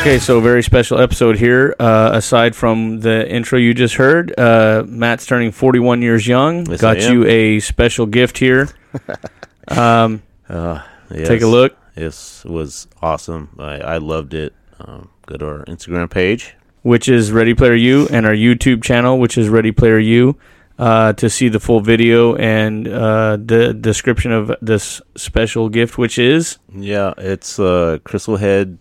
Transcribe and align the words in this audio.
Okay, 0.00 0.18
so 0.18 0.40
very 0.40 0.62
special 0.62 0.98
episode 0.98 1.36
here. 1.36 1.76
Uh, 1.78 2.10
aside 2.14 2.56
from 2.56 3.00
the 3.00 3.28
intro 3.30 3.58
you 3.58 3.74
just 3.74 3.96
heard, 3.96 4.32
uh, 4.40 4.82
Matt's 4.86 5.26
turning 5.26 5.52
41 5.52 6.00
years 6.00 6.26
young. 6.26 6.64
Yes, 6.64 6.80
Got 6.80 7.02
you 7.02 7.26
a 7.26 7.60
special 7.60 8.06
gift 8.06 8.38
here. 8.38 8.70
um, 9.68 10.22
Uh, 10.48 10.82
yes. 11.14 11.28
Take 11.28 11.42
a 11.42 11.46
look. 11.46 11.76
This 11.94 12.42
was 12.46 12.88
awesome. 13.02 13.50
I, 13.58 13.76
I 13.80 13.96
loved 13.98 14.32
it. 14.32 14.54
Um, 14.80 15.10
go 15.26 15.36
to 15.36 15.46
our 15.46 15.64
Instagram 15.66 16.08
page. 16.10 16.56
which 16.80 17.06
is 17.06 17.30
Ready 17.30 17.52
Player 17.52 17.74
U, 17.74 18.08
and 18.10 18.24
our 18.24 18.32
YouTube 18.32 18.82
channel, 18.82 19.18
which 19.18 19.36
is 19.36 19.50
Ready 19.50 19.70
Player 19.70 19.98
U, 19.98 20.34
uh, 20.78 21.12
to 21.12 21.28
see 21.28 21.48
the 21.50 21.60
full 21.60 21.80
video 21.82 22.34
and 22.36 22.88
uh, 22.88 23.36
the 23.36 23.74
description 23.74 24.32
of 24.32 24.50
this 24.62 25.02
special 25.14 25.68
gift, 25.68 25.98
which 25.98 26.18
is 26.18 26.56
Yeah, 26.74 27.12
it's 27.18 27.58
uh, 27.60 27.98
Crystal 28.02 28.38
Head 28.38 28.78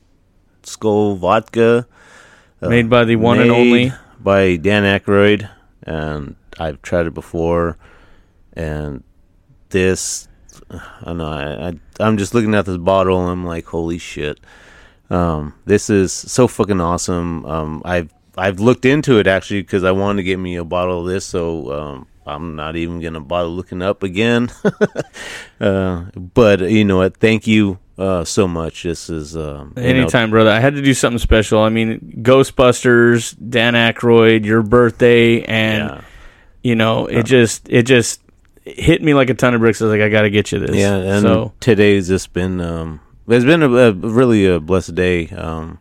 Skull 0.64 1.16
Vodka. 1.16 1.88
uh, 2.62 2.70
made 2.70 2.90
by 2.90 3.04
the 3.04 3.16
one 3.16 3.40
and 3.40 3.52
only. 3.52 3.92
by 4.20 4.56
Dan 4.56 4.84
Aykroyd, 4.84 5.50
and 5.84 6.36
I've 6.60 6.82
tried 6.82 7.08
it 7.08 7.14
before. 7.14 7.78
And 8.54 9.04
this, 9.70 10.28
I 10.70 10.82
don't 11.06 11.18
know. 11.18 11.28
I, 11.28 11.70
I 11.70 11.74
I'm 12.00 12.18
just 12.18 12.34
looking 12.34 12.56
at 12.56 12.66
this 12.66 12.78
bottle, 12.78 13.22
and 13.22 13.30
I'm 13.30 13.46
like, 13.46 13.66
holy 13.66 13.98
shit. 13.98 14.40
Um, 15.10 15.56
this 15.66 15.90
is 15.90 16.14
so 16.14 16.48
fucking 16.48 16.82
awesome. 16.82 17.46
Um, 17.46 17.82
I've 17.86 18.14
I've 18.38 18.60
looked 18.60 18.86
into 18.86 19.20
it 19.20 19.28
actually 19.28 19.62
because 19.62 19.84
I 19.84 19.92
wanted 19.92 20.18
to 20.18 20.24
get 20.24 20.40
me 20.40 20.56
a 20.56 20.64
bottle 20.64 21.02
of 21.02 21.08
this, 21.08 21.26
so 21.26 21.72
um, 21.72 22.08
I'm 22.26 22.56
not 22.56 22.76
even 22.76 23.00
gonna 23.02 23.22
bother 23.22 23.50
looking 23.50 23.82
up 23.82 24.04
again. 24.04 24.50
uh, 25.60 26.04
but 26.16 26.62
you 26.62 26.86
know 26.86 26.98
what? 26.98 27.18
Thank 27.18 27.48
you 27.48 27.80
uh, 28.00 28.24
so 28.24 28.48
much. 28.48 28.84
This 28.84 29.10
is 29.10 29.36
um, 29.36 29.74
you 29.76 29.84
know, 29.84 29.90
Anytime, 29.90 30.30
brother. 30.30 30.52
I 30.52 30.60
had 30.62 30.76
to 30.76 30.82
do 30.82 30.94
something 30.94 31.20
special. 31.20 31.60
I 31.60 31.70
mean, 31.70 32.22
Ghostbusters, 32.22 33.36
Dan 33.50 33.74
Aykroyd, 33.74 34.46
your 34.46 34.64
birthday, 34.64 35.44
and 35.44 35.90
yeah. 35.90 36.02
you 36.64 36.76
know, 36.76 37.08
it 37.08 37.24
just 37.24 37.68
it 37.70 37.84
just 37.84 38.22
hit 38.64 39.04
me 39.04 39.14
like 39.14 39.30
a 39.30 39.34
ton 39.34 39.54
of 39.54 39.60
bricks. 39.60 39.82
I 39.82 39.86
was 39.86 39.92
like, 39.92 40.02
I 40.02 40.08
got 40.08 40.22
to 40.22 40.30
get 40.30 40.52
you 40.54 40.60
this. 40.60 40.76
Yeah, 40.76 40.96
and 40.96 41.22
so 41.22 41.52
today's 41.60 42.08
just 42.08 42.32
been 42.32 42.62
um, 42.62 43.02
it's 43.28 43.46
been 43.46 43.64
a, 43.64 43.70
a 43.70 43.92
really 43.92 44.48
a 44.48 44.62
blessed 44.62 44.96
day. 44.96 45.28
Um, 45.30 45.80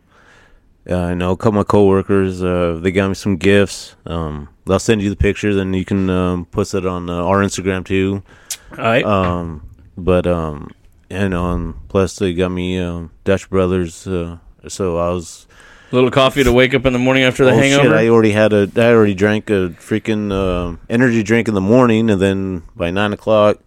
uh, 0.89 0.97
I 0.97 1.13
know 1.13 1.31
a 1.31 1.37
couple 1.37 1.59
of 1.59 1.67
my 1.67 1.71
coworkers 1.71 2.43
uh, 2.43 2.79
they 2.81 2.91
got 2.91 3.07
me 3.07 3.13
some 3.13 3.37
gifts. 3.37 3.95
Um, 4.05 4.49
they'll 4.65 4.77
send 4.77 5.01
you 5.01 5.09
the 5.09 5.15
pictures, 5.15 5.55
and 5.55 5.73
you 5.73 5.85
can 5.85 6.09
um, 6.09 6.45
post 6.47 6.73
it 6.73 6.85
on 6.85 7.09
uh, 7.09 7.23
our 7.23 7.37
Instagram 7.37 7.85
too. 7.85 8.23
all 8.71 8.77
right. 8.77 9.05
Um, 9.05 9.69
but 9.97 10.27
um, 10.27 10.71
and 11.09 11.33
um, 11.33 11.81
plus 11.87 12.17
they 12.17 12.33
got 12.33 12.49
me 12.49 12.79
um, 12.79 13.11
Dutch 13.23 13.49
Brothers. 13.49 14.05
Uh, 14.05 14.37
so 14.67 14.97
I 14.97 15.09
was 15.09 15.47
a 15.91 15.95
little 15.95 16.11
coffee 16.11 16.43
to 16.43 16.51
wake 16.51 16.73
up 16.73 16.85
in 16.85 16.93
the 16.93 16.99
morning 16.99 17.23
after 17.23 17.45
the 17.45 17.51
oh 17.51 17.57
hangover. 17.57 17.83
shit! 17.83 17.93
I 17.93 18.07
already 18.09 18.31
had 18.31 18.53
a 18.53 18.69
I 18.75 18.93
already 18.93 19.13
drank 19.15 19.49
a 19.49 19.69
freaking 19.79 20.31
uh, 20.31 20.77
energy 20.89 21.23
drink 21.23 21.47
in 21.47 21.53
the 21.53 21.61
morning, 21.61 22.09
and 22.09 22.21
then 22.21 22.63
by 22.75 22.91
nine 22.91 23.13
o'clock. 23.13 23.59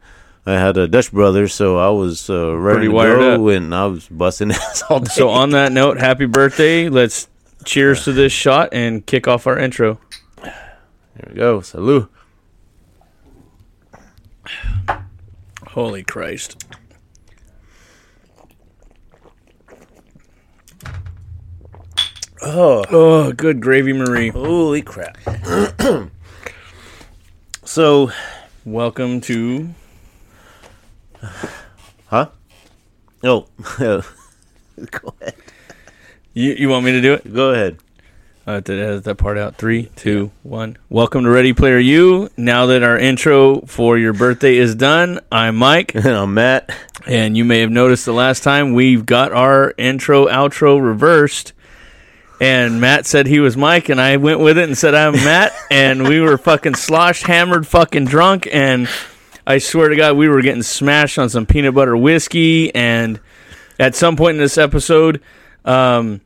I 0.44 0.54
had 0.54 0.76
a 0.76 0.88
Dutch 0.88 1.12
Brothers, 1.12 1.54
so 1.54 1.78
I 1.78 1.90
was 1.90 2.28
uh, 2.28 2.56
ready 2.56 2.88
Pretty 2.88 3.10
to 3.14 3.36
go, 3.36 3.48
and 3.50 3.72
I 3.72 3.86
was 3.86 4.08
busting 4.08 4.50
ass 4.52 4.82
all 4.90 4.98
day. 4.98 5.12
So 5.12 5.28
on 5.28 5.50
that 5.50 5.70
note, 5.70 6.00
happy 6.00 6.26
birthday. 6.26 6.88
Let's 6.88 7.28
cheers 7.64 8.04
to 8.04 8.12
this 8.12 8.32
shot 8.32 8.70
and 8.72 9.06
kick 9.06 9.28
off 9.28 9.46
our 9.46 9.56
intro. 9.56 10.00
Here 10.42 11.28
we 11.28 11.34
go. 11.34 11.60
Salute. 11.60 12.10
Holy 15.68 16.02
Christ. 16.02 16.64
Oh, 22.44 22.84
Oh, 22.90 23.32
good 23.32 23.60
gravy, 23.60 23.92
Marie. 23.92 24.30
holy 24.30 24.82
crap. 24.82 25.16
so, 27.64 28.10
Welcome 28.64 29.20
to 29.22 29.70
huh? 32.06 32.28
Oh, 33.24 33.46
go 33.78 34.04
ahead. 35.20 35.34
you. 36.32 36.52
You 36.52 36.68
want 36.68 36.84
me 36.84 36.92
to 36.92 37.00
do 37.00 37.14
it? 37.14 37.32
Go 37.34 37.50
ahead. 37.50 37.78
Uh, 38.46 38.60
to 38.60 38.72
edit 38.72 39.04
that 39.04 39.16
part 39.16 39.38
out. 39.38 39.56
Three, 39.56 39.84
two, 39.96 40.30
one. 40.44 40.76
Welcome 40.88 41.24
to 41.24 41.30
Ready 41.30 41.52
Player 41.52 41.78
U. 41.78 42.28
Now 42.36 42.66
that 42.66 42.82
our 42.84 42.98
intro 42.98 43.60
for 43.62 43.98
your 43.98 44.12
birthday 44.12 44.56
is 44.56 44.74
done, 44.76 45.20
I'm 45.30 45.56
Mike, 45.56 45.94
And 45.94 46.06
I'm 46.08 46.34
Matt. 46.34 46.70
and 47.06 47.36
you 47.36 47.44
may 47.44 47.60
have 47.60 47.70
noticed 47.70 48.04
the 48.04 48.12
last 48.12 48.42
time 48.44 48.74
we've 48.74 49.06
got 49.06 49.32
our 49.32 49.74
intro 49.78 50.26
outro 50.26 50.80
reversed. 50.84 51.52
And 52.42 52.80
Matt 52.80 53.06
said 53.06 53.28
he 53.28 53.38
was 53.38 53.56
Mike, 53.56 53.88
and 53.88 54.00
I 54.00 54.16
went 54.16 54.40
with 54.40 54.58
it 54.58 54.64
and 54.64 54.76
said 54.76 54.96
I'm 54.96 55.12
Matt, 55.12 55.52
and 55.70 56.08
we 56.08 56.18
were 56.18 56.36
fucking 56.36 56.74
sloshed, 56.74 57.22
hammered, 57.22 57.68
fucking 57.68 58.06
drunk, 58.06 58.48
and 58.50 58.88
I 59.46 59.58
swear 59.58 59.88
to 59.88 59.94
God, 59.94 60.16
we 60.16 60.28
were 60.28 60.42
getting 60.42 60.64
smashed 60.64 61.20
on 61.20 61.28
some 61.28 61.46
peanut 61.46 61.72
butter 61.72 61.96
whiskey. 61.96 62.74
And 62.74 63.20
at 63.78 63.94
some 63.94 64.16
point 64.16 64.38
in 64.38 64.42
this 64.42 64.58
episode, 64.58 65.20
um, 65.64 66.20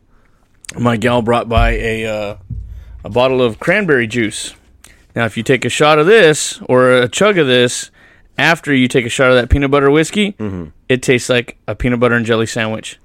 my 0.78 0.96
gal 0.96 1.20
brought 1.20 1.50
by 1.50 1.72
a 1.72 2.06
uh, 2.06 2.36
a 3.04 3.10
bottle 3.10 3.42
of 3.42 3.60
cranberry 3.60 4.06
juice. 4.06 4.54
Now, 5.14 5.26
if 5.26 5.36
you 5.36 5.42
take 5.42 5.66
a 5.66 5.68
shot 5.68 5.98
of 5.98 6.06
this 6.06 6.60
or 6.62 6.92
a 6.92 7.08
chug 7.08 7.36
of 7.36 7.46
this 7.46 7.90
after 8.38 8.74
you 8.74 8.88
take 8.88 9.04
a 9.04 9.10
shot 9.10 9.28
of 9.28 9.34
that 9.36 9.50
peanut 9.50 9.70
butter 9.70 9.90
whiskey, 9.90 10.34
it 10.88 11.02
tastes 11.02 11.28
like 11.28 11.58
a 11.68 11.74
peanut 11.74 12.00
butter 12.00 12.14
and 12.14 12.24
jelly 12.24 12.46
sandwich. 12.46 12.98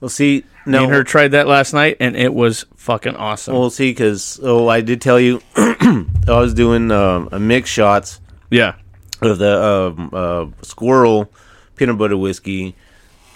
Well, 0.00 0.08
see, 0.08 0.44
Me 0.64 0.72
no. 0.72 0.84
and 0.84 0.92
her 0.92 1.02
tried 1.02 1.32
that 1.32 1.48
last 1.48 1.72
night, 1.72 1.96
and 1.98 2.16
it 2.16 2.32
was 2.32 2.66
fucking 2.76 3.16
awesome. 3.16 3.54
Well, 3.54 3.70
see, 3.70 3.90
because 3.90 4.38
oh, 4.42 4.68
I 4.68 4.80
did 4.80 5.00
tell 5.00 5.18
you, 5.18 5.40
I 5.56 6.04
was 6.26 6.54
doing 6.54 6.90
um, 6.92 7.28
a 7.32 7.40
mix 7.40 7.68
shots 7.68 8.20
yeah, 8.50 8.76
of 9.20 9.38
the 9.38 9.62
um, 9.62 10.10
uh, 10.12 10.46
squirrel 10.62 11.30
peanut 11.76 11.98
butter 11.98 12.16
whiskey 12.16 12.76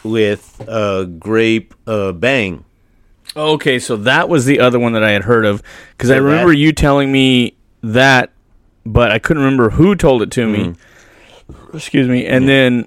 with 0.04 0.60
uh, 0.68 1.04
grape 1.04 1.74
uh, 1.86 2.12
bang. 2.12 2.64
Okay, 3.36 3.78
so 3.78 3.96
that 3.96 4.28
was 4.28 4.44
the 4.44 4.60
other 4.60 4.78
one 4.78 4.92
that 4.92 5.02
I 5.02 5.10
had 5.10 5.22
heard 5.22 5.44
of 5.44 5.62
because 5.96 6.10
I 6.10 6.16
remember 6.16 6.52
that- 6.52 6.58
you 6.58 6.72
telling 6.72 7.10
me 7.10 7.56
that, 7.82 8.30
but 8.84 9.10
I 9.10 9.18
couldn't 9.18 9.42
remember 9.42 9.70
who 9.70 9.94
told 9.96 10.22
it 10.22 10.30
to 10.32 10.46
me. 10.46 10.58
Mm-hmm. 10.58 11.76
Excuse 11.76 12.08
me. 12.08 12.26
And 12.26 12.48
then 12.48 12.86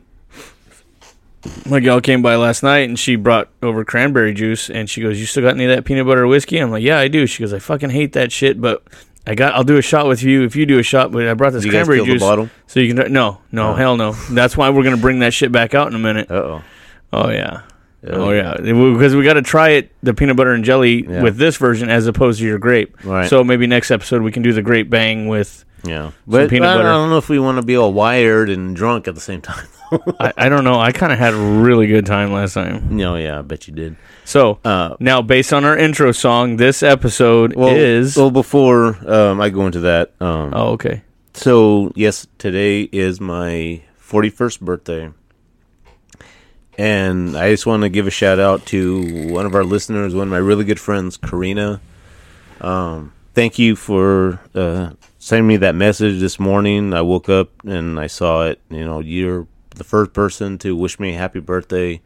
my 1.65 1.79
gal 1.79 2.01
came 2.01 2.21
by 2.21 2.35
last 2.35 2.63
night 2.63 2.87
and 2.89 2.97
she 2.97 3.15
brought 3.15 3.49
over 3.61 3.83
cranberry 3.85 4.33
juice 4.33 4.69
and 4.69 4.89
she 4.89 5.01
goes, 5.01 5.19
"You 5.19 5.25
still 5.25 5.43
got 5.43 5.55
any 5.55 5.65
of 5.65 5.75
that 5.75 5.85
peanut 5.85 6.05
butter 6.05 6.25
whiskey?" 6.27 6.57
I'm 6.57 6.71
like, 6.71 6.83
"Yeah, 6.83 6.99
I 6.99 7.07
do." 7.07 7.25
She 7.27 7.43
goes, 7.43 7.53
"I 7.53 7.59
fucking 7.59 7.89
hate 7.91 8.13
that 8.13 8.31
shit, 8.31 8.59
but." 8.59 8.83
I 9.27 9.33
got. 9.33 9.55
I'll 9.55 9.63
do 9.63 9.75
a 9.77 9.81
shot 9.81 10.07
with 10.07 10.21
you 10.21 10.43
if 10.43 10.55
you 10.55 10.67
do 10.67 10.77
a 10.77 10.83
shot. 10.83 11.11
But 11.11 11.27
I 11.27 11.33
brought 11.33 11.51
this 11.53 11.65
you 11.65 11.71
cranberry 11.71 12.05
juice, 12.05 12.21
bottle? 12.21 12.47
so 12.67 12.79
you 12.79 12.93
can. 12.93 13.11
No, 13.11 13.39
no, 13.51 13.71
Oh. 13.71 13.73
hell 13.73 13.97
no. 13.97 14.11
That's 14.29 14.55
why 14.55 14.69
we're 14.69 14.83
gonna 14.83 14.97
bring 14.97 15.17
that 15.21 15.33
shit 15.33 15.51
back 15.51 15.73
out 15.73 15.87
in 15.87 15.95
a 15.95 15.97
minute. 15.97 16.29
Uh 16.29 16.33
oh. 16.35 16.63
Oh 17.11 17.29
yeah. 17.31 17.61
Oh 18.07 18.29
yeah, 18.29 18.55
because 18.61 19.15
we 19.15 19.23
got 19.23 19.33
to 19.33 19.41
try 19.41 19.69
it 19.69 19.91
the 20.03 20.13
peanut 20.13 20.35
butter 20.37 20.51
and 20.53 20.63
jelly 20.63 21.07
Yeah. 21.09 21.23
with 21.23 21.37
this 21.37 21.57
version 21.57 21.89
as 21.89 22.05
opposed 22.05 22.39
to 22.39 22.45
your 22.45 22.59
grape. 22.59 22.95
Right. 23.03 23.27
So 23.27 23.43
maybe 23.43 23.65
next 23.65 23.89
episode 23.89 24.21
we 24.21 24.31
can 24.31 24.43
do 24.43 24.53
the 24.53 24.61
grape 24.61 24.91
bang 24.91 25.27
with. 25.27 25.65
Yeah, 25.85 26.11
but 26.25 26.49
peanut 26.49 26.77
I, 26.77 26.79
I 26.79 26.83
don't 26.83 27.09
know 27.09 27.17
if 27.17 27.29
we 27.29 27.37
want 27.39 27.57
to 27.59 27.61
be 27.65 27.77
all 27.77 27.93
wired 27.93 28.49
and 28.49 28.75
drunk 28.75 29.07
at 29.07 29.15
the 29.15 29.21
same 29.21 29.41
time. 29.41 29.67
I, 30.19 30.33
I 30.35 30.49
don't 30.49 30.63
know. 30.63 30.79
I 30.79 30.91
kind 30.91 31.13
of 31.13 31.19
had 31.19 31.33
a 31.33 31.37
really 31.37 31.85
good 31.87 32.05
time 32.05 32.33
last 32.33 32.53
time. 32.55 32.95
no, 32.95 33.15
yeah, 33.15 33.39
I 33.39 33.41
bet 33.43 33.67
you 33.67 33.73
did. 33.73 33.95
So 34.23 34.59
Uh, 34.65 34.95
now, 34.99 35.21
based 35.21 35.53
on 35.53 35.63
our 35.63 35.77
intro 35.77 36.11
song, 36.11 36.57
this 36.57 36.81
episode 36.81 37.55
well, 37.55 37.75
is. 37.75 38.17
well 38.17 38.31
before 38.31 38.97
um, 39.09 39.39
I 39.39 39.49
go 39.49 39.65
into 39.67 39.81
that. 39.81 40.13
Um, 40.19 40.51
oh, 40.53 40.69
okay. 40.73 41.03
So 41.33 41.91
yes, 41.95 42.25
today 42.37 42.81
is 42.91 43.21
my 43.21 43.81
forty-first 43.97 44.61
birthday, 44.61 45.11
and 46.77 47.37
I 47.37 47.51
just 47.51 47.65
want 47.65 47.83
to 47.83 47.89
give 47.89 48.07
a 48.07 48.11
shout 48.11 48.39
out 48.39 48.65
to 48.67 49.31
one 49.31 49.45
of 49.45 49.53
our 49.55 49.63
listeners, 49.63 50.15
one 50.15 50.27
of 50.27 50.31
my 50.31 50.37
really 50.37 50.63
good 50.63 50.79
friends, 50.79 51.17
Karina. 51.17 51.81
Um, 52.61 53.13
thank 53.33 53.59
you 53.59 53.75
for 53.75 54.39
uh, 54.55 54.91
sending 55.25 55.47
me 55.47 55.57
that 55.57 55.73
message 55.73 56.19
this 56.19 56.39
morning. 56.39 56.93
I 56.93 57.01
woke 57.01 57.29
up 57.29 57.49
and 57.65 57.99
I 57.99 58.05
saw 58.05 58.45
it. 58.45 58.61
You 58.69 58.85
know, 58.85 58.99
you're 58.99 59.47
the 59.71 59.83
first 59.83 60.13
person 60.13 60.59
to 60.59 60.75
wish 60.75 60.99
me 60.99 61.15
a 61.15 61.17
happy 61.17 61.39
birthday 61.39 62.01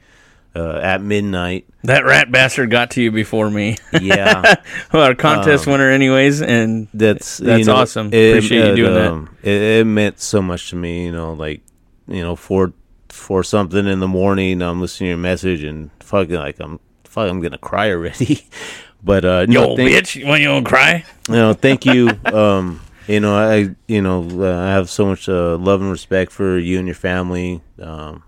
uh, 0.55 0.77
at 0.77 1.01
midnight. 1.01 1.67
That 1.83 2.05
rat 2.05 2.31
bastard 2.31 2.71
got 2.71 2.91
to 2.91 3.01
you 3.01 3.11
before 3.11 3.49
me. 3.49 3.75
Yeah. 3.91 4.55
well, 4.93 5.03
our 5.03 5.15
contest 5.15 5.67
winner, 5.67 5.89
anyways, 5.89 6.41
and 6.41 6.87
that's 6.93 7.39
That's 7.39 7.59
you 7.59 7.65
know, 7.65 7.75
awesome. 7.75 8.07
Appreciate 8.07 8.69
you 8.69 8.75
doing 8.77 8.93
that. 8.93 9.11
um, 9.11 9.35
It, 9.43 9.61
it 9.61 9.85
meant 9.85 10.21
so 10.21 10.41
much 10.41 10.69
to 10.69 10.77
me. 10.77 11.03
You 11.03 11.11
know, 11.11 11.33
like 11.33 11.61
you 12.07 12.21
know, 12.21 12.37
for 12.37 12.71
for 13.09 13.43
something 13.43 13.85
in 13.85 13.99
the 13.99 14.07
morning, 14.07 14.61
I'm 14.61 14.79
listening 14.79 15.07
to 15.07 15.09
your 15.09 15.17
message 15.17 15.63
and 15.63 15.91
fucking 15.99 16.35
like 16.35 16.61
I'm 16.61 16.79
fuck, 17.03 17.29
I'm 17.29 17.41
gonna 17.41 17.57
cry 17.57 17.91
already. 17.91 18.47
but 19.03 19.25
uh, 19.25 19.45
yo, 19.49 19.67
no, 19.67 19.75
thank, 19.75 19.89
bitch, 19.89 20.25
when 20.25 20.39
you 20.39 20.47
gonna 20.47 20.65
cry? 20.65 21.03
you 21.27 21.35
know, 21.35 21.51
thank 21.53 21.85
you. 21.85 22.11
um, 22.25 22.79
you 23.09 23.19
know, 23.19 23.35
I 23.35 23.75
you 23.87 24.01
know 24.01 24.23
uh, 24.41 24.59
I 24.61 24.67
have 24.69 24.89
so 24.89 25.05
much 25.05 25.27
uh, 25.27 25.57
love 25.57 25.81
and 25.81 25.91
respect 25.91 26.31
for 26.31 26.57
you 26.57 26.77
and 26.77 26.87
your 26.87 26.95
family. 26.95 27.61
Um, 27.81 28.23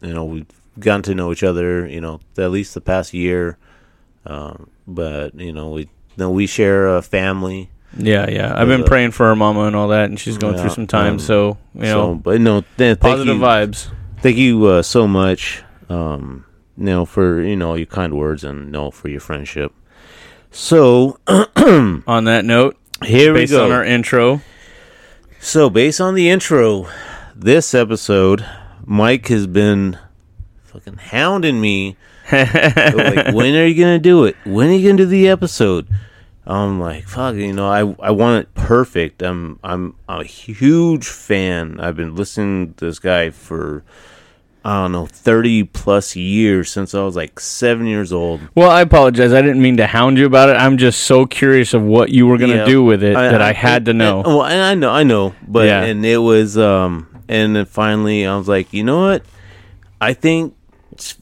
you 0.00 0.12
know, 0.12 0.24
we've 0.24 0.46
gotten 0.78 1.02
to 1.04 1.14
know 1.14 1.32
each 1.32 1.42
other. 1.42 1.86
You 1.88 2.00
know, 2.00 2.20
at 2.38 2.50
least 2.50 2.74
the 2.74 2.80
past 2.80 3.14
year. 3.14 3.58
Um, 4.26 4.70
but 4.86 5.34
you 5.34 5.52
know, 5.52 5.70
we 5.70 5.88
no, 6.16 6.30
we 6.30 6.46
share 6.46 6.96
a 6.96 7.02
family. 7.02 7.70
Yeah, 7.96 8.28
yeah. 8.30 8.52
I've 8.56 8.68
been 8.68 8.84
Uh, 8.84 8.86
praying 8.86 9.10
for 9.12 9.26
her 9.26 9.36
mama 9.36 9.64
and 9.64 9.76
all 9.76 9.88
that, 9.88 10.06
and 10.10 10.18
she's 10.18 10.38
going 10.38 10.54
Yeah, 10.54 10.62
through 10.62 10.70
some 10.70 10.86
time. 10.86 11.14
um, 11.14 11.18
so 11.18 11.58
you 11.74 11.86
so, 11.86 11.94
know, 11.94 12.14
but 12.14 12.40
no, 12.40 12.64
th- 12.78 13.00
positive 13.00 13.36
you, 13.36 13.42
vibes. 13.42 13.88
Thank 14.22 14.36
you 14.38 14.64
uh, 14.66 14.82
so 14.82 15.06
much, 15.08 15.62
um, 15.90 16.44
you 16.78 16.84
know, 16.84 17.04
for 17.04 17.42
you 17.42 17.56
know 17.56 17.74
your 17.74 17.86
kind 17.86 18.14
words 18.14 18.44
and 18.44 18.66
you 18.66 18.70
know 18.70 18.90
for 18.90 19.08
your 19.08 19.20
friendship. 19.20 19.72
So 20.50 21.18
On 22.06 22.24
that 22.24 22.44
note, 22.44 22.76
here 23.02 23.32
we 23.32 23.40
based 23.40 23.52
go. 23.52 23.64
on 23.64 23.72
our 23.72 23.84
intro, 23.84 24.40
So, 25.40 25.68
based 25.70 26.00
on 26.00 26.14
the 26.14 26.28
intro, 26.30 26.88
this 27.34 27.74
episode, 27.74 28.46
Mike 28.84 29.28
has 29.28 29.46
been 29.46 29.98
fucking 30.64 30.96
hounding 30.96 31.60
me. 31.60 31.96
like, 32.32 33.34
when 33.34 33.54
are 33.56 33.66
you 33.66 33.74
gonna 33.74 33.98
do 33.98 34.24
it? 34.24 34.36
When 34.44 34.68
are 34.68 34.72
you 34.72 34.88
gonna 34.88 34.98
do 34.98 35.06
the 35.06 35.28
episode? 35.28 35.88
I'm 36.46 36.80
like, 36.80 37.04
fuck, 37.04 37.34
you 37.36 37.52
know, 37.52 37.68
I 37.68 37.80
I 38.06 38.10
want 38.10 38.44
it 38.44 38.54
perfect. 38.54 39.22
I'm 39.22 39.58
I'm 39.62 39.94
a 40.08 40.24
huge 40.24 41.06
fan. 41.06 41.78
I've 41.80 41.96
been 41.96 42.14
listening 42.14 42.74
to 42.74 42.86
this 42.86 42.98
guy 42.98 43.30
for 43.30 43.84
I 44.64 44.82
don't 44.82 44.92
know, 44.92 45.06
thirty 45.06 45.64
plus 45.64 46.14
years 46.14 46.70
since 46.70 46.94
I 46.94 47.02
was 47.02 47.16
like 47.16 47.40
seven 47.40 47.86
years 47.86 48.12
old. 48.12 48.40
well, 48.54 48.70
I 48.70 48.80
apologize. 48.82 49.32
I 49.32 49.42
didn't 49.42 49.60
mean 49.62 49.76
to 49.78 49.86
hound 49.86 50.18
you 50.18 50.26
about 50.26 50.50
it. 50.50 50.56
I'm 50.56 50.78
just 50.78 51.02
so 51.02 51.26
curious 51.26 51.74
of 51.74 51.82
what 51.82 52.10
you 52.10 52.26
were 52.28 52.38
going 52.38 52.50
to 52.52 52.58
Yeah. 52.58 52.64
do 52.66 52.84
with 52.84 53.02
it 53.02 53.14
that 53.14 53.42
I, 53.42 53.52
had 53.52 53.86
to 53.86 53.92
know. 53.94 54.18
And, 54.22 54.26
well, 54.36 54.44
and 54.44 54.62
I 54.62 54.74
know, 54.74 54.90
I 54.90 55.02
know, 55.02 55.34
but 55.48 55.66
Yeah. 55.66 55.82
and 55.82 56.06
it 56.06 56.18
was, 56.18 56.56
um, 56.56 57.08
and 57.28 57.56
then 57.56 57.64
finally, 57.64 58.24
I 58.26 58.36
was 58.36 58.46
like, 58.46 58.72
you 58.72 58.84
know 58.84 59.00
what? 59.06 59.24
I 60.00 60.12
think 60.14 60.54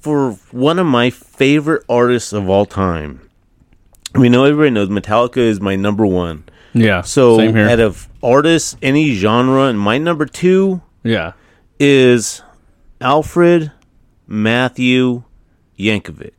for 0.00 0.32
one 0.50 0.78
of 0.78 0.86
my 0.86 1.08
favorite 1.10 1.84
artists 1.88 2.32
of 2.34 2.48
all 2.50 2.66
time. 2.66 3.20
We 4.14 4.28
know 4.28 4.44
everybody 4.44 4.70
knows 4.70 4.88
Metallica 4.88 5.38
is 5.38 5.60
my 5.60 5.76
number 5.76 6.04
one. 6.04 6.44
yeah. 6.74 7.00
So 7.02 7.40
out 7.40 7.80
of 7.80 8.08
artists, 8.22 8.76
any 8.82 9.14
genre, 9.14 9.62
and 9.64 9.78
my 9.78 9.96
number 9.98 10.26
two 10.26 10.82
yeah. 11.04 11.32
is 11.78 12.42
Alfred 13.00 13.72
Matthew 14.26 15.22
Yankovic, 15.78 16.32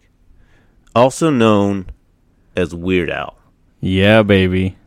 also 0.96 1.30
known 1.30 1.88
as 2.56 2.74
Weird 2.75 3.10
Al. 3.10 3.38
Yeah, 3.80 4.22
baby. 4.24 4.78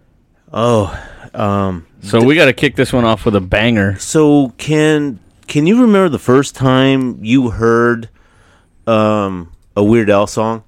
Oh, 0.53 0.97
um, 1.35 1.87
So 2.03 2.23
we 2.23 2.37
got 2.37 2.45
to 2.47 2.53
kick 2.53 2.77
this 2.77 2.93
one 2.93 3.05
off 3.05 3.25
with 3.25 3.35
a 3.35 3.41
banger. 3.41 3.99
So 3.99 4.51
can 4.57 5.19
can 5.47 5.67
you 5.67 5.81
remember 5.83 6.09
the 6.09 6.19
first 6.19 6.55
time 6.55 7.19
you 7.25 7.51
heard 7.51 8.09
um, 8.87 9.53
a 9.77 9.83
Weird 9.83 10.09
Al 10.11 10.27
song? 10.27 10.63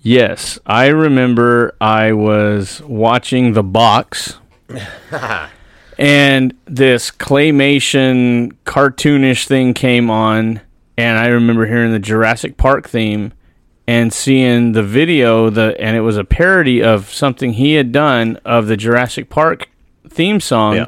Yes, 0.00 0.58
I 0.66 0.88
remember 0.88 1.76
I 1.80 2.12
was 2.12 2.82
watching 2.82 3.52
The 3.52 3.62
Box, 3.62 4.38
and 5.98 6.54
this 6.66 7.10
claymation 7.10 8.52
cartoonish 8.64 9.46
thing 9.46 9.74
came 9.74 10.10
on, 10.10 10.60
and 10.96 11.18
I 11.18 11.26
remember 11.28 11.66
hearing 11.66 11.92
the 11.92 11.98
Jurassic 11.98 12.56
Park 12.56 12.88
theme 12.88 13.32
and 13.86 14.12
seeing 14.12 14.72
the 14.72 14.82
video. 14.82 15.50
The 15.50 15.74
and 15.80 15.96
it 15.96 16.00
was 16.00 16.16
a 16.16 16.24
parody 16.24 16.82
of 16.82 17.12
something 17.12 17.54
he 17.54 17.74
had 17.74 17.92
done 17.92 18.38
of 18.44 18.66
the 18.66 18.76
Jurassic 18.76 19.28
Park 19.30 19.68
theme 20.08 20.40
song. 20.40 20.76
Yeah. 20.76 20.86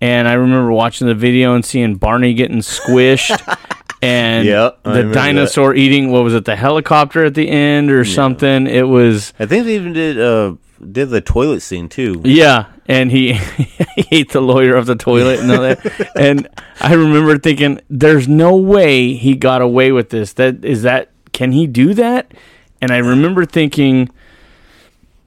And 0.00 0.28
I 0.28 0.34
remember 0.34 0.70
watching 0.70 1.08
the 1.08 1.14
video 1.14 1.54
and 1.54 1.64
seeing 1.64 1.96
Barney 1.96 2.34
getting 2.34 2.58
squished. 2.58 3.40
And 4.00 4.46
Yeah, 4.46 4.66
I 4.66 4.70
the 4.70 4.90
remember 4.90 5.08
that. 5.08 5.14
dinosaur 5.14 5.74
eating 5.74 6.12
what 6.12 6.22
was 6.22 6.32
it 6.32 6.44
the 6.44 6.54
helicopter 6.54 7.24
at 7.24 7.34
the 7.34 7.48
end 7.48 7.90
or 7.90 8.04
something 8.04 8.68
it 8.68 8.86
was 8.86 9.32
I 9.40 9.46
think 9.46 9.64
they 9.64 9.74
even 9.74 9.92
did 9.92 10.20
uh, 10.20 10.54
did 10.92 11.06
the 11.10 11.20
toilet 11.20 11.62
scene 11.62 11.88
too. 11.88 12.20
yeah 12.24 12.66
and 12.88 13.12
he, 13.12 13.34
he 13.96 14.08
ate 14.10 14.32
the 14.32 14.40
lawyer 14.40 14.74
of 14.74 14.86
the 14.86 14.96
toilet 14.96 15.40
and 15.40 15.52
all 15.52 15.60
that. 15.60 16.10
And 16.16 16.48
i 16.80 16.94
remember 16.94 17.38
thinking 17.38 17.80
there's 17.88 18.26
no 18.26 18.56
way 18.56 19.14
he 19.14 19.36
got 19.36 19.62
away 19.62 19.92
with 19.92 20.10
this. 20.10 20.32
That 20.32 20.64
is 20.64 20.82
that 20.82 21.10
can 21.32 21.52
he 21.52 21.66
do 21.66 21.94
that? 21.94 22.32
And 22.80 22.90
i 22.90 22.98
remember 22.98 23.44
thinking 23.44 24.08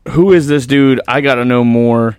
who 0.09 0.33
is 0.33 0.47
this 0.47 0.65
dude? 0.65 0.99
I 1.07 1.21
gotta 1.21 1.45
know 1.45 1.63
more 1.63 2.17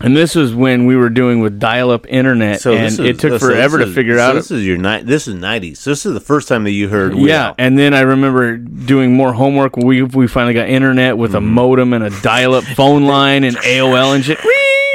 and 0.00 0.16
this 0.16 0.34
was 0.34 0.54
when 0.54 0.86
we 0.86 0.96
were 0.96 1.08
doing 1.08 1.40
with 1.40 1.58
dial-up 1.60 2.06
internet 2.08 2.60
So 2.60 2.72
and 2.74 2.86
is- 2.86 2.98
it 2.98 3.18
took 3.20 3.32
so 3.32 3.38
forever 3.38 3.78
this 3.78 3.88
to 3.88 3.94
figure 3.94 4.16
so 4.18 4.22
out 4.24 4.34
This 4.34 4.50
is 4.50 4.66
your 4.66 4.76
ni- 4.76 5.02
This 5.02 5.28
is 5.28 5.34
nineties. 5.34 5.84
This 5.84 6.04
is 6.04 6.14
the 6.14 6.20
first 6.20 6.48
time 6.48 6.64
that 6.64 6.72
you 6.72 6.88
heard. 6.88 7.14
Weird 7.14 7.28
Yeah, 7.28 7.54
and 7.58 7.78
then 7.78 7.94
I 7.94 8.00
remember 8.00 8.56
doing 8.56 9.14
more 9.14 9.32
homework. 9.34 9.76
We 9.76 10.02
we 10.02 10.26
finally 10.26 10.54
got 10.54 10.68
internet 10.68 11.16
with 11.16 11.34
a 11.34 11.38
Mm-hmm. 11.38 11.48
modem 11.54 11.92
and 11.92 12.04
a 12.04 12.10
dial-up 12.22 12.64
phone 12.64 13.04
line 13.16 13.44
and 13.44 13.56
AOL 13.56 14.14
and 14.14 14.24
shit. 14.24 14.38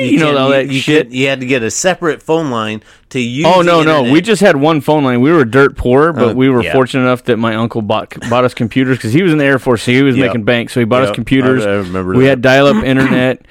You, 0.02 0.18
know 0.20 0.38
all 0.38 0.50
that 0.52 0.70
you, 0.70 0.80
shit. 0.80 1.08
could- 1.08 1.14
you 1.14 1.28
had 1.28 1.42
to 1.42 1.46
get 1.46 1.62
a 1.62 1.70
separate 1.70 2.24
phone 2.24 2.50
line 2.52 2.82
to 3.10 3.20
use. 3.20 3.46
Oh 3.46 3.62
no, 3.62 3.84
no, 3.84 4.04
we 4.12 4.22
just 4.22 4.42
had 4.42 4.56
one 4.56 4.80
phone 4.80 5.04
line. 5.04 5.20
We 5.20 5.32
were 5.32 5.44
dirt 5.44 5.76
poor, 5.76 6.14
but 6.14 6.30
Uh, 6.30 6.34
we 6.36 6.48
were 6.50 6.64
yeah. 6.64 6.72
fortunate 6.72 7.02
enough 7.04 7.24
that 7.26 7.36
my 7.38 7.56
uncle 7.56 7.82
bought 7.82 8.16
bought 8.30 8.46
us 8.46 8.54
computers 8.54 8.98
because 8.98 9.12
he 9.12 9.24
was 9.24 9.32
in 9.34 9.38
the 9.40 9.44
Air 9.46 9.60
Force, 9.60 9.84
so 9.84 9.92
he 9.92 10.02
was 10.02 10.16
Yep. 10.16 10.28
making 10.28 10.44
bank. 10.44 10.70
So 10.70 10.80
he 10.80 10.86
bought 10.86 11.04
us 11.04 11.12
computers. 11.14 11.66
I- 11.66 11.70
I 11.70 11.74
remember 11.76 12.14
we 12.14 12.24
that. 12.24 12.30
had 12.30 12.42
dial-up 12.42 12.82
internet, 12.86 13.42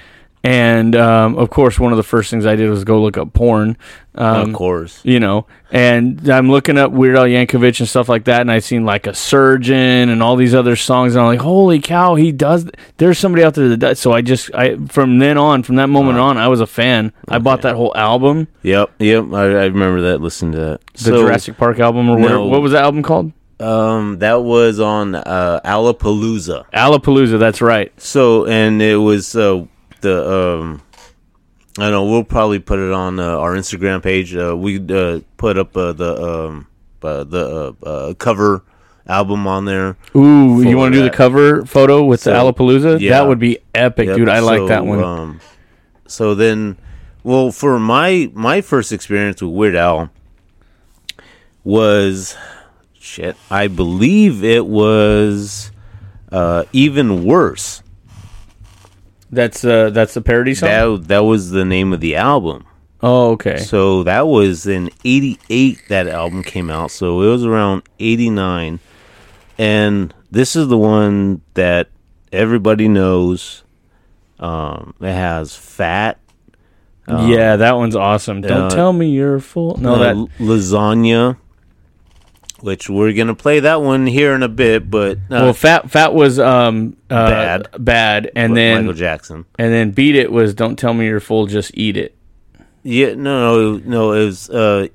and 0.45 0.95
um, 0.97 1.37
of 1.37 1.51
course, 1.51 1.79
one 1.79 1.93
of 1.93 1.97
the 1.97 2.03
first 2.03 2.31
things 2.31 2.47
I 2.47 2.57
did 2.57 2.71
was 2.71 2.85
go 2.85 3.03
look 3.03 3.17
up 3.17 3.33
porn. 3.33 3.77
Um, 4.15 4.51
of 4.51 4.53
course. 4.57 5.01
you 5.05 5.21
know, 5.21 5.47
and 5.71 6.29
I'm 6.29 6.51
looking 6.51 6.77
up 6.77 6.91
Weird 6.91 7.17
Al 7.17 7.27
Yankovic 7.27 7.79
and 7.79 7.89
stuff 7.89 8.09
like 8.09 8.25
that, 8.25 8.41
and 8.41 8.51
I 8.51 8.59
seen 8.59 8.85
like 8.85 9.07
a 9.07 9.15
surgeon 9.15 10.09
and 10.09 10.23
all 10.23 10.35
these 10.35 10.55
other 10.55 10.75
songs, 10.75 11.15
and 11.15 11.23
I'm 11.23 11.29
like, 11.29 11.41
holy 11.41 11.81
cow, 11.81 12.17
he 12.17 12.33
does. 12.33 12.69
There's 12.97 13.19
somebody 13.19 13.45
out 13.45 13.55
there 13.55 13.69
that 13.69 13.77
does. 13.77 14.01
So 14.01 14.13
I 14.13 14.23
just, 14.23 14.53
I 14.55 14.77
from 14.87 15.19
then 15.21 15.39
on, 15.39 15.63
from 15.63 15.77
that 15.77 15.89
moment 15.89 16.19
on, 16.19 16.37
I 16.37 16.49
was 16.49 16.61
a 16.61 16.67
fan. 16.67 17.13
I 17.29 17.39
bought 17.39 17.63
that 17.63 17.77
whole 17.77 17.93
album, 17.97 18.49
Yep, 18.63 18.91
yep. 18.99 19.25
I, 19.33 19.43
I 19.43 19.65
remember 19.67 20.01
that. 20.11 20.21
Listen 20.21 20.51
to 20.53 20.59
that. 20.59 20.81
the 20.95 21.13
Jurassic 21.13 21.57
Park 21.57 21.79
album, 21.79 22.09
or 22.09 22.19
whatever. 22.19 22.43
What 22.45 22.61
was 22.61 22.73
the 22.73 22.81
album 22.81 23.03
called? 23.03 23.33
Um, 23.61 24.19
that 24.21 24.43
was 24.43 24.79
on 24.79 25.15
uh, 25.17 25.61
Alapalooza. 25.65 26.65
Alapalooza. 26.73 27.39
That's 27.39 27.61
right. 27.61 27.93
So, 28.01 28.47
and 28.47 28.81
it 28.81 28.97
was 28.97 29.35
uh, 29.35 29.65
the 30.01 30.31
um, 30.61 30.83
I 31.79 31.91
know. 31.91 32.05
We'll 32.05 32.25
probably 32.25 32.59
put 32.59 32.79
it 32.79 32.93
on 32.93 33.21
uh, 33.21 33.37
our 33.39 33.55
Instagram 33.55 34.03
page. 34.03 34.35
Uh, 34.35 34.57
we 34.57 34.79
uh, 34.89 35.21
put 35.37 35.59
up 35.59 35.77
uh, 35.77 35.93
the 35.93 36.23
um, 36.23 36.67
uh, 37.03 37.25
the 37.25 37.77
uh, 37.83 37.87
uh, 37.87 38.15
cover 38.15 38.65
album 39.07 39.47
on 39.47 39.65
there. 39.65 39.97
Ooh, 40.17 40.61
you 40.63 40.77
want 40.77 40.93
to 40.95 40.99
do 41.01 41.05
the 41.05 41.15
cover 41.15 41.65
photo 41.65 42.05
with 42.05 42.21
So, 42.21 42.33
the 42.33 42.37
Alapalooza? 42.39 43.01
yeah. 43.01 43.11
That 43.13 43.29
would 43.29 43.39
be 43.39 43.59
epic, 43.75 44.09
Yep, 44.09 44.17
dude. 44.17 44.29
I 44.29 44.41
like 44.41 44.59
so, 44.59 44.69
that 44.69 44.85
one. 44.85 45.03
Um, 45.03 45.41
so 46.07 46.35
then, 46.35 46.77
well, 47.23 47.51
for 47.51 47.79
my 47.79 48.31
my 48.35 48.61
first 48.61 48.93
experience 48.93 49.41
with 49.41 49.53
Weird 49.53 49.77
Al 49.77 50.11
was 51.65 52.37
shit. 52.99 53.37
I 53.51 53.69
believe 53.69 54.43
it 54.45 54.67
was 54.67 55.71
uh, 56.33 56.65
even 56.73 57.25
worse. 57.25 57.83
That's 59.31 59.65
uh, 59.65 59.91
that's 59.91 60.15
the 60.15 60.23
parody 60.23 60.55
song. 60.55 60.69
That 60.69 61.09
that 61.09 61.25
was 61.25 61.51
the 61.51 61.65
name 61.65 61.93
of 61.93 62.01
the 62.01 62.17
album. 62.17 62.65
oh, 63.03 63.33
okay. 63.33 63.59
So 63.59 64.03
that 64.05 64.27
was 64.27 64.67
in 64.67 64.91
88 65.05 65.81
that 65.89 66.07
album 66.09 66.43
came 66.43 66.71
out. 66.71 66.91
So 66.91 67.23
it 67.23 67.29
was 67.29 67.45
around 67.45 67.83
89. 67.99 68.81
And 69.59 70.15
this 70.31 70.55
is 70.57 70.69
the 70.69 70.79
one 70.79 71.43
that 71.55 71.89
everybody 72.33 72.89
knows. 72.89 73.65
Um, 74.39 74.95
it 75.01 75.13
has 75.13 75.57
Fat. 75.57 76.19
yeah, 77.09 77.57
that 77.57 77.73
one's 77.73 77.97
awesome. 77.97 78.41
Don't 78.41 78.71
uh, 78.71 78.71
tell 78.71 78.93
me 78.93 79.11
you're 79.11 79.41
full. 79.41 79.77
No, 79.79 79.95
uh, 79.95 79.99
that 79.99 80.15
Lasagna, 80.39 81.37
which 82.61 82.89
we're 82.91 83.13
going 83.13 83.27
to 83.29 83.35
play 83.35 83.61
that 83.61 83.83
one 83.83 84.07
here 84.07 84.35
in 84.35 84.43
a 84.43 84.49
bit, 84.49 84.91
but 84.91 85.17
uh, 85.17 85.19
well, 85.31 85.53
fat 85.53 85.91
fat 85.91 86.15
was 86.15 86.39
um 86.39 86.97
uh, 87.11 87.31
Bad. 87.31 87.69
bad, 87.79 88.31
and 88.37 88.57
then 88.57 88.85
Michael 88.87 88.95
Jackson. 88.99 89.45
and 89.59 89.73
then 89.73 89.91
beat 89.93 90.15
it 90.17 90.31
was 90.33 90.55
don't 90.55 90.77
tell 90.79 90.93
me 90.95 91.07
you're 91.07 91.21
full, 91.21 91.47
just 91.47 91.71
eat 91.75 91.97
it. 91.97 92.15
Yeah, 92.83 93.15
no, 93.15 93.77
no, 93.77 93.83
no. 93.85 94.13
It 94.13 94.25
was 94.25 94.49
uh, 94.51 94.89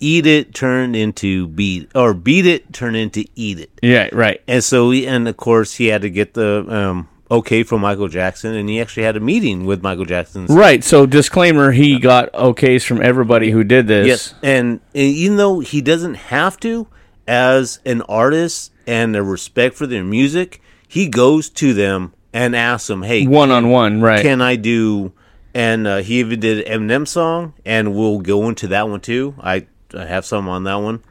Eat 0.00 0.26
It 0.26 0.52
turned 0.54 0.96
into 0.96 1.46
Beat, 1.48 1.90
or 1.94 2.12
Beat 2.12 2.44
It 2.44 2.72
turned 2.72 2.96
into 2.96 3.24
Eat 3.36 3.60
It. 3.60 3.70
Yeah, 3.82 4.08
right. 4.12 4.42
And 4.48 4.62
so, 4.62 4.90
he, 4.90 5.06
and 5.06 5.26
of 5.28 5.36
course, 5.36 5.74
he 5.74 5.86
had 5.86 6.02
to 6.02 6.10
get 6.10 6.34
the 6.34 6.66
um, 6.68 7.08
okay 7.34 7.62
from 7.62 7.80
Michael 7.80 8.08
Jackson, 8.08 8.54
and 8.54 8.68
he 8.68 8.80
actually 8.80 9.04
had 9.04 9.16
a 9.16 9.20
meeting 9.20 9.64
with 9.66 9.82
Michael 9.82 10.04
Jackson. 10.04 10.46
Right. 10.46 10.82
So 10.82 11.06
disclaimer, 11.06 11.72
he 11.72 11.98
got 11.98 12.32
okays 12.32 12.84
from 12.84 13.02
everybody 13.02 13.50
who 13.50 13.64
did 13.64 13.86
this. 13.86 14.06
Yes, 14.06 14.34
and, 14.42 14.80
and 14.94 15.02
even 15.02 15.36
though 15.36 15.60
he 15.60 15.80
doesn't 15.80 16.14
have 16.14 16.58
to, 16.60 16.86
as 17.26 17.80
an 17.84 18.02
artist 18.02 18.72
and 18.86 19.16
a 19.16 19.22
respect 19.22 19.76
for 19.76 19.86
their 19.86 20.04
music, 20.04 20.60
he 20.86 21.08
goes 21.08 21.48
to 21.50 21.74
them 21.74 22.12
and 22.32 22.54
asks 22.54 22.88
them, 22.88 23.02
"Hey, 23.02 23.26
One 23.26 23.50
on 23.50 23.68
one, 23.70 24.00
right. 24.00 24.22
can 24.22 24.40
I 24.40 24.56
do?" 24.56 25.12
And 25.54 25.86
uh, 25.86 25.98
he 25.98 26.18
even 26.18 26.40
did 26.40 26.66
an 26.66 26.88
Eminem 26.88 27.06
song, 27.06 27.54
and 27.64 27.94
we'll 27.94 28.18
go 28.18 28.48
into 28.48 28.66
that 28.68 28.88
one 28.88 29.00
too. 29.00 29.34
I, 29.40 29.66
I 29.96 30.04
have 30.04 30.24
some 30.24 30.48
on 30.48 30.64
that 30.64 30.76
one. 30.76 31.02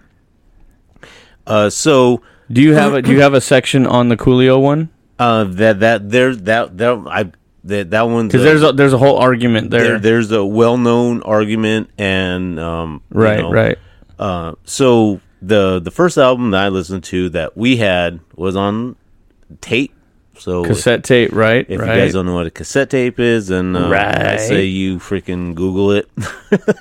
Uh, 1.47 1.69
so 1.69 2.21
do 2.51 2.61
you 2.61 2.73
have 2.73 2.93
a 2.93 3.01
do 3.01 3.11
you 3.11 3.21
have 3.21 3.33
a 3.33 3.41
section 3.41 3.85
on 3.87 4.09
the 4.09 4.17
Coolio 4.17 4.61
one? 4.61 4.89
Uh, 5.23 5.43
that 5.45 5.79
that 5.79 6.09
there's 6.09 6.37
that 6.39 6.77
that 6.77 7.05
I 7.07 7.31
that 7.63 7.91
that 7.91 8.01
one's 8.03 8.31
Because 8.31 8.43
there's 8.43 8.63
a, 8.63 8.73
there's 8.73 8.93
a 8.93 8.97
whole 8.97 9.17
argument 9.17 9.71
there. 9.71 9.83
there, 9.83 9.99
there's 9.99 10.31
a 10.31 10.43
well-known 10.43 11.21
argument 11.21 11.89
and 11.97 12.59
um 12.59 13.01
you 13.13 13.21
right, 13.21 13.39
know, 13.39 13.51
right. 13.51 13.77
Uh, 14.19 14.55
so 14.65 15.21
the 15.41 15.79
the 15.79 15.91
first 15.91 16.17
album 16.17 16.51
that 16.51 16.61
I 16.61 16.69
listened 16.69 17.03
to 17.05 17.29
that 17.29 17.55
we 17.57 17.77
had 17.77 18.19
was 18.35 18.55
on 18.55 18.95
tape. 19.61 19.93
So 20.37 20.65
Cassette 20.65 21.03
tape, 21.03 21.31
right? 21.31 21.65
if 21.69 21.79
right. 21.79 21.95
you 21.95 22.01
guys 22.01 22.13
don't 22.13 22.25
know 22.25 22.33
what 22.33 22.47
a 22.47 22.51
cassette 22.51 22.89
tape 22.89 23.19
is, 23.19 23.47
then 23.47 23.75
uh, 23.75 23.89
I 23.89 24.37
say 24.37 24.65
you 24.65 24.97
freaking 24.97 25.53
Google 25.53 25.91
it. 25.91 26.09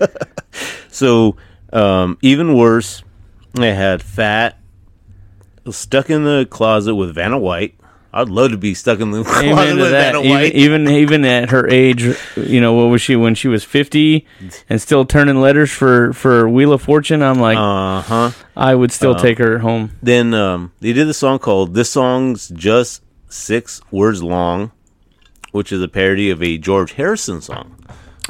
so 0.88 1.36
um, 1.72 2.18
even 2.22 2.56
worse, 2.56 3.04
I 3.56 3.66
had 3.66 4.02
Fat 4.02 4.58
stuck 5.70 6.10
in 6.10 6.24
the 6.24 6.46
closet 6.50 6.94
with 6.94 7.14
Vanna 7.14 7.38
White. 7.38 7.74
I'd 8.14 8.28
love 8.28 8.50
to 8.50 8.58
be 8.58 8.74
stuck 8.74 9.00
in 9.00 9.10
the 9.10 9.20
Amen 9.42 9.76
to 9.76 9.82
with 9.82 9.90
that. 9.92 10.14
Even, 10.16 10.52
even 10.54 10.88
even 10.88 11.24
at 11.24 11.48
her 11.50 11.66
age, 11.68 12.04
you 12.36 12.60
know, 12.60 12.74
what 12.74 12.84
was 12.90 13.00
she 13.00 13.16
when 13.16 13.34
she 13.34 13.48
was 13.48 13.64
fifty 13.64 14.26
and 14.68 14.80
still 14.82 15.04
turning 15.06 15.40
letters 15.40 15.70
for 15.70 16.12
for 16.12 16.46
Wheel 16.48 16.72
of 16.74 16.82
Fortune? 16.82 17.22
I'm 17.22 17.40
like, 17.40 17.56
uh 17.56 18.02
huh. 18.02 18.30
I 18.54 18.74
would 18.74 18.92
still 18.92 19.14
take 19.14 19.38
her 19.38 19.58
home. 19.60 19.92
Then 20.02 20.34
um, 20.34 20.72
they 20.80 20.92
did 20.92 21.08
a 21.08 21.14
song 21.14 21.38
called 21.38 21.72
"This 21.74 21.90
Song's 21.90 22.48
Just 22.50 23.02
Six 23.30 23.80
Words 23.90 24.22
Long," 24.22 24.72
which 25.52 25.72
is 25.72 25.80
a 25.82 25.88
parody 25.88 26.28
of 26.30 26.42
a 26.42 26.58
George 26.58 26.92
Harrison 26.92 27.40
song, 27.40 27.76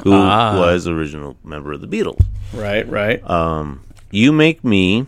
who 0.03 0.13
Ah. 0.13 0.57
was 0.57 0.87
original 0.87 1.35
member 1.43 1.73
of 1.73 1.81
the 1.81 1.87
Beatles. 1.87 2.23
Right, 2.53 2.87
right. 2.87 3.21
Um, 3.29 3.81
"You 4.11 4.31
Make 4.31 4.63
Me," 4.63 5.07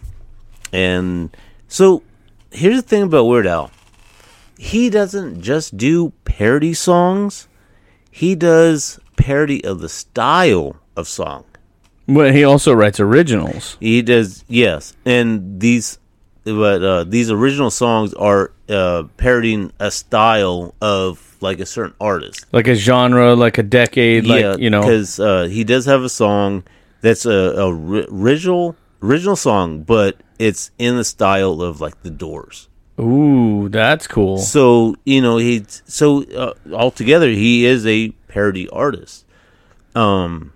and 0.73 1.29
so 1.69 2.03
here's 2.51 2.75
the 2.75 2.81
thing 2.81 3.03
about 3.03 3.23
Weird 3.25 3.47
Al: 3.47 3.71
he 4.57 4.89
doesn't 4.89 5.41
just 5.41 5.77
do 5.77 6.11
parody 6.23 6.73
songs; 6.73 7.47
he 8.11 8.35
does 8.35 8.99
parody 9.17 9.63
of 9.63 9.79
the 9.79 9.89
style 9.89 10.77
of 10.95 11.07
song. 11.07 11.45
but 12.07 12.33
he 12.33 12.43
also 12.43 12.73
writes 12.73 12.99
originals. 12.99 13.77
He 13.79 14.01
does, 14.01 14.43
yes, 14.47 14.95
and 15.05 15.59
these, 15.59 15.97
but 16.43 16.83
uh, 16.83 17.03
these 17.05 17.31
original 17.31 17.71
songs 17.71 18.13
are 18.13 18.51
uh, 18.69 19.03
parodying 19.17 19.71
a 19.79 19.91
style 19.91 20.75
of 20.81 21.35
like 21.41 21.59
a 21.59 21.65
certain 21.65 21.95
artist. 21.99 22.45
like 22.51 22.67
a 22.67 22.75
genre, 22.75 23.35
like 23.35 23.57
a 23.57 23.63
decade, 23.63 24.25
like 24.25 24.59
you 24.59 24.69
know. 24.69 24.81
because 24.81 25.19
uh, 25.19 25.43
he 25.43 25.63
does 25.63 25.85
have 25.85 26.03
a 26.03 26.09
song 26.09 26.63
that's 27.01 27.25
a, 27.25 27.31
a 27.31 27.73
ri- 27.73 28.07
original 28.09 28.75
original 29.01 29.35
song, 29.35 29.83
but 29.83 30.17
it's 30.39 30.71
in 30.77 30.97
the 30.97 31.03
style 31.03 31.61
of 31.61 31.81
like 31.81 32.01
the 32.01 32.09
Doors. 32.09 32.67
Ooh, 32.99 33.67
that's 33.69 34.07
cool. 34.07 34.37
So 34.37 34.95
you 35.03 35.21
know 35.21 35.37
he 35.37 35.65
so 35.85 36.23
uh, 36.23 36.53
altogether 36.71 37.29
he 37.29 37.65
is 37.65 37.85
a 37.85 38.09
parody 38.27 38.69
artist. 38.69 39.25
Um, 39.95 40.53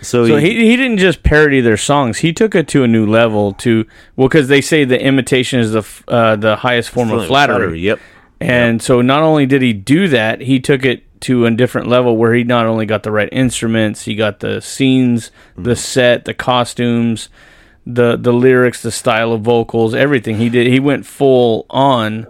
so, 0.00 0.26
So 0.26 0.36
he 0.36 0.54
he 0.54 0.76
didn't 0.76 0.98
just 0.98 1.22
parody 1.22 1.60
their 1.60 1.76
songs; 1.76 2.18
he 2.18 2.32
took 2.32 2.54
it 2.54 2.68
to 2.68 2.84
a 2.84 2.88
new 2.88 3.06
level. 3.06 3.52
To 3.54 3.86
well, 4.16 4.28
because 4.28 4.48
they 4.48 4.60
say 4.60 4.84
the 4.84 5.00
imitation 5.00 5.60
is 5.60 5.72
the 5.72 5.78
f- 5.78 6.04
uh, 6.08 6.36
the 6.36 6.56
highest 6.56 6.90
form 6.90 7.10
of 7.10 7.26
flattery. 7.26 7.80
Yep. 7.80 8.00
And 8.40 8.80
so 8.80 9.02
not 9.02 9.22
only 9.22 9.46
did 9.46 9.62
he 9.62 9.72
do 9.72 10.06
that, 10.08 10.42
he 10.42 10.60
took 10.60 10.84
it 10.84 11.20
to 11.22 11.46
a 11.46 11.50
different 11.50 11.88
level 11.88 12.16
where 12.16 12.34
he 12.34 12.44
not 12.44 12.66
only 12.66 12.86
got 12.86 13.02
the 13.02 13.10
right 13.10 13.28
instruments, 13.32 14.02
he 14.02 14.14
got 14.14 14.38
the 14.38 14.60
scenes, 14.60 15.32
the 15.56 15.74
set, 15.74 16.24
the 16.24 16.34
costumes, 16.34 17.28
the 17.90 18.16
the 18.16 18.32
lyrics, 18.32 18.82
the 18.82 18.90
style 18.92 19.32
of 19.32 19.40
vocals, 19.40 19.94
everything. 19.94 20.36
He 20.36 20.48
did 20.50 20.66
he 20.66 20.78
went 20.78 21.06
full 21.06 21.64
on 21.70 22.26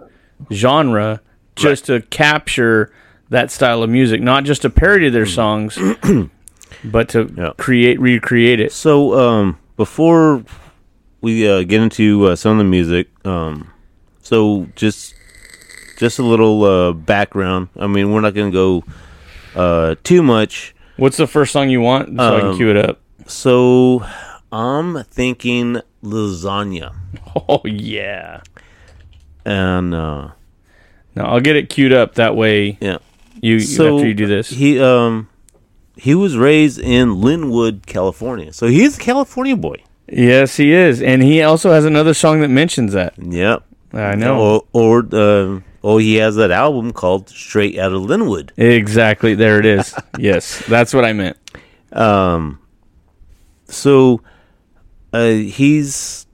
genre 0.51 1.19
just 1.55 1.85
to 1.87 2.01
capture 2.03 2.93
that 3.29 3.51
style 3.51 3.83
of 3.83 3.89
music, 3.89 4.21
not 4.21 4.45
just 4.45 4.61
to 4.61 4.69
parody 4.69 5.09
their 5.09 5.25
songs, 5.25 5.77
but 6.83 7.09
to 7.09 7.31
Yeah. 7.37 7.51
create 7.57 7.99
recreate 7.99 8.59
it. 8.61 8.71
So 8.71 9.13
um, 9.19 9.57
before 9.75 10.43
we 11.21 11.47
uh, 11.47 11.63
get 11.63 11.81
into 11.81 12.27
uh, 12.27 12.35
some 12.37 12.53
of 12.53 12.57
the 12.59 12.63
music, 12.63 13.09
um, 13.25 13.69
so 14.21 14.67
just 14.75 15.13
just 15.97 16.19
a 16.19 16.23
little 16.23 16.63
uh, 16.63 16.93
background. 16.93 17.67
I 17.77 17.87
mean, 17.87 18.11
we're 18.13 18.21
not 18.21 18.33
going 18.33 18.51
to 18.51 18.55
go 18.55 18.83
uh, 19.55 19.95
too 20.05 20.23
much. 20.23 20.73
What's 20.95 21.17
the 21.17 21.27
first 21.27 21.51
song 21.51 21.69
you 21.69 21.81
want 21.81 22.17
so 22.17 22.37
I 22.37 22.39
can 22.39 22.49
Um, 22.51 22.55
cue 22.57 22.69
it 22.69 22.77
up? 22.77 23.01
So 23.27 23.99
I'm 24.51 25.03
thinking 25.03 25.81
lasagna, 26.03 26.95
Oh 27.47 27.61
yeah. 27.65 28.41
and 29.45 29.93
uh, 29.93 30.29
No, 31.15 31.23
I'll 31.23 31.39
get 31.41 31.55
it 31.55 31.69
queued 31.69 31.93
up 31.93 32.15
that 32.15 32.35
way 32.35 32.77
yeah. 32.81 32.97
You 33.41 33.59
So 33.59 33.95
after 33.97 34.07
you 34.07 34.13
do 34.13 34.27
this, 34.27 34.49
he 34.49 34.79
um 34.81 35.29
he 35.95 36.15
was 36.15 36.37
raised 36.37 36.79
in 36.79 37.15
Lynwood, 37.15 37.85
California. 37.85 38.53
So 38.53 38.67
he's 38.67 38.97
a 38.97 38.99
California 39.01 39.55
boy. 39.55 39.83
yes, 40.07 40.55
he 40.57 40.71
is, 40.73 41.01
and 41.01 41.21
he 41.21 41.41
also 41.41 41.71
has 41.71 41.83
another 41.85 42.13
song 42.13 42.39
that 42.41 42.47
mentions 42.49 42.93
that. 42.93 43.13
Yep. 43.17 43.63
I 43.93 44.15
know 44.15 44.63
Or 44.73 44.99
or 45.03 45.05
uh, 45.11 45.59
oh, 45.83 45.97
he 45.97 46.15
has 46.15 46.35
that 46.37 46.51
album 46.51 46.91
called 46.93 47.29
Straight 47.29 47.77
Out 47.79 47.91
of 47.93 48.03
Lynwood. 48.03 48.51
exactly. 48.57 49.35
There 49.35 49.59
it 49.59 49.65
is. 49.65 49.93
yes, 50.17 50.63
that's 50.67 50.93
what 50.93 51.05
I 51.05 51.13
meant. 51.13 51.37
Um, 51.91 52.59
so 53.67 54.21
uh, 55.13 55.29
he's 55.29 56.25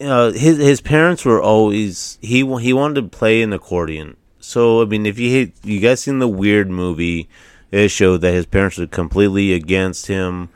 uh, 0.00 0.32
his 0.32 0.58
his 0.58 0.80
parents 0.80 1.24
were 1.24 1.42
always 1.42 2.18
he 2.20 2.38
he 2.58 2.72
wanted 2.72 2.94
to 2.94 3.08
play 3.08 3.42
an 3.42 3.52
accordion. 3.52 4.16
So 4.38 4.82
I 4.82 4.84
mean, 4.84 5.06
if 5.06 5.18
you 5.18 5.52
you 5.64 5.80
guys 5.80 6.02
seen 6.02 6.18
the 6.18 6.28
weird 6.28 6.70
movie, 6.70 7.28
it 7.70 7.88
showed 7.88 8.20
that 8.22 8.32
his 8.32 8.46
parents 8.46 8.78
were 8.78 8.86
completely 8.86 9.52
against 9.52 10.06
him 10.06 10.50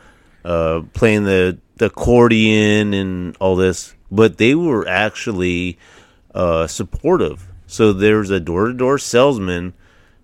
uh, 0.45 0.83
playing 0.93 1.25
the, 1.25 1.59
the 1.77 1.87
accordion 1.87 2.95
and 2.95 3.37
all 3.39 3.57
this, 3.57 3.95
but 4.11 4.39
they 4.39 4.55
were 4.55 4.87
actually 4.89 5.79
uh, 6.35 6.67
supportive. 6.67 7.49
So 7.67 7.93
there's 7.93 8.31
a 8.31 8.41
door 8.41 8.67
to 8.67 8.75
door 8.75 8.99
salesman 8.99 9.75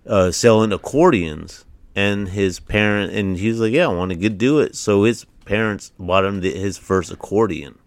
uh, 0.05 0.31
selling 0.31 0.71
accordions, 0.71 1.65
and 1.95 2.29
his 2.29 2.59
parent 2.59 3.11
and 3.13 3.37
he's 3.37 3.59
like, 3.59 3.73
"Yeah, 3.73 3.85
I 3.85 3.93
want 3.93 4.11
to 4.11 4.15
get 4.15 4.37
do 4.37 4.59
it." 4.59 4.75
So 4.75 5.03
his 5.03 5.25
parents 5.49 5.91
bought 5.97 6.23
him 6.25 6.41
the, 6.41 6.53
his 6.53 6.77
first 6.77 7.11
accordion. 7.11 7.79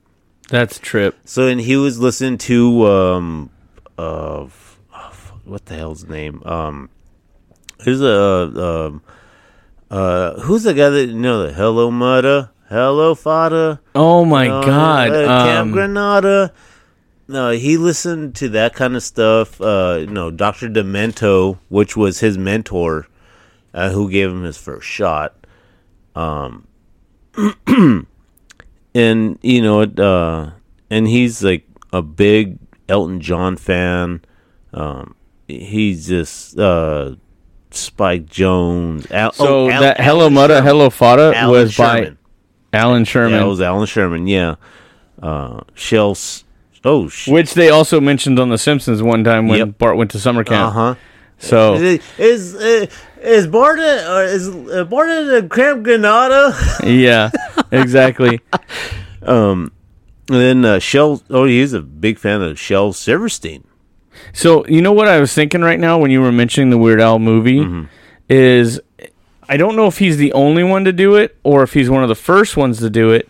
That's 0.49 0.81
trip. 0.81 1.16
So 1.25 1.47
and 1.47 1.61
he 1.61 1.76
was 1.76 2.00
listening 2.00 2.38
to 2.38 2.87
um, 2.88 3.50
uh, 3.97 4.49
what 5.45 5.64
the 5.66 5.76
hell's 5.76 6.04
name? 6.04 6.42
Um, 6.45 6.90
who's 7.85 8.00
a 8.02 8.07
uh, 8.09 8.87
um, 8.88 9.02
uh, 9.90 10.40
who's 10.40 10.64
the 10.64 10.75
guy 10.75 10.88
that 10.90 11.07
you 11.07 11.14
know 11.14 11.47
the 11.47 11.52
Hello 11.52 11.88
Mudda, 11.90 12.50
Hello 12.69 13.14
Fada. 13.14 13.81
Oh 13.95 14.25
my 14.25 14.49
Uh, 14.49 14.62
god. 14.66 15.11
uh, 15.11 15.45
Camp 15.45 15.66
Um, 15.69 15.73
Granada. 15.73 16.52
No, 17.28 17.50
he 17.52 17.76
listened 17.76 18.35
to 18.37 18.49
that 18.50 18.75
kind 18.75 18.97
of 18.97 19.02
stuff. 19.04 19.61
Uh, 19.61 19.99
you 20.00 20.07
know, 20.09 20.31
Doctor 20.33 20.69
Demento, 20.69 21.59
which 21.69 21.97
was 21.97 22.19
his 22.19 22.37
mentor, 22.37 23.07
uh, 23.73 23.90
who 23.90 24.11
gave 24.11 24.28
him 24.31 24.42
his 24.42 24.59
first 24.59 24.87
shot. 24.88 25.35
Um, 26.16 26.66
and 28.95 29.39
you 29.43 29.62
know, 29.62 29.81
it, 29.81 29.99
uh, 29.99 30.51
and 30.91 31.07
he's 31.09 31.43
like 31.43 31.67
a 31.93 32.03
big 32.03 32.59
Elton 32.89 33.21
John 33.21 33.57
fan. 33.57 34.23
Um, 34.73 35.15
he's 35.49 36.09
just 36.09 36.59
uh, 36.59 37.15
Spike 37.71 38.27
Jones. 38.27 39.11
Al- 39.11 39.33
so 39.33 39.67
oh, 39.67 39.71
Al- 39.71 39.81
that 39.83 40.01
Hello 40.01 40.23
Alan 40.23 40.35
Mutta 40.35 40.55
Sherman. 40.55 40.65
Hello 40.67 40.91
Fada 40.91 41.33
Alan 41.37 41.51
was 41.51 41.73
Sherman. 41.73 42.19
by 42.73 42.79
Allan 42.79 43.05
Sherman, 43.05 43.33
Yeah, 43.39 43.45
it 43.45 43.49
was 43.49 43.61
Allan 43.61 43.87
Sherman. 43.87 44.27
Yeah, 44.27 44.55
uh, 45.23 45.61
Shel. 45.75 46.12
S- 46.12 46.45
Oh, 46.85 47.07
sh- 47.09 47.29
which 47.29 47.55
they 47.55 47.69
also 47.69 48.01
mentioned 48.01 48.41
on 48.41 48.49
The 48.49 48.59
Simpsons 48.59 49.05
one 49.05 49.23
time 49.23 49.47
when 49.47 49.59
Yep. 49.59 49.79
Bart 49.79 49.97
went 49.97 50.11
to 50.11 50.19
summer 50.19 50.41
uh 50.41 50.45
camp. 50.45 50.75
huh. 50.75 50.95
So 51.39 51.75
Is 52.19 52.57
uh, 52.57 52.59
is 52.59 52.89
Barta 53.47 54.09
or 54.17 54.25
is 54.25 54.49
uh, 54.49 54.85
Barta 54.85 55.41
the 55.43 55.49
Camp 55.49 55.83
Granada? 55.85 56.55
yeah, 56.85 57.31
exactly. 57.71 58.41
um, 59.23 59.73
and 60.29 60.41
then 60.41 60.64
uh, 60.64 60.79
Shel. 60.79 61.23
Oh, 61.31 61.45
he's 61.45 61.73
a 61.73 61.83
big 61.83 62.19
fan 62.19 62.43
of 62.43 62.59
Shel 62.59 62.93
Silverstein. 62.93 63.64
So 64.33 64.67
you 64.67 64.83
know 64.83 64.93
what 64.93 65.09
I 65.09 65.21
was 65.21 65.33
thinking 65.35 65.62
right 65.62 65.81
now 65.81 65.99
when 65.99 66.11
you 66.11 66.21
were 66.21 66.33
mentioning 66.33 66.71
the 66.71 66.79
Weird 66.79 67.00
Al 67.00 67.19
movie 67.19 67.61
Mm-hmm. 67.61 67.85
is 68.29 68.81
I 69.49 69.57
don't 69.57 69.76
know 69.76 69.87
if 69.87 69.99
he's 69.99 70.17
the 70.17 70.33
only 70.33 70.62
one 70.62 70.85
to 70.85 70.93
do 70.93 71.17
it 71.17 71.37
or 71.43 71.62
if 71.62 71.73
he's 71.75 71.91
one 71.91 72.02
of 72.02 72.09
the 72.09 72.14
first 72.14 72.57
ones 72.57 72.79
to 72.79 72.88
do 72.91 73.11
it, 73.11 73.29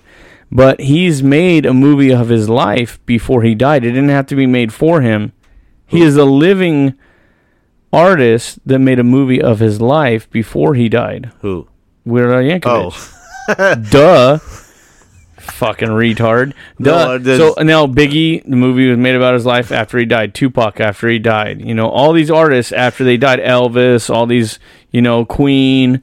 but 0.51 0.81
he's 0.81 1.23
made 1.23 1.67
a 1.67 1.73
movie 1.75 2.13
of 2.13 2.29
his 2.29 2.49
life 2.49 3.05
before 3.07 3.43
he 3.43 3.55
died. 3.55 3.85
It 3.85 3.93
didn't 3.93 4.11
have 4.11 4.27
to 4.27 4.37
be 4.37 4.47
made 4.47 4.73
for 4.73 5.01
him. 5.01 5.33
He 5.87 6.03
is 6.03 6.17
a 6.17 6.25
living 6.25 6.95
artist 7.93 8.59
that 8.67 8.79
made 8.79 8.99
a 8.99 9.05
movie 9.05 9.41
of 9.41 9.59
his 9.59 9.81
life 9.81 10.31
before 10.31 10.75
he 10.75 10.89
died. 10.89 11.31
Who? 11.41 11.69
Weird 12.05 12.31
Al 12.31 12.43
Yankovic. 12.61 13.15
Oh, 13.59 13.75
Duh. 13.91 14.39
Fucking 15.39 15.89
retard. 15.89 16.55
Duh. 16.81 17.19
is- 17.21 17.39
so 17.39 17.55
now 17.63 17.87
Biggie, 17.87 18.43
the 18.45 18.57
movie 18.57 18.89
was 18.89 18.99
made 18.99 19.17
about 19.17 19.35
his 19.35 19.45
life 19.45 19.73
after 19.73 19.99
he 19.99 20.05
died. 20.05 20.35
Tupac 20.35 20.79
after 20.81 21.09
he 21.09 21.19
died. 21.19 21.61
You 21.61 21.75
know, 21.75 21.89
all 21.89 22.13
these 22.13 22.31
artists 22.31 22.71
after 22.73 23.03
they 23.05 23.17
died. 23.17 23.41
Elvis, 23.41 24.09
all 24.13 24.27
these, 24.27 24.59
you 24.93 25.03
know, 25.03 25.25
Queen. 25.25 26.01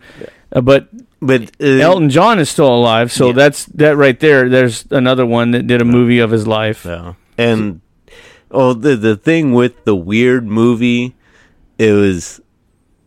Uh, 0.51 0.61
but 0.61 0.89
But 1.21 1.51
uh, 1.61 1.65
Elton 1.65 2.09
John 2.09 2.39
is 2.39 2.49
still 2.49 2.73
alive, 2.73 3.11
so 3.13 3.27
Yeah. 3.27 3.33
that's 3.33 3.65
that 3.67 3.95
right 3.95 4.19
there. 4.19 4.49
There's 4.49 4.85
another 4.91 5.25
one 5.25 5.51
that 5.51 5.67
did 5.67 5.81
a 5.81 5.85
movie 5.85 6.19
of 6.19 6.31
his 6.31 6.45
life. 6.47 6.85
Yeah. 6.85 7.13
And 7.37 7.79
oh, 8.51 8.73
the 8.73 8.95
the 8.97 9.15
thing 9.15 9.53
with 9.53 9.85
the 9.85 9.95
weird 9.95 10.45
movie, 10.47 11.15
it 11.79 11.93
was 11.93 12.39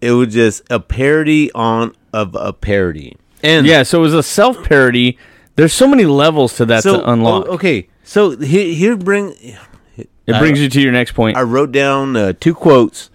it 0.01 0.11
was 0.11 0.35
just 0.35 0.63
a 0.71 0.81
parody 0.81 1.53
on 1.53 1.95
of 2.13 2.35
a 2.35 2.53
parody. 2.53 3.17
And 3.45 3.67
Yeah, 3.67 3.85
so 3.85 3.99
it 3.99 4.03
was 4.03 4.15
a 4.15 4.23
self 4.23 4.63
parody. 4.65 5.17
There's 5.55 5.73
so 5.73 5.87
many 5.87 6.05
levels 6.07 6.57
to 6.57 6.65
that 6.67 6.83
so 6.83 7.01
to 7.01 7.11
unlock. 7.11 7.47
oh, 7.47 7.53
okay, 7.55 7.89
so 8.03 8.37
here 8.37 8.73
here 8.75 8.97
bring 8.97 9.37
It 9.97 10.39
brings 10.39 10.61
you 10.61 10.69
to 10.69 10.81
your 10.81 10.93
next 10.93 11.13
point. 11.13 11.37
I 11.37 11.43
wrote 11.43 11.71
down 11.73 12.17
uh, 12.17 12.33
two 12.41 12.55
quotes, 12.55 13.11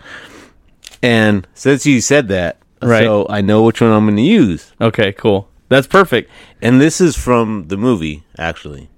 and 1.02 1.48
since 1.54 1.86
you 1.86 2.00
said 2.02 2.28
that, 2.30 2.58
Right. 2.82 3.04
so 3.06 3.26
I 3.30 3.42
know 3.42 3.64
which 3.64 3.82
one 3.82 3.92
I'm 3.92 4.06
going 4.06 4.18
to 4.18 4.22
use. 4.22 4.72
Okay, 4.80 5.12
cool. 5.14 5.50
That's 5.70 5.88
perfect. 5.88 6.30
And 6.62 6.80
this 6.80 7.02
is 7.02 7.18
from 7.18 7.70
the 7.70 7.78
movie, 7.78 8.24
actually. 8.38 8.90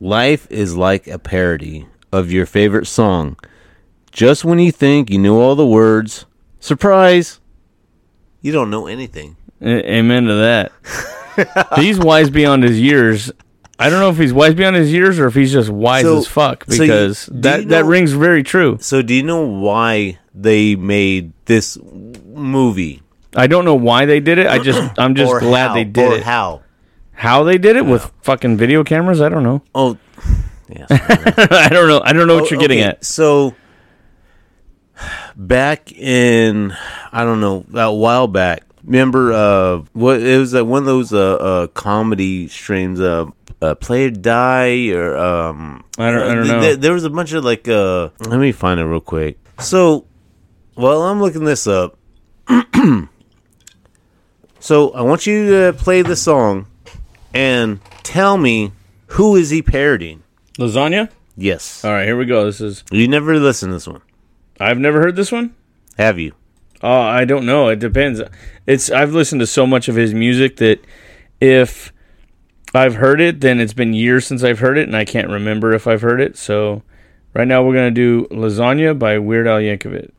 Life 0.00 0.46
is 0.50 0.76
like 0.76 1.06
a 1.06 1.18
parody 1.18 1.86
of 2.12 2.32
your 2.32 2.46
favorite 2.46 2.86
song. 2.86 3.36
Just 4.18 4.44
when 4.44 4.58
you 4.58 4.72
think 4.72 5.10
you 5.10 5.18
know 5.20 5.40
all 5.40 5.54
the 5.54 5.64
words, 5.64 6.26
surprise, 6.58 7.38
you 8.40 8.50
don't 8.50 8.68
know 8.68 8.88
anything. 8.88 9.36
A- 9.60 9.92
Amen 9.92 10.24
to 10.24 10.34
that. 10.34 10.72
he's 11.76 12.00
wise 12.00 12.28
beyond 12.28 12.64
his 12.64 12.80
years. 12.80 13.30
I 13.78 13.88
don't 13.88 14.00
know 14.00 14.10
if 14.10 14.18
he's 14.18 14.32
wise 14.32 14.54
beyond 14.54 14.74
his 14.74 14.92
years 14.92 15.20
or 15.20 15.28
if 15.28 15.36
he's 15.36 15.52
just 15.52 15.70
wise 15.70 16.02
So- 16.02 16.18
as 16.18 16.26
fuck 16.26 16.64
so 16.64 16.74
you- 16.74 16.80
because 16.80 17.28
that 17.30 17.60
you 17.62 17.68
that 17.68 17.84
rings 17.84 18.10
very 18.10 18.42
true. 18.42 18.78
So, 18.80 19.02
do 19.02 19.14
you 19.14 19.22
know 19.22 19.42
why 19.46 20.18
they 20.34 20.74
made 20.74 21.32
this 21.44 21.78
movie? 22.34 23.02
I 23.36 23.46
don't 23.46 23.64
know 23.64 23.76
why 23.76 24.04
they 24.06 24.18
did 24.18 24.38
it. 24.38 24.48
I 24.48 24.58
just 24.58 24.82
I'm 24.98 25.14
just 25.14 25.30
Or 25.30 25.38
glad 25.38 25.68
how? 25.68 25.74
they 25.74 25.84
did 25.84 26.12
or 26.12 26.16
it. 26.16 26.22
How? 26.24 26.62
How 27.12 27.44
they 27.44 27.56
did 27.56 27.76
it 27.76 27.86
with 27.86 28.10
fucking 28.22 28.56
video 28.56 28.82
cameras? 28.82 29.20
I 29.20 29.28
don't 29.28 29.44
know. 29.44 29.62
Oh, 29.76 29.96
yeah. 30.68 30.86
I 30.90 31.68
don't 31.70 31.86
know. 31.86 32.00
I 32.04 32.12
don't 32.12 32.26
know 32.26 32.34
what 32.34 32.46
oh, 32.46 32.50
you're 32.50 32.58
getting 32.60 32.80
at. 32.80 33.04
So 33.04 33.54
back 35.38 35.92
in 35.92 36.74
I 37.12 37.24
don't 37.24 37.40
know 37.40 37.64
a 37.74 37.92
while 37.94 38.26
back. 38.26 38.64
Remember 38.84 39.32
uh 39.32 39.78
what 39.92 40.20
it 40.20 40.38
was 40.38 40.54
uh, 40.54 40.64
one 40.64 40.80
of 40.80 40.86
those 40.86 41.12
uh, 41.12 41.34
uh 41.34 41.66
comedy 41.68 42.48
streams 42.48 43.00
uh, 43.00 43.26
uh 43.62 43.74
play 43.76 44.06
or 44.06 44.10
die 44.10 44.88
or 44.90 45.16
um 45.16 45.84
I 45.98 46.10
don't- 46.10 46.22
I 46.30 46.34
don't 46.34 46.46
know. 46.48 46.60
th- 46.60 46.78
there 46.80 46.92
was 46.92 47.04
a 47.04 47.10
bunch 47.10 47.32
of 47.32 47.44
like 47.44 47.68
uh 47.68 48.08
let 48.20 48.40
me 48.40 48.52
find 48.52 48.80
it 48.80 48.84
real 48.84 49.00
quick. 49.00 49.38
So 49.60 50.06
while 50.74 51.02
I'm 51.02 51.20
looking 51.20 51.44
this 51.44 51.66
up 51.66 51.96
so 54.60 54.90
I 54.92 55.02
want 55.02 55.26
you 55.26 55.50
to 55.50 55.72
play 55.72 56.02
the 56.02 56.16
song 56.16 56.66
and 57.34 57.80
tell 58.02 58.36
me 58.38 58.72
who 59.12 59.36
is 59.36 59.50
he 59.50 59.62
parodying? 59.62 60.22
Lasagna? 60.58 61.10
Yes. 61.36 61.84
All 61.84 61.92
right, 61.92 62.04
here 62.04 62.16
we 62.16 62.24
go. 62.26 62.44
This 62.46 62.60
is 62.60 62.82
You 62.90 63.06
never 63.08 63.38
listen 63.38 63.68
to 63.68 63.74
this 63.76 63.86
one, 63.86 64.02
I've 64.60 64.78
never 64.78 65.00
heard 65.00 65.16
this 65.16 65.32
one. 65.32 65.54
have 65.96 66.18
you? 66.18 66.32
Oh, 66.82 67.00
I 67.00 67.24
don't 67.24 67.46
know. 67.46 67.68
It 67.68 67.80
depends. 67.80 68.20
It's 68.66 68.90
I've 68.90 69.12
listened 69.12 69.40
to 69.40 69.46
so 69.46 69.66
much 69.66 69.88
of 69.88 69.96
his 69.96 70.14
music 70.14 70.56
that 70.58 70.80
if 71.40 71.92
I've 72.74 72.96
heard 72.96 73.20
it, 73.20 73.40
then 73.40 73.60
it's 73.60 73.72
been 73.72 73.94
years 73.94 74.26
since 74.26 74.44
I've 74.44 74.60
heard 74.60 74.78
it, 74.78 74.86
and 74.86 74.96
I 74.96 75.04
can't 75.04 75.28
remember 75.28 75.72
if 75.72 75.86
I've 75.86 76.02
heard 76.02 76.20
it. 76.20 76.36
So, 76.36 76.82
right 77.34 77.48
now 77.48 77.64
we're 77.64 77.74
gonna 77.74 77.90
do 77.90 78.26
"Lasagna" 78.30 78.96
by 78.96 79.18
Weird 79.18 79.48
Al 79.48 79.58
Yankovic. 79.58 80.10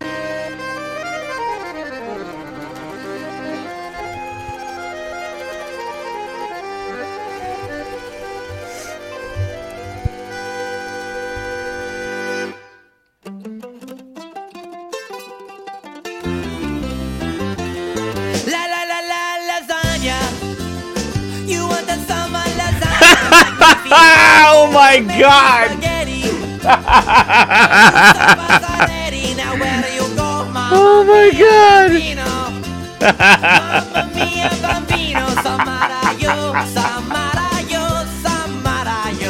Oh 30.71 31.03
my 31.07 31.31
God! 31.37 31.91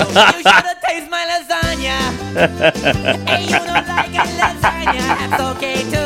You 0.10 0.44
should 0.44 0.82
taste 0.82 1.10
my 1.10 1.24
lasagna. 1.30 1.98
hey, 3.28 3.44
you 3.44 3.52
don't 3.52 3.88
like 3.88 4.14
a 4.14 4.24
lasagna? 4.40 5.06
That's 5.20 5.42
okay 5.56 5.84
too. 5.90 5.99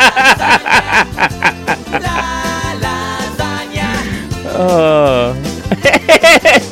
Oh, 4.56 5.34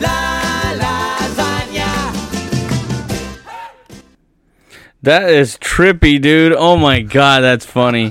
la 0.00 0.74
lasagna. 0.76 2.12
That 5.02 5.30
is 5.30 5.56
trippy, 5.58 6.20
dude. 6.20 6.52
Oh 6.52 6.76
my 6.76 7.00
god, 7.00 7.40
that's 7.40 7.64
funny. 7.64 8.10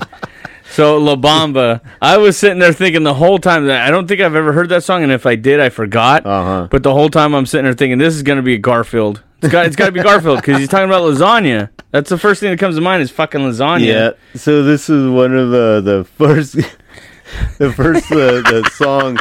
So 0.70 0.98
La 0.98 1.14
Bamba, 1.14 1.80
I 2.06 2.18
was 2.18 2.36
sitting 2.36 2.60
there 2.60 2.72
thinking 2.72 3.02
the 3.02 3.14
whole 3.14 3.38
time 3.38 3.66
that 3.66 3.84
I 3.84 3.90
don't 3.90 4.06
think 4.06 4.20
I've 4.20 4.36
ever 4.36 4.52
heard 4.52 4.68
that 4.68 4.84
song, 4.84 5.02
and 5.02 5.10
if 5.10 5.26
I 5.26 5.34
did, 5.34 5.58
I 5.58 5.70
forgot. 5.70 6.24
Uh-huh. 6.24 6.68
But 6.70 6.84
the 6.84 6.92
whole 6.92 7.08
time 7.08 7.34
I'm 7.34 7.46
sitting 7.46 7.64
there 7.64 7.72
thinking 7.72 7.98
this 7.98 8.14
is 8.14 8.22
gonna 8.22 8.42
be 8.42 8.54
a 8.54 8.58
Garfield. 8.58 9.22
It's 9.42 9.52
got 9.52 9.66
it's 9.66 9.76
got 9.76 9.86
to 9.86 9.92
be 9.92 10.02
Garfield 10.02 10.38
because 10.38 10.58
he's 10.58 10.68
talking 10.68 10.88
about 10.88 11.02
lasagna. 11.02 11.70
That's 11.90 12.08
the 12.08 12.16
first 12.16 12.40
thing 12.40 12.50
that 12.50 12.58
comes 12.58 12.76
to 12.76 12.80
mind 12.80 13.02
is 13.02 13.10
fucking 13.10 13.40
lasagna. 13.40 13.86
Yeah. 13.86 14.10
So 14.34 14.62
this 14.62 14.88
is 14.88 15.10
one 15.10 15.36
of 15.36 15.50
the 15.50 15.80
the 15.84 16.04
first 16.04 16.54
the 17.58 17.72
first 17.72 18.10
uh, 18.10 18.40
the 18.40 18.70
song. 18.74 19.18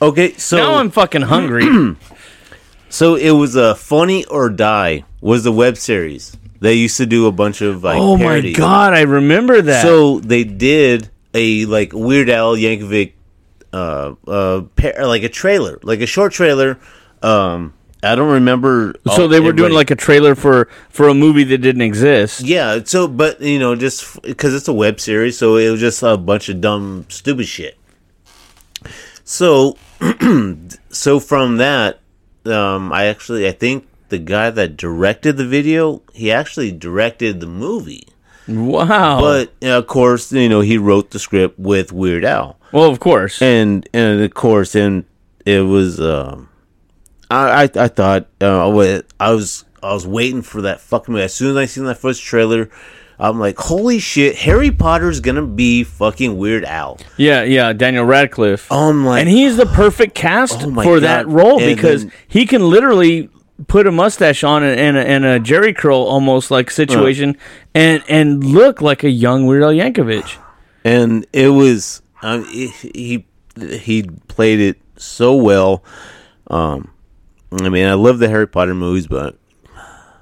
Okay, 0.00 0.34
so 0.34 0.56
now 0.56 0.74
I'm 0.76 0.90
fucking 0.90 1.22
hungry. 1.22 1.66
so 2.88 3.16
it 3.16 3.32
was 3.32 3.54
a 3.54 3.74
Funny 3.74 4.24
or 4.26 4.48
Die 4.48 5.04
was 5.20 5.44
the 5.44 5.52
web 5.52 5.76
series. 5.76 6.36
They 6.60 6.74
used 6.74 6.96
to 6.96 7.06
do 7.06 7.26
a 7.26 7.32
bunch 7.32 7.60
of 7.60 7.84
like 7.84 7.98
oh 7.98 8.16
my 8.16 8.52
god, 8.52 8.94
I 8.94 9.02
remember 9.02 9.60
that. 9.60 9.82
So 9.82 10.20
they 10.20 10.44
did 10.44 11.10
a 11.34 11.66
like 11.66 11.92
Weird 11.92 12.30
Al 12.30 12.54
Yankovic, 12.54 13.12
uh, 13.72 14.14
uh, 14.26 14.62
par- 14.76 15.06
like 15.06 15.22
a 15.22 15.28
trailer, 15.28 15.78
like 15.82 16.00
a 16.00 16.06
short 16.06 16.32
trailer. 16.32 16.78
Um, 17.22 17.74
I 18.02 18.14
don't 18.14 18.30
remember. 18.30 18.94
So 19.14 19.28
they 19.28 19.40
were 19.40 19.52
doing 19.52 19.72
like 19.72 19.90
a 19.90 19.96
trailer 19.96 20.34
for 20.34 20.68
for 20.90 21.08
a 21.08 21.14
movie 21.14 21.44
that 21.44 21.58
didn't 21.58 21.82
exist. 21.82 22.42
yeah. 22.42 22.80
So, 22.84 23.08
but 23.08 23.40
you 23.40 23.58
know, 23.58 23.74
just 23.74 24.20
because 24.22 24.54
it's 24.54 24.68
a 24.68 24.72
web 24.72 25.00
series, 25.00 25.38
so 25.38 25.56
it 25.56 25.70
was 25.70 25.80
just 25.80 26.02
a 26.02 26.16
bunch 26.16 26.48
of 26.48 26.60
dumb, 26.60 27.06
stupid 27.08 27.46
shit. 27.46 27.78
So, 29.24 29.78
so 30.90 31.18
from 31.18 31.56
that, 31.56 32.00
um, 32.44 32.92
I 32.92 33.06
actually 33.06 33.48
I 33.48 33.52
think 33.52 33.88
the 34.10 34.18
guy 34.18 34.50
that 34.50 34.76
directed 34.76 35.38
the 35.38 35.46
video, 35.46 36.02
he 36.12 36.30
actually 36.30 36.72
directed 36.72 37.40
the 37.40 37.46
movie. 37.46 38.06
Wow. 38.48 39.20
But 39.20 39.52
of 39.62 39.86
course, 39.86 40.32
you 40.32 40.48
know, 40.48 40.60
he 40.60 40.78
wrote 40.78 41.10
the 41.10 41.18
script 41.18 41.58
with 41.58 41.92
Weird 41.92 42.24
Al. 42.24 42.58
well, 42.72 42.90
of 42.90 43.00
course. 43.00 43.40
and 43.40 43.88
and 43.94 44.20
of 44.22 44.34
course, 44.34 44.74
and 44.74 45.04
it 45.46 45.60
was. 45.62 46.00
Um, 46.00 46.48
I, 47.30 47.62
I 47.64 47.70
I 47.84 47.88
thought 47.88 48.26
uh, 48.40 48.66
I 48.68 49.30
was 49.30 49.64
I 49.82 49.92
was 49.92 50.06
waiting 50.06 50.42
for 50.42 50.62
that 50.62 50.80
fucking 50.80 51.12
movie. 51.12 51.24
As 51.24 51.34
soon 51.34 51.50
as 51.52 51.56
I 51.56 51.64
seen 51.64 51.84
that 51.84 51.96
first 51.98 52.22
trailer, 52.22 52.70
I'm 53.18 53.40
like, 53.40 53.56
holy 53.58 53.98
shit, 53.98 54.36
Harry 54.36 54.70
Potter's 54.70 55.20
gonna 55.20 55.46
be 55.46 55.82
fucking 55.84 56.36
Weird 56.36 56.64
Al. 56.64 56.98
yeah, 57.16 57.42
yeah, 57.42 57.72
Daniel 57.72 58.04
Radcliffe. 58.04 58.70
I'm 58.70 59.04
like, 59.06 59.20
and 59.20 59.28
he's 59.28 59.56
the 59.56 59.66
perfect 59.66 60.14
cast 60.14 60.62
Oh 60.62 60.74
for 60.74 61.00
God. 61.00 61.02
that 61.02 61.28
role 61.28 61.60
And 61.62 61.74
because 61.74 62.04
then- 62.04 62.12
he 62.28 62.44
can 62.44 62.68
literally 62.68 63.30
put 63.68 63.86
a 63.86 63.92
mustache 63.92 64.42
on 64.42 64.62
and, 64.62 64.78
and, 64.78 64.96
a, 64.96 65.06
and 65.06 65.24
a 65.24 65.40
Jheri 65.40 65.76
curl 65.76 65.98
almost 65.98 66.50
like 66.50 66.70
situation 66.70 67.36
and 67.74 68.02
and 68.08 68.42
look 68.44 68.80
like 68.80 69.04
a 69.04 69.10
young 69.10 69.46
Weird 69.46 69.62
Al 69.62 69.70
Yankovic. 69.70 70.36
and 70.84 71.26
it 71.32 71.48
was 71.48 72.02
um, 72.22 72.44
he 72.44 73.24
he 73.56 74.02
played 74.28 74.60
it 74.60 74.78
so 74.96 75.34
well. 75.36 75.84
Um, 76.48 76.90
I 77.52 77.68
mean, 77.68 77.86
I 77.86 77.94
love 77.94 78.18
the 78.18 78.28
Harry 78.28 78.48
Potter 78.48 78.74
movies, 78.74 79.06
but 79.06 79.38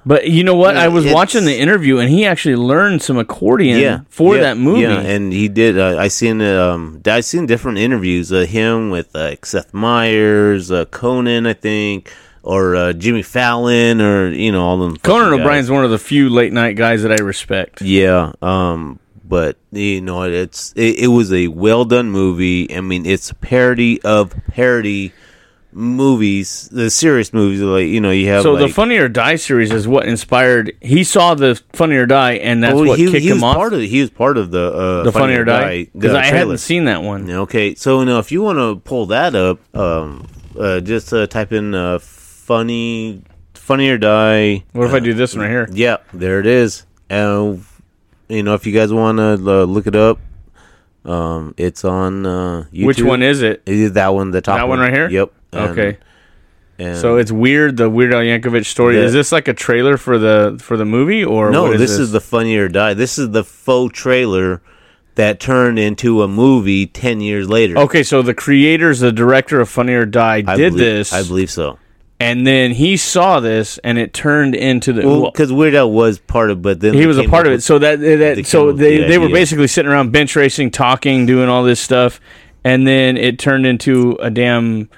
But 0.05 0.29
you 0.29 0.43
know 0.43 0.53
what? 0.55 0.77
I 0.77 0.89
was 0.89 1.05
it's- 1.05 1.15
watching 1.15 1.45
the 1.45 1.57
interview 1.57 1.97
and 1.97 2.09
he 2.09 2.25
actually 2.25 2.55
learned 2.57 3.01
some 3.01 3.17
accordion 3.17 3.79
yeah, 3.79 4.01
for 4.09 4.35
yeah, 4.35 4.41
that 4.43 4.57
movie. 4.57 4.81
Yeah, 4.81 4.99
and 4.99 5.31
he 5.33 5.47
did. 5.47 5.79
Uh, 5.79 5.97
I 5.97 6.09
seen 6.09 6.41
um, 6.41 7.01
I 7.07 7.21
seen 7.21 7.45
different 7.47 7.77
interviews 7.79 8.31
of 8.31 8.49
him 8.49 8.89
with 8.91 9.15
uh, 9.15 9.35
Seth 9.43 9.73
Meyers, 9.73 10.69
uh, 10.71 10.85
Conan, 10.85 11.47
I 11.47 11.53
think, 11.53 12.13
or 12.43 12.75
uh, 12.75 12.93
Jimmy 12.93 13.23
Fallon, 13.23 14.01
or 14.01 14.29
you 14.29 14.51
know 14.51 14.63
all 14.63 14.77
them. 14.77 14.97
Conan. 14.97 15.39
O'Brien's 15.39 15.71
one 15.71 15.83
of 15.83 15.91
the 15.91 15.97
few 15.97 16.29
late 16.29 16.53
night 16.53 16.75
guys 16.75 17.03
that 17.03 17.11
I 17.11 17.23
respect. 17.23 17.81
Yeah, 17.81 18.33
um, 18.41 18.99
but 19.23 19.57
you 19.71 20.01
know 20.01 20.23
it's 20.23 20.73
it, 20.75 20.99
it 20.99 21.07
was 21.07 21.31
a 21.33 21.47
well 21.47 21.85
done 21.85 22.11
movie. 22.11 22.73
I 22.75 22.81
mean, 22.81 23.05
it's 23.05 23.31
a 23.31 23.35
parody 23.35 24.01
of 24.03 24.33
parody 24.47 25.13
movies, 25.71 26.69
the 26.71 26.89
serious 26.89 27.33
movies. 27.33 27.61
Like 27.61 27.87
you 27.87 28.01
know, 28.01 28.11
you 28.11 28.27
have 28.27 28.43
So 28.43 28.55
the 28.55 28.63
like, 28.63 28.73
Funny 28.73 28.97
or 28.97 29.09
Die 29.09 29.35
series 29.35 29.71
is 29.71 29.87
what 29.87 30.05
inspired. 30.05 30.73
He 30.81 31.03
saw 31.03 31.35
the 31.35 31.61
Funny 31.73 31.95
or 31.95 32.05
Die, 32.05 32.33
and 32.33 32.63
that's 32.63 32.75
well, 32.75 32.87
what 32.87 32.99
he, 32.99 33.09
kicked 33.09 33.23
he 33.23 33.29
him 33.29 33.43
off. 33.43 33.55
part 33.55 33.73
of 33.73 33.81
he 33.81 34.01
was 34.01 34.09
part 34.09 34.37
of 34.37 34.51
the 34.51 34.73
uh, 34.73 35.03
the 35.03 35.11
Funny 35.11 35.35
or 35.35 35.45
Die 35.45 35.85
because 35.93 36.13
I 36.13 36.25
hadn't 36.25 36.57
seen 36.57 36.85
that 36.85 37.03
one. 37.03 37.29
Okay, 37.29 37.75
so 37.75 37.99
you 37.99 38.05
know, 38.05 38.19
if 38.19 38.31
you 38.31 38.41
want 38.41 38.57
to 38.59 38.75
pull 38.87 39.07
that 39.07 39.35
up, 39.35 39.59
um, 39.75 40.27
uh, 40.59 40.79
just 40.79 41.13
uh, 41.13 41.27
type 41.27 41.51
in 41.51 41.73
uh, 41.73 41.99
"funny, 42.43 43.21
funny 43.53 43.89
or 43.89 43.97
die." 43.97 44.63
What 44.73 44.87
if 44.87 44.93
I 44.93 44.99
do 44.99 45.13
this 45.13 45.33
one 45.35 45.43
right 45.45 45.51
here? 45.51 45.67
Yeah, 45.71 45.97
there 46.13 46.39
it 46.39 46.45
is. 46.45 46.85
And 47.09 47.63
you 48.29 48.43
know, 48.43 48.53
if 48.53 48.65
you 48.65 48.73
guys 48.73 48.91
want 48.91 49.17
to 49.17 49.33
uh, 49.33 49.63
look 49.65 49.87
it 49.87 49.95
up, 49.95 50.19
um, 51.05 51.53
it's 51.57 51.83
on 51.85 52.25
uh, 52.25 52.65
YouTube. 52.73 52.85
Which 52.85 53.01
one 53.01 53.21
is 53.21 53.41
it? 53.41 53.61
It 53.65 53.75
is 53.75 53.91
that 53.93 54.13
one? 54.13 54.31
The 54.31 54.41
top 54.41 54.57
That 54.57 54.67
one 54.67 54.79
right 54.79 54.93
here? 54.93 55.09
Yep. 55.09 55.31
And- 55.53 55.71
Okay, 55.71 55.97
and- 56.79 56.97
so 56.97 57.17
it's 57.17 57.31
weird. 57.31 57.77
The 57.77 57.89
Weird 57.89 58.13
Al 58.13 58.21
Yankovic 58.21 58.65
story. 58.65 58.95
The- 58.95 59.03
is 59.03 59.13
this 59.13 59.31
like 59.31 59.47
a 59.47 59.53
trailer 59.53 59.97
for 59.97 60.17
the 60.17 60.57
for 60.61 60.77
the 60.77 60.85
movie 60.85 61.23
or 61.23 61.51
no, 61.51 61.71
is 61.71 61.79
this, 61.79 61.91
this 61.91 61.99
is 61.99 62.11
the 62.11 62.21
funny 62.21 62.55
or 62.57 62.67
die. 62.69 62.93
This 62.93 63.17
is 63.19 63.29
the 63.31 63.43
faux 63.43 63.93
trailer 63.97 64.61
that 65.15 65.39
turned 65.39 65.77
into 65.77 66.23
a 66.23 66.27
movie 66.27 66.87
ten 66.87 67.21
years 67.21 67.47
later. 67.47 67.77
Okay, 67.77 68.01
so 68.01 68.23
the 68.23 68.33
creators, 68.33 68.99
the 69.01 69.11
director 69.11 69.61
of 69.61 69.69
Funny 69.69 69.93
or 69.93 70.07
Die, 70.07 70.43
I 70.47 70.55
did 70.55 70.73
believe- 70.73 70.77
this, 70.79 71.13
I 71.13 71.21
believe 71.21 71.51
so. 71.51 71.77
And 72.23 72.47
then 72.47 72.71
he 72.71 72.95
saw 72.95 73.39
this, 73.41 73.77
and 73.79 73.97
it 73.97 74.13
turned 74.13 74.55
into 74.55 74.93
the. 74.93 75.05
Well, 75.05 75.21
well, 75.23 75.31
because 75.31 75.51
Weird 75.51 75.75
Al 75.75 75.91
was 75.91 76.19
part 76.19 76.51
of, 76.51 76.61
but 76.61 76.79
then 76.79 76.93
he 76.93 77.05
was 77.05 77.17
a 77.17 77.27
part 77.27 77.47
of 77.47 77.53
it. 77.53 77.61
So 77.61 77.79
that, 77.79 77.99
that 77.99 78.35
they 78.35 78.43
so 78.43 78.59
came 78.59 78.61
up 78.61 78.67
with 78.67 78.77
they 78.79 78.97
the 78.97 79.03
they 79.07 79.17
were 79.17 79.29
basically 79.29 79.67
sitting 79.67 79.91
around 79.91 80.11
bench 80.11 80.35
racing, 80.35 80.71
talking, 80.71 81.25
doing 81.25 81.49
all 81.49 81.63
this 81.63 81.81
stuff, 81.81 82.21
and 82.63 82.87
then 82.87 83.17
it 83.17 83.39
turned 83.39 83.65
into 83.65 84.17
a 84.21 84.29
damn 84.29 84.89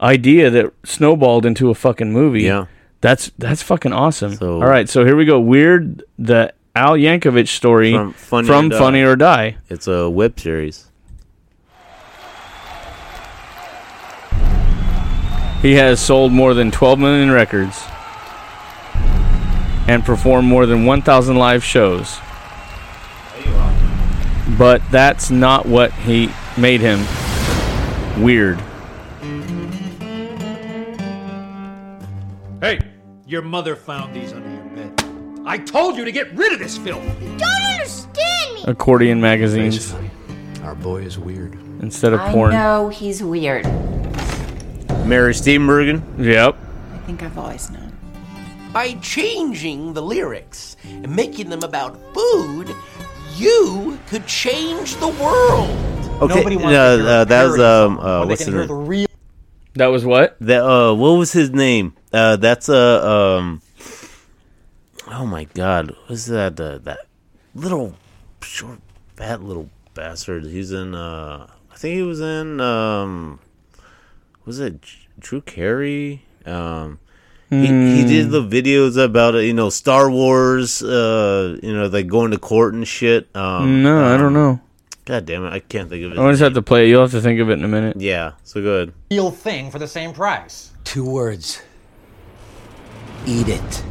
idea 0.00 0.50
that 0.50 0.72
snowballed 0.84 1.46
into 1.46 1.70
a 1.70 1.74
fucking 1.74 2.12
movie. 2.12 2.42
Yeah. 2.42 2.66
that's 3.00 3.30
that's 3.38 3.62
fucking 3.62 3.92
awesome. 3.92 4.34
So- 4.34 4.54
all 4.54 4.68
right, 4.68 4.88
so 4.88 5.04
here 5.04 5.16
we 5.16 5.24
go. 5.24 5.40
Weird 5.40 6.02
the 6.18 6.52
Al 6.76 6.94
Yankovic 6.94 7.48
story 7.48 7.92
From 7.92 8.12
Funny 8.12 8.46
from 8.46 8.66
or 8.66 8.68
Die. 8.68 8.78
Funny 8.78 9.02
or 9.02 9.16
Die. 9.16 9.56
It's 9.70 9.86
a 9.86 10.10
web 10.10 10.38
series. 10.38 10.90
He 15.64 15.76
has 15.76 15.98
sold 15.98 16.30
more 16.30 16.52
than 16.52 16.70
12 16.70 16.98
million 16.98 17.30
records 17.30 17.82
and 19.88 20.04
performed 20.04 20.46
more 20.46 20.66
than 20.66 20.84
1,000 20.84 21.36
live 21.36 21.64
shows. 21.64 22.18
But 24.58 24.82
that's 24.90 25.30
not 25.30 25.64
what 25.64 25.90
he 25.94 26.28
made 26.58 26.82
him 26.82 26.98
weird. 28.22 28.60
Hey, 32.60 32.80
your 33.26 33.40
mother 33.40 33.74
found 33.74 34.14
these 34.14 34.34
under 34.34 34.50
your 34.50 34.64
bed. 34.64 35.46
I 35.46 35.56
told 35.56 35.96
you 35.96 36.04
to 36.04 36.12
get 36.12 36.30
rid 36.34 36.52
of 36.52 36.58
this 36.58 36.76
filth. 36.76 37.02
don't 37.38 37.42
understand 37.42 38.54
me. 38.54 38.64
Accordion 38.66 39.18
magazines 39.18 39.94
our 40.62 40.74
boy 40.74 41.00
is 41.00 41.18
weird. 41.18 41.54
instead 41.80 42.12
of 42.12 42.20
porn. 42.20 42.30
I 42.30 42.32
porn. 42.32 42.52
know 42.52 42.88
he's 42.90 43.22
weird. 43.22 43.64
Mary 45.06 45.34
Steenburgen. 45.34 46.02
Yep. 46.18 46.56
I 46.92 46.98
think 47.06 47.22
I've 47.22 47.36
always 47.36 47.70
known. 47.70 47.92
By 48.72 48.94
changing 48.94 49.92
the 49.92 50.02
lyrics 50.02 50.76
and 50.84 51.14
making 51.14 51.50
them 51.50 51.62
about 51.62 51.98
food, 52.14 52.74
you 53.36 53.98
could 54.08 54.26
change 54.26 54.96
the 54.96 55.08
world. 55.08 55.70
Okay, 56.22 56.34
Nobody 56.34 56.56
wants 56.56 56.76
uh, 56.76 56.96
to 56.96 57.02
hear 57.02 57.10
uh, 57.10 57.24
that 57.24 57.44
was 57.44 57.60
um, 57.60 57.98
uh, 57.98 58.26
what's 58.26 58.44
his 58.44 58.54
hear 58.54 58.66
the 58.66 58.74
name? 58.74 58.86
real 58.86 59.06
That 59.74 59.86
was 59.88 60.04
what? 60.06 60.36
That 60.40 60.64
uh, 60.64 60.94
what 60.94 61.10
was 61.18 61.32
his 61.32 61.50
name? 61.50 61.94
Uh, 62.12 62.36
that's 62.36 62.68
uh, 62.68 63.36
um, 63.38 63.60
oh 65.08 65.26
my 65.26 65.44
god, 65.44 65.94
what's 66.06 66.26
that? 66.26 66.58
Uh, 66.58 66.78
that 66.78 67.00
little 67.54 67.94
short, 68.40 68.78
fat 69.16 69.42
little 69.42 69.68
bastard. 69.94 70.44
He's 70.44 70.72
in. 70.72 70.94
Uh, 70.94 71.48
I 71.70 71.76
think 71.76 71.96
he 71.96 72.02
was 72.02 72.20
in. 72.20 72.60
Um, 72.60 73.40
was 74.44 74.60
it 74.60 74.80
Drew 75.18 75.40
Carey? 75.40 76.24
Um, 76.46 76.98
he 77.50 77.66
he 77.66 78.04
did 78.04 78.30
the 78.30 78.42
videos 78.42 78.96
about 79.02 79.34
it. 79.36 79.44
You 79.44 79.54
know, 79.54 79.70
Star 79.70 80.10
Wars. 80.10 80.82
Uh, 80.82 81.58
you 81.62 81.72
know, 81.74 81.86
like 81.86 82.06
going 82.08 82.32
to 82.32 82.38
court 82.38 82.74
and 82.74 82.86
shit. 82.86 83.28
Um, 83.36 83.82
No, 83.82 84.04
I 84.12 84.16
don't 84.16 84.32
know. 84.32 84.60
God 85.04 85.26
damn 85.26 85.44
it, 85.44 85.52
I 85.52 85.60
can't 85.60 85.90
think 85.90 86.02
of 86.04 86.12
it. 86.12 86.18
I 86.18 86.30
just 86.30 86.42
have 86.42 86.54
to 86.54 86.62
play 86.62 86.86
it. 86.86 86.88
You'll 86.88 87.02
have 87.02 87.10
to 87.10 87.20
think 87.20 87.38
of 87.38 87.50
it 87.50 87.54
in 87.54 87.64
a 87.64 87.68
minute. 87.68 88.00
Yeah, 88.00 88.32
so 88.42 88.62
good. 88.62 88.94
real 89.10 89.30
thing 89.30 89.70
for 89.70 89.78
the 89.78 89.86
same 89.86 90.14
price. 90.14 90.72
Two 90.84 91.04
words. 91.04 91.60
Eat 93.26 93.48
it. 93.48 93.84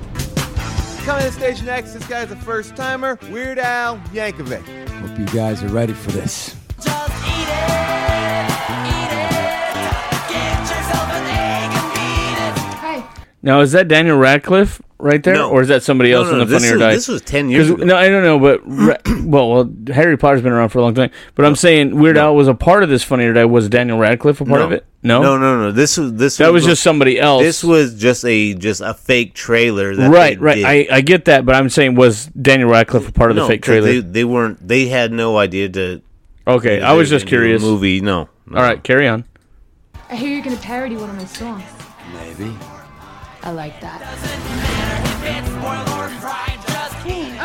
Coming 1.06 1.26
to 1.26 1.32
Station 1.32 1.70
X, 1.70 1.94
this 1.94 2.08
guy's 2.08 2.32
a 2.32 2.36
first 2.36 2.76
timer, 2.76 3.20
Weird 3.30 3.60
Al 3.60 3.98
Yankovic. 4.12 4.64
Hope 4.90 5.20
you 5.20 5.26
guys 5.28 5.62
are 5.64 5.68
ready 5.68 5.94
for 5.94 6.12
this. 6.12 6.56
Just 6.82 7.12
eat 7.26 7.48
it, 7.48 8.88
eat 8.88 8.93
Now, 13.44 13.60
is 13.60 13.74
that 13.74 13.90
Daniel 13.90 14.18
Radcliffe 14.18 14.82
right 14.98 15.22
there, 15.22 15.36
No. 15.36 15.50
or 15.50 15.62
is 15.62 15.68
that 15.68 15.84
somebody 15.84 16.14
else 16.14 16.28
no, 16.28 16.34
in 16.34 16.40
the 16.40 16.46
this 16.46 16.64
Funny 16.64 16.76
or 16.76 16.80
Die? 16.80 16.94
this 16.94 17.10
was 17.10 17.22
10 17.22 17.50
years 17.50 17.70
ago. 17.70 17.84
No, 17.84 17.98
I 17.98 18.08
don't 18.08 18.24
know, 18.24 18.40
but 18.40 18.62
re- 18.66 18.96
well, 19.26 19.52
well, 19.52 19.70
Harry 19.94 20.18
Potter's 20.18 20.42
been 20.42 20.54
around 20.54 20.70
for 20.70 20.80
a 20.80 20.82
long 20.82 20.96
time. 20.96 21.12
But 21.36 21.46
I'm 21.46 21.58
saying 21.58 21.94
Weird 22.00 22.18
Al 22.18 22.36
was 22.36 22.48
a 22.48 22.54
part 22.54 22.84
of 22.84 22.90
this 22.90 23.04
Funny 23.04 23.26
or 23.26 23.34
Die. 23.34 23.44
Was 23.44 23.68
Daniel 23.68 24.00
Radcliffe 24.00 24.40
a 24.40 24.46
part 24.46 24.62
no. 24.62 24.66
of 24.66 24.72
it? 24.72 24.86
No, 25.04 25.22
no, 25.22 25.38
no, 25.38 25.60
no. 25.60 25.72
This 25.74 25.98
was 25.98 26.14
this. 26.14 26.38
that 26.38 26.54
was 26.54 26.64
just 26.64 26.82
somebody 26.82 27.20
else. 27.20 27.44
This 27.44 27.62
was 27.62 27.96
just 27.96 28.24
a 28.24 28.54
just 28.54 28.80
a 28.80 28.94
fake 28.94 29.34
trailer. 29.34 29.94
That 29.94 30.10
right, 30.10 30.40
they 30.40 30.46
right. 30.46 30.56
did. 30.56 30.66
I, 30.66 30.88
I 30.90 31.02
get 31.02 31.26
that, 31.26 31.46
but 31.46 31.56
I'm 31.56 31.68
saying 31.68 31.96
was 31.96 32.28
Daniel 32.28 32.70
Radcliffe 32.70 33.10
a 33.10 33.12
part 33.12 33.30
of 33.30 33.36
no, 33.36 33.44
the 33.44 33.50
fake 33.50 33.64
trailer? 33.64 33.88
They, 33.88 34.00
they 34.00 34.24
weren't. 34.24 34.66
They 34.66 34.86
had 34.88 35.12
no 35.12 35.38
idea 35.38 35.68
to. 35.68 36.02
okay, 36.48 36.82
I 36.82 36.94
was 36.94 37.10
just 37.10 37.26
a 37.26 37.28
curious. 37.28 37.62
Movie, 37.62 38.00
no. 38.00 38.30
no. 38.46 38.58
All 38.58 38.64
right, 38.64 38.82
carry 38.82 39.10
on. 39.10 39.26
I 40.10 40.16
hear 40.16 40.30
you're 40.30 40.44
gonna 40.44 40.56
parody 40.56 40.96
one 40.96 41.10
of 41.10 41.18
my 41.18 41.26
songs. 41.26 41.64
Maybe. 42.14 42.56
I 43.46 43.52
like 43.52 43.82
that. 43.82 44.02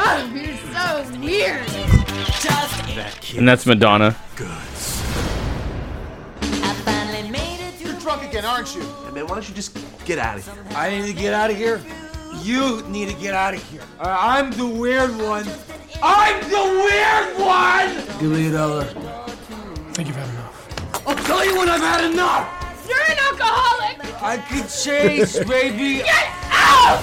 Oh, 0.01 0.31
you're 0.33 0.57
so 0.73 1.05
weird. 1.19 1.67
And 3.37 3.49
that's 3.49 3.67
Madonna. 3.67 4.15
You're 7.81 7.99
drunk 7.99 8.23
again, 8.23 8.45
aren't 8.45 8.77
you? 8.77 8.83
Hey, 8.83 9.11
man, 9.13 9.27
why 9.27 9.35
don't 9.35 9.49
you 9.49 9.55
just 9.55 9.77
get 10.05 10.19
out 10.19 10.39
of 10.39 10.45
here? 10.45 10.65
I 10.77 10.91
need 10.91 11.07
to 11.07 11.13
get 11.13 11.35
out 11.35 11.51
of 11.51 11.57
here. 11.57 11.81
You 12.43 12.83
need 12.87 13.09
to 13.09 13.15
get 13.17 13.35
out 13.35 13.55
of 13.55 13.63
here. 13.65 13.83
Uh, 13.99 14.17
I'm 14.21 14.53
the 14.53 14.67
weird 14.67 15.11
one. 15.19 15.45
I'm 16.01 16.41
the 16.49 16.63
weird 16.85 17.39
one! 17.45 18.21
Give 18.21 18.31
me 18.31 18.47
a 18.49 18.53
dollar. 18.53 18.85
I 18.85 18.87
think 19.95 20.07
you've 20.07 20.17
had 20.17 20.29
enough. 20.29 21.05
I'll 21.09 21.17
tell 21.25 21.45
you 21.45 21.57
when 21.59 21.69
I've 21.69 21.81
had 21.81 22.05
enough! 22.09 22.87
You're 22.89 23.03
an 23.03 23.19
alcoholic. 23.33 23.98
I 24.21 24.37
could 24.39 24.69
change, 24.69 25.33
baby. 25.49 25.99
Get 25.99 26.29
out! 26.51 27.01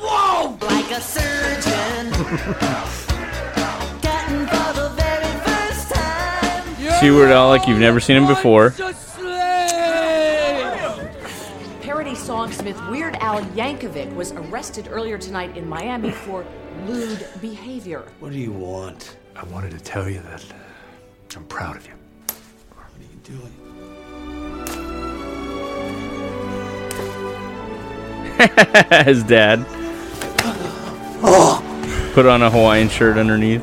Whoa! 0.00 0.58
Like 0.66 0.90
a 0.90 1.00
surgeon. 1.00 2.10
Cutting 4.02 4.46
for 4.46 4.72
the 4.74 4.88
very 4.96 5.32
first 5.44 5.94
time. 5.94 7.00
See 7.00 7.10
Weird 7.10 7.30
Al 7.30 7.48
like 7.48 7.68
you've 7.68 7.78
never 7.78 8.00
seen 8.00 8.16
him 8.16 8.26
before. 8.26 8.70
Parody 11.82 12.12
songsmith 12.12 12.90
Weird 12.90 13.14
Al 13.16 13.42
Yankovic 13.52 14.12
was 14.16 14.32
arrested 14.32 14.88
earlier 14.90 15.18
tonight 15.18 15.56
in 15.56 15.68
Miami 15.68 16.10
for 16.10 16.44
lewd 16.86 17.26
behavior. 17.40 18.10
What 18.18 18.32
do 18.32 18.38
you 18.38 18.52
want? 18.52 19.16
I 19.36 19.44
wanted 19.44 19.70
to 19.70 19.78
tell 19.78 20.08
you 20.08 20.20
that 20.22 20.44
I'm 21.36 21.44
proud 21.44 21.76
of 21.76 21.86
you. 21.86 21.92
What 22.74 22.86
are 22.86 23.02
you 23.02 23.38
doing? 23.38 23.59
His 29.04 29.22
dad. 29.24 29.64
Put 32.14 32.26
on 32.26 32.42
a 32.42 32.50
Hawaiian 32.50 32.88
shirt 32.88 33.18
underneath. 33.18 33.62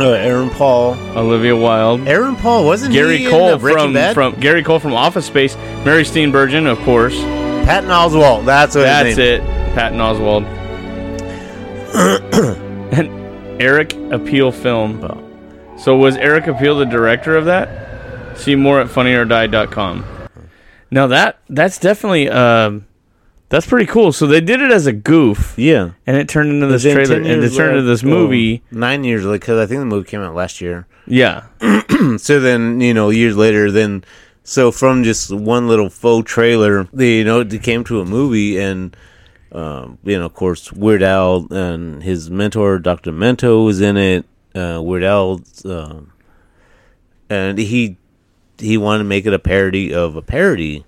Uh, 0.00 0.12
Aaron 0.12 0.48
Paul. 0.50 0.94
Olivia 1.16 1.54
Wilde. 1.54 2.06
Aaron 2.08 2.36
Paul 2.36 2.64
wasn't 2.64 2.92
Gary 2.94 3.18
he 3.18 3.24
in, 3.26 3.30
Cole 3.30 3.54
uh, 3.54 3.58
from 3.58 3.92
Bad? 3.92 4.14
from 4.14 4.38
Gary 4.40 4.62
Cole 4.62 4.78
from 4.78 4.94
Office 4.94 5.26
Space. 5.26 5.56
Mary 5.84 6.04
Steenburgen, 6.04 6.66
of 6.66 6.78
course. 6.80 7.18
Patton 7.18 7.90
Oswalt. 7.90 8.46
That's 8.46 8.74
what. 8.74 8.82
That's 8.82 9.18
it. 9.18 9.42
Patton 9.74 9.98
Oswalt. 9.98 10.44
and 12.92 13.60
Eric 13.60 13.94
Appel 14.10 14.52
Film. 14.52 15.00
So 15.78 15.96
was 15.96 16.16
Eric 16.16 16.46
Appel 16.46 16.78
the 16.78 16.86
director 16.86 17.36
of 17.36 17.44
that? 17.46 18.38
See 18.38 18.54
more 18.54 18.80
at 18.80 18.86
funnyordie.com. 18.86 20.19
Now 20.90 21.06
that 21.06 21.38
that's 21.48 21.78
definitely 21.78 22.28
um 22.28 22.86
that's 23.50 23.66
pretty 23.66 23.86
cool. 23.86 24.12
So 24.12 24.28
they 24.28 24.40
did 24.40 24.62
it 24.62 24.70
as 24.70 24.86
a 24.86 24.92
goof. 24.92 25.54
Yeah. 25.58 25.90
And 26.06 26.16
it 26.16 26.28
turned 26.28 26.50
into 26.50 26.68
this 26.68 26.82
trailer 26.82 27.16
10 27.16 27.16
and 27.16 27.26
it 27.26 27.40
years 27.40 27.56
turned 27.56 27.76
into 27.76 27.82
this 27.82 28.04
movie. 28.04 28.62
nine 28.70 29.02
years 29.02 29.24
later, 29.24 29.40
because 29.40 29.58
I 29.58 29.66
think 29.66 29.80
the 29.80 29.86
movie 29.86 30.08
came 30.08 30.20
out 30.20 30.36
last 30.36 30.60
year. 30.60 30.86
Yeah. 31.04 31.46
so 32.16 32.38
then, 32.38 32.80
you 32.80 32.94
know, 32.94 33.10
years 33.10 33.36
later, 33.36 33.72
then, 33.72 34.04
so 34.44 34.70
from 34.70 35.02
just 35.02 35.32
one 35.34 35.66
little 35.66 35.90
faux 35.90 36.30
trailer, 36.30 36.84
they, 36.92 37.18
you 37.18 37.24
know, 37.24 37.40
it 37.40 37.62
came 37.64 37.82
to 37.84 38.00
a 38.00 38.04
movie, 38.04 38.58
and, 38.58 38.96
um, 39.50 39.98
you 40.04 40.16
know, 40.16 40.26
of 40.26 40.34
course, 40.34 40.72
Weird 40.72 41.02
Al 41.02 41.52
and 41.52 42.04
his 42.04 42.30
mentor, 42.30 42.78
Dr. 42.78 43.10
Mento, 43.10 43.64
was 43.64 43.80
in 43.80 43.96
it. 43.96 44.26
Uh, 44.54 44.80
Weird 44.82 45.04
Al, 45.04 45.40
um, 45.64 46.12
and 47.28 47.58
he 47.58 47.96
he 48.60 48.76
wanted 48.76 48.98
to 48.98 49.08
make 49.08 49.26
it 49.26 49.32
a 49.32 49.38
parody 49.38 49.92
of 49.92 50.16
a 50.16 50.22
parody. 50.22 50.84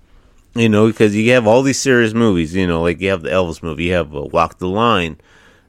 You 0.55 0.69
know, 0.69 0.87
because 0.87 1.15
you 1.15 1.31
have 1.31 1.47
all 1.47 1.63
these 1.63 1.79
serious 1.79 2.13
movies. 2.13 2.53
You 2.53 2.67
know, 2.67 2.81
like 2.81 3.01
you 3.01 3.09
have 3.09 3.23
the 3.23 3.29
Elvis 3.29 3.63
movie, 3.63 3.85
you 3.85 3.93
have 3.93 4.15
uh, 4.15 4.21
Walk 4.21 4.59
the 4.59 4.67
Line. 4.67 5.17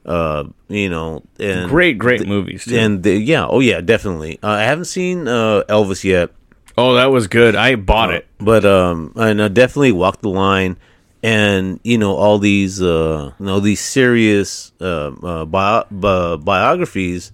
Uh, 0.05 0.43
you 0.67 0.87
know, 0.87 1.23
and 1.39 1.67
Great, 1.67 1.97
great 1.97 2.27
movies, 2.27 2.65
too. 2.65 2.77
And 2.77 3.01
the, 3.01 3.15
yeah, 3.15 3.47
oh 3.47 3.59
yeah, 3.59 3.81
definitely. 3.81 4.37
Uh, 4.43 4.49
I 4.49 4.61
haven't 4.61 4.85
seen 4.85 5.27
uh, 5.27 5.63
Elvis 5.67 6.03
yet. 6.03 6.29
Oh, 6.77 6.93
that 6.95 7.07
was 7.07 7.27
good. 7.27 7.55
I 7.55 7.75
bought 7.75 8.13
it. 8.13 8.27
But 8.39 8.65
um, 8.65 9.13
and 9.15 9.41
I 9.41 9.47
definitely 9.47 9.93
Walk 9.93 10.21
the 10.21 10.29
Line, 10.29 10.77
and 11.23 11.79
you 11.83 11.97
know 11.97 12.15
all 12.15 12.37
these 12.37 12.81
uh, 12.81 13.31
you 13.39 13.45
know 13.45 13.59
these 13.59 13.79
serious 13.79 14.71
uh, 14.79 15.11
uh 15.23 15.45
bio- 15.45 15.85
bi- 15.89 16.35
biographies. 16.35 17.31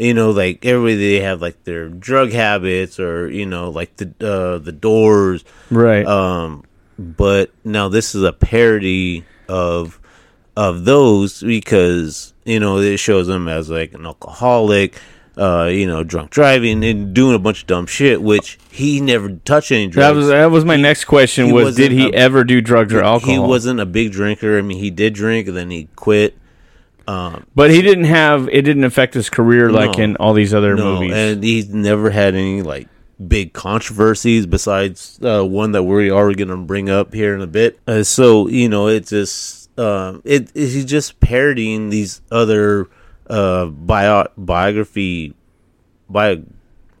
You 0.00 0.14
know, 0.14 0.30
like 0.30 0.64
everybody 0.64 0.94
they 0.96 1.20
have 1.24 1.42
like 1.42 1.64
their 1.64 1.88
drug 1.88 2.30
habits 2.30 3.00
or 3.00 3.28
you 3.28 3.44
know 3.46 3.68
like 3.70 3.96
the 3.96 4.06
uh, 4.20 4.58
the 4.58 4.70
Doors, 4.70 5.44
Right. 5.70 6.06
Um, 6.06 6.62
but 6.98 7.50
now 7.64 7.88
this 7.88 8.14
is 8.14 8.22
a 8.22 8.32
parody 8.32 9.24
of 9.48 9.98
of 10.56 10.84
those 10.84 11.42
because 11.42 12.32
you 12.44 12.60
know 12.60 12.78
it 12.78 12.98
shows 12.98 13.28
him 13.28 13.48
as 13.48 13.70
like 13.70 13.92
an 13.92 14.06
alcoholic, 14.06 15.00
uh, 15.36 15.68
you 15.72 15.86
know, 15.86 16.04
drunk 16.04 16.30
driving 16.30 16.84
and 16.84 17.12
doing 17.12 17.34
a 17.34 17.38
bunch 17.40 17.62
of 17.62 17.66
dumb 17.66 17.86
shit, 17.86 18.22
which 18.22 18.56
he 18.70 19.00
never 19.00 19.30
touched 19.44 19.72
any 19.72 19.86
That 19.86 19.92
drugs. 19.94 20.16
was 20.16 20.28
that 20.28 20.46
was 20.52 20.64
my 20.64 20.76
next 20.76 21.06
question 21.06 21.46
he 21.46 21.52
was 21.52 21.74
did 21.74 21.90
he 21.90 22.08
a- 22.08 22.12
ever 22.12 22.44
do 22.44 22.60
drugs 22.60 22.92
or 22.94 23.02
alcohol? 23.02 23.32
He 23.34 23.38
wasn't 23.40 23.80
a 23.80 23.86
big 23.86 24.12
drinker. 24.12 24.58
I 24.58 24.62
mean, 24.62 24.78
he 24.78 24.90
did 24.90 25.14
drink 25.14 25.48
and 25.48 25.56
then 25.56 25.70
he 25.70 25.88
quit. 25.96 26.38
Um, 27.08 27.46
But 27.54 27.70
he 27.70 27.80
didn't 27.82 28.04
have 28.04 28.48
it 28.52 28.62
didn't 28.62 28.84
affect 28.84 29.14
his 29.14 29.30
career 29.30 29.70
like 29.70 29.96
No. 29.98 30.04
in 30.04 30.16
all 30.16 30.34
these 30.34 30.52
other 30.52 30.74
no, 30.76 30.94
movies. 30.94 31.12
and 31.14 31.42
he's 31.42 31.68
never 31.70 32.10
had 32.10 32.34
any 32.34 32.60
like 32.62 32.86
big 33.26 33.52
controversies 33.52 34.46
besides 34.46 35.18
uh, 35.22 35.42
one 35.42 35.72
that 35.72 35.82
we're 35.82 36.10
already 36.12 36.36
going 36.36 36.48
to 36.50 36.56
bring 36.56 36.88
up 36.90 37.12
here 37.14 37.34
in 37.34 37.40
a 37.40 37.46
bit. 37.46 37.80
Uh, 37.88 38.02
so 38.02 38.46
you 38.48 38.68
know, 38.68 38.86
it's 38.88 39.10
just 39.10 39.76
um, 39.78 40.20
it, 40.24 40.50
it 40.54 40.68
he's 40.68 40.84
just 40.84 41.18
parodying 41.20 41.88
these 41.90 42.20
other 42.30 42.86
uh, 43.30 43.66
bio 43.66 44.26
biography 44.36 45.34
bio 46.10 46.42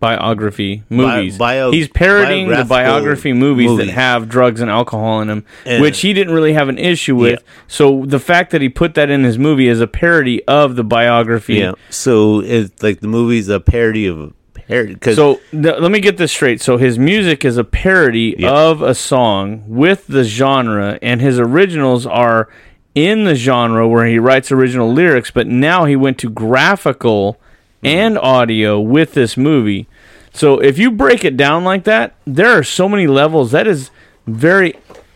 biography 0.00 0.82
movies. 0.88 1.36
bio- 1.38 1.70
He's 1.72 1.88
parodying 1.88 2.48
the 2.48 2.64
biography 2.64 3.32
movies, 3.32 3.68
movies. 3.70 3.86
that 3.88 3.92
have 3.92 4.28
drugs 4.28 4.60
and 4.60 4.70
alcohol 4.70 5.20
in 5.20 5.28
them, 5.28 5.44
And- 5.66 5.82
which 5.82 6.00
he 6.00 6.12
didn't 6.12 6.32
really 6.32 6.52
have 6.52 6.68
an 6.68 6.78
issue 6.78 7.16
with. 7.16 7.42
So 7.66 8.04
the 8.06 8.18
fact 8.20 8.50
that 8.52 8.60
he 8.62 8.68
put 8.68 8.94
that 8.94 9.10
in 9.10 9.24
his 9.24 9.38
movie 9.38 9.68
is 9.68 9.80
a 9.80 9.86
parody 9.86 10.42
of 10.46 10.76
the 10.76 10.84
biography. 10.84 11.54
Yeah. 11.56 11.72
So 11.90 12.40
it's 12.40 12.82
like 12.82 13.00
the 13.00 13.08
movie's 13.08 13.48
a 13.48 13.60
parody 13.60 14.06
of 14.06 14.18
a 14.20 14.30
parody. 14.68 14.94
Cause 14.96 15.16
So 15.16 15.40
th- 15.50 15.76
let 15.80 15.90
me 15.90 16.00
get 16.00 16.16
this 16.16 16.30
straight. 16.32 16.60
So 16.60 16.76
his 16.76 16.98
music 16.98 17.44
is 17.44 17.56
a 17.56 17.64
parody 17.64 18.34
Yeah. 18.38 18.50
of 18.50 18.82
a 18.82 18.94
song 18.94 19.62
with 19.66 20.06
the 20.06 20.24
genre, 20.24 20.98
and 21.02 21.20
his 21.20 21.38
originals 21.38 22.06
are 22.06 22.48
in 22.94 23.24
the 23.24 23.34
genre 23.34 23.86
where 23.88 24.06
he 24.06 24.18
writes 24.18 24.50
original 24.52 24.92
lyrics. 24.92 25.30
But 25.30 25.46
now 25.46 25.84
he 25.84 25.94
went 25.96 26.18
to 26.18 26.28
graphical 26.30 27.40
and 27.82 28.18
audio 28.18 28.80
with 28.80 29.14
this 29.14 29.36
movie. 29.36 29.86
So 30.32 30.60
if 30.60 30.78
you 30.78 30.90
break 30.90 31.24
it 31.24 31.36
down 31.36 31.64
like 31.64 31.84
that, 31.84 32.14
there 32.26 32.50
are 32.50 32.62
so 32.62 32.88
many 32.88 33.06
levels. 33.06 33.50
That 33.52 33.66
is 33.66 33.90
very 34.26 34.74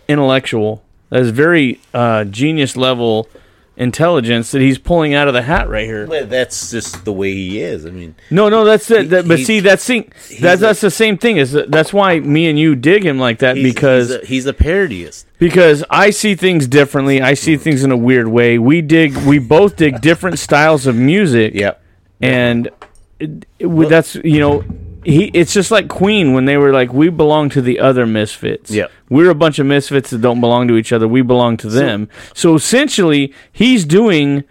intellectual. 0.09 0.83
That 1.11 1.21
is 1.23 1.31
very 1.31 1.81
uh, 1.93 2.25
genius 2.25 2.77
level 2.77 3.29
intelligence 3.77 4.51
that 4.51 4.61
he's 4.61 4.79
pulling 4.79 5.15
out 5.15 5.29
of 5.29 5.35
the 5.35 5.43
hat 5.43 5.69
right 5.69 5.87
here. 5.87 6.07
Well, 6.07 6.27
that's 6.27 6.71
just 6.71 7.05
the 7.07 7.13
way 7.13 7.33
he 7.33 7.61
is. 7.61 7.87
I 7.87 7.91
mean, 7.91 8.15
No, 8.31 8.49
no, 8.51 8.65
that's 8.65 8.91
it. 8.91 9.09
That, 9.11 9.27
but 9.27 9.39
see, 9.41 9.61
that's 9.61 9.83
see, 9.83 10.09
that's 10.41 10.61
a- 10.61 10.65
that's 10.67 10.81
the 10.83 10.91
same 10.91 11.17
thing. 11.17 11.39
Is 11.39 11.53
that- 11.53 11.71
that's 11.71 11.93
why 11.93 12.21
me 12.21 12.49
and 12.49 12.59
you 12.59 12.75
dig 12.75 13.05
him 13.05 13.19
like 13.19 13.39
that 13.39 13.57
he's, 13.57 13.73
because 13.75 14.09
he's 14.11 14.17
a, 14.23 14.27
he's 14.27 14.47
a 14.47 14.53
parodyist. 14.53 15.25
because 15.39 15.85
I 15.89 16.11
see 16.11 16.35
things 16.35 16.67
differently. 16.67 17.23
I 17.23 17.33
see 17.35 17.57
things 17.57 17.83
in 17.83 17.91
a 17.91 17.97
weird 17.97 18.29
way. 18.29 18.59
We 18.59 18.83
dig. 18.83 19.17
We 19.19 19.39
both 19.39 19.77
dig 19.77 20.01
different 20.03 20.39
styles 20.39 20.87
of 20.87 20.95
music. 20.95 21.55
Yep. 21.55 21.82
And 22.23 22.71
it, 23.19 23.45
it- 23.59 23.89
that's 23.89 24.15
you 24.17 24.41
know. 24.41 24.65
He, 25.05 25.25
it's 25.35 25.53
just 25.53 25.73
like 25.73 25.89
Queen 25.89 26.33
when 26.33 26.45
they 26.45 26.57
were 26.57 26.73
like, 26.73 26.93
"We 26.93 27.09
belong 27.09 27.49
to 27.51 27.61
the 27.61 27.81
other 27.81 28.07
misfits." 28.07 28.71
Yep. 28.71 28.89
we're 29.11 29.31
a 29.31 29.35
bunch 29.35 29.59
of 29.59 29.67
misfits 29.67 30.11
that 30.11 30.21
don't 30.21 30.41
belong 30.41 30.69
to 30.69 30.77
each 30.77 30.93
other. 30.93 31.09
We 31.09 31.23
belong 31.23 31.57
to 31.57 31.69
them. 31.69 32.09
So 32.35 32.55
essentially, 32.55 33.35
he's 33.51 33.85
doing 33.85 34.45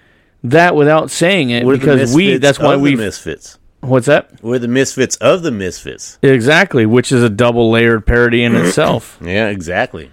that 0.43 0.75
without 0.75 1.09
saying 1.09 1.51
it 1.51 1.65
because 1.65 2.13
we. 2.13 2.35
That's 2.35 2.59
why 2.59 2.75
we. 2.75 2.97
misfits. 2.97 3.59
What's 3.79 4.07
that? 4.07 4.43
We're 4.43 4.59
the 4.59 4.67
misfits 4.67 5.15
of 5.17 5.41
the 5.41 5.51
misfits. 5.51 6.19
Exactly, 6.21 6.85
which 6.85 7.13
is 7.13 7.23
a 7.23 7.29
double 7.29 7.71
layered 7.71 8.05
parody 8.05 8.43
in 8.43 8.53
itself. 8.53 9.17
Yeah, 9.25 9.47
exactly. 9.47 10.11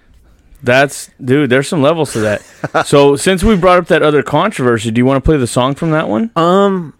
That's 0.62 1.10
dude. 1.22 1.50
There's 1.50 1.66
some 1.66 1.82
levels 1.82 2.12
to 2.12 2.20
that. 2.20 2.86
so 2.86 3.16
since 3.16 3.42
we 3.42 3.56
brought 3.56 3.78
up 3.78 3.86
that 3.88 4.02
other 4.02 4.22
controversy, 4.22 4.92
do 4.92 5.00
you 5.00 5.04
want 5.04 5.16
to 5.22 5.28
play 5.28 5.36
the 5.36 5.46
song 5.48 5.74
from 5.74 5.90
that 5.90 6.08
one? 6.08 6.30
Um, 6.36 6.94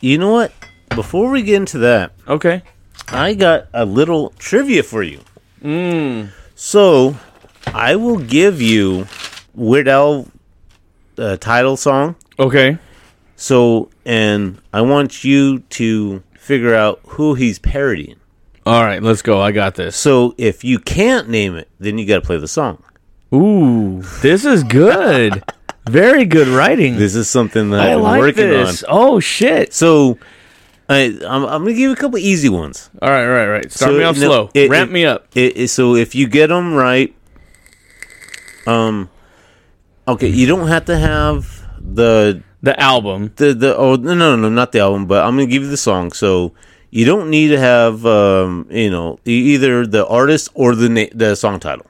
you 0.00 0.18
know 0.18 0.32
what? 0.32 0.52
Before 0.94 1.30
we 1.30 1.42
get 1.42 1.56
into 1.56 1.78
that, 1.78 2.12
Okay. 2.26 2.62
I 3.08 3.34
got 3.34 3.68
a 3.72 3.84
little 3.84 4.30
trivia 4.38 4.82
for 4.82 5.02
you. 5.02 5.20
Mm. 5.62 6.30
So, 6.54 7.16
I 7.66 7.96
will 7.96 8.18
give 8.18 8.60
you 8.60 9.06
Weird 9.54 9.88
Al 9.88 10.26
uh, 11.16 11.36
title 11.38 11.76
song. 11.76 12.16
Okay. 12.38 12.78
So, 13.36 13.88
and 14.04 14.60
I 14.72 14.82
want 14.82 15.24
you 15.24 15.60
to 15.60 16.22
figure 16.38 16.74
out 16.74 17.00
who 17.06 17.34
he's 17.34 17.58
parodying. 17.58 18.16
All 18.66 18.84
right. 18.84 19.02
Let's 19.02 19.22
go. 19.22 19.40
I 19.40 19.52
got 19.52 19.74
this. 19.76 19.96
So, 19.96 20.34
if 20.36 20.64
you 20.64 20.78
can't 20.78 21.28
name 21.28 21.54
it, 21.56 21.68
then 21.78 21.96
you 21.98 22.06
got 22.06 22.16
to 22.16 22.26
play 22.26 22.36
the 22.38 22.48
song. 22.48 22.82
Ooh, 23.32 24.02
this 24.22 24.44
is 24.44 24.64
good. 24.64 25.42
Very 25.90 26.24
good 26.24 26.48
writing. 26.48 26.96
This 26.96 27.14
is 27.14 27.28
something 27.28 27.70
that 27.70 27.80
I 27.80 27.92
I'm 27.94 28.02
like 28.02 28.20
working 28.20 28.48
this. 28.48 28.82
on. 28.84 28.88
Oh 28.92 29.20
shit. 29.20 29.72
So, 29.74 30.18
I, 30.88 31.18
I'm, 31.26 31.44
I'm 31.44 31.62
gonna 31.62 31.70
give 31.70 31.78
you 31.78 31.92
a 31.92 31.96
couple 31.96 32.18
easy 32.18 32.48
ones. 32.48 32.90
All 33.02 33.10
right, 33.10 33.26
right, 33.26 33.46
right. 33.46 33.72
Start 33.72 33.92
So, 33.92 33.98
me 33.98 34.04
off 34.04 34.16
no, 34.16 34.26
slow. 34.26 34.50
it- 34.54 34.70
Ramp 34.70 34.90
it- 34.90 34.92
me 34.92 35.04
up. 35.04 35.26
It, 35.34 35.56
it- 35.56 35.68
so 35.68 35.94
if 35.96 36.14
you 36.14 36.26
get 36.28 36.46
them 36.48 36.74
right, 36.74 37.14
um, 38.66 39.08
okay, 40.06 40.28
you 40.28 40.46
don't 40.46 40.68
have 40.68 40.84
to 40.86 40.96
have 40.98 41.64
the 41.80 42.42
The 42.62 42.78
album. 42.80 43.32
the 43.36 43.54
the 43.54 43.76
oh 43.76 43.96
no 43.96 44.14
no 44.14 44.36
no 44.36 44.48
not 44.48 44.72
the 44.72 44.80
album, 44.80 45.06
but 45.06 45.24
I'm 45.24 45.32
gonna 45.36 45.46
give 45.46 45.62
you 45.62 45.68
the 45.70 45.76
song. 45.76 46.12
So 46.12 46.52
you 46.90 47.04
don't 47.04 47.30
need 47.30 47.48
to 47.48 47.58
have 47.58 48.04
um 48.06 48.66
you 48.70 48.90
know 48.90 49.18
e- 49.26 49.54
either 49.54 49.86
the 49.86 50.06
artist 50.06 50.48
or 50.54 50.74
the 50.74 50.88
na- 50.88 51.12
the 51.14 51.34
song 51.36 51.60
title. 51.60 51.86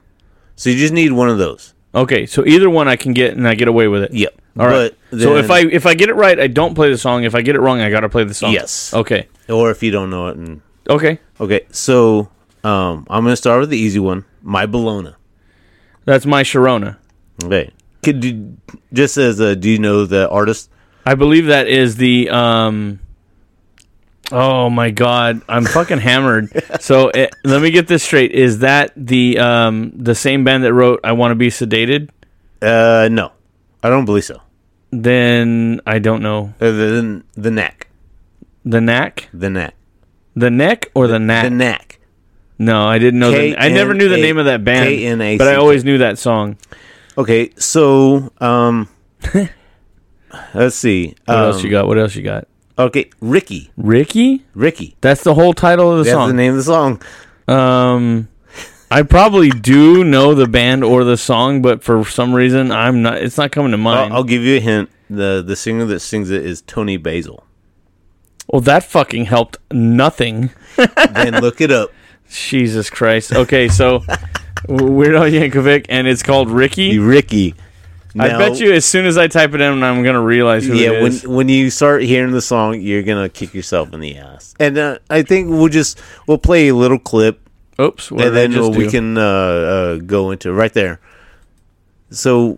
So 0.55 0.69
you 0.69 0.77
just 0.77 0.93
need 0.93 1.11
one 1.13 1.29
of 1.29 1.37
those. 1.37 1.73
Okay, 1.93 2.25
so 2.27 2.45
either 2.45 2.69
one 2.69 2.87
I 2.87 2.95
can 2.95 3.13
get 3.13 3.33
and 3.35 3.47
I 3.47 3.55
get 3.55 3.67
away 3.67 3.87
with 3.87 4.03
it. 4.03 4.13
Yep. 4.13 4.41
All 4.59 4.67
right. 4.67 4.93
But 5.09 5.19
so 5.19 5.37
if 5.37 5.49
I 5.49 5.59
if 5.61 5.85
I 5.85 5.93
get 5.95 6.09
it 6.09 6.13
right, 6.15 6.39
I 6.39 6.47
don't 6.47 6.75
play 6.75 6.89
the 6.91 6.97
song. 6.97 7.23
If 7.23 7.33
I 7.33 7.41
get 7.41 7.55
it 7.55 7.61
wrong, 7.61 7.79
I 7.81 7.89
got 7.89 8.01
to 8.01 8.09
play 8.09 8.23
the 8.25 8.33
song. 8.33 8.51
Yes. 8.51 8.93
Okay. 8.93 9.27
or 9.47 9.71
if 9.71 9.81
you 9.81 9.89
don't 9.91 10.09
know 10.09 10.27
it 10.27 10.37
and 10.37 10.61
Okay. 10.89 11.19
okay, 11.39 11.65
so 11.71 12.29
um 12.63 13.07
I'm 13.09 13.23
gonna 13.23 13.35
start 13.35 13.59
with 13.61 13.69
the 13.69 13.77
easy 13.77 13.99
one. 13.99 14.25
My 14.43 14.65
Bologna. 14.65 15.15
That's 16.05 16.25
my 16.25 16.43
Sharona. 16.43 16.97
Okay. 17.43 17.71
Could 18.03 18.23
you 18.23 18.57
just 18.93 19.17
as 19.17 19.39
a 19.39 19.55
do 19.55 19.69
you 19.69 19.79
know 19.79 20.05
the 20.05 20.29
artist? 20.29 20.69
I 21.05 21.15
believe 21.15 21.47
that 21.47 21.67
is 21.67 21.95
the 21.95 22.29
um 22.29 22.99
Oh 24.31 24.69
my 24.69 24.91
god, 24.91 25.41
I'm 25.49 25.65
fucking 25.65 25.99
hammered. 25.99 26.51
So 26.81 27.09
it, 27.09 27.33
let 27.43 27.61
me 27.61 27.71
get 27.71 27.87
this 27.87 28.03
straight. 28.03 28.31
Is 28.31 28.59
that 28.59 28.93
the 28.95 29.37
um 29.39 29.91
the 29.95 30.15
same 30.15 30.43
band 30.43 30.63
that 30.63 30.73
wrote 30.73 30.99
I 31.03 31.11
want 31.13 31.31
to 31.31 31.35
be 31.35 31.49
sedated? 31.49 32.09
Uh, 32.61 33.09
no, 33.11 33.31
I 33.83 33.89
don't 33.89 34.05
believe 34.05 34.23
so. 34.23 34.41
Then 34.91 35.81
I 35.85 35.99
don't 35.99 36.21
know. 36.21 36.53
Uh, 36.59 36.71
the 36.71 37.23
the 37.35 37.51
knack, 37.51 37.87
The 38.65 38.81
neck. 38.81 39.29
the 39.33 39.49
neck. 39.49 39.75
The 40.35 40.49
Neck 40.49 40.89
or 40.93 41.07
the 41.07 41.19
Knack? 41.19 41.43
the 41.43 41.49
knack. 41.49 41.99
No, 42.57 42.85
I 42.87 42.97
didn't 42.99 43.19
know. 43.19 43.31
The, 43.31 43.57
I 43.57 43.69
never 43.69 43.93
knew 43.93 44.07
the 44.09 44.17
name 44.17 44.37
of 44.37 44.45
that 44.45 44.63
band, 44.63 44.85
K-N-A-C-K. 44.87 45.37
but 45.37 45.47
I 45.47 45.55
always 45.55 45.83
knew 45.83 45.97
that 45.99 46.17
song. 46.17 46.57
Okay, 47.17 47.51
so 47.57 48.31
um, 48.39 48.87
let's 50.53 50.75
see. 50.75 51.15
What 51.25 51.37
um, 51.37 51.43
else 51.45 51.63
you 51.63 51.69
got? 51.71 51.87
What 51.87 51.97
else 51.97 52.15
you 52.15 52.23
got? 52.23 52.47
Okay, 52.79 53.09
Ricky, 53.19 53.69
Ricky? 53.75 54.45
Ricky. 54.55 54.95
That's 55.01 55.23
the 55.23 55.33
whole 55.33 55.53
title 55.53 55.91
of 55.91 55.97
the 55.97 56.03
That's 56.05 56.13
song. 56.15 56.29
the 56.29 56.33
name 56.35 56.51
of 56.51 56.57
the 56.57 56.63
song. 56.63 57.01
Um, 57.47 58.29
I 58.89 59.01
probably 59.03 59.49
do 59.49 60.03
know 60.05 60.33
the 60.33 60.47
band 60.47 60.83
or 60.85 61.03
the 61.03 61.17
song, 61.17 61.61
but 61.61 61.83
for 61.83 62.05
some 62.05 62.33
reason, 62.33 62.71
I'm 62.71 63.01
not. 63.01 63.17
It's 63.21 63.37
not 63.37 63.51
coming 63.51 63.71
to 63.71 63.77
mind. 63.77 64.13
I'll, 64.13 64.19
I'll 64.19 64.23
give 64.23 64.43
you 64.43 64.57
a 64.57 64.59
hint. 64.61 64.89
the 65.09 65.43
The 65.45 65.55
singer 65.57 65.85
that 65.85 65.99
sings 65.99 66.29
it 66.31 66.45
is 66.45 66.61
Toni 66.61 66.95
Basil. 66.97 67.43
well, 68.47 68.61
that 68.61 68.83
fucking 68.85 69.25
helped 69.25 69.57
nothing. 69.71 70.51
then 71.13 71.41
look 71.41 71.59
it 71.59 71.71
up. 71.71 71.91
Jesus 72.29 72.89
Christ. 72.89 73.33
Okay, 73.33 73.67
so 73.67 74.03
Weird 74.69 75.15
Al 75.15 75.23
Yankovic, 75.23 75.87
and 75.89 76.07
it's 76.07 76.23
called 76.23 76.49
Ricky. 76.49 76.97
Ricky. 76.97 77.55
I 78.17 78.29
bet 78.37 78.59
you, 78.59 78.71
as 78.73 78.85
soon 78.85 79.05
as 79.05 79.17
I 79.17 79.27
type 79.27 79.53
it 79.53 79.61
in, 79.61 79.83
I'm 79.83 80.03
gonna 80.03 80.21
realize 80.21 80.65
who 80.65 80.73
yeah, 80.73 80.91
it 80.91 81.03
when 81.03 81.11
is. 81.11 81.27
when 81.27 81.49
you 81.49 81.69
start 81.69 82.01
hearing 82.03 82.31
the 82.31 82.41
song, 82.41 82.81
you're 82.81 83.03
gonna 83.03 83.29
kick 83.29 83.53
yourself 83.53 83.93
in 83.93 83.99
the 83.99 84.17
ass. 84.17 84.55
And 84.59 84.77
uh, 84.77 84.99
I 85.09 85.21
think 85.21 85.49
we'll 85.49 85.69
just 85.69 86.01
we'll 86.27 86.39
play 86.39 86.69
a 86.69 86.75
little 86.75 86.97
clip, 86.97 87.39
Oops, 87.79 88.09
and 88.11 88.35
then 88.35 88.71
we 88.71 88.87
can 88.89 89.17
uh, 89.17 89.21
uh, 89.21 89.95
go 89.97 90.31
into 90.31 90.51
right 90.51 90.73
there. 90.73 90.99
So, 92.09 92.57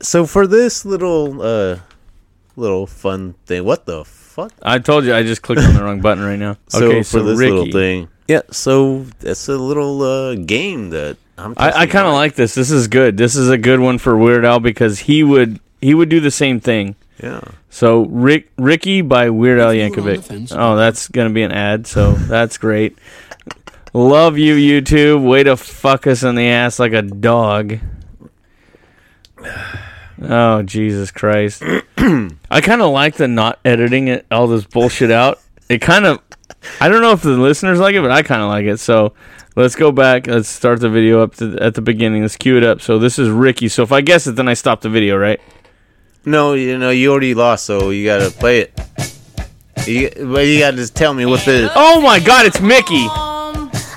so 0.00 0.26
for 0.26 0.46
this 0.46 0.84
little 0.84 1.40
uh, 1.40 1.78
little 2.56 2.86
fun 2.86 3.34
thing, 3.46 3.64
what 3.64 3.86
the 3.86 4.04
fuck? 4.04 4.52
I 4.62 4.78
told 4.80 5.04
you, 5.06 5.14
I 5.14 5.22
just 5.22 5.40
clicked 5.40 5.62
on 5.62 5.74
the 5.74 5.82
wrong 5.82 6.00
button 6.00 6.24
right 6.24 6.38
now. 6.38 6.56
So 6.68 6.86
okay, 6.86 6.98
for 7.02 7.20
so 7.20 7.22
this 7.24 7.38
Ricky. 7.38 7.52
little 7.52 7.72
thing, 7.72 8.08
yeah. 8.26 8.42
So 8.50 9.04
that's 9.20 9.48
a 9.48 9.56
little 9.56 10.02
uh, 10.02 10.34
game 10.34 10.90
that. 10.90 11.16
I, 11.38 11.68
I 11.68 11.70
testing 11.70 11.88
kind 11.90 12.06
of 12.08 12.14
like 12.14 12.34
this. 12.34 12.54
This 12.54 12.70
is 12.70 12.88
good. 12.88 13.16
This 13.16 13.36
is 13.36 13.48
a 13.48 13.58
good 13.58 13.80
one 13.80 13.98
for 13.98 14.16
Weird 14.16 14.44
Al 14.44 14.60
because 14.60 14.98
he 15.00 15.22
would 15.22 15.60
he 15.80 15.94
would 15.94 16.08
do 16.08 16.20
the 16.20 16.30
same 16.30 16.60
thing. 16.60 16.96
Yeah. 17.22 17.40
So 17.70 18.04
Rick 18.06 18.50
Ricky 18.56 19.02
by 19.02 19.30
Weird 19.30 19.60
Al 19.60 19.70
Yankovic. 19.70 20.56
Oh, 20.56 20.76
that's 20.76 21.08
gonna 21.08 21.30
be 21.30 21.42
an 21.42 21.52
ad. 21.52 21.86
So 21.86 22.12
that's 22.12 22.58
great. 22.58 22.98
Love 23.92 24.38
you, 24.38 24.54
YouTube. 24.54 25.24
Way 25.24 25.44
to 25.44 25.56
fuck 25.56 26.06
us 26.06 26.22
in 26.22 26.34
the 26.34 26.48
ass 26.48 26.78
like 26.78 26.92
a 26.92 27.02
dog. 27.02 27.78
Oh 30.20 30.62
Jesus 30.62 31.10
Christ! 31.10 31.62
I 31.96 32.60
kind 32.60 32.82
of 32.82 32.92
like 32.92 33.16
the 33.16 33.28
not 33.28 33.58
editing 33.64 34.08
it 34.08 34.26
all 34.30 34.46
this 34.48 34.64
bullshit 34.64 35.10
out. 35.10 35.40
It 35.68 35.80
kind 35.80 36.06
of, 36.06 36.20
I 36.80 36.88
don't 36.88 37.02
know 37.02 37.12
if 37.12 37.22
the 37.22 37.30
listeners 37.30 37.78
like 37.78 37.94
it, 37.94 38.00
but 38.00 38.10
I 38.10 38.22
kind 38.22 38.42
of 38.42 38.48
like 38.48 38.64
it. 38.64 38.78
So 38.78 39.14
let's 39.62 39.74
go 39.74 39.92
back. 39.92 40.26
Let's 40.26 40.48
start 40.48 40.80
the 40.80 40.88
video 40.88 41.20
up 41.22 41.34
to, 41.36 41.58
at 41.60 41.74
the 41.74 41.82
beginning. 41.82 42.22
Let's 42.22 42.36
cue 42.36 42.56
it 42.56 42.64
up. 42.64 42.80
So 42.80 42.98
this 42.98 43.18
is 43.18 43.28
Ricky. 43.28 43.68
So 43.68 43.82
if 43.82 43.92
I 43.92 44.00
guess 44.00 44.26
it, 44.26 44.36
then 44.36 44.48
I 44.48 44.54
stop 44.54 44.80
the 44.80 44.88
video, 44.88 45.16
right? 45.16 45.40
No, 46.24 46.54
you 46.54 46.78
know 46.78 46.90
you 46.90 47.10
already 47.10 47.34
lost, 47.34 47.64
so 47.64 47.90
you 47.90 48.04
gotta 48.04 48.30
play 48.30 48.60
it. 48.60 48.80
You, 49.86 50.10
but 50.26 50.46
you 50.46 50.58
gotta 50.58 50.76
just 50.76 50.94
tell 50.94 51.14
me 51.14 51.24
what 51.26 51.44
the. 51.44 51.70
Oh 51.74 52.00
my 52.00 52.20
God! 52.20 52.44
It's 52.46 52.60
Mickey. 52.60 53.06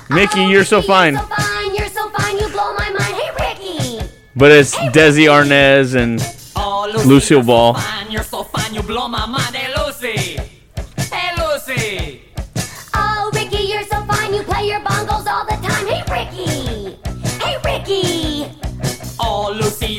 Mickey, 0.08 0.40
oh, 0.40 0.48
you're 0.48 0.64
so 0.64 0.80
fine. 0.82 1.14
You're 1.14 1.22
so 1.22 1.28
fine, 1.36 1.74
you're 1.74 1.88
so 1.88 2.08
fine, 2.10 2.38
you 2.38 2.48
blow 2.48 2.74
my 2.74 2.88
mind. 2.90 3.14
Hey, 3.14 3.98
Ricky! 4.00 4.10
But 4.34 4.52
it's 4.52 4.74
Desi 4.74 5.26
Arnaz 5.26 5.94
and 5.94 6.20
Lucille 7.06 7.42
Ball. 7.42 7.74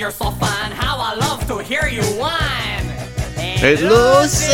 You're 0.04 0.12
so 0.12 0.32
fine. 0.32 0.70
How 0.70 0.98
I 1.00 1.16
love 1.16 1.48
to 1.48 1.60
hear 1.60 1.88
you 1.88 2.04
whine. 2.20 2.84
Hey, 3.38 3.78
Lucy. 3.78 4.50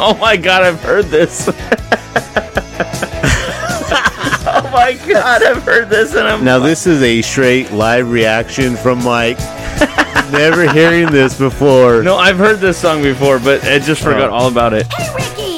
Oh 0.00 0.16
my 0.18 0.34
God! 0.36 0.62
I've 0.62 0.80
heard 0.80 1.06
this. 1.06 1.48
oh 1.50 1.52
my 4.72 4.98
God! 5.06 5.42
I've 5.42 5.62
heard 5.64 5.90
this, 5.90 6.14
and 6.14 6.26
I'm 6.26 6.42
Now 6.42 6.58
this 6.58 6.86
is 6.86 7.02
a 7.02 7.20
straight 7.20 7.70
live 7.72 8.10
reaction 8.10 8.76
from 8.76 9.04
Mike. 9.04 9.38
Never 10.32 10.72
hearing 10.72 11.08
this 11.10 11.36
before. 11.36 12.02
no, 12.02 12.16
I've 12.16 12.38
heard 12.38 12.60
this 12.60 12.78
song 12.78 13.02
before, 13.02 13.40
but 13.40 13.62
I 13.64 13.78
just 13.78 14.00
forgot 14.02 14.30
Oh. 14.30 14.34
all 14.34 14.48
about 14.48 14.72
it. 14.72 14.86
Hey, 14.92 15.12
Ricky! 15.14 15.57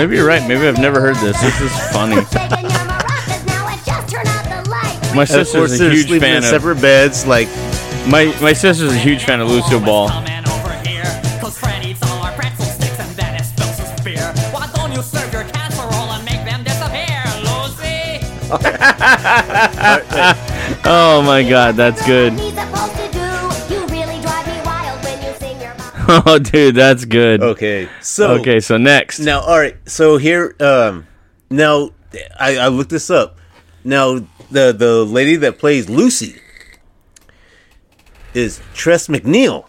Maybe 0.00 0.16
you're 0.16 0.26
right. 0.26 0.40
Maybe 0.48 0.66
I've 0.66 0.78
never 0.78 0.98
heard 0.98 1.16
this. 1.16 1.38
This 1.42 1.60
is 1.60 1.70
funny. 1.92 2.14
Shaking 2.32 2.62
your 2.62 2.70
maracas 2.88 3.46
now 3.46 3.68
and 3.68 3.84
just 3.84 4.08
turn 4.08 4.26
out 4.26 4.64
the 4.64 4.70
light. 4.70 5.14
My 5.14 5.26
sister's 5.26 5.74
a 5.74 5.76
they're 5.76 5.90
huge 5.90 6.06
sleeping 6.06 6.20
fan 6.22 6.36
in 6.38 6.44
of 6.44 6.44
separate 6.44 6.80
beds. 6.80 7.26
Like 7.26 7.48
my 8.08 8.34
my 8.40 8.54
sister's 8.54 8.92
a 8.92 8.98
huge 8.98 9.24
fan 9.24 9.42
of 9.42 9.50
Lucille 9.50 9.78
Ball. 9.78 10.08
oh 20.86 21.22
my 21.26 21.46
god, 21.46 21.76
that's 21.76 22.00
Fred 22.02 22.49
Oh, 26.26 26.38
dude, 26.38 26.74
that's 26.74 27.04
good. 27.04 27.40
okay, 27.42 27.88
so 28.00 28.32
Okay, 28.40 28.58
so 28.60 28.76
next. 28.76 29.20
now 29.20 29.40
all 29.40 29.58
right. 29.58 29.76
So 29.88 30.16
here, 30.16 30.56
um, 30.58 31.06
now 31.50 31.90
I, 32.38 32.56
I 32.58 32.68
looked 32.68 32.90
this 32.90 33.10
up. 33.10 33.38
Now 33.84 34.18
the 34.50 34.72
the 34.72 35.04
lady 35.04 35.36
that 35.36 35.58
plays 35.58 35.88
Lucy 35.88 36.40
is 38.34 38.60
Tress 38.74 39.06
MacNeille. 39.08 39.66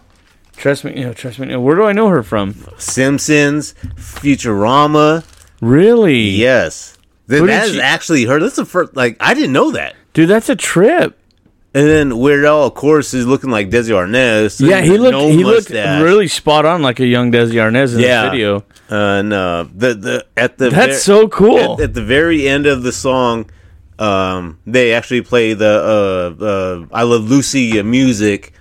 You 0.64 1.04
know, 1.06 1.12
trust 1.12 1.38
me. 1.40 1.56
Where 1.56 1.74
do 1.76 1.82
I 1.84 1.92
know 1.92 2.08
her 2.08 2.22
from? 2.22 2.54
Simpsons, 2.78 3.74
Futurama, 3.96 5.24
Really? 5.60 6.20
Yes. 6.30 6.96
Th- 7.28 7.40
Who 7.40 7.46
did 7.46 7.52
that 7.52 7.66
is 7.68 7.74
she- 7.74 7.80
actually 7.80 8.24
her. 8.26 8.38
That's 8.40 8.56
the 8.56 8.64
first. 8.64 8.94
Like 8.96 9.16
I 9.20 9.34
didn't 9.34 9.52
know 9.52 9.72
that. 9.72 9.94
Dude, 10.12 10.28
that's 10.28 10.48
a 10.48 10.56
trip. 10.56 11.18
And 11.74 11.86
then 11.88 12.18
Weird 12.18 12.44
Al, 12.44 12.64
of 12.64 12.74
course, 12.74 13.14
is 13.14 13.26
looking 13.26 13.48
like 13.50 13.70
Desi 13.70 13.94
Arnaz. 13.94 14.60
Yeah, 14.60 14.82
he 14.82 14.98
looked 14.98 15.12
No 15.12 15.28
he 15.28 15.42
looked 15.42 15.70
mustache. 15.70 16.02
really 16.02 16.28
spot 16.28 16.66
on 16.66 16.82
like 16.82 17.00
a 17.00 17.06
young 17.06 17.32
Desi 17.32 17.54
Arnaz 17.54 17.94
in 17.94 18.00
Yeah. 18.00 18.24
the 18.24 18.30
video. 18.30 18.64
and 18.90 19.32
uh, 19.32 19.64
the 19.74 19.94
the 19.94 20.26
at 20.36 20.58
the 20.58 20.68
That's 20.68 21.02
so 21.02 21.28
cool. 21.28 21.58
At, 21.58 21.80
at 21.80 21.94
the 21.94 22.02
very 22.04 22.46
end 22.46 22.66
of 22.66 22.82
the 22.82 22.92
song, 22.92 23.46
um, 23.98 24.58
they 24.66 24.92
actually 24.92 25.22
play 25.22 25.54
the 25.54 26.34
uh, 26.38 26.44
uh, 26.44 26.86
"I 26.92 27.04
Love 27.04 27.30
Lucy" 27.30 27.82
music, 27.82 28.52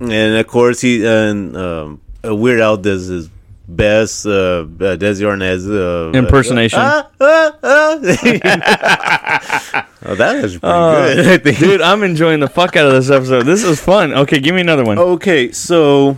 and 0.00 0.34
of 0.36 0.46
course 0.48 0.80
he 0.80 1.06
and 1.06 1.56
um, 1.56 2.00
uh, 2.26 2.34
Weird 2.34 2.58
Al 2.60 2.76
does 2.76 3.06
his 3.06 3.30
best 3.68 4.26
uh, 4.26 4.30
uh, 4.30 4.64
Desi 4.98 5.22
Arnaz 5.22 5.62
uh, 5.70 6.10
Impersonation. 6.18 6.80
Ah, 10.06 10.10
ah, 10.10 10.12
ah. 10.12 10.12
oh, 10.12 10.14
that 10.14 10.44
is 10.44 10.58
pretty 10.58 10.74
Uh, 10.74 11.38
good. 11.38 11.56
Dude, 11.56 11.80
I'm 11.82 12.02
enjoying 12.02 12.40
the 12.40 12.48
fuck 12.48 12.76
out 12.76 12.86
of 12.86 12.92
this 12.92 13.10
episode. 13.10 13.42
This 13.44 13.64
is 13.64 13.80
fun. 13.80 14.12
Okay, 14.14 14.38
give 14.40 14.54
me 14.54 14.60
another 14.60 14.84
one. 14.84 14.98
Okay, 14.98 15.50
so 15.52 16.16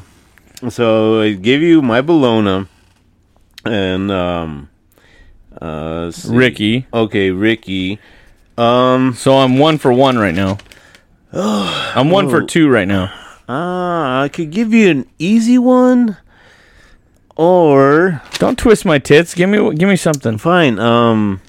so 0.68 1.20
I 1.22 1.32
give 1.32 1.62
you 1.62 1.80
my 1.82 2.01
Bologna 2.01 2.66
and 3.64 4.11
um 4.11 4.68
uh. 5.61 6.12
Ricky. 6.28 6.86
Okay, 6.93 7.30
Ricky. 7.30 7.99
Um 8.57 9.14
So 9.14 9.39
I'm 9.39 9.59
one 9.59 9.78
for 9.78 9.93
one 9.93 10.18
right 10.18 10.34
now. 10.34 10.59
I'm 11.32 12.11
one 12.11 12.28
for 12.28 12.43
two 12.43 12.68
right 12.68 12.89
now. 12.89 13.12
uh, 13.49 14.24
I 14.24 14.30
could 14.32 14.51
give 14.51 14.72
you 14.74 14.91
an 14.91 15.07
easy 15.18 15.59
one 15.59 16.16
or 17.36 18.20
Don't 18.39 18.59
twist 18.59 18.84
my 18.84 18.99
tits. 18.99 19.34
Give 19.34 19.49
me 19.49 19.74
give 19.74 19.89
me 19.89 19.97
something. 19.97 20.39
fine. 20.39 20.78
Um 20.78 21.41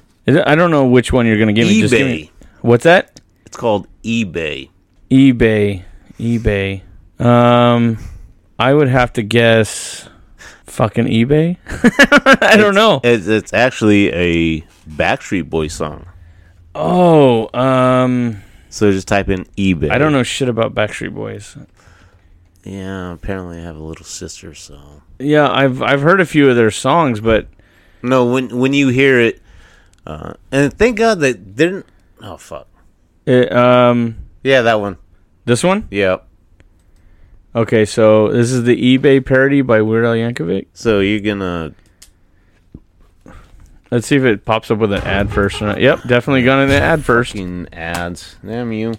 I 0.46 0.56
don't 0.56 0.72
know 0.72 0.86
which 0.86 1.12
one 1.14 1.26
you're 1.26 1.38
gonna 1.40 1.54
give 1.54 1.68
me. 1.68 1.82
Just 1.82 1.94
give 1.94 2.06
eBay. 2.08 2.12
me. 2.12 2.32
What's 2.62 2.84
that? 2.84 3.20
It's 3.46 3.58
called 3.58 3.88
eBay. 4.04 4.70
eBay. 5.10 5.84
eBay. 6.20 6.82
Um, 7.20 7.98
I 8.58 8.74
would 8.74 8.88
have 8.90 9.14
to 9.14 9.24
guess. 9.24 10.08
Fucking 10.66 11.06
eBay. 11.06 11.58
I 12.42 12.56
don't 12.56 12.76
know. 12.76 13.02
It's, 13.04 13.28
it's 13.28 13.54
actually 13.54 14.14
a 14.14 14.62
Backstreet 14.88 15.50
Boy 15.50 15.68
song. 15.68 16.06
Oh, 16.76 17.50
um, 17.60 18.42
So 18.70 18.92
just 18.92 19.08
type 19.08 19.30
in 19.30 19.46
eBay. 19.58 19.92
I 19.92 19.98
don't 19.98 20.14
know 20.14 20.24
shit 20.24 20.48
about 20.48 20.76
Backstreet 20.76 21.14
Boys. 21.14 21.58
Yeah, 22.64 23.14
apparently 23.14 23.58
I 23.60 23.64
have 23.64 23.78
a 23.78 23.84
little 23.84 24.06
sister, 24.06 24.54
so 24.54 25.02
Yeah, 25.18 25.50
I've 25.50 25.82
I've 25.82 26.02
heard 26.02 26.22
a 26.22 26.26
few 26.26 26.50
of 26.50 26.56
their 26.56 26.72
songs, 26.72 27.20
but 27.20 27.48
No, 28.04 28.26
when 28.32 28.58
when 28.60 28.74
you 28.74 28.90
hear 28.90 29.20
it, 29.20 29.42
uh, 30.10 30.34
and 30.51 30.74
thank 30.74 30.97
God 30.97 31.20
they 31.20 31.34
didn't. 31.34 31.86
Oh 32.22 32.38
fuck! 32.38 32.68
it, 33.26 33.51
um, 33.53 34.18
Yeah, 34.43 34.64
that 34.64 34.80
one. 34.80 34.97
this 35.45 35.64
one. 35.64 35.88
Yep. 35.91 36.26
Okay, 37.55 37.86
so 37.86 38.32
this 38.32 38.51
is 38.51 38.64
the 38.64 38.97
eBay 38.97 39.24
parody 39.24 39.62
by 39.62 39.82
Weird 39.82 40.05
Al 40.05 40.14
Yankovic. 40.14 40.68
So 40.74 40.99
you're 40.99 41.20
gonna. 41.20 41.74
Let's 43.91 44.07
see 44.07 44.16
if 44.16 44.24
it 44.24 44.45
pops 44.45 44.70
up 44.70 44.78
with 44.80 44.93
an 44.93 45.01
ad 45.01 45.32
first 45.32 45.62
or 45.62 45.68
not. 45.68 45.82
Yep, 45.82 46.03
definitely 46.07 46.43
gone 46.43 46.62
in 46.64 46.70
the 46.70 46.80
ad 46.80 47.03
first. 47.03 47.32
Fucking 47.32 47.70
ads. 47.74 48.36
Damn 48.45 48.72
you. 48.72 48.93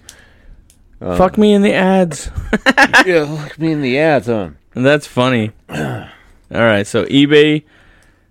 Fuck 1.01 1.39
me 1.39 1.55
in 1.55 1.63
the 1.63 1.73
ads. 1.73 2.31
yeah, 3.07 3.25
fuck 3.37 3.59
me 3.59 3.73
in 3.73 3.83
the 3.83 3.99
ads, 3.99 4.27
huh? 4.27 4.51
That's 4.75 5.07
funny. 5.07 5.53
All 5.69 6.07
right, 6.51 6.87
so 6.87 7.05
eBay 7.07 7.63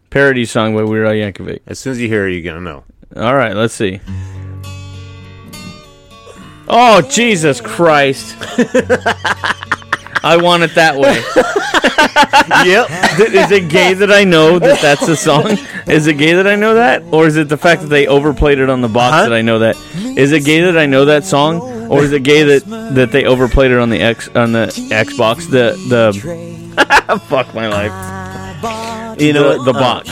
parody 0.09 0.45
song 0.45 0.75
by 0.75 0.83
Weird 0.83 1.07
Al 1.07 1.13
Yankovic. 1.13 1.61
As 1.67 1.79
soon 1.79 1.91
as 1.91 2.01
you 2.01 2.07
hear 2.07 2.27
it, 2.27 2.33
you're 2.33 2.41
gonna 2.53 2.61
know. 2.61 2.83
All 3.15 3.35
right, 3.35 3.55
let's 3.55 3.73
see. 3.73 3.99
Oh 6.67 7.01
Jesus 7.09 7.61
Christ! 7.61 8.35
I 10.23 10.37
want 10.41 10.63
it 10.63 10.75
that 10.75 10.95
way. 10.95 11.15
yep. 12.69 12.89
is 13.33 13.51
it 13.51 13.69
gay 13.69 13.93
that 13.93 14.11
I 14.11 14.23
know 14.23 14.59
that 14.59 14.79
that's 14.81 15.05
the 15.07 15.15
song? 15.15 15.57
Is 15.87 16.05
it 16.07 16.15
gay 16.15 16.33
that 16.33 16.45
I 16.45 16.55
know 16.55 16.75
that, 16.75 17.03
or 17.11 17.25
is 17.25 17.37
it 17.37 17.49
the 17.49 17.57
fact 17.57 17.81
that 17.81 17.87
they 17.87 18.05
overplayed 18.05 18.59
it 18.59 18.69
on 18.69 18.81
the 18.81 18.87
box 18.87 19.15
Huh? 19.15 19.23
that 19.23 19.33
I 19.33 19.41
know 19.41 19.59
that? 19.59 19.75
Is 20.17 20.31
it 20.31 20.45
gay 20.45 20.61
that 20.61 20.77
I 20.77 20.85
know 20.85 21.05
that 21.05 21.23
song, 21.25 21.89
or 21.89 22.03
is 22.03 22.11
it 22.11 22.23
gay 22.23 22.43
that 22.43 22.65
that 22.95 23.11
they 23.11 23.25
overplayed 23.25 23.71
it 23.71 23.79
on 23.79 23.89
the 23.89 23.99
X 23.99 24.27
on 24.29 24.51
the 24.51 24.67
Xbox? 24.91 25.49
The 25.49 25.73
the 25.89 27.19
fuck 27.27 27.53
my 27.55 27.67
life. 27.67 28.28
You 29.19 29.33
know 29.33 29.57
the, 29.57 29.71
the 29.71 29.73
box. 29.73 30.09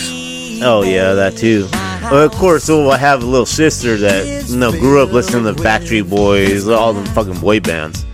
Oh 0.62 0.84
yeah, 0.84 1.14
that 1.14 1.38
too. 1.38 1.68
Well, 2.12 2.26
of 2.26 2.32
course, 2.34 2.64
so 2.66 2.90
I 2.90 2.98
have 2.98 3.24
a 3.24 3.26
little 3.26 3.46
sister 3.46 3.98
that 3.98 4.50
you 4.50 4.58
know 4.58 4.72
grew 4.72 5.02
up 5.02 5.12
listening 5.12 5.44
to 5.54 5.62
Backstreet 5.62 6.10
Boys, 6.10 6.68
all 6.68 6.94
them 6.94 7.06
fucking 7.08 7.40
boy 7.40 7.60
bands. 7.60 8.06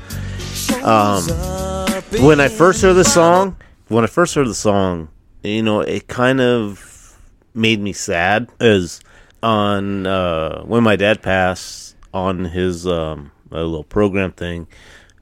Um, 0.84 1.24
when 2.22 2.40
I 2.40 2.48
first 2.48 2.82
heard 2.82 2.94
the 2.94 3.06
song, 3.06 3.56
when 3.88 4.04
I 4.04 4.08
first 4.08 4.36
heard 4.36 4.48
the 4.48 4.54
song, 4.54 5.10
you 5.42 5.64
know, 5.64 5.82
it 5.82 6.08
kind 6.08 6.42
of 6.42 7.18
made 7.54 7.80
me 7.80 7.94
sad. 7.94 8.50
As 8.60 9.00
on 9.42 10.06
uh, 10.06 10.64
when 10.64 10.84
my 10.84 10.96
dad 10.96 11.22
passed 11.22 11.96
on 12.14 12.46
his 12.46 12.86
um, 12.88 13.32
a 13.52 13.64
little 13.64 13.84
program 13.84 14.32
thing, 14.32 14.68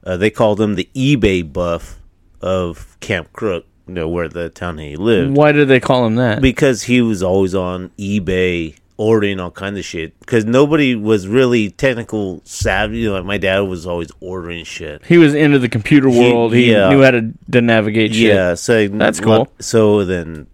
uh, 0.04 0.16
they 0.16 0.30
called 0.30 0.60
him 0.60 0.74
the 0.74 0.88
eBay 0.94 1.50
buff 1.50 1.98
of 2.40 2.96
Camp 3.00 3.32
Crook, 3.32 3.66
you 3.86 3.94
know, 3.94 4.08
where 4.08 4.28
the 4.28 4.48
town 4.48 4.78
he 4.78 4.96
lived 4.96 5.36
Why 5.36 5.52
did 5.52 5.68
they 5.68 5.80
call 5.80 6.06
him 6.06 6.16
that? 6.16 6.40
because 6.40 6.84
he 6.84 7.00
was 7.00 7.22
always 7.22 7.54
on 7.54 7.90
eBay 7.98 8.76
ordering 8.96 9.40
all 9.40 9.50
kinds 9.50 9.78
of 9.78 9.84
shit. 9.84 10.18
Because 10.20 10.44
nobody 10.44 10.94
was 10.94 11.26
really 11.26 11.70
technical 11.70 12.40
savvy. 12.44 12.98
You 12.98 13.08
know, 13.10 13.16
like 13.16 13.24
my 13.24 13.38
dad 13.38 13.60
was 13.60 13.86
always 13.86 14.10
ordering 14.20 14.64
shit. 14.64 15.04
He 15.04 15.18
was 15.18 15.34
into 15.34 15.58
the 15.58 15.68
computer 15.68 16.08
world. 16.08 16.54
He, 16.54 16.70
yeah. 16.70 16.88
knew 16.88 17.02
how 17.02 17.10
to, 17.10 17.32
to 17.50 17.60
navigate 17.60 18.14
shit. 18.14 18.34
Yeah, 18.34 18.54
so 18.54 18.86
That's 18.88 19.20
cool. 19.20 19.48
So 19.58 20.04
then, 20.04 20.46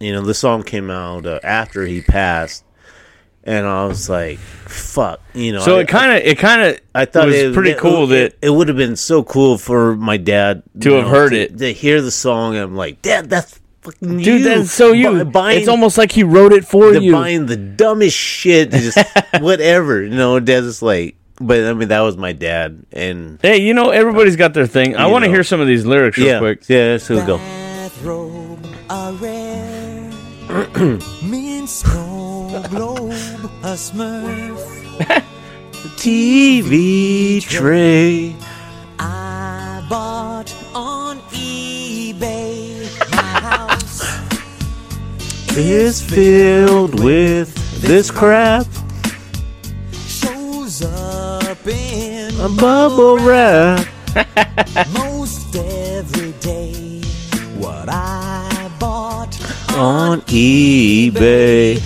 you 0.00 0.12
know, 0.12 0.22
the 0.22 0.34
song 0.34 0.62
came 0.62 0.90
out 0.90 1.26
uh, 1.26 1.40
after 1.42 1.84
he 1.84 2.00
passed, 2.00 2.64
and 3.44 3.66
I 3.66 3.86
was 3.86 4.08
like, 4.08 4.38
"Fuck," 4.38 5.20
you 5.34 5.52
know. 5.52 5.60
So 5.60 5.76
I, 5.76 5.80
it 5.82 5.88
kind 5.88 6.12
of 6.12 6.26
it 6.26 6.38
kind 6.38 6.62
of 6.62 6.80
I 6.94 7.04
thought 7.04 7.24
it 7.28 7.32
was 7.32 7.36
it 7.36 7.54
pretty 7.54 7.70
it- 7.72 7.78
cool 7.78 8.10
it, 8.12 8.38
that 8.40 8.46
it 8.46 8.50
would 8.50 8.68
have 8.68 8.76
been 8.76 8.96
so 8.96 9.22
cool 9.22 9.58
for 9.58 9.94
my 9.96 10.16
dad 10.16 10.62
To 10.80 10.90
you 10.90 10.96
have 10.96 11.08
heard 11.08 11.32
it. 11.32 11.58
to 11.58 11.72
hear 11.72 12.00
the 12.02 12.10
song. 12.10 12.56
I'm 12.56 12.74
like, 12.76 13.02
Dad, 13.02 13.28
that's 13.30 13.60
fucking 13.82 14.16
dude, 14.18 14.26
you. 14.26 14.44
that's 14.44 14.70
so 14.72 14.92
you. 14.92 15.10
Bu- 15.10 15.24
buying 15.26 15.58
it's 15.60 15.68
almost 15.68 15.98
like 15.98 16.10
he 16.12 16.24
wrote 16.24 16.52
it 16.52 16.64
for 16.64 16.90
the 16.92 17.02
you. 17.02 17.12
buying 17.12 17.46
the 17.46 17.56
dumbest 17.56 18.16
shit, 18.16 18.70
just 18.70 18.98
whatever. 19.40 20.02
You 20.02 20.08
know, 20.10 20.40
dad's 20.40 20.66
just 20.66 20.82
like, 20.82 21.16
but 21.40 21.64
I 21.64 21.72
mean, 21.74 21.88
that 21.88 22.00
was 22.00 22.16
my 22.16 22.32
dad, 22.32 22.86
and 22.92 23.38
Hey, 23.42 23.58
you 23.58 23.74
know 23.74 23.90
everybody's 23.90 24.36
got 24.36 24.54
their 24.54 24.66
thing. 24.66 24.96
I 24.96 25.06
want 25.08 25.24
to 25.24 25.30
hear 25.30 25.44
some 25.44 25.60
of 25.60 25.66
these 25.66 25.84
lyrics 25.84 26.16
real 26.16 26.26
yeah, 26.28 26.38
quick. 26.38 26.68
yeah. 26.68 26.96
So 26.96 27.16
we 27.20 27.26
go. 27.26 27.36
Bathrobe 27.38 28.66
are 28.88 29.12
rare. 29.14 30.10
Mint 31.22 31.68
snow 31.68 32.62
globe 32.70 33.12
a 33.64 33.76
smurf. 33.76 34.60
TV 35.96 37.42
tray. 37.42 38.36
I 38.98 39.86
bought 39.88 40.54
on 40.74 41.18
eBay. 41.30 42.84
My 43.10 43.16
house 43.16 44.02
is 45.56 46.02
filled 46.02 47.02
with 47.02 47.54
this 47.80 48.10
crap. 48.10 48.66
shows 49.92 50.82
up 50.82 51.66
in 51.66 52.38
A 52.40 52.50
bubble 52.60 53.16
wrap. 53.16 53.86
most 54.92 55.56
every 55.56 56.32
day. 56.32 57.00
What 57.56 57.88
I 57.88 58.70
bought 58.78 59.34
on 59.74 60.20
eBay. 60.22 61.80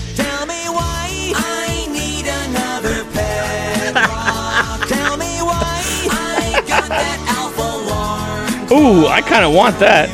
Ooh, 8.78 9.08
I 9.08 9.22
kind 9.22 9.44
of 9.44 9.52
want 9.52 9.76
that. 9.80 10.08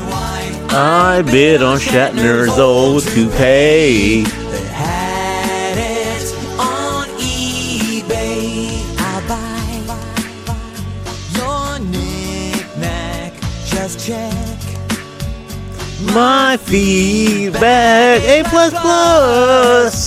I 0.72 1.20
bid 1.20 1.62
on 1.62 1.78
Shatner's 1.78 2.58
old 2.58 3.02
toupee. 3.02 4.24
My 16.14 16.56
feedback 16.56 18.22
A 18.22 18.44
plus 18.44 18.72
plus. 18.80 20.03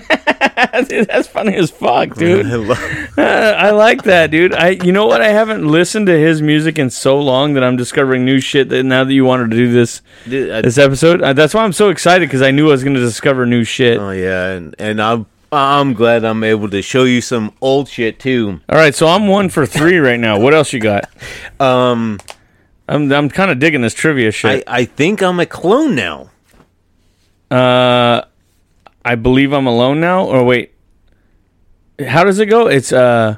Dude, 0.88 1.06
that's 1.08 1.28
funny 1.28 1.54
as 1.56 1.70
fuck, 1.70 2.14
dude. 2.14 2.46
I 2.46 2.54
love- 2.56 3.08
I 3.18 3.70
like 3.70 4.02
that, 4.04 4.30
dude. 4.30 4.52
I, 4.54 4.70
you 4.70 4.92
know 4.92 5.06
what? 5.06 5.20
I 5.22 5.28
haven't 5.28 5.66
listened 5.66 6.06
to 6.06 6.18
his 6.18 6.42
music 6.42 6.78
in 6.78 6.90
so 6.90 7.20
long 7.20 7.54
that 7.54 7.62
I'm 7.64 7.76
discovering 7.76 8.24
new 8.24 8.40
shit. 8.40 8.68
That 8.70 8.84
now 8.84 9.04
that 9.04 9.12
you 9.12 9.24
wanted 9.24 9.50
to 9.50 9.56
do 9.56 9.72
this 9.72 10.02
Dude, 10.28 10.50
I- 10.50 10.62
this 10.62 10.78
episode, 10.78 11.22
uh, 11.22 11.32
that's 11.32 11.54
why 11.54 11.64
I'm 11.64 11.72
so 11.72 11.88
excited 11.90 12.28
because 12.28 12.42
I 12.42 12.50
knew 12.50 12.68
I 12.68 12.72
was 12.72 12.82
going 12.84 12.94
to 12.94 13.00
discover 13.00 13.46
new 13.46 13.64
shit. 13.64 13.98
oh 13.98 14.10
yeah, 14.10 14.46
and 14.52 14.74
and 14.78 15.00
I'm 15.00 15.26
I'm 15.52 15.92
glad 15.94 16.24
I'm 16.24 16.42
able 16.42 16.68
to 16.70 16.82
show 16.82 17.04
you 17.04 17.20
some 17.20 17.52
old 17.60 17.88
shit 17.88 18.18
too. 18.18 18.60
All 18.68 18.76
right, 18.76 18.94
so 18.94 19.06
I'm 19.06 19.28
one 19.28 19.48
for 19.48 19.66
three 19.66 19.98
right 19.98 20.18
now. 20.18 20.38
What 20.40 20.54
else 20.54 20.72
you 20.72 20.80
got? 20.80 21.08
Um, 21.60 22.18
I'm 22.88 23.10
I'm 23.12 23.28
kind 23.30 23.50
of 23.50 23.58
digging 23.60 23.80
this 23.80 23.94
trivia 23.94 24.30
shit. 24.32 24.50
I 24.50 24.54
shit. 24.56 24.64
I 24.66 24.84
think 24.84 25.22
I'm 25.22 25.38
a 25.40 25.46
clone 25.46 25.94
now. 25.94 26.30
uh, 27.50 28.22
I 29.04 29.14
believe 29.16 29.52
I'm 29.52 29.66
alone 29.66 30.00
now. 30.00 30.24
Or 30.24 30.44
wait, 30.44 30.72
how 32.08 32.24
does 32.24 32.38
it 32.38 32.46
go? 32.46 32.66
It's 32.66 32.92
uh, 32.92 33.36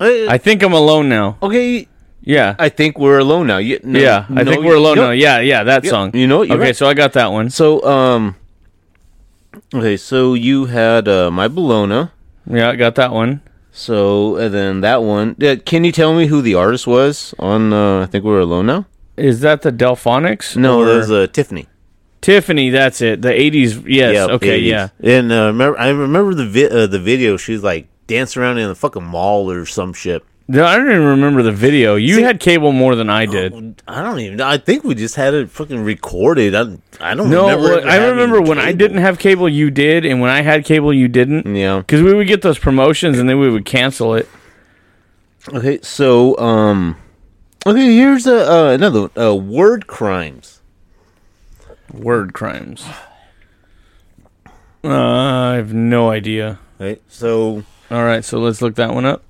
I 0.00 0.26
I, 0.30 0.38
think 0.38 0.62
I'm 0.62 0.72
alone 0.74 1.08
now. 1.08 1.38
okay, 1.42 1.88
Yeah, 2.22 2.54
I 2.58 2.68
think 2.68 2.98
we're 2.98 3.18
alone 3.18 3.46
now. 3.46 3.58
You, 3.58 3.78
no, 3.82 3.98
yeah. 3.98 4.26
I 4.28 4.42
no, 4.42 4.50
think 4.52 4.64
we're 4.64 4.76
alone 4.76 4.96
you- 4.96 5.02
now. 5.02 5.10
Yeah, 5.12 5.40
yeah. 5.40 5.64
That 5.64 5.84
Yep. 5.84 5.90
song. 5.90 6.10
You 6.14 6.26
know 6.26 6.42
okay, 6.42 6.56
right. 6.56 6.76
so 6.76 6.86
I 6.88 6.94
got 6.94 7.12
that 7.14 7.32
one. 7.32 7.50
So 7.50 7.82
um, 7.86 8.34
okay, 9.74 9.96
so 9.96 10.34
you 10.34 10.66
had 10.66 11.08
uh, 11.08 11.30
my 11.30 11.48
Bologna. 11.48 12.10
Yeah, 12.48 12.70
I 12.70 12.76
got 12.76 12.94
that 12.96 13.12
one. 13.12 13.40
So 13.72 14.36
and 14.36 14.52
then 14.54 14.80
that 14.82 15.02
one. 15.02 15.36
Uh, 15.42 15.56
can 15.64 15.84
you 15.84 15.92
tell 15.92 16.14
me 16.14 16.26
who 16.26 16.42
the 16.42 16.54
artist 16.54 16.86
was 16.86 17.34
on? 17.38 17.72
Uh, 17.72 18.02
I 18.02 18.06
think 18.06 18.24
we're 18.24 18.40
alone 18.40 18.66
now. 18.66 18.86
Is 19.16 19.40
that 19.40 19.62
the 19.62 19.72
Delfonics? 19.72 20.56
No, 20.56 20.80
Or- 20.80 20.84
that 20.86 20.96
was 20.96 21.10
uh, 21.10 21.26
Tiffany. 21.32 21.66
Tiffany. 22.26 22.70
That's 22.70 23.00
it. 23.00 23.22
The 23.22 23.28
'80s. 23.30 23.84
Yes. 23.86 24.14
Yeah, 24.14 24.34
okay. 24.34 24.60
80s. 24.60 24.66
Yeah. 24.66 24.88
And 25.00 25.30
uh, 25.30 25.46
remember, 25.46 25.78
I 25.78 25.88
remember 25.90 26.34
the 26.34 26.46
vi- 26.46 26.68
uh, 26.68 26.86
the 26.88 26.98
video. 26.98 27.36
She 27.36 27.52
was 27.52 27.62
like 27.62 27.86
dancing 28.08 28.42
around 28.42 28.58
in 28.58 28.66
the 28.68 28.74
fucking 28.74 29.04
mall 29.04 29.50
or 29.50 29.64
some 29.64 29.92
shit. 29.92 30.24
No, 30.48 30.64
I 30.64 30.76
don't 30.76 30.88
even 30.90 31.02
remember 31.04 31.42
the 31.42 31.50
video. 31.52 31.96
You 31.96 32.22
had 32.24 32.38
cable 32.40 32.70
more 32.72 32.94
than 32.94 33.08
I 33.10 33.26
did. 33.26 33.82
I 33.88 34.02
don't 34.02 34.18
even. 34.20 34.40
I 34.40 34.58
think 34.58 34.84
we 34.84 34.94
just 34.94 35.14
had 35.16 35.34
it 35.34 35.50
fucking 35.50 35.82
recorded. 35.82 36.54
I, 36.54 36.78
I 37.00 37.14
don't 37.14 37.30
No, 37.30 37.46
remember. 37.48 37.62
well, 37.68 37.78
ever 37.78 37.88
I 37.88 37.92
having 37.94 38.10
remember 38.10 38.40
when 38.42 38.58
I 38.58 38.66
cable. 38.66 38.78
didn't 38.78 38.98
have 38.98 39.18
cable, 39.18 39.48
you 39.48 39.70
did, 39.72 40.04
and 40.04 40.20
when 40.20 40.30
I 40.30 40.42
had 40.42 40.64
cable, 40.64 40.92
you 40.92 41.08
didn't. 41.08 41.52
Yeah. 41.54 41.78
Because 41.78 42.00
we 42.02 42.12
would 42.14 42.28
get 42.28 42.42
those 42.42 42.58
promotions, 42.60 43.18
and 43.18 43.28
then 43.28 43.38
we 43.40 43.50
would 43.50 43.64
cancel 43.64 44.14
it. 44.14 44.28
Okay, 45.52 45.80
so 45.82 46.36
um, 46.38 46.96
okay, 47.66 47.94
here's 47.96 48.26
a 48.26 48.50
uh, 48.52 48.70
another 48.72 49.02
one. 49.02 49.10
Uh, 49.16 49.34
word 49.34 49.86
crimes. 49.88 50.55
Word 51.92 52.32
crimes. 52.32 52.84
Uh, 54.84 54.90
I 54.90 55.54
have 55.54 55.72
no 55.74 56.10
idea. 56.10 56.58
Right. 56.78 57.00
So 57.08 57.64
All 57.90 58.04
right, 58.04 58.24
so 58.24 58.38
let's 58.38 58.60
look 58.62 58.74
that 58.76 58.94
one 58.94 59.04
up. 59.04 59.22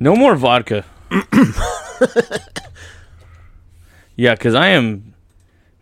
No 0.00 0.16
more 0.16 0.34
vodka. 0.34 0.84
yeah, 4.16 4.34
because 4.34 4.54
I 4.54 4.68
am 4.68 5.14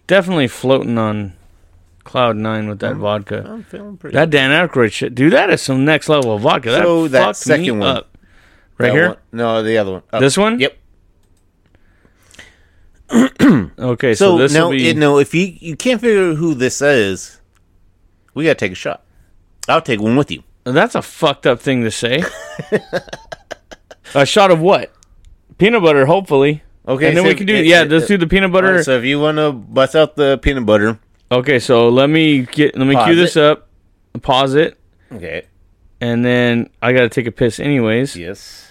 definitely 0.06 0.48
floating 0.48 0.98
on 0.98 1.32
cloud 2.04 2.36
nine 2.36 2.68
with 2.68 2.80
that 2.80 2.96
vodka. 2.96 3.44
I'm 3.48 3.62
feeling 3.64 3.96
pretty. 3.96 4.14
That 4.14 4.30
Dan 4.30 4.50
Aykroyd 4.50 4.92
shit, 4.92 5.14
dude. 5.14 5.32
That 5.32 5.50
is 5.50 5.62
some 5.62 5.84
next 5.84 6.08
level 6.08 6.34
of 6.34 6.42
vodka. 6.42 6.70
That 6.70 6.82
So 6.82 7.08
that 7.08 7.22
fucked 7.24 7.36
second 7.38 7.64
me 7.64 7.70
one. 7.72 7.82
up. 7.96 8.16
Right 8.78 8.88
that 8.88 8.92
here. 8.94 9.08
one- 9.08 9.16
No, 9.32 9.62
the 9.62 9.78
other 9.78 9.92
one. 9.92 10.02
Up. 10.12 10.20
This 10.20 10.36
one? 10.36 10.60
Yep. 10.60 10.76
Okay, 13.78 14.14
so, 14.14 14.32
So, 14.32 14.38
this 14.38 14.52
no, 14.54 14.66
will 14.68 14.76
be. 14.76 14.88
it, 14.88 14.96
no. 14.96 15.18
If 15.18 15.34
you 15.34 15.46
you 15.58 15.76
can't 15.76 16.00
figure 16.00 16.30
out 16.30 16.36
who 16.36 16.54
this 16.54 16.80
is, 16.80 17.40
we 18.34 18.44
gotta 18.44 18.54
take 18.54 18.72
a 18.72 18.76
shot. 18.76 19.02
I'll 19.68 19.82
take 19.82 20.00
one 20.00 20.16
with 20.16 20.30
you. 20.30 20.42
That's 20.64 20.94
a 20.94 21.02
fucked 21.02 21.46
up 21.46 21.60
thing 21.60 21.82
to 21.82 21.90
say. 21.90 22.22
a 24.14 24.26
shot 24.26 24.50
of 24.50 24.60
what? 24.60 24.92
Peanut 25.58 25.82
butter, 25.82 26.06
hopefully. 26.06 26.62
Okay, 26.86 27.08
and 27.08 27.16
then 27.16 27.24
so 27.24 27.28
we 27.28 27.34
can 27.34 27.46
do 27.46 27.54
it- 27.54 27.66
yeah. 27.66 27.82
it- 27.82 27.90
let's 27.90 28.06
do 28.06 28.16
the 28.16 28.26
peanut 28.26 28.52
butter. 28.52 28.68
Alright, 28.68 28.84
so 28.84 28.96
if 28.98 29.04
you 29.04 29.20
wanna 29.20 29.52
bust 29.52 29.94
out 29.96 30.16
the 30.16 30.38
peanut 30.38 30.66
butter, 30.66 30.98
okay, 31.30 31.58
so 31.58 31.88
let 31.88 32.08
me 32.10 32.42
get 32.42 32.76
let 32.76 32.86
me 32.86 32.94
Pause 32.94 33.06
cue 33.06 33.14
this 33.16 33.36
up, 33.36 33.68
pause 34.22 34.54
it, 34.54 34.78
okay. 35.12 35.42
and 36.00 36.24
then 36.24 36.70
I 36.82 36.92
got 36.92 37.02
to 37.02 37.08
take 37.08 37.26
a 37.26 37.32
piss 37.32 37.60
anyways. 37.60 38.16
Yes. 38.16 38.69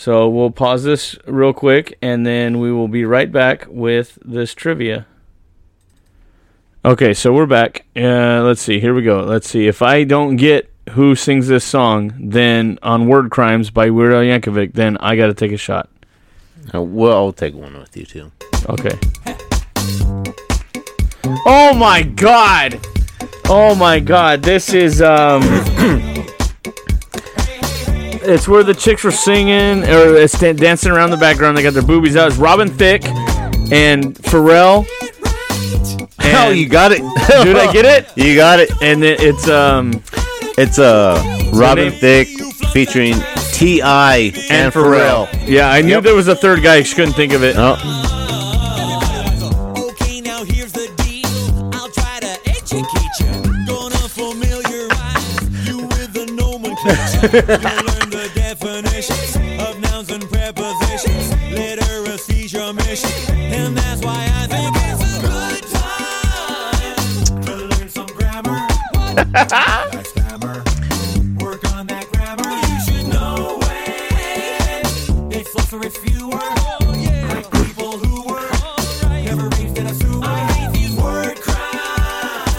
So 0.00 0.30
we'll 0.30 0.50
pause 0.50 0.82
this 0.82 1.14
real 1.26 1.52
quick, 1.52 1.98
and 2.00 2.24
then 2.24 2.58
we 2.58 2.72
will 2.72 2.88
be 2.88 3.04
right 3.04 3.30
back 3.30 3.66
with 3.68 4.18
this 4.24 4.54
trivia. 4.54 5.04
Okay, 6.82 7.12
so 7.12 7.34
we're 7.34 7.44
back. 7.44 7.84
Uh, 7.94 8.40
let's 8.42 8.62
see. 8.62 8.80
Here 8.80 8.94
we 8.94 9.02
go. 9.02 9.20
Let's 9.20 9.46
see. 9.46 9.66
If 9.66 9.82
I 9.82 10.04
don't 10.04 10.36
get 10.36 10.72
who 10.92 11.14
sings 11.14 11.48
this 11.48 11.66
song, 11.66 12.14
then 12.18 12.78
on 12.82 13.08
Word 13.08 13.30
Crimes 13.30 13.68
by 13.68 13.90
Weird 13.90 14.14
Al 14.14 14.22
Yankovic, 14.22 14.72
then 14.72 14.96
I 15.00 15.16
got 15.16 15.26
to 15.26 15.34
take 15.34 15.52
a 15.52 15.58
shot. 15.58 15.90
Uh, 16.74 16.80
well, 16.80 17.18
I'll 17.18 17.32
take 17.34 17.52
one 17.52 17.78
with 17.78 17.94
you 17.94 18.06
too. 18.06 18.32
Okay. 18.70 18.98
Oh 21.44 21.74
my 21.74 22.00
god! 22.04 22.80
Oh 23.50 23.74
my 23.74 24.00
god! 24.00 24.44
This 24.44 24.72
is 24.72 25.02
um. 25.02 25.42
it's 28.30 28.46
where 28.48 28.62
the 28.62 28.74
chicks 28.74 29.04
were 29.04 29.10
singing 29.10 29.82
or 29.84 30.16
it's 30.16 30.38
dan- 30.38 30.56
dancing 30.56 30.92
around 30.92 31.10
the 31.10 31.16
background. 31.16 31.56
They 31.56 31.62
got 31.62 31.72
their 31.74 31.82
boobies 31.82 32.16
out. 32.16 32.28
It's 32.28 32.36
Robin 32.36 32.68
Thicke 32.68 33.04
and 33.72 34.14
Pharrell. 34.16 34.86
And, 36.18 36.36
oh, 36.36 36.50
you 36.50 36.68
got 36.68 36.92
it. 36.92 36.98
Did 37.44 37.56
I 37.56 37.72
get 37.72 37.84
it? 37.84 38.08
You 38.16 38.34
got 38.36 38.60
it. 38.60 38.70
And 38.82 39.02
it, 39.04 39.20
it's 39.20 39.48
um 39.48 40.02
It's 40.58 40.78
uh 40.78 41.20
Robin 41.54 41.92
Thicke 41.92 42.28
featuring 42.72 43.14
T.I. 43.52 44.16
and, 44.16 44.36
and 44.50 44.72
Pharrell. 44.72 45.28
Yeah, 45.46 45.70
I 45.70 45.82
knew 45.82 45.90
Yep. 45.94 46.04
there 46.04 46.14
was 46.14 46.28
a 46.28 46.36
third 46.36 46.62
guy. 46.62 46.76
I 46.76 46.82
just 46.82 46.96
couldn't 46.96 47.14
think 47.14 47.32
of 47.32 47.42
it. 47.42 47.56
Oh, 47.58 47.76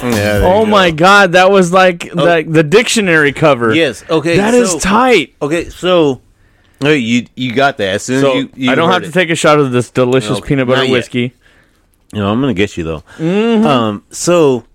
yeah. 0.04 0.42
Oh 0.44 0.66
my 0.66 0.92
god, 0.92 1.34
that 1.34 1.52
was 1.52 1.72
like 1.72 2.14
like 2.14 2.52
the 2.52 2.64
dictionary 2.64 3.32
cover. 3.34 3.74
Yes. 3.74 4.04
Okay. 4.10 4.38
that 4.38 4.54
is 4.54 4.72
so- 4.72 4.80
tight. 4.80 5.36
Okay, 5.42 5.70
so 5.70 6.22
you 6.84 7.28
you 7.36 7.54
got 7.54 7.78
that 7.78 7.96
as 7.96 8.04
soon 8.04 8.22
So 8.22 8.32
as 8.32 8.36
you, 8.36 8.50
you 8.56 8.72
I 8.72 8.76
don't 8.76 8.89
have 8.89 9.04
heard 9.04 9.08
to 9.08 9.14
take 9.14 9.30
a 9.30 9.36
shot 9.36 9.60
of 9.60 9.72
this 9.72 9.92
delicious 9.92 10.39
Okay, 10.39 10.48
peanut 10.48 10.68
butter 10.68 10.92
whiskey. 10.92 11.34
You. 12.14 12.20
No, 12.20 12.30
I'm 12.32 12.42
gonna 12.42 12.54
get 12.54 12.76
you 12.78 12.84
though. 12.84 13.04
Um. 13.68 14.04
So 14.10 14.66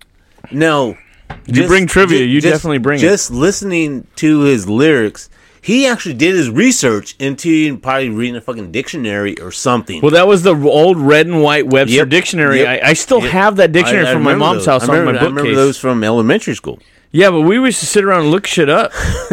now 0.50 0.96
You 1.46 1.66
bring 1.66 1.86
trivia, 1.86 2.24
you 2.24 2.40
definitely 2.40 2.78
bring 2.78 2.98
it. 2.98 3.02
Just 3.02 3.30
listening 3.30 4.06
to 4.16 4.40
his 4.40 4.68
lyrics, 4.68 5.28
he 5.62 5.86
actually 5.86 6.14
did 6.14 6.34
his 6.34 6.50
research 6.50 7.14
into 7.18 7.78
probably 7.78 8.10
reading 8.10 8.36
a 8.36 8.40
fucking 8.40 8.72
dictionary 8.72 9.38
or 9.40 9.50
something. 9.52 10.00
Well, 10.00 10.12
that 10.12 10.26
was 10.26 10.42
the 10.42 10.54
old 10.54 10.96
red 10.96 11.26
and 11.26 11.42
white 11.42 11.66
Webster 11.66 11.96
Yep, 11.96 12.08
dictionary. 12.08 12.60
yep, 12.60 12.82
I, 12.84 12.90
I 12.90 12.92
still 12.94 13.20
yep. 13.22 13.30
have 13.32 13.56
that 13.56 13.72
dictionary 13.72 14.06
I- 14.06 14.10
I 14.10 14.12
from 14.14 14.22
my 14.22 14.34
mom's 14.34 14.64
those. 14.64 14.82
house 14.82 14.88
I 14.88 14.92
on 14.94 14.98
remember, 15.00 15.12
my 15.12 15.18
I 15.18 15.22
remember 15.28 15.40
bookcase. 15.42 15.56
those 15.56 15.78
from 15.78 16.02
elementary 16.04 16.54
school. 16.54 16.78
Yeah, 17.12 17.30
but 17.30 17.40
we 17.42 17.56
used 17.56 17.80
to 17.80 17.86
sit 17.86 18.04
around 18.04 18.22
and 18.22 18.30
look 18.30 18.46
shit 18.46 18.68
up. 18.68 18.92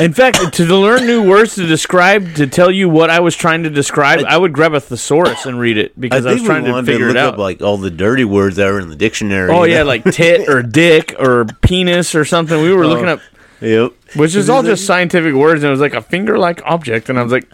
In 0.00 0.12
fact, 0.12 0.52
to 0.54 0.64
learn 0.64 1.06
new 1.06 1.22
words 1.28 1.54
to 1.54 1.66
describe, 1.66 2.34
to 2.34 2.46
tell 2.46 2.70
you 2.70 2.88
what 2.88 3.10
I 3.10 3.20
was 3.20 3.34
trying 3.34 3.62
to 3.62 3.70
describe, 3.70 4.20
I 4.26 4.36
would 4.36 4.52
grab 4.52 4.74
a 4.74 4.80
thesaurus 4.80 5.46
and 5.46 5.58
read 5.58 5.78
it 5.78 5.98
because 5.98 6.26
I, 6.26 6.34
was 6.34 6.42
trying 6.42 6.64
to 6.64 6.82
figure 6.82 7.06
look 7.06 7.16
it 7.16 7.18
out. 7.18 7.34
up 7.34 7.38
like 7.38 7.62
all 7.62 7.76
the 7.78 7.90
dirty 7.90 8.24
words 8.24 8.56
that 8.56 8.66
are 8.66 8.78
in 8.78 8.88
the 8.90 8.96
dictionary. 8.96 9.50
oh 9.50 9.64
yeah, 9.64 9.78
know? 9.78 9.84
like 9.86 10.04
tit 10.04 10.48
or 10.48 10.62
dick 10.62 11.14
or 11.18 11.46
penis 11.62 12.14
or 12.14 12.24
something. 12.24 12.60
We 12.60 12.72
were 12.72 12.84
Oh. 12.84 12.88
looking 12.88 13.08
up, 13.08 13.20
yep. 13.60 13.92
which 14.14 14.34
is 14.34 14.50
all 14.50 14.62
just 14.62 14.84
scientific 14.86 15.34
words, 15.34 15.62
and 15.62 15.68
it 15.68 15.70
was 15.70 15.80
like 15.80 15.94
a 15.94 16.02
finger-like 16.02 16.60
object, 16.64 17.08
and 17.08 17.18
I 17.18 17.22
was 17.22 17.32
like, 17.32 17.48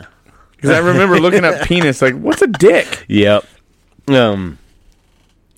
because 0.57 0.70
I 0.70 0.78
remember 0.78 1.20
looking 1.20 1.45
up 1.45 1.62
penis, 1.66 2.03
like 2.03 2.14
what's 2.18 2.43
a 2.43 2.47
dick? 2.49 3.05
Yep. 3.09 3.45
Um. 4.09 4.59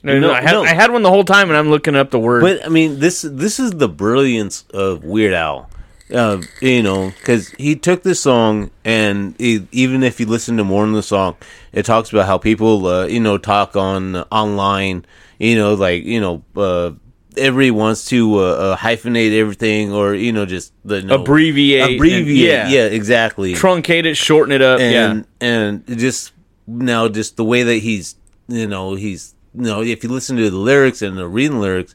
No, 0.02 0.20
No, 0.20 0.32
I, 0.32 0.40
had, 0.40 0.52
no. 0.52 0.62
I 0.62 0.68
had 0.68 0.92
one 0.92 1.02
the 1.02 1.10
whole 1.10 1.24
time, 1.24 1.48
and 1.48 1.56
I'm 1.56 1.68
looking 1.68 1.96
up 1.96 2.10
the 2.10 2.18
word. 2.20 2.42
But 2.42 2.64
I 2.64 2.68
mean, 2.68 3.00
this 3.00 3.22
this 3.22 3.58
is 3.58 3.72
the 3.72 3.88
brilliance 3.88 4.64
of 4.72 5.02
Weird 5.04 5.32
Al. 5.34 5.68
Uh, 6.12 6.40
you 6.60 6.82
know, 6.82 7.10
because 7.10 7.48
he 7.50 7.74
took 7.74 8.02
this 8.04 8.20
song, 8.20 8.70
and 8.84 9.34
he, 9.38 9.66
even 9.72 10.02
if 10.04 10.20
you 10.20 10.26
listen 10.26 10.56
to 10.56 10.64
more 10.64 10.84
in 10.84 10.92
the 10.92 11.02
song, 11.02 11.36
it 11.72 11.84
talks 11.84 12.12
about 12.12 12.26
how 12.26 12.38
people, 12.38 12.86
uh, 12.86 13.06
you 13.06 13.18
know, 13.18 13.38
talk 13.38 13.74
on 13.74 14.16
online. 14.30 15.04
You 15.38 15.56
know, 15.56 15.74
like 15.74 16.04
you 16.04 16.20
know, 16.20 16.44
uh, 16.56 16.92
everybody 17.36 17.70
wants 17.70 18.06
to 18.06 18.38
uh, 18.38 18.42
uh, 18.42 18.76
hyphenate 18.76 19.36
everything 19.38 19.92
or 19.92 20.14
you 20.14 20.32
know 20.32 20.46
just 20.46 20.72
the 20.84 21.02
no, 21.02 21.16
Abbreviate 21.22 21.82
and- 21.82 21.94
abbreviate. 21.96 22.36
yeah. 22.36 22.68
yeah, 22.68 22.84
exactly. 22.86 23.54
Truncate 23.54 24.04
it, 24.04 24.16
shorten 24.16 24.52
it 24.52 24.62
up. 24.62 24.80
and 24.80 25.26
yeah. 25.40 25.46
and 25.46 25.98
just 25.98 26.32
now 26.66 27.08
just 27.08 27.36
the 27.36 27.44
way 27.44 27.62
that 27.64 27.76
he's 27.78 28.16
you 28.48 28.66
know 28.66 28.94
he's 28.94 29.34
you 29.54 29.62
know 29.62 29.82
if 29.82 30.02
you 30.02 30.10
listen 30.10 30.36
to 30.36 30.50
the 30.50 30.56
lyrics 30.56 31.02
and 31.02 31.18
the 31.18 31.26
reading 31.26 31.60
lyrics. 31.60 31.94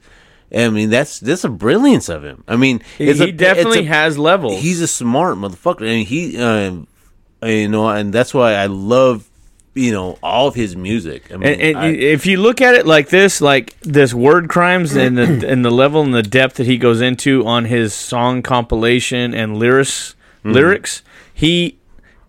I 0.56 0.70
mean 0.70 0.90
that's 0.90 1.20
that's 1.20 1.44
a 1.44 1.50
brilliance 1.50 2.10
of 2.10 2.24
him. 2.24 2.44
I 2.48 2.56
mean, 2.56 2.82
He, 2.98 3.10
a- 3.10 3.32
definitely 3.32 3.86
a- 3.86 3.90
has 3.90 4.18
levels. 4.18 4.62
He's 4.62 4.82
a 4.82 4.88
smart 4.88 5.38
motherfucker, 5.38 5.84
I 5.88 5.92
and 5.94 6.08
he, 6.08 6.38
um, 6.38 6.88
you 7.44 7.68
know, 7.70 7.88
and 7.90 8.12
that's 8.14 8.34
why 8.34 8.54
I 8.56 8.66
love, 8.66 9.30
you 9.74 9.92
know, 9.94 10.18
all 10.22 10.48
of 10.50 10.56
his 10.56 10.76
music. 10.76 11.32
I 11.32 11.38
mean, 11.38 11.54
and, 11.54 11.62
and 11.62 11.78
I- 11.78 11.88
if 11.90 12.26
you 12.26 12.38
look 12.42 12.60
at 12.62 12.76
it 12.76 12.86
like 12.86 13.10
this, 13.10 13.40
like 13.40 13.80
this 13.82 14.14
word 14.14 14.50
crimes 14.50 14.96
and 14.96 15.18
the 15.18 15.48
and 15.50 15.64
the 15.64 15.72
level 15.72 16.02
and 16.02 16.14
the 16.14 16.24
depth 16.24 16.56
that 16.58 16.66
he 16.68 16.78
goes 16.78 17.00
into 17.02 17.46
on 17.48 17.66
his 17.66 17.94
song 17.94 18.42
compilation 18.42 19.34
and 19.34 19.58
lyrics, 19.58 20.16
Mm-hmm. 20.44 20.52
lyrics, 20.54 21.04
he 21.34 21.78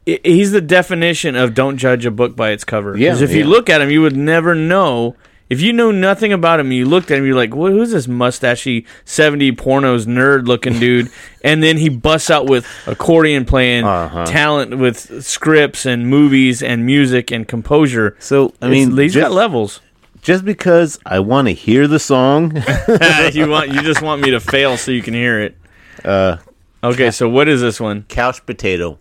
he's 0.04 0.52
the 0.52 0.60
definition 0.60 1.34
of 1.34 1.54
don't 1.54 1.78
judge 1.78 2.04
a 2.04 2.10
book 2.10 2.36
by 2.36 2.50
its 2.50 2.62
cover. 2.62 2.96
Yeah, 2.96 3.10
Because 3.10 3.22
if 3.22 3.32
you 3.32 3.44
look 3.44 3.70
at 3.70 3.80
him, 3.80 3.88
you 3.90 4.02
would 4.02 4.16
never 4.16 4.54
know. 4.54 5.16
If 5.52 5.60
you 5.60 5.72
know 5.72 5.90
nothing 5.90 6.32
about 6.32 6.58
him, 6.60 6.72
you 6.72 6.84
looked 6.86 7.10
at 7.10 7.18
him, 7.18 7.26
you're 7.26 7.36
like, 7.36 7.54
well, 7.54 7.70
who's 7.70 7.92
this 7.92 8.06
mustachy 8.06 8.86
70 9.04 9.52
pornos 9.52 10.06
nerd 10.06 10.46
looking 10.46 10.78
dude? 10.78 11.10
and 11.44 11.62
then 11.62 11.76
he 11.76 11.88
busts 11.88 12.30
out 12.30 12.46
with 12.48 12.66
accordion 12.86 13.44
playing, 13.44 13.84
Uh-huh. 13.84 14.24
talent 14.26 14.78
with 14.78 15.22
scripts 15.24 15.84
and 15.86 16.08
movies 16.08 16.62
and 16.62 16.86
music 16.86 17.30
and 17.30 17.46
composure. 17.46 18.16
so 18.18 18.54
I 18.62 18.68
mean, 18.68 18.96
he's 18.96 19.14
got 19.14 19.30
levels. 19.32 19.80
just 20.22 20.44
because 20.44 20.98
I 21.04 21.18
want 21.20 21.48
to 21.48 21.52
hear 21.54 21.86
the 21.86 21.98
song, 21.98 22.56
you 23.32 23.48
want 23.48 23.68
you 23.72 23.82
just 23.82 24.00
want 24.02 24.22
me 24.22 24.30
to 24.30 24.40
fail 24.40 24.76
so 24.76 24.90
you 24.90 25.02
can 25.02 25.14
hear 25.14 25.40
it. 25.40 25.56
uh, 26.04 26.36
Okay, 26.84 27.10
so 27.12 27.28
what 27.28 27.46
is 27.46 27.60
this 27.60 27.78
one? 27.80 28.04
couch 28.08 28.44
potato. 28.46 28.98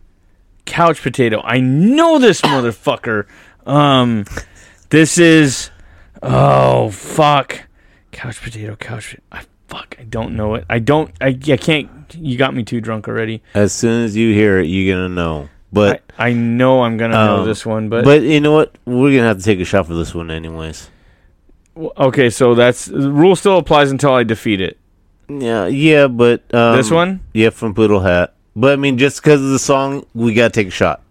Couch 0.65 1.01
potato. 1.01 1.41
I 1.43 1.59
know 1.59 2.19
this 2.19 2.41
motherfucker. 2.41 3.25
Um, 3.65 4.25
this 4.89 5.17
is 5.17 5.71
oh 6.21 6.89
fuck. 6.91 7.63
Couch 8.11 8.41
potato. 8.41 8.75
Couch. 8.75 9.15
I 9.31 9.43
fuck. 9.67 9.95
I 9.99 10.03
don't 10.03 10.35
know 10.35 10.55
it. 10.55 10.65
I 10.69 10.79
don't. 10.79 11.11
I, 11.21 11.27
I 11.27 11.57
can't. 11.57 11.89
You 12.15 12.37
got 12.37 12.53
me 12.53 12.63
too 12.63 12.81
drunk 12.81 13.07
already. 13.07 13.41
As 13.53 13.73
soon 13.73 14.03
as 14.03 14.15
you 14.15 14.33
hear 14.33 14.59
it, 14.59 14.65
you're 14.67 14.95
gonna 14.95 15.09
know. 15.09 15.49
But 15.73 16.03
I, 16.17 16.29
I 16.29 16.33
know 16.33 16.83
I'm 16.83 16.97
gonna 16.97 17.13
know 17.13 17.37
um, 17.41 17.45
this 17.45 17.65
one, 17.65 17.87
but, 17.87 18.03
but 18.03 18.21
you 18.23 18.41
know 18.41 18.51
what? 18.51 18.77
We're 18.85 19.15
gonna 19.15 19.27
have 19.27 19.37
to 19.37 19.43
take 19.43 19.59
a 19.61 19.65
shot 19.65 19.87
for 19.87 19.93
this 19.93 20.13
one, 20.13 20.29
anyways. 20.29 20.89
okay. 21.77 22.29
So 22.29 22.55
that's 22.55 22.85
the 22.85 23.09
rule 23.11 23.35
still 23.35 23.57
applies 23.57 23.89
until 23.91 24.13
I 24.13 24.23
defeat 24.23 24.59
it. 24.59 24.77
Yeah, 25.29 25.67
yeah, 25.67 26.07
but 26.07 26.53
um, 26.53 26.75
This 26.75 26.91
one? 26.91 27.21
yeah, 27.33 27.51
from 27.51 27.73
Poodle 27.73 28.01
Hat. 28.01 28.33
But 28.53 28.73
I 28.73 28.75
mean, 28.75 28.97
just 28.97 29.23
because 29.23 29.41
of 29.41 29.51
the 29.51 29.59
song, 29.59 30.05
we 30.13 30.33
gotta 30.33 30.51
take 30.51 30.67
a 30.67 30.71
shot. 30.71 31.01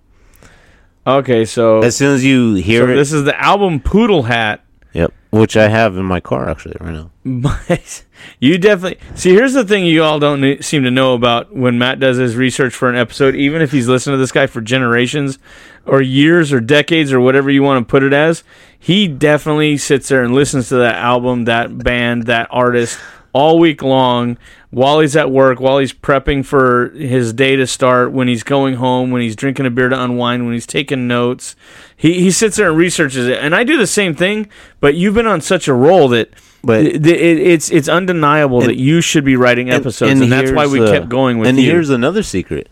Okay, 1.07 1.47
so, 1.47 1.81
As 1.81 1.97
soon 1.97 2.15
as 2.15 2.23
you 2.23 2.55
hear 2.55 2.87
so 2.87 2.93
it, 2.93 2.97
this 2.97 3.13
is 3.13 3.25
the 3.25 3.41
album 3.41 3.81
Poodle 3.81 4.25
Hat. 4.25 4.63
Yep, 4.93 5.13
which 5.31 5.57
I 5.57 5.69
have 5.69 5.97
in 5.97 6.05
my 6.05 6.21
car 6.21 6.49
actually 6.49 6.77
right 6.81 6.93
now. 6.93 7.11
But 7.25 8.05
you 8.39 8.59
definitely 8.59 8.99
see. 9.15 9.31
Here's 9.31 9.55
the 9.55 9.65
thing: 9.65 9.85
you 9.87 10.03
all 10.03 10.19
don't 10.19 10.63
seem 10.63 10.85
to 10.85 10.91
know 10.91 11.15
about 11.15 11.55
when 11.55 11.79
Matt 11.79 12.01
does 12.01 12.17
his 12.17 12.37
research 12.37 12.75
for 12.75 12.89
an 12.89 12.97
episode. 12.97 13.35
Even 13.35 13.63
if 13.63 13.73
he's 13.73 13.89
listened 13.89 14.15
to 14.15 14.19
this 14.19 14.33
guy 14.33 14.47
for 14.47 14.61
generations, 14.61 15.39
or 15.87 16.03
years, 16.03 16.53
or 16.53 16.61
decades, 16.61 17.13
or 17.13 17.21
whatever 17.21 17.51
you 17.51 17.63
want 17.63 17.87
to 17.87 17.91
put 17.91 18.03
it 18.03 18.13
as, 18.13 18.43
he 18.79 19.07
definitely 19.07 19.77
sits 19.77 20.09
there 20.09 20.25
and 20.25 20.35
listens 20.35 20.69
to 20.69 20.77
that 20.77 20.97
album, 20.97 21.45
that 21.45 21.79
band, 21.79 22.25
that 22.25 22.49
artist 22.51 22.99
all 23.33 23.59
week 23.59 23.83
long 23.83 24.37
while 24.71 25.01
he's 25.01 25.17
at 25.17 25.31
work, 25.31 25.61
while 25.61 25.79
he's 25.79 25.93
prepping 25.93 26.45
for 26.45 26.91
his 26.91 27.33
day 27.33 27.57
to 27.57 27.67
start, 27.67 28.13
when 28.13 28.29
he's 28.29 28.43
going 28.43 28.75
home, 28.77 29.11
when 29.11 29.21
he's 29.23 29.37
drinking 29.37 29.67
a 29.67 29.71
beer 29.71 29.89
to 29.89 30.01
unwind, 30.03 30.45
when 30.45 30.55
he's 30.55 30.67
taking 30.67 31.09
notes. 31.09 31.57
He 31.97 32.21
he 32.21 32.31
sits 32.31 32.57
there 32.57 32.69
and 32.69 32.77
researches 32.79 33.27
it, 33.29 33.39
and 33.39 33.55
I 33.55 33.65
do 33.65 33.77
the 33.77 33.87
same 33.87 34.15
thing. 34.15 34.49
But 34.81 34.95
you've 34.95 35.15
been 35.15 35.27
on 35.27 35.41
such 35.41 35.69
a 35.69 35.75
roll 35.75 36.09
that 36.09 36.31
But- 36.63 36.85
it, 36.85 37.07
it, 37.07 37.39
it's 37.39 37.71
it's 37.71 37.89
undeniable 37.89 38.61
that 38.63 38.77
you 38.77 39.01
should 39.01 39.25
be 39.25 39.37
writing 39.37 39.71
episodes, 39.71 40.21
and, 40.21 40.31
that's 40.33 40.53
why 40.53 40.67
we 40.67 40.81
uh, 40.81 40.91
kept 40.91 41.09
going 41.09 41.39
with 41.39 41.49
and 41.49 41.59
you. 41.59 41.71
here's 41.71 41.91
another 41.91 42.23
secret: 42.23 42.69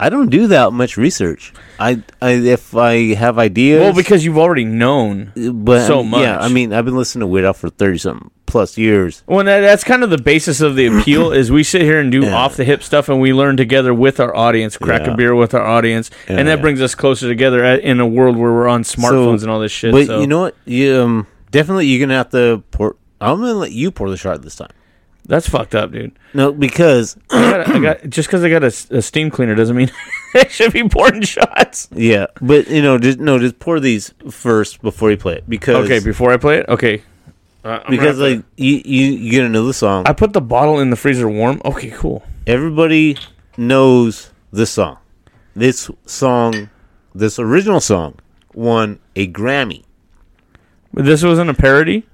I 0.00 0.08
don't 0.08 0.30
do 0.30 0.46
that 0.46 0.72
much 0.72 0.96
research. 0.96 1.52
I, 1.78 2.02
I 2.22 2.30
if 2.30 2.74
I 2.74 3.14
have 3.14 3.38
ideas, 3.38 3.82
well, 3.82 3.92
because 3.94 4.24
you've 4.24 4.38
already 4.38 4.64
known. 4.64 5.32
but 5.62 5.86
so 5.86 6.00
Yeah, 6.00 6.08
much. 6.08 6.40
I 6.40 6.48
mean, 6.48 6.72
I've 6.72 6.86
been 6.86 6.96
listening 6.96 7.20
to 7.20 7.26
Weird 7.26 7.44
Al 7.44 7.52
for 7.52 7.68
thirty 7.68 7.98
something 7.98 8.30
plus 8.46 8.78
years. 8.78 9.22
Well, 9.26 9.44
that, 9.44 9.60
that's 9.60 9.84
kind 9.84 10.02
of 10.02 10.08
the 10.10 10.18
basis 10.18 10.62
of 10.62 10.74
the 10.74 10.86
appeal. 10.86 11.32
is 11.40 11.52
we 11.52 11.62
sit 11.62 11.82
here 11.82 12.00
and 12.00 12.10
do 12.10 12.22
Yeah. 12.22 12.34
off 12.34 12.56
the 12.56 12.64
hip 12.64 12.82
stuff, 12.82 13.10
and 13.10 13.20
we 13.20 13.34
learn 13.34 13.58
together 13.58 13.92
with 13.92 14.20
our 14.20 14.34
audience, 14.34 14.78
crack 14.78 15.06
a 15.06 15.14
beer 15.14 15.34
with 15.34 15.52
our 15.52 15.64
audience, 15.64 16.10
and 16.28 16.48
that 16.48 16.56
yeah. 16.56 16.62
brings 16.62 16.80
us 16.80 16.94
closer 16.94 17.28
together 17.28 17.62
at, 17.62 17.80
in 17.80 18.00
a 18.00 18.06
world 18.06 18.38
where 18.38 18.52
we're 18.52 18.68
on 18.68 18.82
smartphones 18.84 19.42
and 19.42 19.50
all 19.50 19.60
this 19.60 19.70
shit. 19.70 19.92
But 19.92 20.06
so. 20.06 20.20
you 20.20 20.26
know 20.26 20.40
what? 20.40 20.56
You, 20.64 20.96
um, 20.96 21.26
definitely, 21.50 21.86
you're 21.86 22.00
gonna 22.06 22.16
have 22.16 22.30
to 22.30 22.62
pour. 22.70 22.96
I'm 23.20 23.38
gonna 23.40 23.52
let 23.52 23.72
you 23.72 23.90
pour 23.90 24.08
the 24.08 24.16
shot 24.16 24.40
this 24.40 24.56
time. 24.56 24.70
That's 25.30 25.48
fucked 25.48 25.76
up, 25.76 25.92
dude. 25.92 26.10
No, 26.34 26.52
because 26.52 27.16
I 27.30 27.50
got, 27.50 27.68
I 27.76 27.78
got 27.78 28.10
just 28.10 28.28
because 28.28 28.42
I 28.42 28.50
got 28.50 28.64
a 28.64 29.00
steam 29.00 29.30
cleaner 29.30 29.54
doesn't 29.54 29.76
mean 29.76 29.90
I 30.34 30.48
should 30.48 30.72
be 30.72 30.86
pouring 30.88 31.22
shots. 31.36 31.88
yeah, 31.92 32.26
but 32.42 32.68
you 32.68 32.82
know, 32.82 32.98
just 32.98 33.20
no, 33.20 33.38
just 33.38 33.60
pour 33.60 33.78
these 33.78 34.12
first 34.28 34.82
before 34.82 35.10
you 35.12 35.16
play 35.16 35.36
it 35.36 35.48
because 35.48 35.84
Okay, 35.84 36.00
before 36.00 36.32
I 36.32 36.36
play 36.36 36.58
it, 36.58 36.68
okay. 36.68 37.02
Uh, 37.62 37.78
because 37.88 38.18
like 38.18 38.42
you 38.56 38.82
you 38.84 39.06
you 39.12 39.38
gonna 39.38 39.48
know 39.50 39.66
the 39.66 39.72
song. 39.74 40.02
I 40.06 40.14
put 40.14 40.32
the 40.32 40.40
bottle 40.40 40.80
in 40.80 40.90
the 40.90 40.96
freezer 40.96 41.28
warm. 41.28 41.62
Okay, 41.64 41.90
cool. 41.90 42.24
Everybody 42.46 43.16
knows 43.56 44.32
this 44.52 44.70
song. 44.70 44.98
This 45.54 45.90
song, 46.06 46.70
this 47.14 47.38
original 47.38 47.80
song, 47.80 48.18
won 48.52 48.98
a 49.14 49.28
Grammy. 49.28 49.84
But 50.92 51.04
this 51.04 51.22
wasn't 51.22 51.50
a 51.50 51.54
parody. 51.54 52.04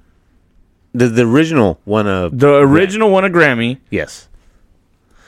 The 0.95 1.09
the 1.09 1.23
original 1.27 1.79
won 1.85 2.07
a 2.07 2.31
The 2.33 2.55
original 2.57 3.11
won 3.11 3.25
a 3.25 3.31
Grammy, 3.31 3.79
yes. 3.91 4.29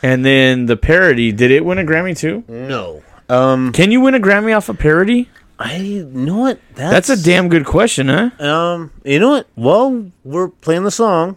and 0.02 0.24
then 0.24 0.66
the 0.66 0.76
parody 0.76 1.30
did 1.32 1.50
it 1.50 1.64
win 1.64 1.78
a 1.78 1.84
Grammy 1.84 2.16
too? 2.16 2.44
No. 2.48 3.02
Um, 3.28 3.72
Can 3.72 3.90
you 3.90 4.00
win 4.00 4.14
a 4.14 4.20
Grammy 4.20 4.56
off 4.56 4.68
a 4.70 4.74
parody? 4.74 5.28
I 5.59 5.76
you 5.76 6.04
know 6.06 6.38
what 6.38 6.61
That's 6.74 7.11
a 7.11 7.20
damn 7.22 7.48
good 7.48 7.66
question, 7.66 8.09
huh? 8.09 8.30
Um, 8.38 8.92
you 9.04 9.18
know 9.18 9.30
what? 9.30 9.46
Well, 9.56 10.11
we're 10.24 10.48
playing 10.48 10.84
the 10.84 10.90
song. 10.90 11.36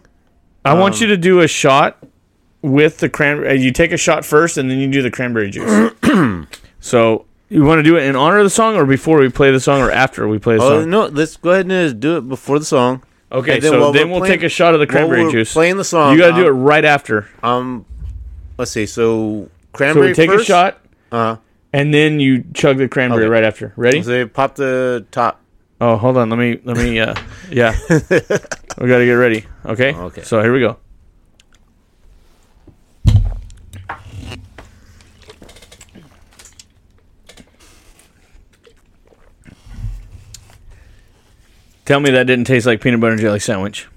I 0.64 0.74
want 0.74 0.94
Um, 0.94 1.00
you 1.02 1.06
to 1.08 1.16
do 1.16 1.40
a 1.40 1.48
shot 1.48 1.98
with 2.62 2.98
the 2.98 3.08
cranberry. 3.08 3.60
You 3.60 3.72
take 3.72 3.90
a 3.92 3.96
shot 3.96 4.24
first, 4.24 4.56
and 4.56 4.70
then 4.70 4.78
you 4.78 4.88
do 4.90 5.02
the 5.02 5.10
cranberry 5.10 5.50
juice. 5.50 5.92
so 6.80 7.26
you 7.50 7.64
want 7.64 7.80
to 7.80 7.82
do 7.82 7.96
it 7.96 8.04
in 8.04 8.14
honor 8.16 8.38
of 8.38 8.44
the 8.44 8.50
song, 8.50 8.76
or 8.76 8.86
before 8.86 9.18
we 9.18 9.28
play 9.28 9.50
the 9.50 9.58
song, 9.60 9.80
or 9.82 9.90
after 9.90 10.26
we 10.28 10.38
play 10.38 10.56
the 10.56 10.62
Oh 10.62 10.80
song? 10.82 10.90
no, 10.90 11.06
let's 11.06 11.36
go 11.36 11.50
ahead 11.50 11.66
and 11.66 11.72
uh, 11.72 11.92
do 11.92 12.16
it 12.16 12.28
before 12.28 12.58
the 12.60 12.64
song. 12.64 13.02
Okay, 13.32 13.54
And 13.54 13.62
then 13.62 13.72
so 13.72 13.92
then 13.92 14.10
we'll 14.10 14.20
playing- 14.20 14.34
take 14.40 14.42
a 14.42 14.48
shot 14.50 14.74
of 14.74 14.80
the 14.80 14.86
cranberry 14.86 15.30
juice. 15.32 15.52
Playing 15.52 15.78
the 15.78 15.84
song. 15.84 16.12
you 16.12 16.18
got 16.18 16.36
to 16.36 16.42
do 16.42 16.46
it 16.46 16.50
um, 16.50 16.60
right 16.62 16.84
after. 16.84 17.28
Um, 17.42 17.86
let's 18.58 18.70
see. 18.70 18.84
So 18.86 19.44
So 19.44 19.50
cranberry. 19.72 20.08
we 20.08 20.14
take 20.14 20.30
first? 20.30 20.42
a 20.44 20.46
shot, 20.46 20.78
Uh, 21.10 21.36
and 21.72 21.94
then 21.94 22.20
you 22.20 22.44
chug 22.52 22.76
the 22.76 22.88
cranberry 22.88 23.22
Okay. 23.24 23.30
right 23.30 23.44
after. 23.44 23.72
Ready? 23.76 24.02
so 24.02 24.26
pop 24.26 24.54
the 24.56 25.06
top. 25.10 25.40
Oh, 25.80 25.96
hold 25.96 26.16
on. 26.18 26.28
Let 26.30 26.38
me. 26.38 26.60
Let 26.62 26.76
me. 26.76 27.00
Uh, 27.00 27.14
yeah. 27.50 27.74
we 27.90 27.98
got 28.88 28.98
to 28.98 29.04
get 29.06 29.14
ready. 29.14 29.46
Okay. 29.66 29.94
Okay. 29.94 30.22
So 30.22 30.40
here 30.42 30.52
we 30.52 30.60
go. 30.60 30.76
Tell 41.84 42.00
me 42.00 42.10
that 42.10 42.26
didn't 42.26 42.46
taste 42.46 42.66
like 42.66 42.80
peanut 42.80 43.00
butter 43.00 43.12
and 43.12 43.20
jelly 43.20 43.40
sandwich. 43.40 43.88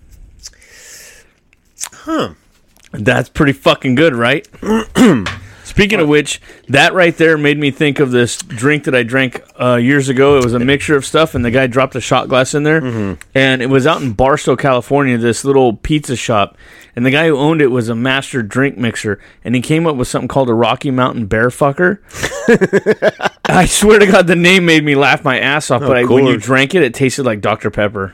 Huh. 1.92 2.34
That's 2.92 3.30
pretty 3.30 3.54
fucking 3.54 3.96
good, 3.96 4.16
right? 4.16 4.48
Speaking 5.64 6.00
of 6.00 6.08
which, 6.08 6.40
that 6.70 6.94
right 6.94 7.18
there 7.18 7.38
made 7.38 7.58
me 7.58 7.70
think 7.70 8.00
of 8.00 8.12
this 8.12 8.38
drink 8.38 8.86
that 8.86 8.96
I 8.96 9.04
drank 9.04 9.42
uh, 9.60 9.76
years 9.76 10.08
ago. 10.08 10.38
It 10.38 10.44
was 10.44 10.54
a 10.54 10.60
mixture 10.60 10.96
of 10.96 11.06
stuff, 11.06 11.36
and 11.36 11.44
the 11.44 11.52
guy 11.52 11.68
dropped 11.68 11.96
a 11.96 12.02
shot 12.02 12.30
glass 12.30 12.54
in 12.54 12.64
there, 12.64 13.18
and 13.34 13.62
it 13.62 13.66
was 13.70 13.86
out 13.86 14.02
in 14.02 14.14
Barstow, 14.14 14.56
California, 14.56 15.18
this 15.18 15.44
little 15.44 15.74
pizza 15.74 16.16
shop. 16.16 16.58
And 16.96 17.06
the 17.06 17.12
guy 17.12 17.28
who 17.28 17.36
owned 17.36 17.62
it 17.62 17.72
was 17.72 17.90
a 17.90 17.96
master 17.96 18.42
drink 18.42 18.78
mixer, 18.78 19.20
and 19.44 19.54
he 19.54 19.60
came 19.60 19.86
up 19.86 19.98
with 19.98 20.08
something 20.08 20.30
called 20.30 20.50
a 20.50 20.54
Rocky 20.54 20.92
Mountain 20.92 21.26
Bear 21.26 21.50
Fucker. 21.50 22.00
I 23.48 23.66
swear 23.66 24.00
to 24.00 24.06
God, 24.06 24.28
the 24.28 24.36
name 24.36 24.66
made 24.66 24.84
me 24.84 24.96
laugh 24.96 25.24
my 25.24 25.40
ass 25.40 25.70
off. 25.72 25.82
but 25.82 25.96
I, 25.98 26.04
when 26.04 26.26
you 26.26 26.34
course. 26.34 26.44
drank 26.46 26.76
it, 26.76 26.84
it 26.84 26.94
tasted 26.94 27.24
like 27.26 27.42
Dr 27.42 27.70
Pepper. 27.72 28.14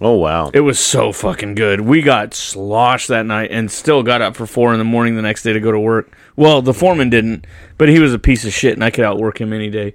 Oh 0.00 0.16
wow. 0.16 0.50
It 0.54 0.60
was 0.60 0.78
so 0.78 1.12
fucking 1.12 1.54
good. 1.56 1.82
We 1.82 2.00
got 2.00 2.32
sloshed 2.32 3.08
that 3.08 3.26
night 3.26 3.50
and 3.50 3.70
still 3.70 4.02
got 4.02 4.22
up 4.22 4.34
for 4.34 4.46
four 4.46 4.72
in 4.72 4.78
the 4.78 4.84
morning 4.84 5.14
the 5.16 5.22
next 5.22 5.42
day 5.42 5.52
to 5.52 5.60
go 5.60 5.70
to 5.70 5.78
work. 5.78 6.10
Well, 6.36 6.62
the 6.62 6.72
foreman 6.72 7.10
didn't, 7.10 7.46
but 7.76 7.90
he 7.90 7.98
was 7.98 8.14
a 8.14 8.18
piece 8.18 8.46
of 8.46 8.52
shit 8.54 8.72
and 8.74 8.82
I 8.82 8.90
could 8.90 9.04
outwork 9.04 9.40
him 9.40 9.52
any 9.52 9.68
day. 9.68 9.94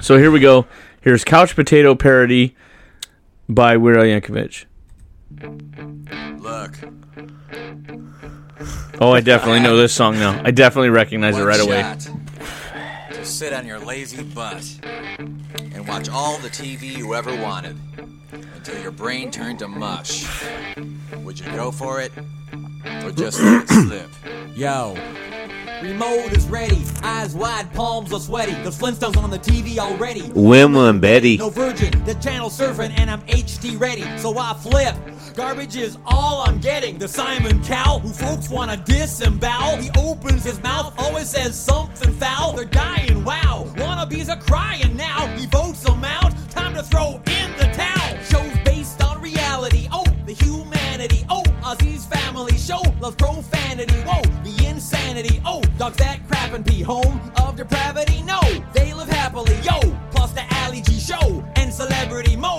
So 0.00 0.18
here 0.18 0.32
we 0.32 0.40
go. 0.40 0.66
Here's 1.00 1.22
Couch 1.24 1.54
Potato 1.54 1.94
Parody 1.94 2.56
by 3.48 3.76
Weird 3.76 3.98
Al 3.98 4.04
Yankovic. 4.04 4.64
Look, 6.40 6.74
Oh, 9.00 9.12
I 9.12 9.20
definitely 9.20 9.60
know 9.60 9.76
this 9.76 9.94
song 9.94 10.14
now. 10.16 10.42
I 10.44 10.50
definitely 10.50 10.90
recognize 10.90 11.36
it 11.36 11.38
one 11.38 11.48
right 11.48 11.60
away. 11.60 11.96
To 13.20 13.26
sit 13.26 13.52
on 13.52 13.66
your 13.66 13.78
lazy 13.78 14.22
butt 14.22 14.80
and 15.18 15.86
watch 15.86 16.08
all 16.08 16.38
the 16.38 16.48
TV 16.48 16.96
you 16.96 17.14
ever 17.14 17.30
wanted 17.42 17.76
until 18.54 18.80
your 18.80 18.90
brain 18.90 19.30
turned 19.30 19.58
to 19.58 19.68
mush. 19.68 20.24
Would 21.18 21.38
you 21.38 21.44
go 21.52 21.70
for 21.70 22.00
it 22.00 22.12
or 23.04 23.10
just 23.12 23.38
let 23.42 23.64
it 23.64 23.68
slip? 23.68 24.10
Yo. 24.56 24.94
Remote 25.82 26.36
is 26.36 26.46
ready, 26.48 26.84
eyes 27.02 27.34
wide, 27.34 27.72
palms 27.72 28.12
are 28.12 28.20
sweaty. 28.20 28.52
The 28.52 28.70
Flintstones 28.70 29.16
on 29.16 29.30
the 29.30 29.38
TV 29.38 29.78
already. 29.78 30.30
Wilma 30.34 30.90
and 30.90 31.00
Betty. 31.00 31.38
No 31.38 31.48
virgin, 31.48 32.04
the 32.04 32.14
channel 32.16 32.50
surfing, 32.50 32.92
and 32.98 33.10
I'm 33.10 33.22
HD 33.22 33.80
ready. 33.80 34.04
So 34.18 34.36
I 34.36 34.52
flip. 34.52 34.94
Garbage 35.34 35.76
is 35.76 35.96
all 36.04 36.42
I'm 36.42 36.58
getting. 36.60 36.98
The 36.98 37.08
Simon 37.08 37.64
Cowell, 37.64 38.00
who 38.00 38.10
folks 38.10 38.50
wanna 38.50 38.76
disembowel. 38.76 39.78
He 39.78 39.88
opens 39.96 40.44
his 40.44 40.62
mouth, 40.62 40.92
always 40.98 41.30
says 41.30 41.58
something 41.58 42.12
foul. 42.12 42.52
They're 42.52 42.66
dying, 42.66 43.24
wow. 43.24 43.64
Wannabes 43.76 44.28
are 44.28 44.40
crying 44.40 44.94
now. 44.96 45.28
He 45.38 45.46
votes 45.46 45.80
them 45.82 46.04
out. 46.04 46.34
Time 46.50 46.74
to 46.74 46.82
throw 46.82 47.22
in 47.26 47.56
the 47.56 47.70
towel. 47.72 48.18
Shows 48.24 48.52
based 48.66 49.02
on 49.02 49.22
reality. 49.22 49.88
Oh, 49.90 50.04
the 50.26 50.34
humanity. 50.34 51.24
Oh, 51.30 51.42
Ozzy's 51.62 52.04
family 52.04 52.58
show. 52.58 52.82
Loves 53.00 53.16
profanity. 53.16 53.94
Whoa, 54.02 54.20
the 54.44 54.59
insanity. 54.80 55.42
Oh, 55.44 55.60
dogs 55.76 55.98
that 55.98 56.26
crap 56.26 56.54
and 56.54 56.64
pee. 56.64 56.80
Home 56.82 57.20
of 57.36 57.56
depravity. 57.56 58.22
No, 58.22 58.40
they 58.72 58.94
live 58.94 59.08
happily. 59.08 59.54
Yo, 59.56 59.78
plus 60.10 60.32
the 60.32 60.42
Ali 60.62 60.80
G 60.80 60.98
show 60.98 61.44
and 61.56 61.72
celebrity 61.72 62.34
mo. 62.34 62.58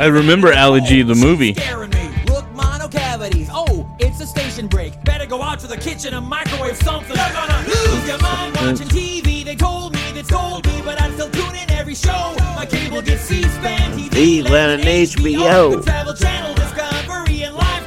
I 0.00 0.06
remember 0.06 0.54
Ali 0.54 0.80
G, 0.80 1.02
the 1.02 1.14
movie. 1.14 1.52
Scaring 1.52 1.90
me. 1.90 2.08
Look, 2.28 2.50
mono 2.52 2.88
cavities. 2.88 3.50
Oh, 3.52 3.86
it's 3.98 4.20
a 4.20 4.26
station 4.26 4.66
break. 4.66 4.92
Better 5.04 5.26
go 5.26 5.42
out 5.42 5.58
to 5.60 5.66
the 5.66 5.76
kitchen 5.76 6.14
and 6.14 6.26
microwave 6.26 6.76
something. 6.78 7.14
You're 7.14 7.32
gonna 7.32 7.68
lose 7.68 8.08
your 8.08 8.18
mind 8.18 8.54
mm. 8.54 8.66
watching 8.66 8.88
TV. 8.88 9.44
They 9.44 9.56
told 9.56 9.94
me, 9.94 10.12
they 10.12 10.22
told 10.22 10.66
me, 10.66 10.80
but 10.82 11.00
I'm 11.02 11.12
still 11.12 11.30
tuning 11.30 11.70
every 11.70 11.94
show. 11.94 12.34
My 12.56 12.64
cable 12.64 13.02
gets 13.02 13.22
C-SPAN, 13.22 13.98
TV, 13.98 14.48
Land 14.48 14.80
and 14.80 14.88
HBO. 14.88 15.76
the 15.76 15.82
Travel 15.82 16.14
Channel, 16.14 16.54
Discovery, 16.54 17.42
and 17.42 17.54
Lifetime. 17.54 17.77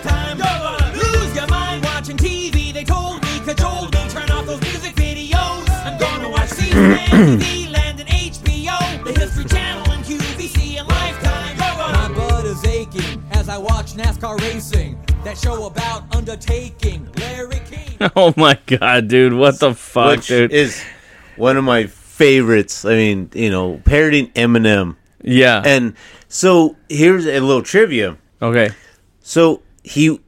Oh 18.15 18.33
my 18.35 18.57
god, 18.65 19.07
dude! 19.07 19.33
What 19.33 19.59
the 19.59 19.75
fuck, 19.75 20.17
which 20.17 20.27
dude? 20.27 20.51
is 20.51 20.83
one 21.35 21.55
of 21.57 21.63
my 21.63 21.85
favorites. 21.85 22.83
I 22.83 22.95
mean, 22.95 23.29
you 23.33 23.51
know, 23.51 23.79
parodying 23.85 24.29
Eminem. 24.31 24.95
yeah. 25.21 25.61
And 25.63 25.93
so 26.27 26.75
here's 26.89 27.27
a 27.27 27.39
little 27.39 27.61
trivia. 27.61 28.17
okay. 28.41 28.71
So 29.21 29.61
he, 29.83 30.19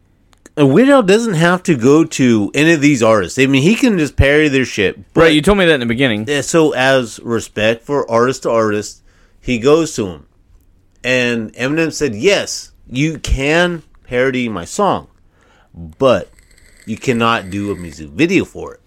Weird 0.55 0.89
Al 0.89 1.01
doesn't 1.03 1.33
have 1.33 1.63
to 1.63 1.75
go 1.75 2.03
to 2.05 2.51
any 2.53 2.73
of 2.73 2.81
these 2.81 3.01
artists. 3.01 3.39
I 3.39 3.47
mean, 3.47 3.63
he 3.63 3.73
can 3.75 3.97
just 3.97 4.15
parody 4.15 4.49
their 4.49 4.65
shit. 4.65 5.13
But, 5.13 5.21
Right. 5.21 5.33
You 5.33 5.41
told 5.41 5.57
me 5.57 5.65
that 5.65 5.73
in 5.75 5.79
the 5.79 5.85
beginning. 5.87 6.27
so 6.43 6.73
as 6.73 7.19
respect 7.23 7.83
for 7.85 8.09
artist 8.09 8.43
to 8.43 8.51
artist, 8.51 9.01
he 9.41 9.57
goes 9.57 9.95
to 9.95 10.05
him, 10.07 10.25
and 11.03 11.51
Eminem 11.55 11.91
said, 11.91 12.13
"Yes, 12.15 12.71
you 12.87 13.17
can 13.17 13.81
parody 14.07 14.47
my 14.47 14.63
song, 14.65 15.07
but 15.73 16.29
you 16.85 16.97
cannot 16.97 17.49
do 17.49 17.71
a 17.71 17.75
music 17.75 18.09
video 18.09 18.45
for 18.45 18.75
it." 18.75 18.79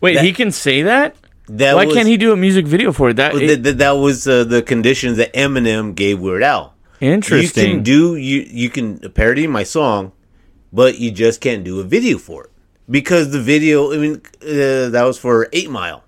Wait, 0.00 0.14
That- 0.14 0.24
he 0.24 0.32
can 0.32 0.50
say 0.50 0.82
that? 0.82 1.14
That 1.48 1.76
Why 1.76 1.86
was- 1.86 1.94
can't 1.94 2.08
he 2.08 2.16
do 2.18 2.32
a 2.32 2.36
music 2.36 2.66
video 2.66 2.92
for 2.92 3.10
it? 3.10 3.16
That 3.16 3.34
it- 3.34 3.38
th- 3.38 3.62
th- 3.62 3.76
that 3.76 3.92
was 3.92 4.26
uh, 4.28 4.44
the 4.44 4.60
conditions 4.60 5.16
that 5.16 5.32
Eminem 5.34 5.94
gave 5.94 6.18
Weird 6.18 6.42
Al. 6.42 6.74
Interesting. 7.00 7.64
You 7.68 7.74
can 7.74 7.82
do 7.82 8.16
you 8.16 8.46
you 8.48 8.70
can 8.70 8.98
parody 9.12 9.46
my 9.46 9.62
song, 9.62 10.12
but 10.72 10.98
you 10.98 11.10
just 11.10 11.40
can't 11.40 11.64
do 11.64 11.80
a 11.80 11.84
video 11.84 12.18
for 12.18 12.44
it 12.44 12.50
because 12.90 13.30
the 13.32 13.40
video. 13.40 13.92
I 13.92 13.98
mean, 13.98 14.22
uh, 14.42 14.88
that 14.90 15.02
was 15.04 15.18
for 15.18 15.48
Eight 15.52 15.70
Mile. 15.70 16.04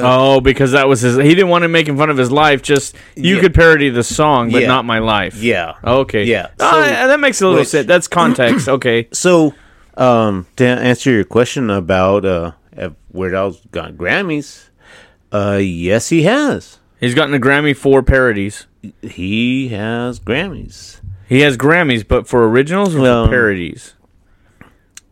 oh, 0.00 0.40
because 0.40 0.72
that 0.72 0.88
was 0.88 1.00
his. 1.02 1.16
He 1.16 1.28
didn't 1.34 1.48
want 1.48 1.62
to 1.62 1.68
make 1.68 1.86
fun 1.86 2.10
of 2.10 2.16
his 2.16 2.32
life. 2.32 2.60
Just 2.62 2.96
you 3.14 3.36
Yeah. 3.36 3.42
could 3.42 3.54
parody 3.54 3.88
the 3.88 4.02
song, 4.02 4.50
but 4.50 4.62
Yeah. 4.62 4.68
not 4.68 4.84
my 4.84 4.98
life. 4.98 5.40
Yeah. 5.40 5.74
Okay. 5.84 6.24
Yeah. 6.24 6.48
Ah, 6.58 6.72
So- 7.02 7.06
that 7.08 7.20
makes 7.20 7.40
a 7.40 7.44
little 7.44 7.60
which- 7.60 7.68
sense. 7.68 7.86
That's 7.86 8.08
context. 8.08 8.68
Okay. 8.76 9.06
So, 9.12 9.54
um, 9.96 10.46
to 10.56 10.64
answer 10.66 11.12
your 11.12 11.22
question 11.24 11.70
about 11.70 12.24
uh, 12.24 12.50
Weird 13.12 13.34
Al's 13.34 13.60
got 13.70 13.92
Grammys, 13.92 14.70
uh, 15.32 15.58
yes, 15.62 16.08
he 16.08 16.24
has. 16.24 16.78
He's 16.98 17.14
gotten 17.14 17.34
a 17.34 17.38
Grammy 17.38 17.76
for 17.76 18.02
parodies. 18.02 18.66
He 19.02 19.68
has 19.68 20.18
Grammys. 20.20 21.00
He 21.28 21.40
has 21.40 21.56
Grammys, 21.56 22.06
but 22.06 22.26
for 22.28 22.48
originals 22.48 22.94
or 22.94 22.98
for 23.00 23.28
parodies. 23.30 23.94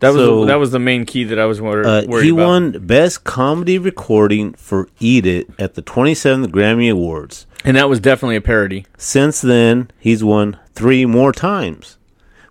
That 0.00 0.12
was 0.12 0.22
so, 0.22 0.40
the, 0.40 0.46
that 0.46 0.56
was 0.56 0.70
the 0.70 0.78
main 0.78 1.06
key 1.06 1.24
that 1.24 1.38
I 1.38 1.46
was 1.46 1.60
wor- 1.60 1.86
Uh, 1.86 2.02
worried 2.06 2.24
he 2.24 2.30
about. 2.30 2.42
He 2.42 2.46
won 2.46 2.86
Best 2.86 3.24
Comedy 3.24 3.78
Recording 3.78 4.52
for 4.54 4.88
"Eat 5.00 5.24
It" 5.24 5.48
at 5.58 5.74
the 5.74 5.82
27th 5.82 6.46
Grammy 6.48 6.90
Awards. 6.90 7.46
and 7.64 7.76
that 7.76 7.88
was 7.88 8.00
definitely 8.00 8.36
a 8.36 8.40
parody. 8.42 8.84
Since 8.98 9.40
then, 9.40 9.90
he's 9.98 10.22
won 10.22 10.58
three 10.74 11.06
more 11.06 11.32
times. 11.32 11.96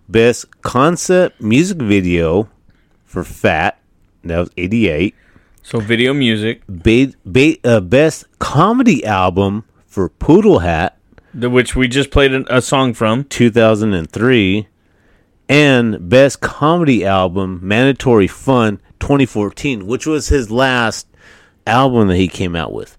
Best 0.08 0.46
Concept 0.62 1.40
Music 1.40 1.78
Video 1.78 2.48
for 3.04 3.22
"Fat" 3.24 3.78
that 4.24 4.38
was 4.38 4.50
88. 4.56 5.14
So 5.62 5.78
video 5.80 6.12
music, 6.12 6.60
Ba- 6.68 7.12
ba- 7.24 7.56
uh, 7.64 7.80
Best 7.80 8.26
Comedy 8.38 9.04
Album 9.04 9.64
for 9.86 10.08
"Poodle 10.08 10.58
Hat" 10.58 10.98
the, 11.34 11.50
which 11.50 11.74
we 11.74 11.88
just 11.88 12.10
played 12.10 12.32
a, 12.32 12.56
a 12.56 12.62
song 12.62 12.94
from. 12.94 13.24
2003, 13.24 14.68
and 15.48 16.08
Best 16.08 16.40
Comedy 16.40 17.04
Album 17.04 17.60
Mandatory 17.62 18.26
Fun 18.26 18.80
2014, 19.00 19.86
which 19.86 20.06
was 20.06 20.28
his 20.28 20.50
last 20.50 21.06
album 21.66 22.08
that 22.08 22.16
he 22.16 22.28
came 22.28 22.54
out 22.56 22.72
with. 22.72 22.96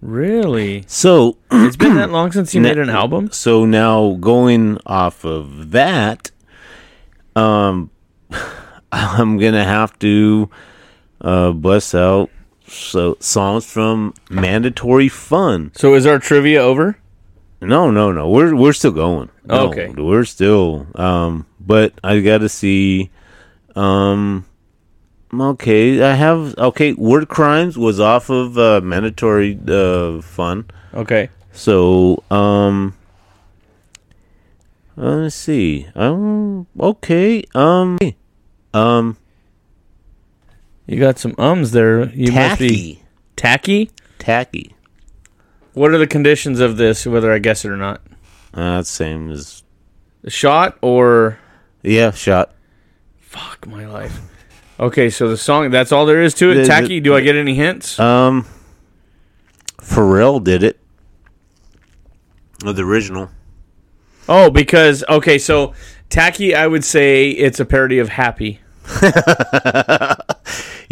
Really? 0.00 0.84
So 0.88 1.38
It's 1.52 1.76
been 1.76 1.94
that 1.94 2.10
long 2.10 2.32
since 2.32 2.52
he 2.52 2.60
made 2.60 2.78
an 2.78 2.90
album? 2.90 3.30
So 3.30 3.64
now 3.64 4.14
going 4.14 4.78
off 4.84 5.24
of 5.24 5.70
that, 5.70 6.30
um, 7.36 7.90
I'm 8.92 9.38
gonna 9.38 9.64
have 9.64 9.98
to 10.00 10.50
uh 11.20 11.52
bust 11.52 11.94
out 11.94 12.30
so 12.66 13.16
songs 13.20 13.70
from 13.70 14.14
Mandatory 14.28 15.08
Fun. 15.08 15.70
So 15.76 15.94
is 15.94 16.04
our 16.04 16.18
trivia 16.18 16.60
over? 16.60 16.98
No, 17.62 17.90
no, 17.90 18.10
no. 18.12 18.28
We're 18.28 18.54
we're 18.54 18.72
still 18.72 18.90
going. 18.92 19.30
No, 19.44 19.68
Okay. 19.68 19.88
we're 19.96 20.24
still. 20.24 20.86
Um, 20.94 21.46
but 21.60 21.92
I 22.02 22.20
got 22.20 22.38
to 22.38 22.48
see. 22.48 23.10
Um, 23.76 24.44
okay, 25.32 26.02
I 26.02 26.14
have. 26.14 26.54
Okay, 26.58 26.92
Word 26.92 27.28
Crimes 27.28 27.78
was 27.78 28.00
off 28.00 28.28
of 28.30 28.58
uh, 28.58 28.80
Mandatory 28.82 29.58
uh, 29.68 30.20
Fun. 30.22 30.66
Okay. 30.92 31.30
So, 31.52 32.22
um, 32.30 32.94
uh, 34.98 35.16
let's 35.16 35.34
see. 35.36 35.86
Um, 35.94 36.66
okay. 36.78 37.44
Um, 37.54 37.98
um, 38.74 39.16
You 40.86 40.98
got 40.98 41.18
some 41.18 41.34
ums 41.38 41.70
there. 41.72 42.08
You 42.10 42.32
must 42.32 42.58
be 42.58 43.02
tacky, 43.36 43.90
tacky. 44.18 44.74
What 45.74 45.92
are 45.92 45.98
the 45.98 46.06
conditions 46.06 46.60
of 46.60 46.76
this, 46.76 47.06
whether 47.06 47.32
I 47.32 47.38
guess 47.38 47.64
it 47.64 47.70
or 47.70 47.76
not? 47.76 48.00
Uh, 48.54 48.82
same 48.82 49.30
as 49.30 49.62
A 50.24 50.30
shot 50.30 50.76
or 50.82 51.38
yeah. 51.82 52.10
Shot. 52.10 52.52
fuck 53.20 53.66
my 53.66 53.86
life. 53.86 54.20
Okay, 54.78 55.08
so 55.10 55.28
the 55.28 55.36
song 55.36 55.70
that's 55.70 55.92
all 55.92 56.04
there 56.06 56.22
is 56.22 56.34
to 56.34 56.50
it. 56.50 56.54
The- 56.54 56.60
the- 56.62 56.66
tacky. 56.66 57.00
Do 57.00 57.14
I 57.14 57.20
get 57.22 57.36
any 57.36 57.54
hints? 57.54 57.98
Um, 57.98 58.46
Pharrell 59.78 60.42
did 60.42 60.62
it. 60.62 60.78
The 62.64 62.82
original. 62.84 63.30
oh, 64.28 64.50
because 64.50 65.02
okay, 65.08 65.38
so 65.38 65.74
tacky. 66.10 66.54
I 66.54 66.66
would 66.66 66.84
say 66.84 67.30
it's 67.30 67.58
a 67.58 67.64
parody 67.64 67.98
of 67.98 68.08
Happy. 68.10 68.60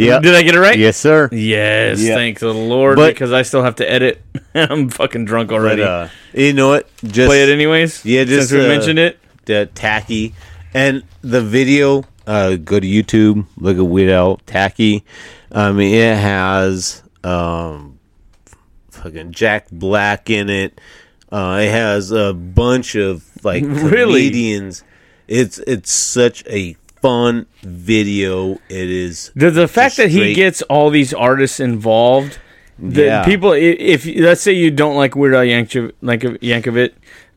Yeah. 0.06 0.18
Did 0.20 0.34
I 0.34 0.42
get 0.42 0.54
it 0.54 0.60
right? 0.60 0.78
Yes, 0.78 0.96
sir. 0.96 1.28
Yes. 1.32 2.00
Yeah. 2.00 2.14
Thank 2.14 2.38
the 2.40 2.52
Lord, 2.54 2.96
But- 2.96 3.14
because 3.14 3.32
I 3.32 3.42
still 3.42 3.62
have 3.62 3.76
to 3.76 3.90
edit. 3.90 4.22
I'm 4.54 4.88
fucking 4.88 5.24
drunk 5.26 5.52
already. 5.52 5.82
But, 5.82 5.88
uh, 5.88 6.08
you 6.34 6.52
know 6.52 6.68
what? 6.68 6.88
Just 7.04 7.28
Play 7.28 7.42
it 7.42 7.48
anyways. 7.48 8.04
Yeah, 8.04 8.24
just 8.24 8.48
since 8.48 8.58
we 8.60 8.64
uh, 8.64 8.68
mentioned 8.68 8.98
it. 8.98 9.18
the 9.46 9.66
tacky, 9.74 10.34
and 10.74 11.02
the 11.22 11.40
video. 11.42 12.04
Uh, 12.26 12.56
go 12.56 12.78
to 12.78 12.86
YouTube. 12.86 13.46
Look 13.56 13.76
at 13.76 13.82
Weird 13.82 14.10
Al 14.10 14.36
Tacky. 14.46 15.04
I 15.50 15.72
mean, 15.72 15.92
it 15.94 16.16
has 16.16 17.02
um, 17.24 17.98
fucking 18.90 19.32
Jack 19.32 19.68
Black 19.72 20.30
in 20.30 20.48
it. 20.48 20.80
Uh, 21.32 21.58
it 21.62 21.70
has 21.70 22.12
a 22.12 22.32
bunch 22.34 22.94
of 22.94 23.24
like 23.44 23.62
Really? 23.66 24.28
comedians. 24.28 24.84
It's 25.28 25.58
it's 25.60 25.90
such 25.92 26.44
a 26.46 26.76
fun 27.02 27.46
video. 27.62 28.54
It 28.68 28.90
is 28.90 29.30
The 29.34 29.50
the 29.50 29.68
fact 29.68 29.96
that 29.96 30.10
he 30.10 30.34
gets 30.34 30.62
all 30.62 30.90
these 30.90 31.12
artists 31.14 31.60
involved, 31.60 32.38
the 32.78 33.04
Yeah. 33.04 33.24
people. 33.24 33.52
i- 33.52 33.56
If 33.94 34.06
let's 34.16 34.40
say 34.42 34.52
you 34.52 34.70
don't 34.70 34.96
like 34.96 35.16
Weird 35.16 35.34
Al 35.34 35.42
Yankovic, 35.44 35.92
like 36.02 36.20
Yankovic, 36.20 36.90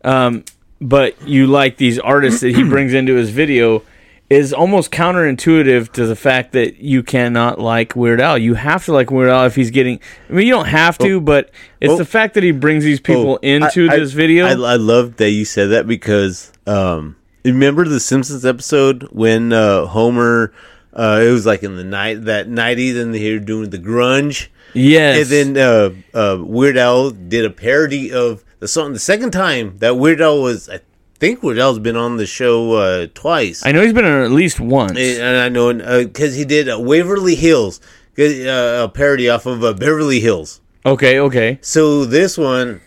um, 0.03 0.43
but 0.81 1.15
you 1.25 1.47
like 1.47 1.77
these 1.77 1.97
artists 1.99 2.41
that 2.41 2.55
he 2.55 2.63
brings 2.73 2.93
into 2.93 3.15
his 3.15 3.29
video, 3.29 3.83
is 4.29 4.51
almost 4.51 4.89
counterintuitive 4.91 5.91
to 5.91 6.07
the 6.07 6.15
fact 6.15 6.53
that 6.53 6.77
you 6.79 7.03
cannot 7.03 7.59
like 7.59 7.95
Weird 7.95 8.19
Al. 8.19 8.37
You 8.37 8.55
have 8.55 8.83
to 8.85 8.93
like 8.93 9.11
Weird 9.11 9.29
Al 9.29 9.45
if 9.45 9.55
he's 9.55 9.69
getting. 9.69 9.99
I 10.29 10.33
mean, 10.33 10.47
you 10.47 10.53
don't 10.53 10.65
have 10.67 10.97
to, 10.99 11.21
but 11.21 11.51
it's 11.79 11.93
Oh. 11.93 11.97
the 11.97 12.05
fact 12.05 12.33
that 12.33 12.41
he 12.43 12.51
brings 12.51 12.83
these 12.83 12.99
people 12.99 13.33
Oh, 13.33 13.39
into 13.47 13.87
I- 13.89 13.93
I- 13.93 13.99
this 13.99 14.11
video. 14.13 14.45
I, 14.45 14.51
I 14.51 14.75
love 14.75 15.17
that 15.17 15.29
you 15.29 15.45
said 15.45 15.69
that 15.69 15.87
because 15.87 16.51
um, 16.65 17.15
remember 17.45 17.85
the 17.85 17.99
Simpsons 17.99 18.45
episode 18.45 19.03
when 19.11 19.53
uh, 19.53 19.85
Homer. 19.87 20.53
Uh, 20.95 21.23
it 21.25 21.31
was 21.31 21.45
like 21.45 21.63
in 21.63 21.75
the 21.75 21.83
night 21.83 22.25
that 22.25 22.47
nineties, 22.47 22.95
and 22.97 23.15
they 23.15 23.33
were 23.33 23.39
doing 23.39 23.71
the 23.71 23.79
grunge. 23.79 24.49
yes, 24.73 25.31
And 25.31 25.55
then 25.55 25.57
uh, 25.57 25.89
uh, 26.17 26.37
Weird 26.39 26.77
Al 26.77 27.09
did 27.09 27.45
a 27.45 27.49
parody 27.49 28.13
of 28.13 28.43
the 28.59 28.67
song. 28.67 28.93
The 28.93 28.99
second 28.99 29.31
time 29.31 29.77
that 29.79 29.97
Weird 29.97 30.21
Al 30.21 30.39
was, 30.41 30.69
I 30.69 30.81
think 31.17 31.41
Weird 31.41 31.57
Al's 31.57 31.79
been 31.79 31.95
on 31.95 32.17
the 32.17 32.27
show 32.27 32.73
uh, 32.73 33.07
twice. 33.15 33.65
I 33.65 33.71
know 33.71 33.81
he's 33.81 33.93
been 33.93 34.05
on 34.05 34.21
at 34.23 34.29
least 34.29 34.59
once. 34.59 34.99
and 34.99 35.37
I 35.37 35.49
know 35.49 35.73
because 36.03 36.35
he 36.35 36.45
did 36.45 36.69
uh, 36.69 36.79
Waverly 36.79 37.33
Hills, 37.33 37.81
uh, 38.19 38.83
a 38.83 38.91
parody 38.93 39.29
off 39.29 39.47
of 39.47 39.63
uh, 39.63 39.73
Beverly 39.73 40.19
Hills. 40.19 40.61
okay, 40.85 41.19
okay. 41.19 41.57
So 41.61 42.05
this 42.05 42.37
one 42.37 42.81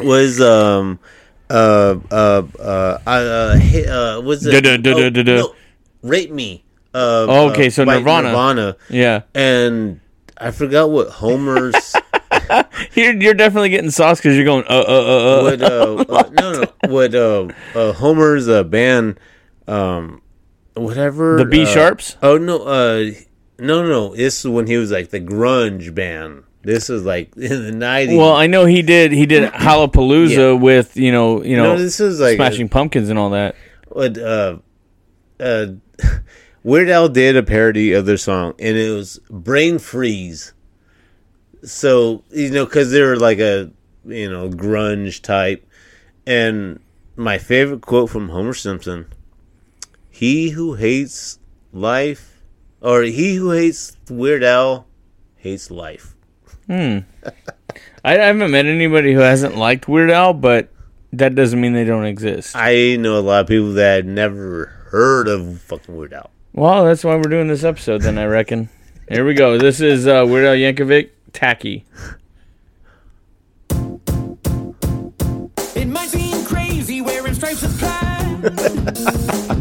was 0.00 0.38
um 0.40 0.98
uh 1.52 1.98
uh 2.10 2.42
uh 2.58 2.98
uh, 3.06 3.58
hi- 3.60 3.84
uh 3.86 4.20
was 4.20 4.46
it 4.46 4.52
Da-da-da-da-da-da. 4.62 5.32
oh, 5.32 5.36
no, 5.36 5.54
rape 6.08 6.30
me 6.30 6.64
uh 6.94 7.26
Oh, 7.28 7.50
okay, 7.50 7.68
so 7.70 7.82
uh, 7.82 7.86
by 7.86 7.96
Nirvana. 7.98 8.28
Nirvana 8.28 8.76
Yeah, 8.88 9.22
and 9.34 10.00
I 10.38 10.50
forgot 10.50 10.90
what 10.90 11.08
Homer's 11.10 11.94
you're 12.94 13.14
you're 13.14 13.34
definitely 13.34 13.68
getting 13.70 13.90
sauce 13.90 14.18
because 14.18 14.36
you're 14.36 14.44
going 14.44 14.64
uh 14.68 14.84
uh 14.86 15.04
uh. 15.04 15.38
uh. 15.38 15.42
what 15.42 15.62
uh, 15.62 16.04
uh 16.08 16.30
no 16.32 16.52
no 16.62 16.66
what 16.88 17.14
uh, 17.14 17.48
uh 17.74 17.92
Homer's 17.92 18.48
uh, 18.48 18.64
band 18.64 19.18
um 19.68 20.20
whatever 20.74 21.36
The 21.36 21.44
B 21.44 21.62
uh, 21.62 21.66
Sharps? 21.66 22.16
oh 22.22 22.38
no 22.38 22.62
uh 22.62 23.10
no 23.58 23.86
no 23.86 24.14
this 24.16 24.40
is 24.44 24.50
when 24.50 24.66
he 24.66 24.76
was 24.76 24.90
like 24.90 25.10
the 25.10 25.20
grunge 25.20 25.94
band 25.94 26.44
this 26.62 26.88
is 26.90 27.04
like 27.04 27.32
in 27.36 27.78
the 27.78 27.84
90s 27.86 28.16
Well, 28.16 28.32
I 28.34 28.46
know 28.46 28.64
he 28.66 28.82
did. 28.82 29.12
He 29.12 29.26
did 29.26 29.50
Hullabalooza 29.52 30.30
Yeah. 30.36 30.52
with 30.52 30.96
you 30.96 31.12
know 31.12 31.42
you 31.42 31.56
know 31.56 31.74
No, 31.74 31.78
this 31.78 32.00
is 32.00 32.20
like 32.20 32.34
a- 32.34 32.36
Smashing 32.36 32.68
Pumpkins 32.68 33.08
and 33.08 33.18
all 33.18 33.30
that. 33.30 33.54
uh 33.94 34.56
uh 35.40 35.66
Weird 36.64 36.88
Al 36.90 37.08
did 37.08 37.36
a 37.36 37.42
parody 37.42 37.92
of 37.92 38.06
their 38.06 38.16
song 38.16 38.54
and 38.58 38.76
it 38.76 38.90
was 38.90 39.18
Brain 39.28 39.78
Freeze. 39.80 40.52
So, 41.64 42.22
you 42.30 42.50
know, 42.50 42.66
cuz 42.66 42.90
they 42.92 43.02
were 43.02 43.16
like 43.16 43.38
a, 43.38 43.70
you 44.06 44.30
know, 44.30 44.48
grunge 44.48 45.20
type 45.22 45.66
and 46.26 46.78
my 47.16 47.38
favorite 47.38 47.80
quote 47.82 48.10
from 48.10 48.28
Homer 48.30 48.54
Simpson, 48.54 49.06
he 50.08 50.50
who 50.50 50.74
hates 50.74 51.38
life 51.72 52.40
or 52.80 53.02
he 53.02 53.34
who 53.34 53.50
hates 53.50 53.96
Weird 54.08 54.42
Al 54.44 54.86
hates 55.36 55.70
life. 55.70 56.11
I, 56.70 57.04
I 58.04 58.12
haven't 58.12 58.50
met 58.50 58.66
anybody 58.66 59.12
who 59.12 59.20
hasn't 59.20 59.56
liked 59.56 59.88
Weird 59.88 60.10
Al, 60.10 60.32
but 60.34 60.68
that 61.12 61.34
doesn't 61.34 61.60
mean 61.60 61.72
they 61.72 61.84
don't 61.84 62.04
exist. 62.06 62.56
I 62.56 62.96
know 62.96 63.18
a 63.18 63.20
lot 63.20 63.42
of 63.42 63.46
people 63.48 63.72
that 63.74 63.96
had 63.96 64.06
never 64.06 64.66
heard 64.90 65.28
of 65.28 65.60
fucking 65.62 65.96
Weird 65.96 66.12
Al. 66.12 66.30
Well, 66.52 66.84
that's 66.84 67.04
why 67.04 67.16
we're 67.16 67.22
doing 67.22 67.48
this 67.48 67.64
episode. 67.64 68.02
Then 68.02 68.18
I 68.18 68.26
reckon. 68.26 68.68
Here 69.08 69.24
we 69.24 69.34
go. 69.34 69.58
This 69.58 69.80
is 69.80 70.06
uh, 70.06 70.24
Weird 70.28 70.46
Al 70.46 70.54
Yankovic, 70.54 71.10
Tacky. 71.32 71.84
It 75.74 75.86
might 75.86 76.08
seem 76.08 76.44
crazy 76.44 77.00
wearing 77.00 77.34
stripes 77.34 77.62
of 77.62 77.78
pride. 77.78 79.48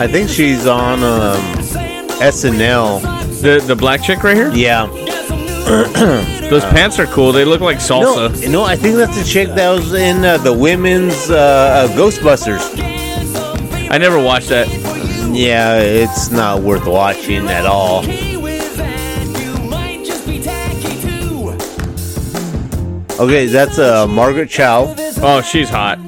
I 0.00 0.08
think 0.08 0.28
she's 0.28 0.66
on 0.66 1.02
um 1.02 1.40
SNL. 2.20 3.00
The 3.40 3.62
the 3.66 3.76
black 3.76 4.02
chick 4.02 4.22
right 4.22 4.36
here. 4.36 4.50
Yeah. 4.52 4.86
Those 6.50 6.64
pants 6.66 6.98
are 6.98 7.06
cool. 7.06 7.32
They 7.32 7.44
look 7.44 7.60
like 7.62 7.78
No, 7.78 7.82
salsa. 8.28 8.50
no, 8.50 8.64
I 8.64 8.76
think 8.76 8.96
that's 8.96 9.16
the 9.16 9.24
chick 9.24 9.48
that 9.54 9.70
was 9.70 9.94
in 9.94 10.24
uh, 10.24 10.36
the 10.38 10.52
women's 10.52 11.30
uh, 11.30 11.88
uh, 11.90 11.96
Ghostbusters. 11.96 12.60
I 13.90 13.96
never 13.98 14.22
watched 14.22 14.48
that. 14.50 14.68
Yeah, 15.32 15.78
it's 15.78 16.30
not 16.30 16.60
worth 16.62 16.86
watching 16.86 17.48
at 17.48 17.64
all. 17.64 18.04
Okay, 23.20 23.46
that's 23.46 23.78
uh, 23.78 24.06
Margaret 24.08 24.50
Cho. 24.50 24.92
Oh, 25.22 25.40
she's 25.40 25.70
hot 25.70 25.98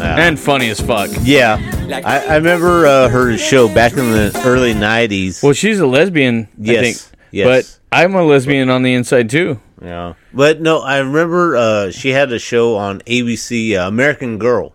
and 0.00 0.38
funny 0.38 0.68
as 0.70 0.80
fuck. 0.80 1.10
yeah, 1.22 1.56
I, 1.92 2.24
I 2.28 2.36
remember 2.36 2.86
uh, 2.86 3.08
her 3.08 3.36
show 3.36 3.68
back 3.72 3.92
in 3.92 4.10
the 4.10 4.40
early 4.44 4.74
'90s. 4.74 5.42
Well, 5.42 5.52
she's 5.52 5.80
a 5.80 5.86
lesbian. 5.86 6.44
I 6.44 6.48
Yes, 6.58 7.02
think. 7.08 7.18
yes. 7.30 7.46
But 7.90 7.96
I'm 7.96 8.14
a 8.14 8.22
lesbian 8.24 8.70
on 8.70 8.82
the 8.82 8.94
inside 8.94 9.30
too. 9.30 9.60
Yeah, 9.82 10.14
but 10.32 10.60
no, 10.60 10.80
I 10.80 10.98
remember 10.98 11.56
uh, 11.56 11.90
she 11.90 12.10
had 12.10 12.32
a 12.32 12.38
show 12.38 12.76
on 12.76 13.00
ABC, 13.00 13.76
uh, 13.78 13.86
American 13.88 14.38
Girl, 14.38 14.72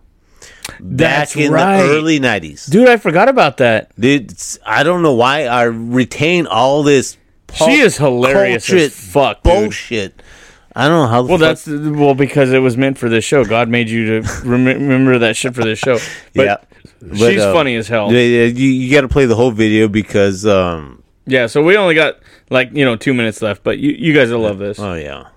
back 0.78 0.78
That's 0.80 1.36
in 1.36 1.52
right. 1.52 1.82
the 1.82 1.88
early 1.88 2.20
'90s. 2.20 2.70
Dude, 2.70 2.88
I 2.88 2.96
forgot 2.96 3.28
about 3.28 3.56
that. 3.58 3.90
Dude, 3.98 4.30
it's- 4.30 4.58
I 4.64 4.82
don't 4.84 5.02
know 5.02 5.14
why 5.14 5.46
I 5.46 5.64
retain 5.64 6.46
all 6.46 6.82
this. 6.82 7.16
She 7.54 7.80
is 7.80 7.96
hilarious 7.96 8.72
as 8.72 8.94
fuck, 8.94 9.42
dude. 9.42 9.52
bullshit. 9.52 10.22
I 10.76 10.86
don't 10.86 11.02
know 11.02 11.08
how. 11.08 11.22
The 11.22 11.28
Well, 11.28 11.38
fuck- 11.38 11.64
that's 11.64 11.66
well 11.66 12.14
because 12.14 12.52
it 12.52 12.60
was 12.60 12.76
meant 12.76 12.96
for 12.96 13.08
this 13.08 13.24
show. 13.24 13.44
God 13.44 13.68
made 13.68 13.88
you 13.90 14.20
to 14.22 14.28
rem- 14.44 14.64
remember 14.66 15.18
that 15.18 15.34
shit 15.34 15.54
for 15.56 15.64
this 15.64 15.80
show. 15.80 15.98
But 16.36 16.44
yeah. 16.46 16.56
But, 17.02 17.16
she's 17.16 17.40
uh, 17.40 17.52
funny 17.52 17.76
as 17.76 17.88
hell. 17.88 18.12
Yeah, 18.12 18.20
yeah, 18.20 18.44
you, 18.44 18.68
you 18.68 18.92
got 18.92 19.02
to 19.02 19.08
play 19.08 19.26
the 19.26 19.36
whole 19.36 19.50
video 19.50 19.88
because. 19.88 20.46
um 20.46 21.02
Yeah, 21.26 21.46
so 21.46 21.62
we 21.62 21.76
only 21.76 21.94
got 21.94 22.18
like 22.50 22.70
you 22.72 22.84
know 22.84 22.96
two 22.96 23.14
minutes 23.14 23.40
left, 23.42 23.62
but 23.62 23.78
you 23.78 23.92
you 23.92 24.12
guys 24.14 24.30
will 24.30 24.40
love 24.40 24.58
this. 24.58 24.78
Oh 24.78 24.94
yeah. 24.94 25.28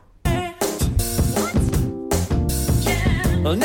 Well, 3.44 3.56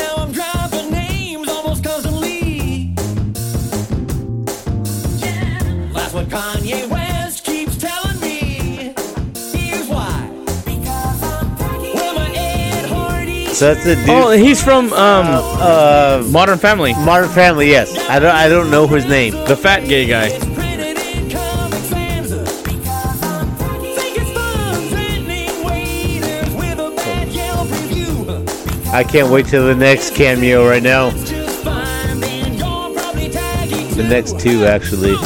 So 13.59 13.73
that's 13.73 13.85
a 13.85 13.95
dude. 13.95 14.09
Oh, 14.09 14.29
he's 14.29 14.63
from 14.63 14.93
um 14.93 15.25
uh, 15.27 16.23
Modern 16.29 16.57
Family, 16.57 16.93
Modern 16.93 17.27
Family. 17.27 17.69
Yes, 17.69 17.93
I 18.09 18.17
don't. 18.17 18.33
I 18.33 18.47
don't 18.47 18.71
know 18.71 18.87
his 18.87 19.05
name. 19.05 19.33
the 19.33 19.55
fat 19.57 19.81
gay 19.85 20.05
guy. 20.05 20.29
printed 20.55 20.97
in 20.97 21.29
Comic 21.29 21.83
Sans. 21.83 22.31
Think 22.63 24.17
it's 24.17 24.31
fun 24.31 24.87
threatening 24.87 25.65
waiters 25.65 26.55
with 26.55 26.79
a 26.79 26.93
bad 26.95 27.27
Yelp 27.27 27.69
review. 27.69 28.91
I 28.93 29.03
can't 29.03 29.29
wait 29.29 29.47
till 29.47 29.67
the 29.67 29.75
next 29.75 30.15
cameo 30.15 30.65
right 30.65 30.81
now. 30.81 31.09
Just 31.09 31.61
fine, 31.61 32.21
then 32.21 32.53
you're 32.53 32.93
probably 32.93 33.27
tagging 33.29 33.93
The 33.97 34.03
next 34.03 34.39
two 34.39 34.63
actually. 34.63 35.17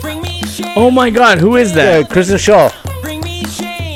Bring 0.00 0.22
me 0.22 0.40
shame, 0.44 0.72
Oh 0.76 0.90
my 0.90 1.10
God, 1.10 1.36
who 1.40 1.56
is 1.56 1.76
Yeah, 1.76 2.00
that? 2.00 2.08
Kristen 2.10 2.38
Schaal. 2.38 2.72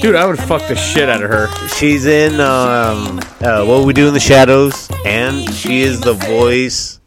Bring 0.02 0.12
me 0.12 0.12
shame. 0.12 0.12
Dude, 0.12 0.16
I 0.16 0.26
would 0.26 0.38
fuck 0.38 0.68
the 0.68 0.74
shit 0.76 1.08
out 1.08 1.22
of 1.22 1.30
her. 1.30 1.68
She's 1.68 2.06
in 2.06 2.34
um, 2.40 3.20
uh, 3.40 3.64
What 3.64 3.84
We 3.86 3.92
Do 3.92 4.08
in 4.08 4.14
the 4.14 4.20
Shadows, 4.20 4.90
and 5.04 5.48
she 5.54 5.80
is 5.82 6.00
the 6.00 6.14
voice 6.14 7.00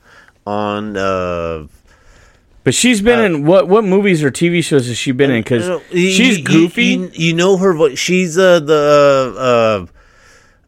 on. 0.45 0.95
Uh, 0.97 1.67
But 2.63 2.73
she's 2.73 3.01
been 3.01 3.19
in 3.19 3.45
what 3.45 3.67
what 3.67 3.83
movies 3.83 4.23
or 4.23 4.31
TV 4.31 4.63
shows 4.63 4.87
has 4.87 4.97
she 4.97 5.11
been 5.11 5.29
in? 5.31 5.43
Because 5.43 5.81
she's 5.91 6.41
goofy. 6.41 6.85
You, 6.85 7.11
you 7.13 7.33
know 7.33 7.57
her 7.57 7.73
voice. 7.73 7.99
She's 7.99 8.37
uh, 8.37 8.59
the 8.59 9.87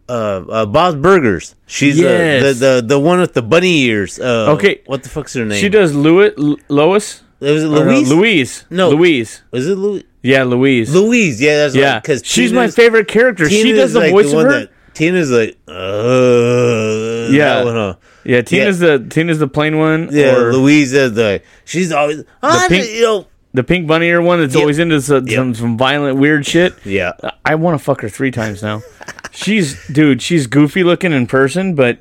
uh, 0.10 0.12
uh, 0.12 0.46
uh, 0.50 0.66
Bob's 0.68 0.96
Burgers. 0.98 1.56
She's 1.66 2.00
uh, 2.00 2.04
Yes. 2.04 2.60
the, 2.60 2.66
the 2.82 2.88
the 2.88 3.00
one 3.00 3.20
with 3.20 3.34
the 3.34 3.42
bunny 3.42 3.82
ears. 3.84 4.20
Uh, 4.20 4.52
Okay. 4.56 4.82
what 4.86 5.02
the 5.04 5.10
fuck's 5.10 5.34
her 5.34 5.44
name? 5.46 5.60
she 5.60 5.70
does 5.70 5.96
Louis, 5.96 6.32
Lois, 6.70 7.24
it 7.42 7.52
Louise? 7.66 8.10
Louise. 8.12 8.66
No. 8.70 8.90
Louise. 8.90 9.42
Was 9.52 9.68
it 9.68 9.76
Louis? 9.76 10.04
Yeah, 10.28 10.44
Louise. 10.44 10.94
Louise, 10.94 11.40
yeah, 11.42 11.58
that's 11.58 11.76
yeah, 11.76 12.00
because 12.00 12.22
she's 12.26 12.52
my 12.52 12.68
favorite 12.70 13.08
character. 13.08 13.50
she 13.50 13.72
does 13.72 13.94
the 13.94 14.10
voice 14.10 14.34
of 14.34 14.42
her. 14.42 14.50
That, 14.60 14.70
Tina's 14.94 15.32
like, 15.32 15.58
uh, 15.68 17.28
Yeah. 17.32 17.64
one, 17.64 17.76
huh? 17.76 17.96
yeah, 18.24 18.42
Tina's 18.42 18.80
the 18.80 19.00
Tina's 19.00 19.40
the 19.40 19.48
plain 19.48 19.78
one. 19.78 20.10
yeah. 20.12 20.36
or 20.36 20.54
Louise 20.54 20.94
is 20.94 21.14
the 21.14 21.42
she's 21.66 21.92
always 21.92 22.18
the 22.42 22.66
pink- 22.68 22.90
you 22.90 23.02
know, 23.02 23.28
the 23.54 23.64
pink 23.64 23.88
bunny 23.88 24.08
ear 24.08 24.22
one 24.22 24.40
that's 24.40 24.54
Yeah. 24.56 24.62
always 24.62 24.80
into 24.80 25.02
some, 25.02 25.28
some 25.28 25.56
some 25.56 25.78
violent 25.78 26.18
weird 26.18 26.46
shit. 26.46 26.74
yeah. 26.84 27.14
I 27.46 27.56
want 27.56 27.78
to 27.78 27.84
fuck 27.84 28.02
her 28.02 28.10
three 28.10 28.32
times 28.32 28.62
now. 28.64 28.82
she's 29.32 29.88
dude. 29.88 30.22
She's 30.22 30.48
goofy 30.48 30.84
looking 30.84 31.14
in 31.14 31.28
person, 31.28 31.76
but 31.76 32.00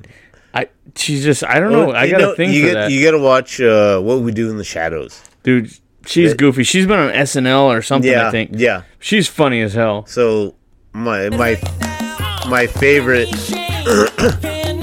I 0.55 0.69
she's 0.95 1.23
just 1.23 1.45
I 1.45 1.61
don't 1.61 1.73
know. 1.73 1.87
Well, 1.89 1.97
I 1.97 2.09
got 2.11 2.23
a 2.23 2.35
thing 2.35 2.53
you 2.53 2.63
for 2.63 2.67
get, 2.69 2.75
that, 2.75 2.91
You 2.91 3.05
got 3.05 3.11
to 3.13 3.23
watch 3.23 3.61
uh, 3.61 4.01
what 4.01 4.21
we 4.21 4.33
do 4.33 4.51
in 4.51 4.57
the 4.57 4.65
shadows. 4.65 5.23
dude. 5.43 5.71
She's 6.07 6.31
That- 6.31 6.39
goofy. 6.39 6.63
She's 6.65 6.87
been 6.87 6.99
on 6.99 7.11
SNL 7.13 7.65
or 7.65 7.83
something. 7.83 8.11
Yeah, 8.11 8.29
I 8.29 8.31
think. 8.31 8.51
yeah. 8.55 8.83
She's 8.99 9.29
funny 9.29 9.61
as 9.61 9.75
hell. 9.75 10.07
So 10.07 10.55
my 10.93 11.29
my 11.31 11.57
my 12.49 12.67
favorite. 12.67 13.29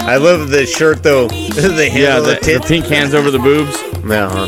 I 0.06 0.18
love 0.18 0.50
the 0.50 0.66
shirt 0.66 1.02
though. 1.04 1.28
the 1.30 1.90
Yeah, 1.94 2.20
the, 2.20 2.38
the, 2.42 2.54
the 2.60 2.66
pink 2.68 2.86
hands 2.88 3.14
over 3.14 3.32
the 3.32 3.40
boobs. 3.40 3.76
Yeah, 4.06 4.30
huh? 4.30 4.48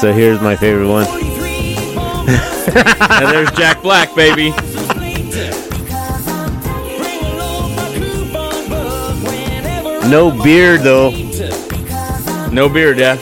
So 0.00 0.12
here's 0.12 0.40
my 0.40 0.56
favorite 0.56 0.88
one. 0.88 1.06
and 2.26 3.26
there's 3.32 3.50
Jack 3.52 3.82
Black, 3.82 4.14
baby. 4.16 4.50
No 10.08 10.30
beard 10.42 10.80
though. 10.82 11.10
No 12.52 12.68
beard, 12.68 12.98
yeah. 12.98 13.14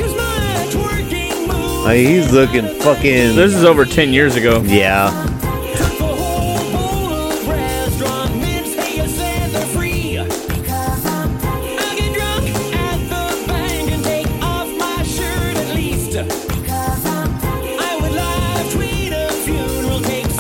Like, 1.85 1.99
he's 1.99 2.33
looking 2.33 2.67
fucking. 2.81 3.37
This 3.37 3.55
is 3.55 3.63
over 3.63 3.85
ten 3.85 4.13
years 4.13 4.35
ago. 4.35 4.61
yeah. 4.63 5.29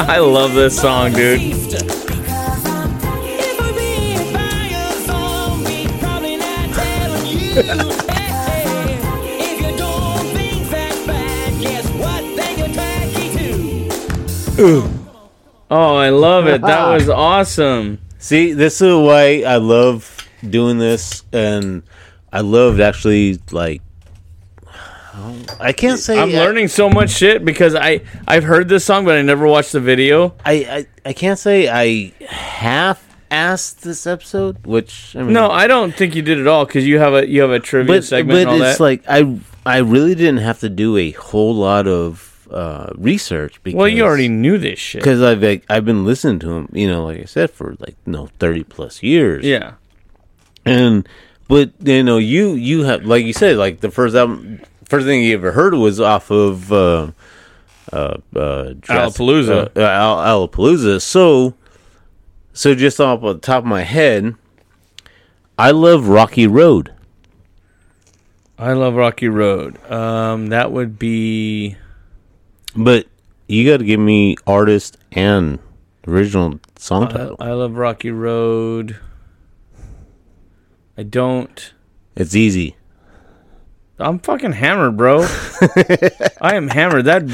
I 0.02 0.18
love 0.18 0.54
this 0.54 0.80
song, 0.80 1.12
dude. 1.12 1.59
Oh, 15.72 15.94
I 15.94 16.08
love 16.08 16.48
it. 16.48 16.62
That 16.62 16.92
was 16.92 17.08
awesome. 17.08 18.00
See, 18.18 18.52
this 18.54 18.80
is 18.80 18.92
why 18.92 19.44
I 19.46 19.56
love 19.58 20.26
doing 20.48 20.78
this, 20.78 21.22
and 21.32 21.84
I 22.32 22.40
loved 22.40 22.80
actually 22.80 23.38
like. 23.52 23.80
I 25.60 25.72
can't 25.72 26.00
say 26.00 26.18
I'm 26.18 26.30
learning 26.30 26.68
so 26.68 26.90
much 26.90 27.10
shit 27.10 27.44
because 27.44 27.74
I 27.76 28.00
I've 28.26 28.42
heard 28.42 28.68
this 28.68 28.84
song, 28.84 29.04
but 29.04 29.16
I 29.16 29.22
never 29.22 29.46
watched 29.46 29.70
the 29.72 29.80
video. 29.80 30.34
I, 30.44 30.52
I 31.04 31.10
I 31.10 31.12
can't 31.12 31.38
say 31.38 31.68
I 31.68 32.12
half 32.24 33.06
asked 33.30 33.82
this 33.82 34.06
episode, 34.08 34.66
which 34.66 35.14
I 35.14 35.22
mean, 35.22 35.34
No, 35.34 35.50
I 35.50 35.68
don't 35.68 35.94
think 35.94 36.16
you 36.16 36.22
did 36.22 36.40
at 36.40 36.46
all 36.48 36.64
because 36.66 36.84
you 36.86 36.98
have 36.98 37.14
a 37.14 37.28
you 37.28 37.42
have 37.42 37.50
a 37.50 37.60
trivia 37.60 37.96
but 37.96 38.04
segment 38.04 38.46
but 38.46 38.52
and 38.54 38.62
all 38.62 38.68
it's 38.68 38.78
that. 38.78 38.82
like 38.82 39.04
I 39.08 39.38
I 39.64 39.78
really 39.78 40.14
didn't 40.16 40.38
have 40.38 40.58
to 40.60 40.68
do 40.68 40.96
a 40.96 41.12
whole 41.12 41.54
lot 41.54 41.86
of 41.86 42.29
uh, 42.50 42.92
research 42.96 43.62
because 43.62 43.76
well, 43.76 43.88
you 43.88 44.02
already 44.04 44.28
knew 44.28 44.58
this 44.58 44.78
shit. 44.78 45.00
because 45.00 45.22
I've 45.22 45.42
like, 45.42 45.64
I've 45.70 45.84
been 45.84 46.04
listening 46.04 46.38
to 46.40 46.50
him, 46.52 46.68
you 46.72 46.88
know, 46.88 47.04
like 47.04 47.20
I 47.20 47.24
said, 47.24 47.50
for 47.50 47.76
like 47.78 47.96
no 48.06 48.28
thirty 48.38 48.64
plus 48.64 49.02
years, 49.02 49.44
Yeah. 49.44 49.74
and 50.64 51.08
but 51.48 51.72
you 51.82 52.02
know 52.02 52.18
you 52.18 52.52
you 52.52 52.82
have 52.84 53.04
like 53.04 53.24
you 53.24 53.32
said 53.32 53.56
like 53.56 53.80
the 53.80 53.90
first 53.90 54.14
album 54.14 54.60
first 54.84 55.06
thing 55.06 55.22
you 55.22 55.34
ever 55.34 55.52
heard 55.52 55.74
was 55.74 56.00
off 56.00 56.30
of 56.30 56.72
uh 56.72 57.10
uh 57.92 58.16
uh 58.36 58.72
Jurassic- 58.74 58.86
Alapalooza. 59.20 59.76
uh, 59.76 59.80
Al- 59.80 60.48
Alapalooza 60.48 61.00
so 61.00 61.54
so 62.52 62.74
just 62.74 63.00
off 63.00 63.20
the 63.22 63.34
top 63.38 63.58
of 63.64 63.66
my 63.66 63.82
head 63.82 64.34
I 65.58 65.70
love 65.72 66.08
Rocky 66.08 66.46
Road 66.46 66.92
I 68.58 68.74
love 68.74 68.94
Rocky 68.94 69.28
Road. 69.28 69.78
Um, 69.90 70.48
that 70.48 70.70
would 70.70 70.98
be 70.98 71.76
but 72.76 73.06
you 73.48 73.68
got 73.68 73.78
to 73.78 73.84
give 73.84 74.00
me 74.00 74.36
artist 74.46 74.96
and 75.12 75.58
original 76.06 76.60
song 76.76 77.04
I, 77.04 77.10
title 77.10 77.36
I 77.40 77.52
love 77.52 77.76
Rocky 77.76 78.10
Road. 78.10 78.98
I 80.96 81.02
don't. 81.02 81.72
it's 82.16 82.34
easy 82.34 82.76
I'm 84.00 84.18
fucking 84.18 84.52
hammered, 84.52 84.96
bro. 84.96 85.20
I 86.40 86.54
am 86.54 86.68
hammered. 86.68 87.04
That 87.04 87.26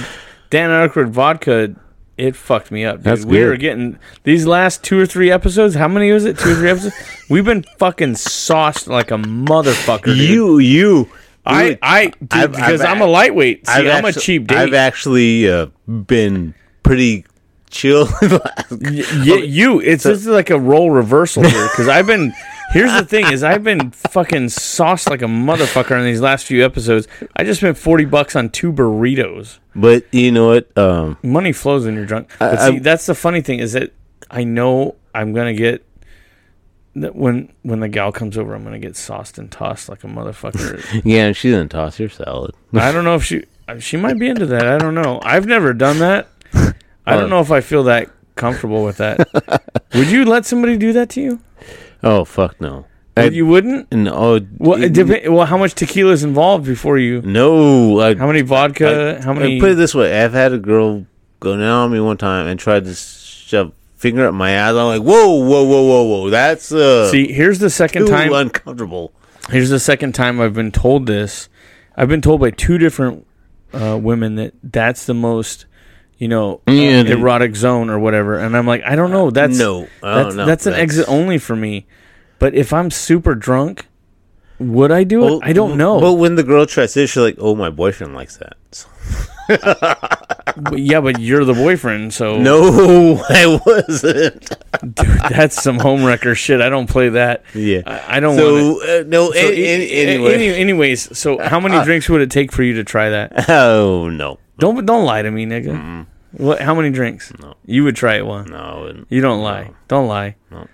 Dan 0.51 0.70
Aykroyd 0.70 1.11
vodka, 1.11 1.74
it 2.16 2.34
fucked 2.34 2.70
me 2.70 2.84
up. 2.84 2.97
Dude. 2.97 3.05
That's 3.05 3.24
we 3.24 3.39
good. 3.39 3.49
were 3.49 3.57
getting 3.57 3.99
these 4.24 4.47
last 4.47 4.82
two 4.82 4.99
or 4.99 5.07
three 5.07 5.30
episodes. 5.30 5.74
How 5.74 5.89
many 5.89 6.11
was 6.11 6.24
it? 6.24 6.39
Two 6.39 6.53
or 6.53 6.55
three 6.55 6.70
episodes. 6.70 6.97
We've 7.30 7.45
been 7.45 7.64
fucking 7.78 8.16
sauced 8.16 8.89
like 8.89 9.11
a 9.11 9.16
motherfucker. 9.16 10.07
Dude. 10.07 10.18
you 10.18 10.59
you 10.59 11.09
I, 11.47 11.78
I, 11.82 12.07
dude, 12.07 12.28
I've- 12.32 12.53
because 12.53 12.80
I've 12.80 12.97
I'm 12.97 13.01
a 13.03 13.07
lightweight. 13.07 13.66
See, 13.66 13.72
I've 13.72 13.86
I'm 13.86 14.05
a 14.05 14.12
cheap 14.12 14.47
date. 14.49 14.57
I've 14.59 14.74
actually 14.74 15.49
uh, 15.51 15.66
been 15.86 16.55
pretty 16.82 17.24
chill 17.70 18.07
Y- 18.22 18.40
y- 18.70 19.05
you, 19.44 19.80
it's 19.80 20.05
this 20.05 20.20
is 20.20 20.26
like 20.28 20.51
a 20.51 20.59
role 20.59 20.90
reversal 20.90 21.42
here 21.42 21.68
because 21.70 21.88
I've 21.88 22.07
been. 22.07 22.32
Here's 22.72 22.92
the 22.92 23.05
thing: 23.05 23.32
is 23.32 23.44
I've 23.44 23.62
been 23.62 23.92
fucking 23.92 24.49
sauced 24.49 25.09
like 25.09 25.22
a 25.22 25.26
motherfucker 25.26 25.97
in 25.99 26.05
these 26.05 26.20
last 26.20 26.47
few 26.47 26.64
episodes. 26.64 27.07
I 27.36 27.44
just 27.44 27.61
spent 27.61 27.78
forty 27.78 28.05
bucks 28.05 28.34
on 28.34 28.49
two 28.51 28.72
burritos. 28.72 29.59
but 29.74 30.05
you 30.12 30.32
know 30.32 30.49
what 30.49 30.76
um 30.76 31.16
Money 31.22 31.53
flows 31.53 31.84
when 31.86 31.94
you're 31.94 32.07
drunk. 32.07 32.30
But 32.40 32.59
I- 32.59 32.70
see, 32.70 32.78
that's 32.80 33.07
the 33.07 33.14
funny 33.14 33.40
thing 33.40 33.61
is 33.61 33.72
that 33.74 33.92
I 34.30 34.42
know 34.44 34.97
I'm 35.14 35.32
gonna 35.32 35.55
get 35.55 35.84
that 36.97 37.14
when 37.14 37.53
when 37.62 37.80
the 37.80 37.88
gal 37.88 38.12
comes 38.12 38.36
over, 38.38 38.55
I'm 38.55 38.64
gonna 38.64 38.78
get 38.78 38.97
sauced 38.97 39.38
and 39.38 39.51
tossed 39.51 39.88
like 39.88 40.05
a 40.05 40.07
motherfucker. 40.07 40.82
Yeah, 41.05 41.32
she 41.32 41.51
didn't 41.51 41.70
toss 41.70 41.99
your 41.99 42.09
salad. 42.09 42.55
I 42.74 42.90
don't 42.90 43.05
know 43.05 43.14
if 43.14 43.24
she 43.24 43.44
uh, 43.68 43.78
she 43.78 43.97
might 43.97 44.18
be 44.18 44.28
into 44.28 44.47
that. 44.47 44.66
I 44.66 44.78
don't 44.78 44.94
know. 44.94 45.20
I've 45.22 45.47
never 45.47 45.72
done 45.72 45.99
that. 45.99 46.28
I 46.55 47.14
don't 47.14 47.24
oh. 47.24 47.28
know 47.28 47.40
if 47.40 47.51
I 47.51 47.61
feel 47.61 47.84
that 47.84 48.11
comfortable 48.34 48.84
with 48.84 48.97
that. 48.97 49.28
Would 49.94 50.11
you 50.11 50.24
let 50.24 50.47
somebody 50.47 50.76
do 50.76 50.92
that 50.94 51.11
to 51.11 51.20
you? 51.20 51.40
Oh 52.03 52.24
fuck 52.24 52.61
no. 52.61 52.86
Well, 53.16 53.32
you 53.32 53.47
wouldn't. 53.47 53.90
No. 53.92 54.12
Oh, 54.14 54.40
well, 54.59 54.82
it 54.82 54.92
dep- 54.92 55.26
well, 55.30 55.47
how 55.47 55.57
much 55.57 55.74
tequila 55.74 56.12
is 56.12 56.22
involved 56.22 56.66
before 56.66 56.99
you? 56.99 57.22
No. 57.22 57.99
I, 57.99 58.14
How 58.14 58.26
many 58.26 58.42
vodka? 58.42 59.18
I- 59.18 59.24
how 59.24 59.32
many? 59.32 59.57
I 59.57 59.61
put 59.61 59.70
it 59.70 59.76
this 59.76 59.94
way: 59.94 60.22
I've 60.22 60.34
had 60.34 60.53
a 60.53 60.59
girl 60.59 61.07
go 61.40 61.57
down 61.57 61.64
on 61.64 61.92
me 61.92 62.01
one 62.01 62.18
time 62.18 62.47
and 62.47 62.61
tried 62.61 62.84
to 62.84 62.94
shove 62.94 63.72
finger 64.11 64.27
up 64.29 64.35
my 64.35 64.51
ass. 64.51 64.71
I'm 64.71 64.87
like, 64.87 65.03
whoa, 65.03 65.29
whoa, 65.35 65.65
whoa, 65.65 65.83
whoa, 65.83 66.03
whoa. 66.05 66.31
That's 66.31 66.71
uh, 66.73 67.11
See, 67.11 67.33
here's 67.33 67.59
the 67.59 67.71
second 67.71 68.07
too 68.07 68.13
time. 68.13 68.33
uncomfortable. 68.33 69.13
Here's 69.51 69.71
the 69.71 69.81
second 69.81 70.15
time 70.15 70.41
I've 70.41 70.55
been 70.55 70.73
told 70.73 71.07
this. 71.07 71.49
I've 71.97 72.09
been 72.09 72.21
told 72.23 72.41
by 72.41 72.51
two 72.51 72.79
different 72.79 73.27
uh, 73.73 73.99
women 74.01 74.37
that 74.37 74.55
that's 74.63 75.07
the 75.07 75.15
most, 75.15 75.67
you 76.19 76.29
know, 76.29 76.61
uh, 76.69 76.73
Yeah, 76.73 77.03
dude. 77.03 77.19
erotic 77.19 77.57
zone 77.57 77.91
or 77.91 77.99
whatever. 77.99 78.39
And 78.39 78.57
I'm 78.57 78.67
like, 78.67 78.83
I 78.85 78.95
don't 78.97 79.11
know. 79.11 79.31
That's 79.31 79.59
No, 79.59 79.89
I 80.03 80.15
That's, 80.15 80.29
don't 80.29 80.37
know. 80.37 80.47
that's 80.47 80.67
an 80.67 80.73
That's- 80.73 80.83
exit 80.83 81.09
only 81.09 81.39
for 81.39 81.57
me. 81.57 81.87
But 82.39 82.55
if 82.55 82.73
I'm 82.73 82.91
super 82.91 83.35
drunk, 83.35 83.87
would 84.59 84.93
I 84.93 85.05
do 85.05 85.23
it? 85.23 85.27
Well, 85.27 85.41
I 85.43 85.53
don't 85.53 85.77
know. 85.77 86.01
But 86.01 86.15
when 86.15 86.35
the 86.35 86.43
girl 86.43 86.67
tries 86.67 86.93
to, 86.95 87.07
she's 87.07 87.17
like, 87.23 87.37
"Oh, 87.39 87.55
my 87.55 87.71
boyfriend 87.71 88.15
likes 88.15 88.37
that." 88.39 88.57
So- 88.73 88.89
But 89.49 90.78
yeah, 90.78 91.01
but 91.03 91.20
you're 91.20 91.44
the 91.44 91.53
boyfriend, 91.53 92.14
so 92.14 92.38
no, 92.38 93.22
I 93.28 93.61
wasn't. 93.66 94.49
dude, 94.80 95.07
that's 95.28 95.61
some 95.62 95.78
homewrecker 95.78 96.34
shit. 96.34 96.61
I 96.62 96.68
don't 96.70 96.88
play 96.88 97.11
that. 97.11 97.42
Yeah. 97.55 97.82
I, 97.86 98.16
I 98.16 98.20
don't 98.20 98.36
So 98.36 98.72
want 98.72 98.88
uh, 98.88 99.03
no. 99.07 99.30
So, 99.32 99.38
anyway. 99.38 100.34
any- 100.34 100.55
anyways, 100.55 101.16
so 101.18 101.38
how 101.38 101.61
many 101.61 101.82
drinks 101.84 102.09
would 102.09 102.22
it 102.22 102.30
take 102.30 102.53
for 102.53 102.62
you 102.62 102.74
to 102.74 102.84
try 102.84 103.11
that? 103.11 103.49
oh 103.51 104.09
no. 104.09 104.38
Don't 104.59 104.86
don't 104.86 105.05
lie 105.05 105.20
to 105.22 105.30
me, 105.30 105.44
nigga. 105.44 106.07
What? 106.32 106.61
How 106.62 106.74
many 106.74 106.90
drinks? 106.90 107.32
No. 107.38 107.55
You 107.66 107.84
would 107.84 107.97
try 107.97 108.16
it 108.16 108.24
one. 108.26 108.51
No, 108.51 109.05
You 109.11 109.20
don't 109.20 109.42
lie. 109.42 109.72
Don't 109.88 110.09
lie. 110.09 110.36
No. 110.51 110.66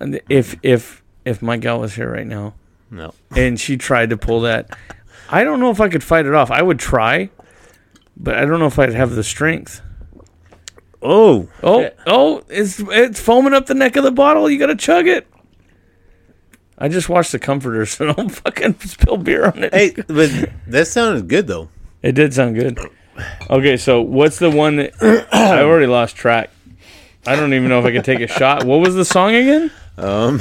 And 0.00 0.20
if 0.28 0.56
if 0.64 1.02
if 1.24 1.40
my 1.40 1.56
gal 1.56 1.78
was 1.80 1.94
here 1.94 2.10
right 2.10 2.26
now 2.26 2.54
No. 2.90 3.12
and 3.36 3.60
she 3.60 3.76
tried 3.76 4.10
to 4.10 4.16
pull 4.16 4.40
that, 4.40 4.76
I 5.28 5.44
don't 5.44 5.60
know 5.60 5.70
if 5.70 5.80
I 5.80 5.88
could 5.88 6.02
fight 6.02 6.26
it 6.26 6.34
off. 6.34 6.50
I 6.50 6.62
would 6.62 6.78
try, 6.80 7.30
but 8.22 8.36
I 8.36 8.44
don't 8.44 8.60
know 8.60 8.66
if 8.66 8.78
I'd 8.78 8.92
have 8.92 9.12
the 9.12 9.24
strength. 9.24 9.80
Oh. 11.02 11.48
Oh, 11.62 11.90
oh, 12.06 12.44
it's 12.48 12.78
it's 12.78 13.20
foaming 13.20 13.54
up 13.54 13.66
the 13.66 13.74
neck 13.74 13.96
of 13.96 14.04
the 14.04 14.12
bottle. 14.12 14.50
You 14.50 14.58
gotta 14.58 14.76
chug 14.76 15.06
it. 15.06 15.26
I 16.76 16.88
just 16.88 17.08
watched 17.08 17.32
the 17.32 17.38
comforter, 17.38 17.86
so 17.86 18.12
don't 18.12 18.28
fucking 18.28 18.78
spill 18.80 19.16
beer 19.16 19.46
on 19.46 19.64
it. 19.64 19.74
Hey, 19.74 19.90
but 20.06 20.30
that 20.66 20.86
sounded 20.86 21.28
good 21.28 21.46
though. 21.46 21.68
It 22.02 22.12
did 22.12 22.34
sound 22.34 22.54
good. 22.54 22.78
Okay, 23.48 23.76
so 23.76 24.00
what's 24.00 24.38
the 24.38 24.50
one 24.50 24.76
that 24.76 24.94
I 25.32 25.62
already 25.62 25.86
lost 25.86 26.16
track? 26.16 26.50
I 27.26 27.36
don't 27.36 27.52
even 27.52 27.68
know 27.68 27.78
if 27.78 27.84
I 27.84 27.92
could 27.92 28.04
take 28.04 28.20
a 28.20 28.26
shot. 28.26 28.64
What 28.64 28.80
was 28.80 28.94
the 28.94 29.04
song 29.04 29.34
again? 29.34 29.70
Um, 29.98 30.40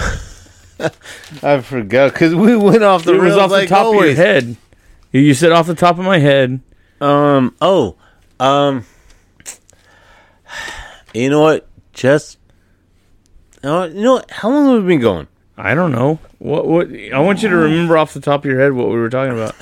I 1.44 1.60
forgot 1.62 2.14
because 2.14 2.34
we 2.34 2.56
went 2.56 2.84
off 2.84 3.04
the 3.04 3.16
it 3.16 3.22
was 3.22 3.36
off 3.36 3.50
the 3.50 3.58
like 3.58 3.70
top 3.70 3.94
of 3.94 3.96
your 3.96 4.14
head. 4.14 4.56
You 5.12 5.34
said 5.34 5.52
off 5.52 5.68
the 5.68 5.76
top 5.76 6.00
of 6.00 6.06
my 6.06 6.20
head. 6.20 6.62
Um. 7.02 7.56
Oh. 7.62 7.96
Um. 8.40 8.86
You 11.14 11.30
know 11.30 11.42
what? 11.42 11.68
Just. 11.94 12.38
Uh, 13.64 13.90
you 13.92 14.02
know 14.02 14.14
what? 14.14 14.32
How 14.32 14.50
long 14.50 14.74
have 14.74 14.84
we 14.84 14.88
been 14.88 15.02
going? 15.02 15.28
I 15.58 15.74
don't 15.74 15.92
know. 15.92 16.20
What? 16.38 16.68
What? 16.68 16.88
I 17.14 17.20
want 17.20 17.42
you 17.44 17.50
to 17.50 17.56
remember 17.56 17.98
off 17.98 18.14
the 18.14 18.22
top 18.22 18.42
of 18.42 18.46
your 18.46 18.60
head 18.60 18.74
what 18.74 18.88
we 18.88 18.96
were 18.96 19.10
talking 19.10 19.34
about. 19.34 19.56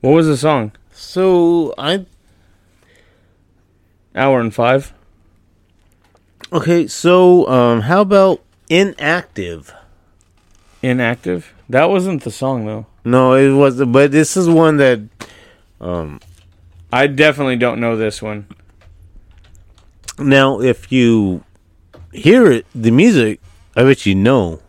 What 0.00 0.10
was 0.10 0.26
the 0.26 0.36
song? 0.36 0.72
So 0.92 1.74
I. 1.78 2.06
Hour 4.14 4.40
and 4.40 4.54
five. 4.54 4.92
Okay. 6.52 6.86
So 6.86 7.48
um, 7.48 7.82
how 7.82 8.02
about 8.02 8.42
inactive? 8.68 9.72
Inactive. 10.82 11.54
That 11.68 11.88
wasn't 11.88 12.24
the 12.24 12.30
song 12.30 12.66
though. 12.66 12.86
No, 13.04 13.34
it 13.34 13.52
was. 13.52 13.82
But 13.84 14.12
this 14.12 14.36
is 14.36 14.48
one 14.48 14.76
that. 14.78 15.00
Um. 15.82 16.20
I 16.92 17.06
definitely 17.06 17.56
don't 17.56 17.80
know 17.80 17.96
this 17.96 18.22
one. 18.22 18.46
Now, 20.18 20.60
if 20.60 20.92
you 20.92 21.42
hear 22.12 22.50
it, 22.50 22.66
the 22.74 22.90
music, 22.90 23.40
I 23.74 23.82
bet 23.82 24.06
you 24.06 24.14
know. 24.14 24.60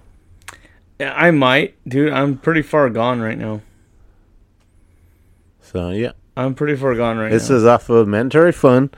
I 1.00 1.32
might, 1.32 1.76
dude. 1.88 2.14
I'm 2.14 2.38
pretty 2.38 2.62
far 2.62 2.90
gone 2.90 3.22
right 3.22 3.38
now. 3.38 3.62
So 5.62 5.90
yeah, 5.90 6.12
I'm 6.38 6.54
pretty 6.54 6.76
far 6.76 6.96
gone 6.96 7.18
right 7.18 7.32
this 7.32 7.50
now. 7.50 7.56
This 7.56 7.62
is 7.62 7.66
off 7.66 7.90
of 7.90 8.08
Mandatory 8.08 8.52
Fun, 8.52 8.92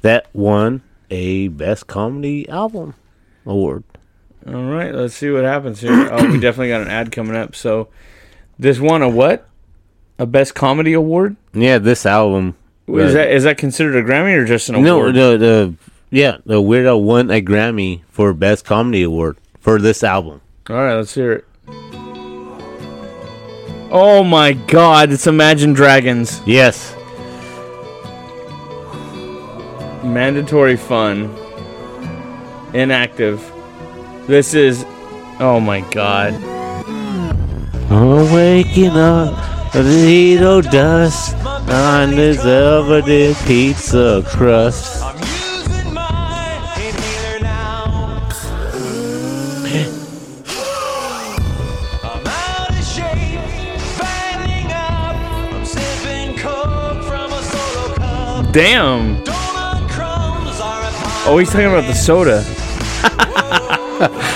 that 0.00 0.26
won 0.32 0.82
a 1.10 1.48
Best 1.48 1.86
Comedy 1.86 2.48
Album 2.48 2.94
award. 3.44 3.84
All 4.46 4.64
right, 4.64 4.94
let's 4.94 5.14
see 5.14 5.30
what 5.30 5.44
happens 5.44 5.80
here. 5.80 6.08
Oh, 6.10 6.30
we 6.30 6.40
definitely 6.40 6.68
got 6.68 6.82
an 6.82 6.88
ad 6.88 7.12
coming 7.12 7.36
up. 7.36 7.54
So, 7.54 7.88
this 8.58 8.78
won 8.80 9.02
a 9.02 9.08
what? 9.08 9.48
A 10.18 10.26
best 10.26 10.54
comedy 10.54 10.92
award? 10.94 11.36
Yeah, 11.52 11.78
this 11.78 12.06
album. 12.06 12.56
Is 12.88 13.14
that 13.14 13.30
is 13.30 13.44
that 13.44 13.58
considered 13.58 13.96
a 13.96 14.02
Grammy 14.02 14.36
or 14.36 14.44
just 14.44 14.68
an 14.68 14.76
award? 14.76 15.14
no? 15.14 15.36
The 15.36 15.38
the 15.38 15.74
yeah, 16.10 16.38
the 16.46 16.60
Weird 16.62 16.86
Al 16.86 17.02
won 17.02 17.30
a 17.30 17.42
Grammy 17.42 18.02
for 18.08 18.32
Best 18.32 18.64
Comedy 18.64 19.02
Award 19.02 19.36
for 19.58 19.80
this 19.80 20.04
album. 20.04 20.40
All 20.70 20.76
right, 20.76 20.94
let's 20.94 21.14
hear 21.14 21.32
it. 21.32 21.44
Oh 23.88 24.24
my 24.24 24.52
God! 24.52 25.12
It's 25.12 25.26
Imagine 25.26 25.72
Dragons. 25.72 26.40
Yes. 26.46 26.94
Mandatory 30.04 30.76
fun. 30.76 31.34
Inactive. 32.72 33.52
This 34.26 34.54
is. 34.54 34.84
Oh 35.40 35.60
my 35.60 35.80
God. 35.90 36.34
I'm 37.90 38.32
waking 38.32 38.90
up 38.90 39.55
to 39.72 39.82
the 39.82 40.06
heat 40.06 40.42
of 40.42 40.70
dust 40.70 41.34
on 41.68 42.10
this 42.10 42.42
velvet 42.42 43.36
pizza 43.46 44.22
crust. 44.26 45.02
Damn. 58.52 59.22
Oh, 61.28 61.36
he's 61.38 61.50
talking 61.50 61.66
about 61.66 61.86
the 61.86 61.94
soda. 61.94 62.42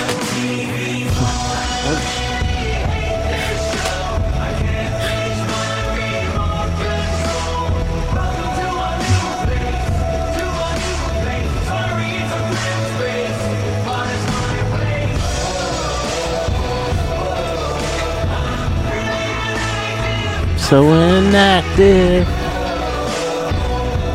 So 20.71 20.83
inactive. 20.93 22.25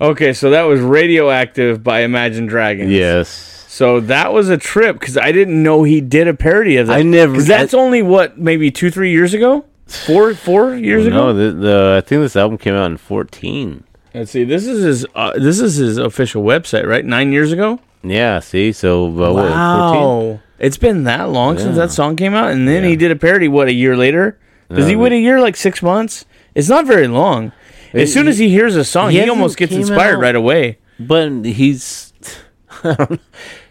Okay, 0.00 0.32
so 0.32 0.50
that 0.50 0.62
was 0.62 0.80
Radioactive 0.80 1.84
by 1.84 2.00
Imagine 2.00 2.46
Dragons. 2.46 2.90
yes. 2.90 3.28
So 3.68 4.00
that 4.00 4.32
was 4.32 4.48
a 4.48 4.56
trip 4.56 4.98
because 4.98 5.16
I 5.16 5.30
didn't 5.32 5.62
know 5.62 5.84
he 5.84 6.00
did 6.00 6.26
a 6.26 6.34
parody 6.34 6.76
of 6.78 6.88
that. 6.88 6.98
I 6.98 7.02
never- 7.02 7.32
Because 7.32 7.46
that's 7.46 7.74
only 7.74 8.02
what 8.02 8.38
maybe 8.38 8.70
two, 8.70 8.90
three 8.90 9.12
years 9.12 9.32
ago, 9.34 9.64
four, 9.86 10.34
four 10.34 10.74
years 10.74 11.06
No, 11.06 11.30
ago. 11.30 11.34
the, 11.34 11.52
the 11.52 11.94
I 11.98 12.00
think 12.06 12.22
this 12.22 12.34
album 12.36 12.58
came 12.58 12.74
out 12.74 12.90
in 12.90 12.96
14. 12.96 13.84
Let's 14.14 14.30
see. 14.32 14.44
This 14.44 14.66
is 14.66 14.82
his. 14.82 15.06
Uh, 15.14 15.32
this 15.38 15.60
is 15.60 15.76
his 15.76 15.98
official 15.98 16.42
website, 16.42 16.86
right? 16.86 17.04
Nine 17.04 17.30
years 17.32 17.52
ago. 17.52 17.78
Yeah, 18.02 18.40
see, 18.40 18.72
so 18.72 19.06
uh, 19.06 19.32
what, 19.32 19.42
14? 19.42 19.50
Wow, 19.52 20.40
it's 20.60 20.76
been 20.76 21.04
that 21.04 21.30
long 21.30 21.58
since 21.58 21.76
Yeah. 21.76 21.86
that 21.86 21.90
song 21.90 22.16
came 22.16 22.34
out, 22.34 22.50
and 22.52 22.68
then 22.68 22.84
he 22.84 22.94
did 22.96 23.10
a 23.10 23.16
parody. 23.16 23.48
What 23.48 23.68
a 23.68 23.72
year 23.72 23.96
later? 23.96 24.38
Does 24.68 24.86
he 24.86 24.94
wait 24.94 25.12
a 25.12 25.18
year? 25.18 25.40
Like 25.40 25.56
six 25.56 25.82
months? 25.82 26.24
It's 26.54 26.68
not 26.68 26.86
very 26.86 27.08
long. 27.08 27.50
As 27.92 28.12
soon 28.12 28.28
as 28.28 28.38
he 28.38 28.48
hears 28.50 28.76
a 28.76 28.84
song, 28.84 29.08
he 29.10 29.14
he, 29.14 29.18
hasn't 29.18 29.36
almost 29.36 29.56
gets 29.56 29.70
came 29.72 29.80
inspired 29.80 30.16
out- 30.16 30.20
right 30.22 30.36
away. 30.36 30.78
But 31.00 31.44
he's. 31.44 32.12
I 32.84 32.94
don't. 32.94 33.20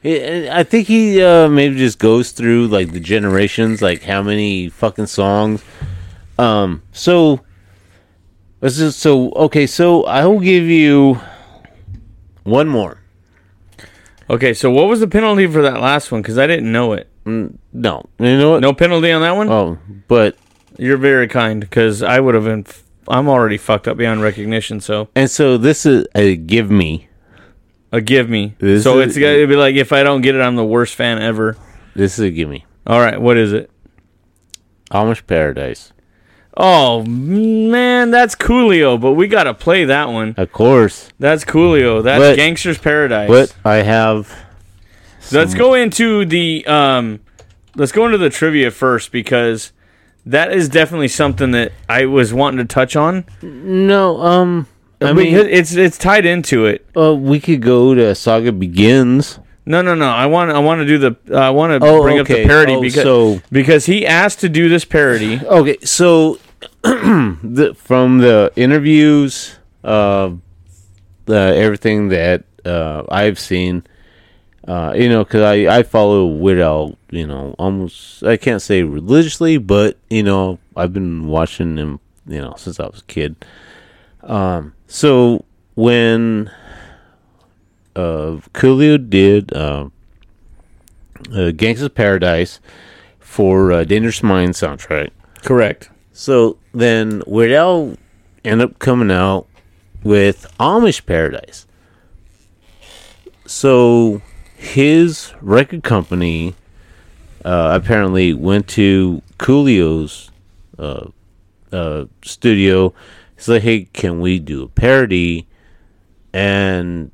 I 0.03 0.49
I 0.51 0.63
think 0.63 0.87
he 0.87 1.21
uh, 1.21 1.47
maybe 1.47 1.77
just 1.77 1.99
goes 1.99 2.31
through 2.31 2.67
like 2.67 2.91
the 2.91 2.99
generations, 2.99 3.81
like 3.81 4.03
how 4.03 4.21
many 4.21 4.67
fucking 4.69 5.07
songs. 5.07 5.63
Um. 6.37 6.81
So. 6.91 7.41
This 8.61 8.77
is 8.77 8.97
so 8.97 9.31
okay. 9.47 9.65
So 9.67 10.03
I 10.03 10.25
will 10.25 10.41
give 10.41 10.65
you 10.65 11.17
one 12.43 12.67
more. 12.67 12.98
Okay, 14.29 14.53
so 14.53 14.69
what 14.69 14.87
was 14.87 14.99
the 14.99 15.07
penalty 15.07 15.47
for 15.47 15.61
that 15.63 15.79
last 15.81 16.11
one? 16.11 16.21
Because 16.21 16.37
I 16.37 16.45
didn't 16.47 16.71
know 16.71 16.93
it. 16.93 17.07
Mm, 17.25 17.57
no, 17.73 18.05
you 18.19 18.37
know 18.37 18.51
what? 18.51 18.61
No 18.61 18.73
penalty 18.73 19.11
on 19.11 19.21
that 19.21 19.35
one. 19.35 19.49
Oh, 19.49 19.77
but 20.07 20.37
You're 20.77 20.97
very 20.97 21.27
kind 21.27 21.59
because 21.61 22.03
I 22.03 22.19
would 22.19 22.35
have 22.35 22.43
been. 22.43 22.65
F- 22.67 22.83
I'm 23.07 23.27
already 23.27 23.57
fucked 23.57 23.87
up 23.87 23.97
beyond 23.97 24.21
recognition. 24.21 24.79
So 24.81 25.09
and 25.15 25.29
so 25.31 25.57
this 25.57 25.85
is 25.85 26.05
a 26.13 26.35
give 26.35 26.69
me. 26.69 27.07
a 27.91 28.01
give 28.01 28.29
me. 28.29 28.55
This 28.59 28.83
so 28.83 28.99
is- 28.99 29.09
it's 29.09 29.17
gonna 29.17 29.47
be 29.47 29.55
like 29.55 29.75
if 29.75 29.91
I 29.91 30.03
don't 30.03 30.21
get 30.21 30.35
it, 30.35 30.41
I'm 30.41 30.55
the 30.55 30.65
worst 30.65 30.93
fan 30.95 31.19
ever. 31.21 31.57
This 31.95 32.19
is 32.19 32.25
a 32.25 32.29
give 32.29 32.47
me. 32.49 32.65
All 32.85 32.99
right, 32.99 33.19
what 33.19 33.35
is 33.37 33.51
it? 33.51 33.71
Amish 34.91 35.25
Paradise. 35.27 35.91
Oh 36.61 37.03
man, 37.05 38.11
that's 38.11 38.35
Coolio, 38.35 38.99
but 38.99 39.13
we 39.13 39.27
gotta 39.29 39.53
play 39.53 39.85
that 39.85 40.09
one. 40.09 40.35
Of 40.37 40.51
course. 40.51 41.09
That's 41.17 41.45
Coolio. 41.45 42.03
That's 42.03 42.19
But- 42.19 42.35
Gangster's 42.35 42.77
Paradise. 42.77 43.29
But 43.29 43.55
I 43.63 43.75
have. 43.77 44.29
let's 45.31 45.53
go 45.53 45.73
into 45.73 46.25
the 46.25 46.65
um, 46.67 47.21
let's 47.75 47.93
go 47.93 48.05
into 48.05 48.17
the 48.17 48.29
trivia 48.29 48.71
first 48.71 49.11
because 49.13 49.71
that 50.25 50.51
is 50.51 50.67
definitely 50.67 51.07
something 51.07 51.51
that 51.51 51.71
I 51.87 52.05
was 52.05 52.33
wanting 52.33 52.57
to 52.57 52.65
touch 52.65 52.95
on. 52.97 53.23
No, 53.41 54.19
um. 54.21 54.67
I 55.01 55.13
mean, 55.13 55.33
it's 55.33 55.73
it's 55.75 55.97
tied 55.97 56.25
into 56.25 56.65
it. 56.65 56.85
uh, 56.97 57.15
we 57.15 57.39
could 57.39 57.61
go 57.61 57.95
to 57.95 58.13
Saga 58.13 58.51
Begins. 58.51 59.39
No, 59.65 59.81
no, 59.81 59.95
no. 59.95 60.09
I 60.09 60.25
want 60.25 60.51
I 60.51 60.59
want 60.59 60.79
to 60.81 60.85
do 60.85 60.97
the 60.97 61.15
uh, 61.33 61.39
I 61.39 61.51
want 61.51 61.81
to 61.81 61.87
Oh, 61.87 62.01
bring 62.01 62.19
up 62.19 62.27
the 62.27 62.43
parody 62.45 62.73
Oh, 62.73 62.81
because 62.81 63.03
so- 63.03 63.41
because 63.49 63.85
he 63.85 64.05
asked 64.05 64.41
to 64.41 64.49
do 64.49 64.67
this 64.67 64.83
parody. 64.83 65.39
Okay, 65.45 65.77
so 65.85 66.37
the, 66.83 67.75
from 67.77 68.19
the 68.19 68.51
interviews, 68.55 69.57
uh, 69.83 70.31
the 71.25 71.53
everything 71.55 72.09
that 72.09 72.45
uh, 72.65 73.03
I've 73.09 73.39
seen, 73.39 73.83
uh, 74.67 74.93
you 74.95 75.09
know, 75.09 75.23
because 75.23 75.41
I 75.41 75.79
I 75.79 75.83
follow 75.83 76.27
Al, 76.59 76.97
you 77.09 77.27
know, 77.27 77.55
almost 77.59 78.23
I 78.23 78.37
can't 78.37 78.61
say 78.61 78.83
religiously, 78.83 79.57
but 79.57 79.97
you 80.09 80.23
know, 80.23 80.59
I've 80.75 80.93
been 80.93 81.27
watching 81.27 81.77
him, 81.77 81.99
you 82.27 82.39
know, 82.39 82.53
since 82.57 82.79
I 82.79 82.87
was 82.87 83.01
a 83.01 83.05
kid. 83.05 83.35
Um, 84.23 84.73
so 84.87 85.45
when 85.75 86.51
uh, 87.95 88.39
Coolio 88.53 88.97
did 89.09 89.53
uh, 89.53 89.89
uh, 91.31 91.51
Gangsta's 91.51 91.89
Paradise 91.89 92.59
for 93.19 93.71
uh, 93.71 93.83
Dangerous 93.83 94.23
Minds 94.23 94.59
soundtrack. 94.59 95.11
Correct. 95.43 95.89
So 96.19 96.57
then 96.73 97.23
Weird 97.25 97.53
Al 97.53 97.95
ended 98.43 98.71
up 98.71 98.79
coming 98.79 99.09
out 99.09 99.47
with 100.03 100.45
Amish 100.59 101.05
Paradise. 101.05 101.65
So 103.45 104.21
his 104.57 105.31
record 105.39 105.81
company 105.81 106.55
uh, 107.45 107.79
apparently 107.81 108.33
went 108.33 108.67
to 108.67 109.21
Coolio's 109.37 110.29
uh, 110.77 111.07
uh, 111.71 112.07
studio. 112.21 112.93
He's 113.37 113.47
like, 113.47 113.61
"Hey, 113.61 113.85
can 113.85 114.19
we 114.19 114.39
do 114.39 114.63
a 114.63 114.67
parody?" 114.67 115.47
And 116.33 117.11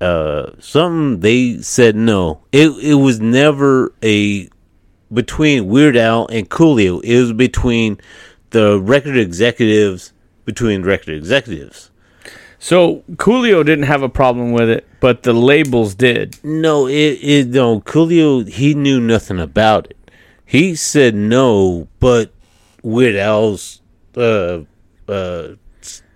uh, 0.00 0.52
something 0.58 1.20
they 1.20 1.58
said 1.58 1.96
no. 1.96 2.40
It 2.50 2.70
it 2.82 2.94
was 2.94 3.20
never 3.20 3.92
a 4.02 4.48
between 5.12 5.66
Weird 5.66 5.96
Al 5.96 6.26
and 6.28 6.48
Coolio. 6.48 7.00
It 7.02 7.20
was 7.20 7.32
between 7.32 7.98
the 8.50 8.78
record 8.80 9.16
executives 9.16 10.12
between 10.44 10.82
record 10.82 11.14
executives. 11.14 11.90
So 12.58 13.02
Coolio 13.12 13.64
didn't 13.64 13.86
have 13.86 14.02
a 14.02 14.08
problem 14.08 14.52
with 14.52 14.70
it, 14.70 14.86
but 15.00 15.24
the 15.24 15.32
labels 15.32 15.94
did. 15.94 16.38
No, 16.44 16.86
it, 16.86 17.18
it 17.20 17.48
no 17.48 17.80
Coolio 17.80 18.48
he 18.48 18.74
knew 18.74 19.00
nothing 19.00 19.40
about 19.40 19.90
it. 19.90 20.10
He 20.44 20.76
said 20.76 21.14
no, 21.14 21.88
but 21.98 22.32
Weird 22.82 23.16
Al's 23.16 23.80
uh, 24.16 24.60
uh, 25.08 25.48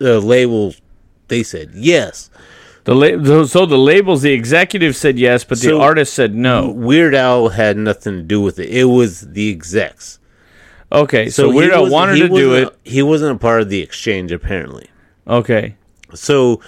uh, 0.01 0.19
labels 0.19 0.81
they 1.29 1.43
said 1.43 1.71
yes. 1.75 2.31
The 2.87 2.95
la- 2.95 3.45
so 3.45 3.67
the 3.67 3.77
labels, 3.79 4.23
the 4.23 4.33
executives 4.33 4.97
said 4.97 5.19
yes, 5.19 5.45
but 5.45 5.59
the 5.61 5.69
So- 5.69 5.81
artist 5.81 6.15
said 6.15 6.35
no. 6.35 6.71
Weird 6.71 7.15
Al 7.15 7.51
had 7.51 7.77
nothing 7.77 8.15
to 8.15 8.23
do 8.23 8.41
with 8.41 8.59
it. 8.59 8.71
It 8.71 8.85
was 8.85 9.21
the 9.21 9.51
execs. 9.51 10.19
Okay, 10.93 11.29
so, 11.29 11.51
he 11.51 11.57
Weird 11.59 11.73
Al 11.73 11.91
wanted 11.91 12.17
to 12.19 12.29
do 12.29 12.55
it. 12.55 12.69
a- 12.69 12.73
he 12.89 13.03
wasn't 13.03 13.33
a 13.37 13.39
part 13.39 13.61
of 13.61 13.69
the 13.69 13.81
exchange 13.81 14.31
apparently. 14.33 14.87
Okay, 15.29 15.75
So, 16.15 16.61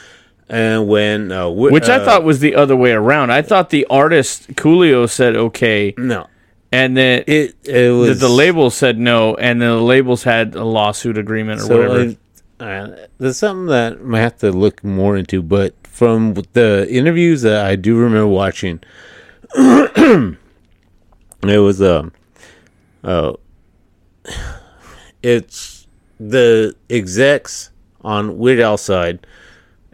and 0.48 0.88
when 0.88 1.30
uh, 1.30 1.44
Wi- 1.44 1.70
which 1.70 1.88
I 1.88 1.96
uh, 1.98 2.04
thought 2.04 2.24
was 2.24 2.40
the 2.40 2.56
other 2.56 2.74
way 2.74 2.90
around. 2.90 3.30
I 3.30 3.40
thought 3.42 3.70
the 3.70 3.86
artist 3.88 4.48
Coolio 4.56 5.08
said 5.08 5.36
okay, 5.36 5.94
no, 5.96 6.26
and 6.72 6.96
then 6.96 7.22
it 7.28 7.54
it 7.62 7.72
the, 7.74 7.90
was 7.90 8.18
the 8.18 8.28
labels 8.28 8.74
said 8.74 8.98
no, 8.98 9.36
and 9.36 9.62
then 9.62 9.68
the 9.68 9.80
labels 9.82 10.24
had 10.24 10.56
a 10.56 10.64
lawsuit 10.64 11.16
agreement 11.16 11.60
or 11.60 11.64
So 11.64 11.76
whatever. 11.88 12.14
uh, 12.58 12.64
uh, 12.64 12.96
there's 13.18 13.36
something 13.36 13.66
that 13.66 13.92
I 13.92 14.02
might 14.02 14.20
have 14.22 14.38
to 14.38 14.50
look 14.50 14.82
more 14.82 15.16
into, 15.16 15.40
but 15.42 15.74
from 15.98 16.34
the 16.52 16.86
interviews 16.88 17.42
that 17.42 17.66
I 17.66 17.74
do 17.74 17.96
remember 17.96 18.28
watching, 18.28 18.78
it 19.56 20.38
was 21.42 21.82
um, 21.82 22.12
uh, 23.02 23.32
it's 25.24 25.88
the 26.20 26.76
execs 26.88 27.70
on 28.02 28.38
Weird 28.38 28.60
Al 28.60 28.76
side 28.76 29.26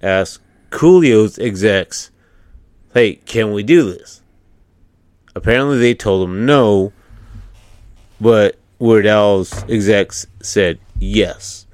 asked 0.02 0.42
Coolio's 0.68 1.38
execs, 1.38 2.10
"Hey, 2.92 3.14
can 3.14 3.54
we 3.54 3.62
do 3.62 3.90
this?" 3.90 4.20
Apparently, 5.34 5.78
they 5.78 5.94
told 5.94 6.28
him 6.28 6.44
no, 6.44 6.92
but 8.20 8.58
Weird 8.78 9.06
Al's 9.06 9.64
execs 9.70 10.26
said 10.42 10.78
yes. 10.98 11.66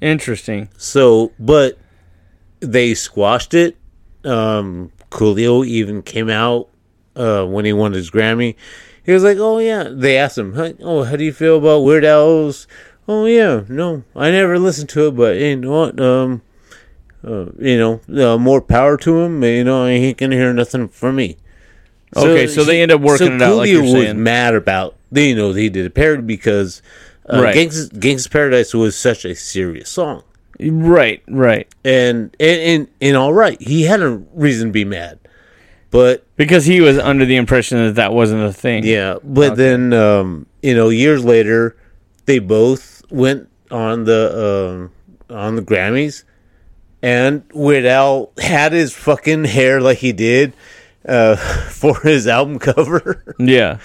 Interesting. 0.00 0.68
So, 0.76 1.32
but 1.36 1.80
they 2.60 2.94
squashed 2.94 3.54
it. 3.54 3.76
Um, 4.24 4.92
Coolio 5.10 5.64
even 5.66 6.02
came 6.02 6.28
out 6.28 6.68
uh, 7.14 7.44
when 7.44 7.64
he 7.64 7.72
won 7.72 7.92
his 7.92 8.10
Grammy. 8.10 8.56
He 9.04 9.12
was 9.12 9.22
like, 9.22 9.38
"Oh 9.38 9.58
yeah." 9.58 9.88
They 9.90 10.18
asked 10.18 10.38
him, 10.38 10.54
"Oh, 10.80 11.04
how 11.04 11.16
do 11.16 11.24
you 11.24 11.32
feel 11.32 11.58
about 11.58 11.80
Weird 11.84 12.04
Al's?" 12.04 12.66
Oh 13.08 13.24
yeah, 13.26 13.62
no, 13.68 14.02
I 14.16 14.30
never 14.32 14.58
listened 14.58 14.88
to 14.90 15.06
it, 15.08 15.16
but 15.16 15.36
you 15.36 15.56
know 15.56 15.70
what? 15.70 16.00
Um, 16.00 16.42
uh, 17.24 17.46
you 17.58 17.78
know, 17.78 18.00
uh, 18.32 18.36
more 18.36 18.60
power 18.60 18.96
to 18.96 19.20
him. 19.20 19.44
You 19.44 19.62
know, 19.62 19.86
he 19.86 20.12
can 20.12 20.32
hear 20.32 20.52
nothing 20.52 20.88
from 20.88 21.16
me. 21.16 21.36
Okay, 22.16 22.46
so 22.46 22.64
they 22.64 22.82
end 22.82 22.90
up 22.92 23.00
working 23.00 23.34
it 23.34 23.42
out 23.42 23.56
like 23.58 23.68
you're 23.68 23.82
was 23.82 23.92
saying. 23.92 24.22
mad 24.22 24.54
about 24.54 24.96
you 25.12 25.34
know 25.36 25.52
he 25.52 25.68
did 25.68 25.86
a 25.86 25.90
parody 25.90 26.22
because 26.22 26.82
uh, 27.28 27.42
Right. 27.42 27.54
Gangsta's 27.54 28.28
Paradise 28.28 28.74
was 28.74 28.96
such 28.96 29.24
a 29.24 29.34
serious 29.34 29.88
song 29.88 30.22
Right, 30.60 31.22
right. 31.28 31.68
and 31.84 32.34
and 32.40 32.60
and, 32.60 32.88
and 33.00 33.16
all 33.16 33.32
right, 33.32 33.60
he 33.60 33.82
had 33.82 34.00
a 34.00 34.10
reason 34.32 34.68
to 34.68 34.72
be 34.72 34.84
mad, 34.84 35.18
but 35.90 36.24
Because 36.36 36.64
he 36.64 36.80
was 36.80 36.98
under 36.98 37.24
the 37.24 37.36
impression 37.36 37.78
that 37.84 37.94
that 37.96 38.12
wasn't 38.12 38.42
a 38.42 38.52
thing. 38.52 38.84
yeah, 38.84 39.16
but 39.22 39.56
then 39.56 39.92
um, 39.92 40.46
you 40.62 40.74
know 40.74 40.88
years 40.88 41.24
later, 41.24 41.76
they 42.24 42.38
both 42.38 43.02
went 43.10 43.48
on 43.70 44.04
the 44.04 44.90
um, 45.30 45.36
on 45.36 45.56
the 45.56 45.62
Grammys, 45.62 46.24
and 47.02 47.42
Weird 47.52 47.84
Al 47.84 48.32
had 48.38 48.72
his 48.72 48.94
fucking 48.94 49.44
hair 49.44 49.80
like 49.80 49.98
he 49.98 50.12
did 50.12 50.52
uh, 51.06 51.36
for 51.70 52.00
his 52.00 52.26
album 52.26 52.58
cover, 52.58 53.34
Yeah. 53.38 53.78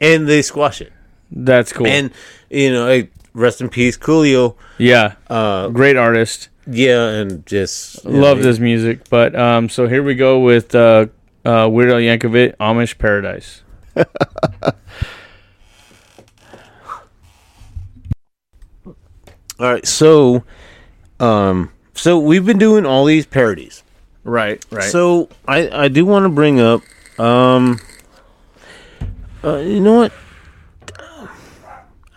and 0.00 0.26
they 0.28 0.42
squash 0.42 0.80
it. 0.80 0.92
That's 1.30 1.72
cool. 1.74 1.86
And 1.86 2.10
you 2.48 2.72
know, 2.72 2.86
hey, 2.88 3.10
rest 3.38 3.60
in 3.60 3.68
peace, 3.68 3.96
Coolio. 3.96 4.54
yeah. 4.78 5.14
Uh, 5.30 5.68
Great 5.68 5.96
artist. 5.96 6.48
yeah, 6.66 7.08
and 7.08 7.46
just 7.46 8.04
know, 8.04 8.34
his 8.36 8.60
music. 8.60 9.08
But 9.08 9.34
um 9.34 9.68
so 9.68 9.86
here 9.88 10.02
we 10.02 10.14
go 10.14 10.40
with 10.40 10.74
uh 10.74 11.06
uh 11.44 11.68
Weird 11.70 11.90
Al 11.90 11.98
Yankovic, 11.98 12.56
Amish 12.58 12.98
Paradise. 12.98 13.62
All 19.60 19.72
right, 19.72 19.84
so 19.86 20.44
um, 21.18 21.72
so 21.94 22.16
we've 22.18 22.46
been 22.46 22.58
doing 22.58 22.86
all 22.86 23.04
these 23.04 23.26
parodies. 23.26 23.82
Right, 24.22 24.64
right. 24.70 24.84
So 24.84 25.28
I 25.48 25.84
I 25.84 25.88
do 25.88 26.06
want 26.06 26.24
to 26.24 26.28
bring 26.28 26.60
up 26.60 26.80
um 27.18 27.80
uh, 29.42 29.56
you 29.56 29.80
know 29.80 29.94
what 29.96 30.12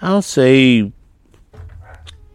I'll 0.01 0.21
say 0.21 0.91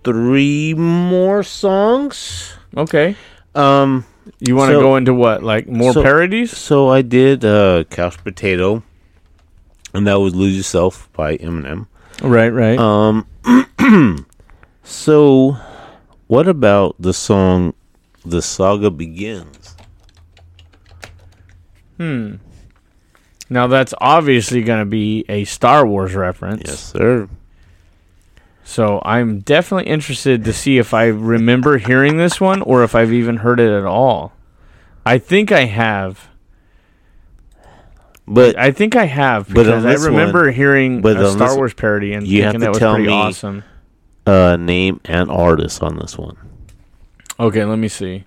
three 0.07 0.73
more 0.75 1.43
songs. 1.43 2.55
okay. 2.77 3.17
Um 3.55 4.05
You 4.41 4.55
want 4.57 4.71
to 4.71 4.77
So- 4.77 4.81
go 4.81 4.97
into 4.97 5.13
what? 5.15 5.43
Like 5.43 5.67
more 5.69 5.93
so- 5.93 6.03
parodies? 6.03 6.57
so 6.57 6.89
I 6.89 7.03
did 7.03 7.45
uh 7.45 7.85
Couch 7.91 8.17
Potato 8.25 8.83
and 9.93 10.07
that 10.07 10.21
was 10.21 10.35
Lose 10.35 10.57
Yourself 10.57 11.09
by 11.13 11.37
Eminem. 11.39 11.87
Right, 12.23 12.51
right. 12.55 12.79
Um 12.79 13.27
so 14.83 15.57
what 16.27 16.49
about 16.49 16.97
the 16.99 17.13
song 17.13 17.75
The 18.25 18.41
Saga 18.43 18.91
Begins? 18.91 19.75
hmm. 21.97 22.35
Now 23.49 23.69
that's 23.69 23.95
obviously 24.01 24.63
going 24.63 24.81
to 24.81 24.85
be 24.91 25.25
a 25.29 25.45
Star 25.45 25.87
Wars 25.87 26.15
reference. 26.15 26.63
Yes, 26.67 26.93
sir. 26.93 27.29
So 28.69 29.01
I'm 29.05 29.39
definitely 29.41 29.89
interested 29.89 30.45
to 30.45 30.53
see 30.53 30.79
if 30.79 30.93
I 30.93 31.07
remember 31.07 31.79
hearing 31.79 32.17
this 32.17 32.41
one 32.41 32.63
or 32.63 32.83
if 32.83 32.97
I've 32.97 33.13
even 33.13 33.37
heard 33.39 33.61
it 33.61 33.71
at 33.71 33.85
all. 33.85 34.33
I 35.07 35.19
think 35.19 35.53
I 35.53 35.67
have. 35.67 36.29
But 38.27 38.59
I 38.59 38.73
think 38.73 38.97
I 38.97 39.05
have 39.05 39.47
But 39.47 39.67
because 39.67 39.85
I 39.85 40.05
remember 40.09 40.47
one- 40.47 40.53
hearing 40.53 41.07
a 41.07 41.31
Star 41.31 41.49
this- 41.49 41.57
Wars 41.57 41.75
parody 41.75 42.13
and 42.13 42.27
you 42.27 42.43
have 42.43 42.53
thinking 42.55 42.61
to 42.61 42.65
that 42.67 42.71
was 42.71 42.79
tell 42.81 42.95
pretty 42.95 43.07
me- 43.09 43.13
awesome. 43.15 43.63
uh 44.27 44.57
name 44.57 45.01
and 45.05 45.31
artist 45.31 45.81
on 45.85 45.97
this 45.97 46.19
one. 46.19 46.37
Okay, 47.39 47.65
let 47.65 47.79
me 47.79 47.87
see. 47.87 48.25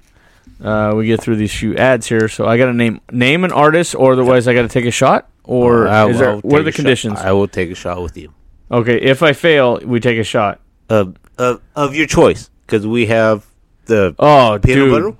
Uh, 0.63 0.93
we 0.95 1.05
get 1.05 1.19
through 1.21 1.35
these 1.35 1.53
few 1.53 1.75
ads 1.75 2.07
here, 2.07 2.29
so 2.29 2.45
I 2.45 2.57
got 2.57 2.65
to 2.67 2.73
name 2.73 3.01
name 3.11 3.43
an 3.43 3.51
artist, 3.51 3.93
or 3.95 4.13
otherwise 4.13 4.47
I 4.47 4.53
got 4.53 4.61
to 4.61 4.67
take 4.69 4.85
a 4.85 4.91
shot. 4.91 5.27
Or 5.43 5.87
Uh, 5.87 6.07
is 6.09 6.19
there, 6.19 6.35
what 6.37 6.59
are 6.61 6.63
the 6.63 6.71
shot. 6.71 6.75
conditions? 6.77 7.19
I 7.19 7.31
will 7.33 7.47
take 7.47 7.69
a 7.71 7.75
shot 7.75 8.01
with 8.01 8.15
you. 8.17 8.31
Okay, 8.71 8.97
if 9.01 9.23
I 9.23 9.33
fail, 9.33 9.79
we 9.83 9.99
take 9.99 10.19
a 10.19 10.23
shot. 10.23 10.59
Of 10.89 11.15
of, 11.37 11.61
of 11.75 11.95
your 11.95 12.07
choice, 12.07 12.49
because 12.65 12.85
we 12.85 13.05
have 13.07 13.45
the 13.85 14.15
Oh, 14.19 14.59
peanut 14.61 14.85
dude. 14.85 14.91
butter, 14.91 15.17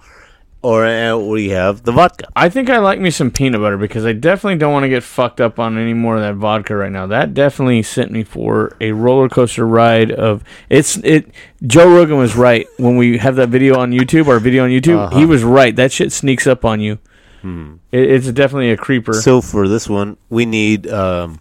or 0.62 0.86
uh, 0.86 1.16
we 1.18 1.50
have 1.50 1.84
the 1.84 1.92
vodka. 1.92 2.26
I 2.36 2.50
think 2.50 2.70
I 2.70 2.80
like 2.80 3.00
me 3.00 3.10
some 3.12 3.32
peanut 3.32 3.62
butter 3.62 3.78
because 3.78 4.06
I 4.06 4.14
definitely 4.14 4.58
don't 4.58 4.74
want 4.74 4.84
to 4.84 4.90
get 4.90 5.02
fucked 5.04 5.40
up 5.40 5.60
on 5.60 5.78
any 5.78 5.94
more 5.94 6.16
of 6.16 6.22
that 6.22 6.36
vodka 6.36 6.76
right 6.76 6.92
now. 6.92 7.08
That 7.08 7.34
definitely 7.34 7.82
sent 7.84 8.12
me 8.12 8.24
for 8.24 8.76
a 8.82 8.92
roller 8.92 9.30
coaster 9.30 9.66
ride 9.66 10.12
of 10.12 10.44
it's 10.70 10.98
it. 10.98 11.30
Joe 11.66 11.90
Rogan 11.96 12.18
was 12.18 12.36
right 12.36 12.68
when 12.78 12.98
we 12.98 13.18
have 13.20 13.36
that 13.38 13.50
video 13.50 13.80
on 13.80 13.92
YouTube. 13.92 14.28
Our 14.28 14.40
video 14.40 14.64
on 14.66 14.72
YouTube, 14.72 14.98
Uh-huh. 15.06 15.18
he 15.18 15.26
was 15.26 15.44
right. 15.44 15.76
That 15.76 15.92
shit 15.92 16.12
sneaks 16.12 16.46
up 16.48 16.66
on 16.66 16.80
you. 16.82 16.98
It, 17.44 17.78
it's 18.12 18.32
definitely 18.32 18.72
a 18.72 18.78
creeper. 18.78 19.14
So 19.14 19.40
for 19.42 19.68
this 19.70 19.88
one, 19.88 20.18
we 20.30 20.46
need 20.46 20.88
um, 20.90 21.40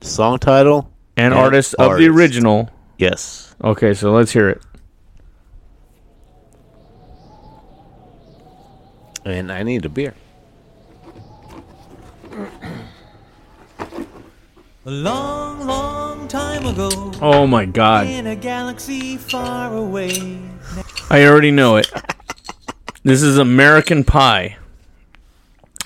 song 0.00 0.38
title 0.38 0.90
and 1.16 1.32
artist 1.34 1.74
of 1.78 1.96
the 1.98 2.08
original. 2.08 2.70
Yes. 2.98 3.54
Okay, 3.62 3.94
so 3.94 4.12
let's 4.12 4.32
hear 4.32 4.48
it. 4.50 4.62
And 9.24 9.50
I 9.50 9.62
need 9.62 9.84
a 9.84 9.88
beer. 9.88 10.14
A 14.84 14.90
long, 14.90 15.66
long 15.66 16.28
time 16.28 16.64
ago, 16.64 16.88
Oh 17.20 17.44
my 17.46 17.64
god. 17.64 18.06
in 18.06 18.26
a 18.28 18.36
galaxy 18.36 19.16
far 19.16 19.74
away. 19.76 20.38
I 21.10 21.24
already 21.26 21.50
know 21.50 21.76
it. 21.76 21.90
This 23.02 23.20
is 23.22 23.36
American 23.38 24.04
Pie 24.04 24.58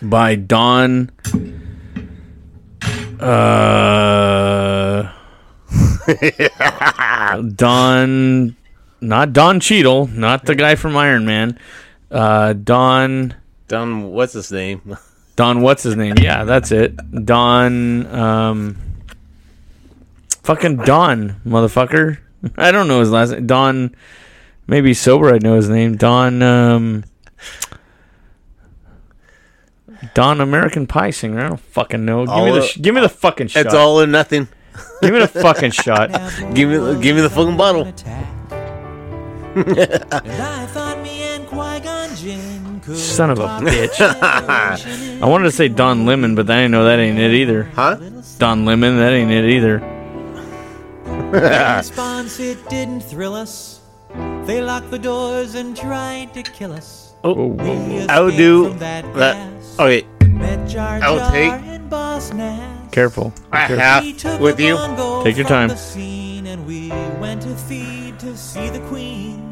by 0.02 0.34
Don. 0.34 1.10
Uh, 3.20 5.12
Don, 7.56 8.56
not 9.00 9.32
Don 9.32 9.60
Cheadle, 9.60 10.06
not 10.08 10.44
the 10.46 10.54
guy 10.54 10.74
from 10.74 10.96
Iron 10.96 11.24
Man. 11.26 11.58
Uh, 12.10 12.52
Don, 12.54 13.34
Don, 13.68 14.10
what's 14.10 14.32
his 14.32 14.50
name? 14.50 14.96
Don, 15.36 15.62
what's 15.62 15.82
his 15.82 15.96
name? 15.96 16.16
Yeah, 16.18 16.44
that's 16.44 16.70
it. 16.72 16.96
Don, 17.24 18.06
um, 18.14 18.76
fucking 20.42 20.78
Don, 20.78 21.40
motherfucker. 21.46 22.18
I 22.56 22.72
don't 22.72 22.88
know 22.88 23.00
his 23.00 23.10
last 23.10 23.30
name. 23.30 23.46
Don, 23.46 23.94
maybe 24.66 24.92
sober. 24.92 25.32
I 25.34 25.38
know 25.38 25.54
his 25.56 25.68
name. 25.68 25.96
Don, 25.96 26.42
um, 26.42 27.04
Don 30.14 30.40
American 30.40 30.86
Pie 30.86 31.10
singer. 31.10 31.40
I 31.44 31.48
don't 31.48 31.60
fucking 31.60 32.04
know. 32.04 32.26
Give 32.26 32.44
me 32.44 32.50
the, 32.52 32.58
of- 32.58 32.82
give 32.82 32.94
me 32.94 33.00
the 33.00 33.08
fucking 33.08 33.48
shot. 33.48 33.66
It's 33.66 33.74
all 33.74 34.00
or 34.00 34.06
nothing. 34.06 34.48
Give 35.02 35.12
me 35.12 35.20
the 35.20 35.28
fucking 35.28 35.70
shot. 35.70 36.10
Give 36.54 36.68
me, 36.68 37.00
give 37.02 37.16
me 37.16 37.22
the 37.22 37.30
fucking 37.30 37.56
bottle. 37.56 37.86
And 39.54 40.42
I 40.42 40.66
thought 40.66 41.00
me 41.02 41.22
and 41.22 41.46
Qui-Gon 41.46 42.14
Jinn 42.14 42.80
could 42.84 42.96
Son 42.96 43.30
of 43.30 43.38
a 43.40 43.46
bitch. 43.58 44.00
I 44.00 45.26
wanted 45.26 45.44
to 45.44 45.50
say 45.50 45.68
Don 45.68 46.06
Lemon, 46.06 46.34
but 46.34 46.48
I 46.48 46.56
didn't 46.56 46.70
know 46.70 46.84
that 46.84 46.98
ain't 46.98 47.18
it 47.18 47.32
either. 47.32 47.64
Huh? 47.64 47.96
Don 48.38 48.64
Lemon, 48.64 48.96
that 48.98 49.12
ain't 49.12 49.30
it 49.30 49.44
either. 49.46 49.78
Response, 51.32 52.38
it 52.40 52.68
didn't 52.68 53.00
thrill 53.00 53.34
us. 53.34 53.80
They 54.44 54.60
locked 54.62 54.90
the 54.90 54.98
doors 54.98 55.54
and 55.54 55.76
tried 55.76 56.34
to 56.34 56.42
kill 56.42 56.72
us. 56.72 57.14
Oh, 57.22 57.56
oh 57.58 58.06
I 58.08 58.20
would 58.20 58.36
do 58.36 58.72
that 58.74 59.04
that. 59.14 59.52
Okay, 59.78 60.06
Met 60.26 60.68
Jar 60.68 61.00
I 61.02 61.10
would 61.10 61.18
Jar 61.18 61.30
take- 61.30 61.52
and 61.52 61.90
Boss 61.90 62.32
Nass. 62.32 62.79
Careful. 62.90 63.32
I 63.52 63.66
Careful. 63.66 63.76
have 63.78 64.04
We 64.04 64.12
took 64.12 64.40
with 64.40 64.60
you. 64.60 64.76
Take 65.24 65.36
your 65.36 65.46
time. 65.46 65.68
the 65.68 65.76
scene 65.76 66.46
and 66.46 66.66
we 66.66 66.88
went 67.20 67.42
to 67.42 67.54
feed 67.54 68.18
to 68.20 68.36
see 68.36 68.68
the 68.68 68.80
queen. 68.88 69.46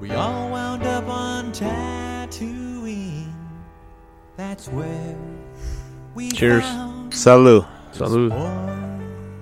We 0.00 0.10
all 0.10 0.50
wound 0.50 0.82
up 0.82 1.06
on 1.08 1.52
Tatooine. 1.52 3.32
That's 4.36 4.68
where 4.68 5.16
we 6.14 6.30
Cheers. 6.30 6.64
found 6.64 7.12
Salud. 7.12 7.66
Salud. 7.92 8.32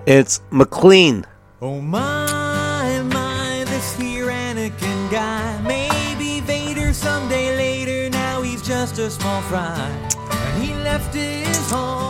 It's 0.06 0.40
McLean. 0.50 1.24
Oh 1.62 1.80
my, 1.80 3.00
my, 3.12 3.64
this 3.66 3.96
here 3.96 4.26
Anakin 4.26 5.10
guy. 5.10 5.60
Maybe 5.62 6.40
Vader 6.40 6.92
someday 6.92 7.56
later, 7.56 8.10
now 8.10 8.42
he's 8.42 8.60
just 8.62 8.98
a 8.98 9.10
small 9.10 9.40
fry. 9.42 9.78
And 10.30 10.62
he 10.62 10.74
left 10.74 11.14
his 11.14 11.70
home 11.70 12.09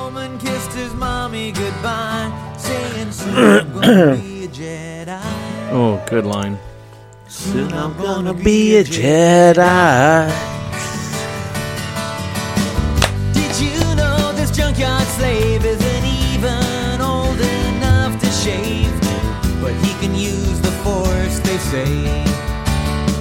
Oh, 5.73 6.03
good 6.09 6.27
line. 6.27 6.59
Soon 7.29 7.73
I'm 7.73 7.97
gonna 7.97 8.35
Be 8.35 8.77
a 8.77 8.85
Jedi. 8.85 10.29
Did 13.33 13.61
you 13.61 13.79
know 13.95 14.33
this 14.35 14.51
junkyard 14.51 15.07
slave 15.07 15.65
isn't 15.65 16.05
even 16.05 17.01
old 17.01 17.41
enough 17.41 18.21
to 18.21 18.27
shave? 18.31 18.93
But 19.63 19.73
he 19.85 19.95
can 20.01 20.15
use 20.15 20.61
the 20.61 20.73
force, 20.83 21.39
they 21.41 21.59
say. 21.59 22.25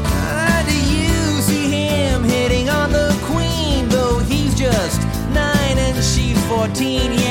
Ah, 0.06 0.64
do 0.68 0.76
you 0.76 1.42
see 1.42 1.70
him 1.70 2.24
hitting 2.24 2.70
on 2.70 2.92
the 2.92 3.16
queen? 3.24 3.88
Though 3.90 4.20
he's 4.20 4.54
just 4.56 5.02
nine 5.34 5.78
and 5.78 6.04
she's 6.04 6.38
14, 6.48 7.14
yeah, 7.14 7.18
he's 7.18 7.29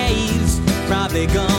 probably 1.27 1.35
gonna 1.35 1.58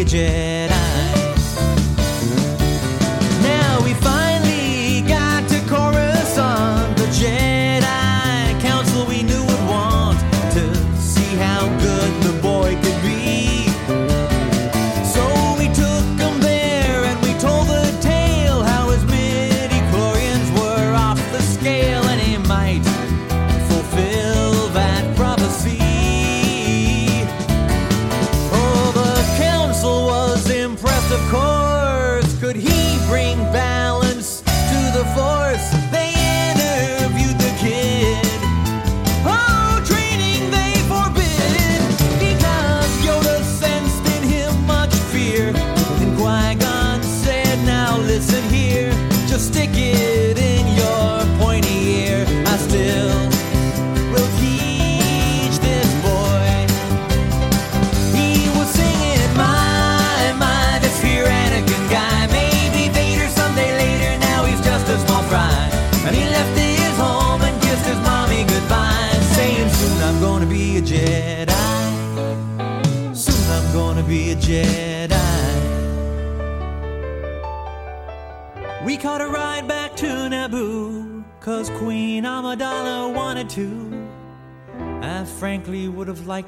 a 0.00 0.04
Jedi. 0.04 0.57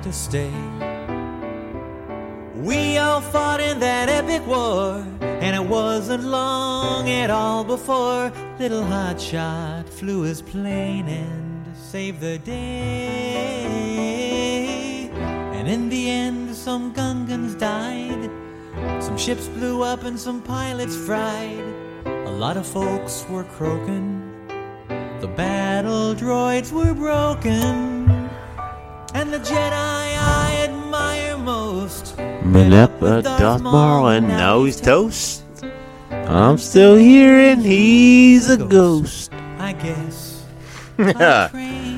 To 0.02 0.12
stay. 0.12 0.52
We 2.54 2.98
all 2.98 3.20
fought 3.20 3.60
in 3.60 3.80
that 3.80 4.08
epic 4.08 4.46
war, 4.46 5.04
and 5.20 5.56
it 5.56 5.64
wasn't 5.66 6.24
long 6.24 7.08
at 7.08 7.30
all 7.30 7.64
before 7.64 8.30
little 8.58 8.82
Hotshot 8.82 9.88
flew 9.88 10.22
his 10.22 10.42
plane 10.42 11.08
and 11.08 11.76
saved 11.76 12.20
the 12.20 12.38
day. 12.38 13.60
And 15.54 15.66
in 15.68 15.88
the 15.88 16.10
end, 16.10 16.54
some 16.54 16.92
Gungans 16.92 17.58
died, 17.58 18.30
some 19.02 19.16
ships 19.16 19.48
blew 19.48 19.82
up, 19.82 20.04
and 20.04 20.18
some 20.20 20.42
pilots 20.42 20.96
fried. 20.96 21.64
A 22.06 22.30
lot 22.30 22.56
of 22.58 22.66
folks 22.66 23.24
were 23.30 23.44
croaking, 23.44 24.19
Met 32.50 32.72
up 32.72 33.00
with 33.00 33.22
Darth 33.22 33.62
Maul 33.62 34.08
and 34.08 34.26
now 34.26 34.64
he's 34.64 34.80
toast. 34.80 35.44
I'm 36.10 36.58
still 36.58 36.96
here 36.96 37.38
and 37.38 37.62
he's 37.62 38.50
a 38.50 38.56
ghost. 38.56 39.32
I 39.58 39.72
guess. 39.72 40.44
Yeah. 40.98 41.48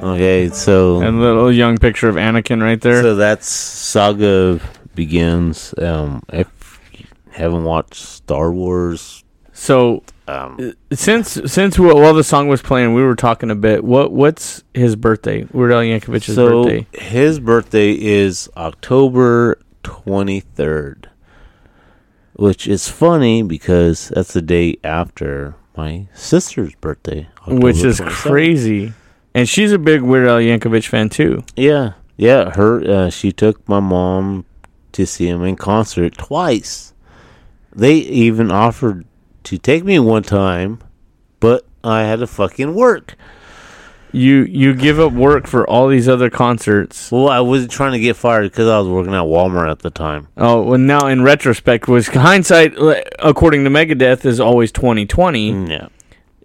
Okay, 0.00 0.48
so 0.50 1.00
And 1.00 1.18
a 1.18 1.20
little 1.20 1.52
young 1.52 1.76
picture 1.76 2.08
of 2.08 2.14
Anakin 2.14 2.62
right 2.62 2.80
there. 2.80 3.02
So 3.02 3.16
that's 3.16 3.48
Saga 3.48 4.60
begins. 4.94 5.74
Um, 5.78 6.22
if 6.32 6.80
you 6.92 7.04
haven't 7.30 7.64
watched 7.64 7.94
Star 7.96 8.52
Wars, 8.52 9.24
So 9.52 10.02
um, 10.28 10.74
since 10.92 11.40
since 11.50 11.78
we- 11.78 11.86
while 11.92 12.14
the 12.14 12.22
song 12.24 12.48
was 12.48 12.60
playing, 12.62 12.94
we 12.94 13.02
were 13.02 13.14
talking 13.16 13.50
a 13.50 13.54
bit. 13.54 13.82
What 13.84 14.12
what's 14.12 14.62
his 14.74 14.94
birthday? 14.96 15.44
Weird 15.52 15.72
Al 15.72 15.80
Yankovic's 15.80 16.32
so 16.34 16.64
birthday. 16.64 16.86
his 16.92 17.40
birthday 17.40 17.92
is 17.92 18.48
October 18.56 19.58
twenty 19.82 20.40
third, 20.40 21.08
which 22.34 22.66
is 22.68 22.88
funny 22.88 23.42
because 23.42 24.08
that's 24.10 24.32
the 24.32 24.42
day 24.42 24.76
after 24.84 25.54
my 25.76 26.08
sister's 26.12 26.74
birthday, 26.76 27.28
which 27.46 27.82
is 27.82 28.00
27th. 28.00 28.10
crazy. 28.10 28.92
And 29.34 29.48
she's 29.48 29.70
a 29.72 29.78
big 29.78 30.02
Weird 30.02 30.26
Al 30.28 30.38
Yankovic 30.38 30.86
fan 30.88 31.08
too. 31.08 31.44
Yeah, 31.56 31.92
yeah. 32.16 32.50
Her 32.50 32.82
uh, 33.06 33.10
she 33.10 33.30
took 33.32 33.66
my 33.68 33.80
mom 33.80 34.44
to 34.92 35.06
see 35.06 35.28
him 35.28 35.42
in 35.44 35.54
concert 35.56 36.16
twice. 36.18 36.92
They 37.74 37.94
even 37.94 38.50
offered 38.50 39.04
to 39.44 39.58
take 39.58 39.84
me 39.84 39.98
one 39.98 40.22
time, 40.22 40.80
but 41.40 41.66
I 41.84 42.02
had 42.02 42.18
to 42.20 42.26
fucking 42.26 42.74
work. 42.74 43.14
You 44.10 44.44
you 44.44 44.74
give 44.74 44.98
up 44.98 45.12
work 45.12 45.46
for 45.46 45.68
all 45.68 45.86
these 45.88 46.08
other 46.08 46.30
concerts. 46.30 47.12
Well, 47.12 47.28
I 47.28 47.40
wasn't 47.40 47.70
trying 47.70 47.92
to 47.92 47.98
get 47.98 48.16
fired 48.16 48.50
because 48.50 48.66
I 48.66 48.78
was 48.78 48.88
working 48.88 49.12
at 49.12 49.24
Walmart 49.24 49.70
at 49.70 49.80
the 49.80 49.90
time. 49.90 50.28
Oh, 50.38 50.62
well, 50.62 50.78
now 50.78 51.06
in 51.08 51.22
retrospect, 51.22 51.88
was 51.88 52.08
hindsight, 52.08 52.72
according 53.18 53.64
to 53.64 53.70
Megadeth, 53.70 54.24
is 54.24 54.40
always 54.40 54.72
twenty 54.72 55.04
twenty. 55.04 55.50
Yeah. 55.50 55.88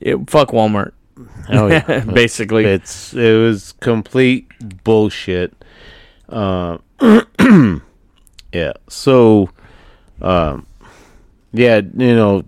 It, 0.02 0.30
fuck 0.30 0.50
Walmart. 0.50 0.92
Oh 1.50 1.68
yeah, 1.68 2.00
Basically. 2.14 2.66
it's 2.66 3.14
it 3.14 3.34
was 3.40 3.72
complete 3.80 4.50
bullshit. 4.84 5.54
Uh, 6.28 6.80
yeah. 8.52 8.74
So, 8.90 9.50
um, 10.22 10.66
yeah, 11.54 11.78
you 11.78 12.16
know, 12.16 12.44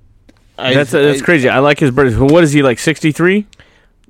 I, 0.58 0.74
that's 0.74 0.92
that's 0.92 1.22
crazy. 1.22 1.50
I 1.50 1.60
like 1.60 1.80
his 1.80 1.92
birthday. 1.92 2.18
What 2.18 2.44
is 2.44 2.54
he 2.54 2.64
like? 2.64 2.80
Sixty 2.80 3.12
three. 3.12 3.46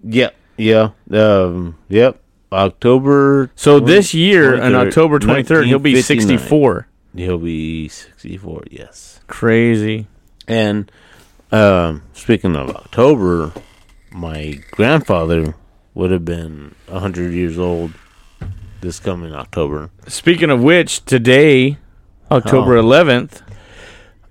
Yeah, 0.04 0.30
yeah, 0.58 0.90
um, 1.12 1.78
yep. 1.90 2.22
October. 2.52 3.52
So 3.56 3.80
this 3.80 4.14
year, 4.14 4.62
on 4.62 4.76
October 4.76 5.20
twenty 5.20 5.44
third, 5.44 5.66
he'll 5.66 5.80
be 5.80 6.02
sixty 6.02 6.38
four. 6.38 6.88
He'll 7.16 7.38
be 7.38 7.88
sixty-four. 7.88 8.66
Yes. 8.70 9.22
Crazy. 9.28 10.08
And 10.48 10.92
um, 11.52 12.04
speaking 12.14 12.56
of 12.58 12.70
October, 12.70 13.54
my 14.12 14.60
grandfather 14.72 15.56
would 15.94 16.12
have 16.12 16.26
been 16.26 16.76
hundred 16.90 17.34
years 17.34 17.58
old 17.58 17.94
this 18.82 19.00
coming 19.00 19.34
October. 19.34 19.90
Speaking 20.08 20.50
of 20.50 20.62
which, 20.62 21.06
today, 21.06 21.78
October 22.30 22.76
Oh. 22.76 22.80
eleventh. 22.82 23.42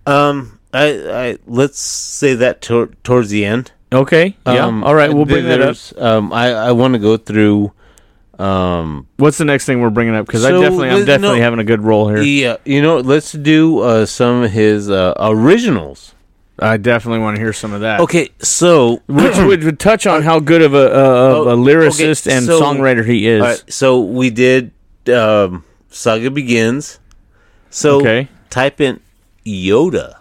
Um, 0.07 0.54
I, 0.75 0.87
I 1.31 1.39
let's 1.47 1.79
say 1.81 2.35
that 2.35 2.61
tor- 2.61 2.91
towards 3.05 3.31
the 3.31 3.45
end. 3.45 3.73
Okay. 3.93 4.37
Yeah. 4.47 4.67
Um, 4.67 4.83
All 4.85 4.95
right. 4.95 5.13
We'll 5.13 5.25
bring 5.25 5.45
that 5.47 5.61
up. 5.63 5.77
Um, 6.03 6.33
I 6.33 6.49
I 6.53 6.73
want 6.73 6.95
to 6.95 6.99
go 7.01 7.17
through. 7.17 7.73
Um, 8.39 9.07
What's 9.17 9.39
the 9.39 9.45
next 9.45 9.65
thing 9.67 9.81
we're 9.81 9.91
bringing 9.91 10.15
up? 10.17 10.27
Because 10.27 10.45
I 10.45 10.49
So, 10.51 10.61
definitely, 10.61 10.89
I'm 10.91 10.97
let- 10.99 11.07
definitely 11.07 11.39
no. 11.39 11.45
having 11.45 11.61
a 11.61 11.65
good 11.65 11.83
roll 11.83 12.09
here. 12.09 12.21
yeah, 12.21 12.57
you 12.65 12.83
know, 12.83 12.99
let's 12.99 13.31
do 13.31 13.79
uh, 13.79 14.07
some 14.07 14.43
of 14.43 14.51
his 14.51 14.91
uh, 14.91 15.15
originals. 15.21 16.15
I 16.59 16.77
definitely 16.77 17.21
want 17.21 17.37
to 17.37 17.41
hear 17.43 17.53
some 17.53 17.73
of 17.73 17.81
that. 17.83 18.01
Okay, 18.01 18.31
so 18.41 19.03
Which 19.07 19.37
would, 19.39 19.63
would 19.65 19.79
touch 19.81 20.07
on 20.07 20.23
how 20.23 20.39
good 20.41 20.63
of 20.63 20.73
a, 20.75 20.79
uh, 20.87 21.41
of 21.41 21.47
a 21.47 21.51
Oh, 21.51 21.57
lyricist 21.57 22.27
okay, 22.27 22.37
and 22.37 22.47
so- 22.47 22.61
songwriter 22.61 23.05
he 23.07 23.27
is. 23.27 23.41
All 23.41 23.47
right, 23.49 23.65
so 23.73 24.01
we 24.01 24.31
did 24.31 24.73
um, 25.13 25.65
Saga 25.91 26.31
Begins. 26.31 26.99
So 27.71 27.99
Okay. 28.01 28.29
type 28.51 28.81
in 28.81 29.01
Yoda. 29.47 30.17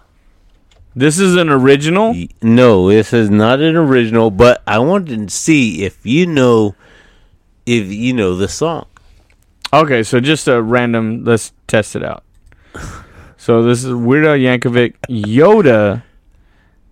This 0.95 1.18
is 1.20 1.36
an 1.36 1.49
original. 1.49 2.15
No, 2.41 2.90
this 2.90 3.14
is 3.14 3.30
not 3.30 3.60
an 3.61 3.76
original, 3.76 4.30
but 4.30 4.61
I 4.68 4.80
wanted 4.80 5.28
to 5.30 5.34
see 5.36 5.84
if 5.84 6.06
you 6.06 6.28
know 6.28 6.76
if 7.65 7.88
you 7.88 8.14
know 8.14 8.36
the 8.36 8.48
song. 8.48 8.86
Okay, 9.74 10.03
so 10.03 10.20
just 10.20 10.48
a 10.48 10.61
random. 10.61 11.24
Let's 11.24 11.52
test 11.68 11.95
it 11.95 12.03
out. 12.03 12.24
So 13.38 13.64
this 13.64 13.84
is 13.84 13.94
Weird 13.94 14.26
Al 14.26 14.38
Yankovic 14.38 14.94
Yoda, 15.10 16.03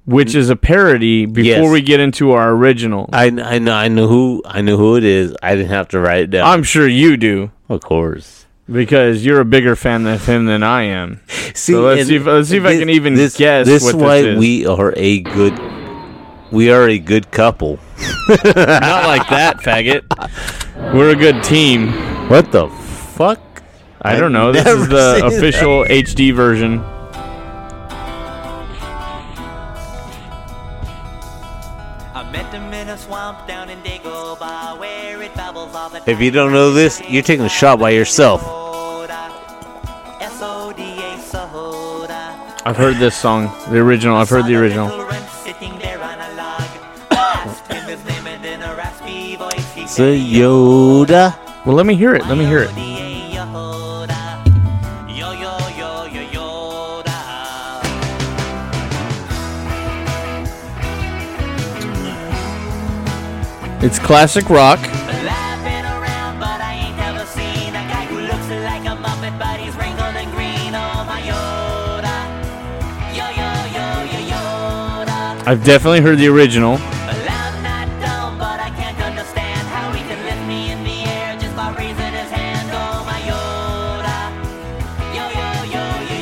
which 0.06 0.34
is 0.34 0.50
a 0.50 0.56
parody. 0.56 1.26
Before 1.28 1.44
Yes. 1.64 1.72
we 1.72 1.82
get 1.82 2.00
into 2.00 2.32
our 2.32 2.50
original, 2.52 3.08
I, 3.14 3.26
I 3.28 3.60
know 3.60 3.74
I 3.74 3.88
know 3.88 4.08
who 4.08 4.42
I 4.46 4.62
know 4.62 4.78
who 4.78 4.96
it 4.98 5.04
is. 5.04 5.36
I 5.44 5.56
didn't 5.56 5.70
have 5.70 5.90
to 5.90 6.00
write 6.00 6.22
it 6.22 6.30
down. 6.32 6.48
I'm 6.48 6.64
sure 6.64 6.88
you 6.88 7.18
do 7.18 7.52
of 7.70 7.82
course. 7.82 8.41
Because 8.72 9.26
you're 9.26 9.40
a 9.40 9.46
bigger 9.46 9.76
fan 9.76 10.06
of 10.08 10.26
him 10.26 10.46
than 10.46 10.64
I 10.64 10.84
am. 10.84 11.20
See, 11.54 11.74
So 11.74 11.82
let's 11.82 12.08
see 12.08 12.16
if- 12.16 12.26
let's 12.26 12.50
see 12.50 12.58
if 12.58 12.66
I 12.66 12.78
can 12.80 12.90
even 12.90 13.14
this, 13.16 13.36
guess 13.38 13.66
This 13.68 13.84
what 13.84 13.90
is 13.90 13.96
this 13.96 14.04
why 14.04 14.16
is. 14.18 14.38
we 14.40 14.66
are 14.66 14.94
a 14.96 15.20
good. 15.20 15.60
We 16.52 16.70
are 16.72 16.88
a 16.88 17.00
good 17.00 17.32
couple. 17.32 17.80
Not 18.30 19.06
like 19.08 19.28
that, 19.30 19.58
faggot. 19.64 20.04
We're 20.94 21.12
a 21.12 21.16
good 21.16 21.44
team. 21.44 21.90
What 22.30 22.52
the 22.52 22.68
fuck? 22.68 23.40
I 24.02 24.18
don't 24.20 24.36
I've 24.36 24.42
know. 24.48 24.52
This 24.52 24.66
is 24.66 24.88
the 24.90 25.16
seen 25.20 25.30
that. 25.30 25.38
official 25.38 25.86
HD 25.86 26.34
version. 26.34 26.80
I 32.14 32.30
met 32.32 32.54
him 32.54 32.74
in 32.74 32.90
a 32.90 32.98
swamp 32.98 33.48
down 33.48 33.70
in 33.70 33.80
Dagobah 33.80 34.78
If 36.06 36.22
you 36.22 36.30
don't 36.30 36.52
know 36.52 36.72
this, 36.74 37.02
you're 37.10 37.24
taking 37.24 37.46
a 37.46 37.50
shot 37.50 37.80
by 37.80 37.90
yourself. 37.90 38.44
I've 42.64 42.78
heard 42.78 42.98
this 42.98 43.18
song, 43.18 43.52
the 43.72 43.80
original. 43.80 44.16
I've 44.18 44.30
heard 44.30 44.46
the 44.46 44.56
original. 44.56 44.90
Sitting 45.44 45.80
there 45.80 46.00
on 46.00 46.20
a 46.20 46.36
log. 46.36 46.70
Asked 47.10 47.72
him 47.72 47.84
his 47.86 48.06
name 48.06 48.28
and 48.28 48.46
in 48.46 48.62
a 48.62 48.76
raspy 48.76 49.36
voice 49.38 49.74
he 49.74 49.82
It's 49.82 50.00
a 50.00 50.16
Yoda. 50.16 51.36
Well, 51.66 51.76
let 51.76 51.88
me 51.88 51.96
hear 51.96 52.14
it. 52.14 52.28
Let 52.28 52.38
me 52.38 52.46
hear 52.46 52.60
it. 52.60 52.70
It's 63.84 63.98
classic 63.98 64.48
rock. 64.48 64.80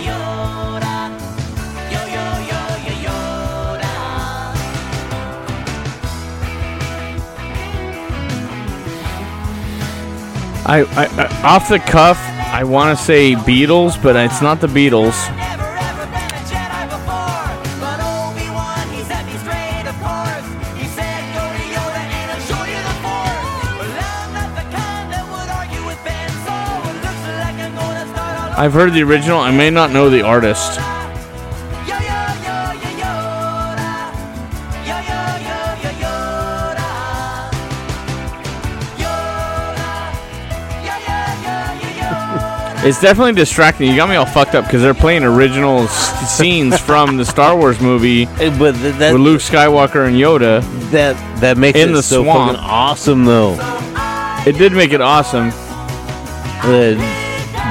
Yoda. 0.08 1.12
Yo, 1.92 2.02
yo, 2.16 2.26
yo, 2.50 2.64
yo, 2.86 2.94
Yoda. 3.06 4.16
I, 10.66 10.82
I, 10.98 11.06
I 11.06 11.42
off 11.44 11.70
the 11.70 11.78
cuff, 11.78 12.18
I 12.52 12.64
want 12.64 12.98
to 12.98 13.04
say 13.06 13.36
Beatles, 13.36 14.02
but 14.02 14.16
it's 14.16 14.42
not 14.42 14.60
the 14.60 14.68
Beatles. 14.68 15.39
I've 28.60 28.74
heard 28.74 28.94
the 28.94 29.02
original. 29.04 29.40
I 29.40 29.52
may 29.52 29.70
not 29.70 29.92
know 29.92 30.10
the 30.10 30.22
artist. 30.22 30.80
It's 42.82 43.02
definitely 43.02 43.34
distracting. 43.34 43.90
You 43.90 43.98
got 43.98 44.08
me 44.10 44.16
all 44.16 44.26
fucked 44.26 44.56
up 44.56 44.64
because 44.64 44.82
they're 44.82 44.94
playing 44.94 45.24
original 45.26 45.80
s- 45.80 46.38
scenes 46.38 46.80
from 46.80 47.18
the 47.18 47.26
Star 47.26 47.58
Wars 47.58 47.82
movie 47.82 48.26
But 48.38 48.72
th- 48.76 48.96
that 48.96 49.12
with 49.12 49.22
Luke 49.22 49.42
Skywalker 49.42 50.08
and 50.08 50.16
Yoda. 50.16 50.62
that 50.92 51.18
that 51.42 51.58
makes 51.58 51.78
In 51.78 51.90
it 51.90 51.92
the 51.92 52.02
so 52.04 52.24
swamp. 52.24 52.52
fucking 52.56 52.66
awesome, 52.66 53.26
though. 53.26 53.58
It 54.48 54.54
did 54.58 54.72
make 54.72 54.94
it 54.94 55.02
awesome. 55.02 55.50
Uh, 56.64 56.96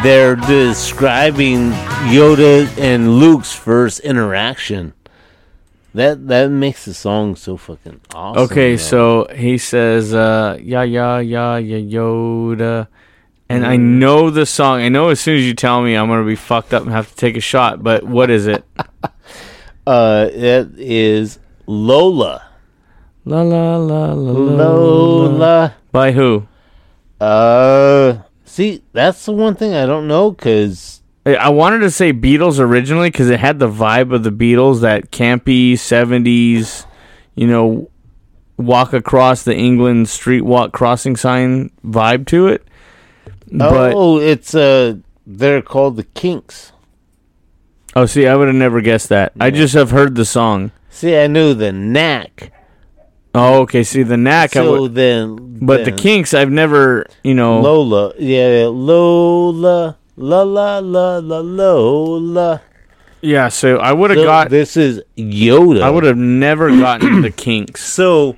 they're 0.02 0.36
describing 0.36 1.70
Yoda 2.12 2.66
and 2.78 3.18
Luke's 3.18 3.52
first 3.54 4.00
interaction. 4.00 4.92
that 5.94 6.28
that 6.28 6.50
makes 6.50 6.84
the 6.84 6.94
song 6.94 7.34
so 7.34 7.56
fucking 7.56 8.00
awesome. 8.14 8.42
Okay, 8.44 8.76
so 8.76 9.26
he 9.34 9.58
says, 9.58 10.14
uh, 10.14 10.56
"Yeah, 10.62 10.82
yeah, 10.82 11.18
yeah, 11.18 11.56
yeah, 11.56 11.78
Yoda," 11.78 12.86
and 13.48 13.66
I 13.66 13.76
Mm. 13.76 13.98
know 13.98 14.30
the 14.30 14.46
song. 14.46 14.80
I 14.80 14.88
know 14.90 15.08
as 15.08 15.18
soon 15.18 15.36
as 15.38 15.44
you 15.44 15.54
tell 15.54 15.82
me, 15.82 15.94
I'm 15.96 16.06
gonna 16.08 16.24
be 16.24 16.36
fucked 16.36 16.72
up 16.72 16.82
and 16.84 16.92
have 16.92 17.08
to 17.08 17.16
take 17.16 17.36
a 17.36 17.40
shot. 17.40 17.82
But 17.82 18.04
what 18.04 18.30
is 18.30 18.46
it? 18.46 18.64
uh, 19.86 20.28
it 20.32 20.68
is 20.78 21.38
Lola. 21.66 22.42
La 23.24 23.42
la 23.42 23.76
la 23.76 24.12
la 24.12 24.32
la. 24.32 24.64
Lola. 24.64 25.74
By 25.90 26.12
who? 26.12 26.46
Uh, 27.20 28.18
see, 28.58 28.82
that's 28.92 29.24
the 29.24 29.32
one 29.32 29.54
thing 29.54 29.72
I 29.72 29.86
don't 29.86 30.08
know 30.08 30.32
because 30.32 31.00
I- 31.24 31.48
wanted 31.48 31.78
to 31.80 31.92
say 31.92 32.12
Beatles 32.12 32.58
originally 32.58 33.08
because 33.08 33.30
it 33.30 33.38
had 33.38 33.60
the 33.60 33.70
vibe 33.70 34.12
of 34.12 34.24
the 34.24 34.32
Beatles, 34.32 34.80
that 34.80 35.12
campy 35.12 35.74
'70s, 35.74 36.84
you 37.36 37.46
know, 37.46 37.88
walk 38.56 38.92
across 38.92 39.44
the 39.44 39.54
England 39.54 40.08
street 40.08 40.40
walk 40.40 40.72
crossing 40.72 41.14
sign 41.14 41.70
vibe 41.84 42.26
to 42.26 42.48
it. 42.48 42.66
But 43.50 43.94
oh, 43.94 44.18
it's 44.18 44.56
uh, 44.56 44.96
they're 45.24 45.62
called 45.62 45.96
the 45.96 46.02
Kinks. 46.04 46.72
oh, 47.94 48.06
see, 48.06 48.26
I 48.26 48.34
would 48.34 48.48
have 48.48 48.56
never 48.56 48.80
guessed 48.80 49.08
that. 49.10 49.32
I 49.38 49.50
just 49.50 49.74
have 49.74 49.92
heard 49.92 50.16
the 50.16 50.24
song. 50.24 50.72
See, 50.90 51.16
I 51.16 51.28
knew 51.28 51.54
the 51.54 51.70
Knack. 51.70 52.52
Oh, 53.34 53.60
okay. 53.62 53.82
See 53.84 54.02
the 54.02 54.16
knack. 54.16 54.52
So 54.52 54.82
would- 54.82 54.94
then, 54.94 55.58
but 55.60 55.84
the 55.84 55.92
Kinks, 55.92 56.34
I've 56.34 56.50
never, 56.50 57.06
you 57.22 57.34
know. 57.34 57.60
Lola, 57.60 58.12
yeah, 58.18 58.66
Lola, 58.70 59.96
la 60.16 60.42
la 60.42 60.78
la 60.78 61.18
la 61.18 61.38
Lola. 61.40 62.62
Yeah, 63.20 63.48
so 63.48 63.78
I 63.78 63.92
would 63.92 64.10
have 64.10 64.18
So 64.20 64.24
got. 64.24 64.48
this 64.50 64.76
is 64.76 65.02
Yoda. 65.16 65.82
I 65.82 65.90
would 65.90 66.04
have 66.04 66.16
never 66.16 66.68
gotten 66.78 67.20
the 67.22 67.30
Kinks 67.32 67.82
So 67.82 68.36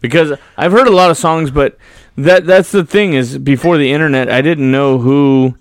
because 0.00 0.32
I've 0.56 0.72
heard 0.72 0.88
a 0.88 0.92
lot 0.92 1.10
of 1.12 1.16
songs, 1.16 1.50
but 1.52 1.78
that 2.16 2.44
that's 2.44 2.72
the 2.72 2.84
thing 2.84 3.14
is 3.14 3.38
before 3.38 3.78
the 3.78 3.92
internet, 3.92 4.28
I 4.28 4.42
didn't 4.42 4.68
know 4.70 4.98
who 4.98 5.54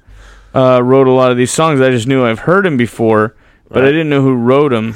uh, 0.55 0.81
wrote 0.83 1.05
a 1.07 1.11
lot 1.11 1.29
of 1.31 1.37
these 1.37 1.51
songs. 1.51 1.79
I 1.79 1.91
just 1.91 2.07
knew 2.07 2.25
I've 2.25 2.39
heard 2.39 2.65
them 2.65 2.75
before, 2.75 3.35
but 3.69 3.83
I 3.83 3.87
didn't 3.91 4.09
know 4.09 4.23
who 4.23 4.33
wrote 4.33 4.69
them. 4.71 4.95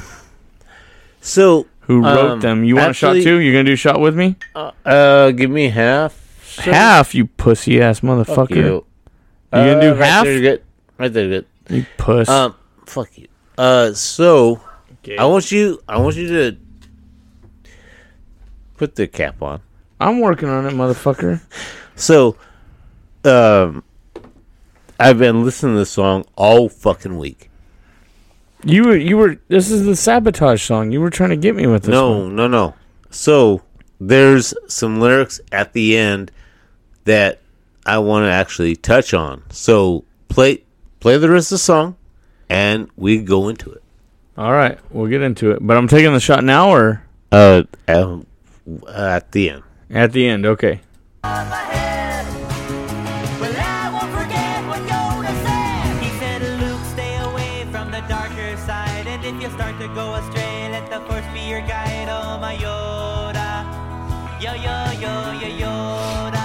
so 1.20 1.66
Who 1.86 2.02
wrote 2.02 2.30
um, 2.32 2.40
them? 2.40 2.64
You 2.64 2.76
want 2.76 2.90
a 2.90 2.94
shot 2.94 3.14
too? 3.14 3.38
You're 3.40 3.52
gonna 3.52 3.64
do 3.64 3.72
a 3.74 3.76
shot 3.76 4.00
with 4.00 4.16
me? 4.16 4.36
Uh, 4.54 5.30
give 5.32 5.50
me 5.50 5.68
half. 5.68 6.42
sir. 6.44 6.72
Half, 6.72 7.14
you 7.14 7.26
pussy 7.26 7.80
ass 7.82 8.00
Fuck 8.00 8.08
motherfucker. 8.08 8.56
you. 8.56 8.64
You 8.64 8.84
gonna 9.52 9.80
do 9.80 9.90
Uh, 9.92 9.94
right 9.96 10.06
half? 10.08 10.24
There, 10.24 10.40
good. 10.40 10.62
Right 10.98 11.12
there, 11.12 11.28
good. 11.28 11.46
You 11.68 11.86
puss. 11.98 12.28
Um, 12.28 12.54
fuck 12.86 13.16
you. 13.18 13.28
Uh, 13.58 13.92
so 13.92 14.60
Okay. 15.04 15.18
I 15.18 15.24
want 15.26 15.52
you. 15.52 15.82
I 15.86 15.98
want 15.98 16.16
you 16.16 16.28
to 16.28 16.56
put 18.76 18.94
the 18.96 19.06
cap 19.06 19.42
on. 19.42 19.60
I'm 20.00 20.20
working 20.20 20.48
on 20.48 20.66
it, 20.66 20.72
motherfucker. 20.72 21.40
So, 21.96 22.36
um, 23.24 23.84
I've 24.98 25.16
been 25.16 25.44
listening 25.44 25.74
to 25.74 25.78
this 25.78 25.90
song 25.90 26.24
all 26.34 26.68
fucking 26.68 27.18
week. 27.18 27.48
You 28.64 28.84
were 28.84 28.96
you 28.96 29.16
were. 29.16 29.36
This 29.48 29.70
is 29.70 29.84
the 29.84 29.96
sabotage 29.96 30.62
song. 30.62 30.90
You 30.90 31.00
were 31.00 31.10
trying 31.10 31.30
to 31.30 31.36
get 31.36 31.54
me 31.54 31.66
with 31.66 31.82
this. 31.82 31.90
no, 31.92 32.18
one. 32.20 32.36
no, 32.36 32.48
no. 32.48 32.74
So 33.10 33.62
there's 34.00 34.54
some 34.68 35.00
lyrics 35.00 35.40
at 35.52 35.72
the 35.72 35.96
end 35.96 36.30
that 37.04 37.40
I 37.86 37.98
want 37.98 38.24
to 38.26 38.30
actually 38.30 38.76
touch 38.76 39.12
on. 39.14 39.42
So 39.50 40.04
play 40.28 40.64
play 41.00 41.18
the 41.18 41.28
rest 41.30 41.48
of 41.52 41.56
the 41.56 41.58
song, 41.58 41.96
and 42.48 42.90
we 42.96 43.18
go 43.22 43.48
into 43.48 43.70
it. 43.70 43.82
All 44.36 44.52
right, 44.52 44.78
we'll 44.90 45.06
get 45.08 45.22
into 45.22 45.50
it. 45.52 45.58
But 45.60 45.76
I'm 45.76 45.86
taking 45.88 46.12
the 46.12 46.20
shot 46.20 46.42
now 46.42 46.70
or 46.70 47.04
Uh, 47.30 47.62
um, 47.86 48.26
at 48.92 49.30
the 49.32 49.50
end. 49.50 49.62
at 49.90 50.12
the 50.12 50.26
end. 50.26 50.46
Okay. 50.46 50.80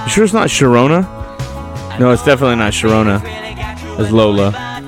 You 0.10 0.14
sure 0.14 0.23
it's 0.23 0.34
not 0.34 0.48
Sharona? 0.48 1.03
No, 1.99 2.10
it's 2.10 2.26
definitely 2.26 2.56
not 2.56 2.73
Sharona. 2.73 3.22
It's 3.99 4.11
Lola. 4.11 4.78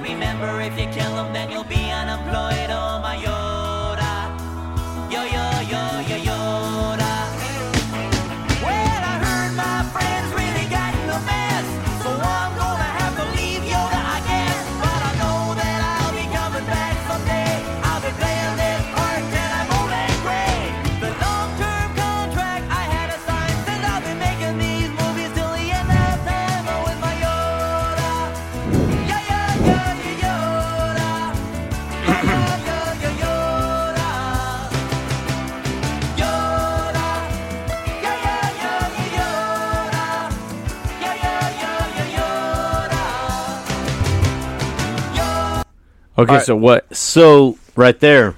Okay, 46.22 46.32
Alright. 46.32 46.46
so 46.46 46.56
what? 46.56 46.96
So 46.96 47.58
right 47.76 48.00
there, 48.00 48.36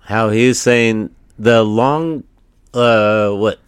how 0.00 0.30
he's 0.30 0.60
saying 0.60 1.14
the 1.38 1.62
long, 1.62 2.24
uh, 2.74 3.30
what, 3.30 3.58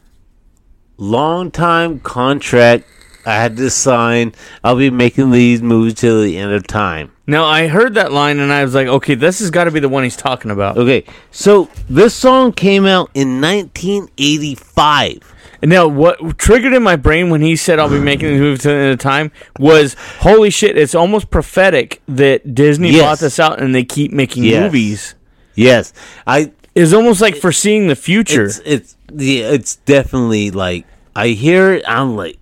long 0.97 1.51
time 1.51 2.01
contract 2.01 2.86
I 3.24 3.35
had 3.35 3.56
to 3.59 3.70
sign. 3.70 4.35
I'll 4.64 4.77
be 4.77 4.90
making 4.90 5.31
these 5.31 5.62
movies 5.62 5.94
till 5.94 6.23
the 6.23 6.36
end 6.36 6.52
of 6.52 6.66
time. 6.66 7.12
Now 7.27 7.44
I 7.44 7.69
heard 7.69 7.94
that 7.94 8.12
line 8.12 8.40
and 8.40 8.52
I 8.52 8.64
was 8.64 8.74
like, 8.74 8.89
okay, 8.89 9.14
this 9.14 9.39
has 9.39 9.51
got 9.51 9.64
to 9.64 9.70
be 9.70 9.81
the 9.81 9.89
one 9.89 10.02
he's 10.02 10.16
talking 10.16 10.51
about. 10.51 10.77
Okay, 10.77 11.05
so 11.31 11.69
this 11.89 12.14
song 12.14 12.52
came 12.52 12.85
out 12.85 13.10
in 13.14 13.40
1985. 13.40 15.31
And 15.62 15.70
now 15.70 15.86
what 15.86 16.39
triggered 16.39 16.72
in 16.74 16.82
my 16.82 16.97
brain 16.97 17.30
when 17.30 17.40
he 17.40 17.55
said 17.55 17.78
I'll 17.78 17.89
be 17.89 18.01
making 18.01 18.28
this 18.32 18.40
movie 18.40 18.59
to 18.59 18.68
the 18.68 18.74
end 18.74 18.93
of 18.94 18.98
time 18.98 19.30
was 19.60 19.94
holy 20.18 20.51
shit! 20.51 20.76
It's 20.76 20.94
almost 20.94 21.30
prophetic 21.30 22.02
that 22.09 22.55
Disney 22.55 22.90
Yes. 22.90 23.02
bought 23.02 23.18
this 23.20 23.39
out 23.39 23.60
and 23.62 23.72
they 23.74 23.84
keep 23.84 24.12
making 24.12 24.43
Yes. 24.44 24.64
movies. 24.64 25.14
Yes, 25.55 25.93
I 26.26 26.51
It's 26.74 26.93
almost 26.93 27.20
like 27.20 27.36
foreseeing 27.36 27.86
the 27.86 27.94
future. 27.97 28.44
It's 28.47 28.60
it's 28.64 28.97
yeah, 29.14 29.51
it's 29.51 29.76
definitely 29.76 30.51
like 30.51 30.84
I 31.14 31.28
hear 31.28 31.74
it. 31.74 31.84
I'm 31.86 32.16
like 32.16 32.39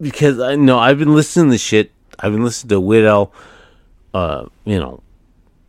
because 0.00 0.38
I 0.38 0.54
know 0.56 0.78
I've 0.78 0.98
been 0.98 1.14
listening 1.14 1.50
to 1.52 1.58
shit. 1.58 1.92
I've 2.18 2.32
been 2.32 2.44
listening 2.44 2.68
to 2.70 2.80
Widow. 2.80 3.32
Uh, 4.12 4.46
you 4.64 4.78
know, 4.78 5.00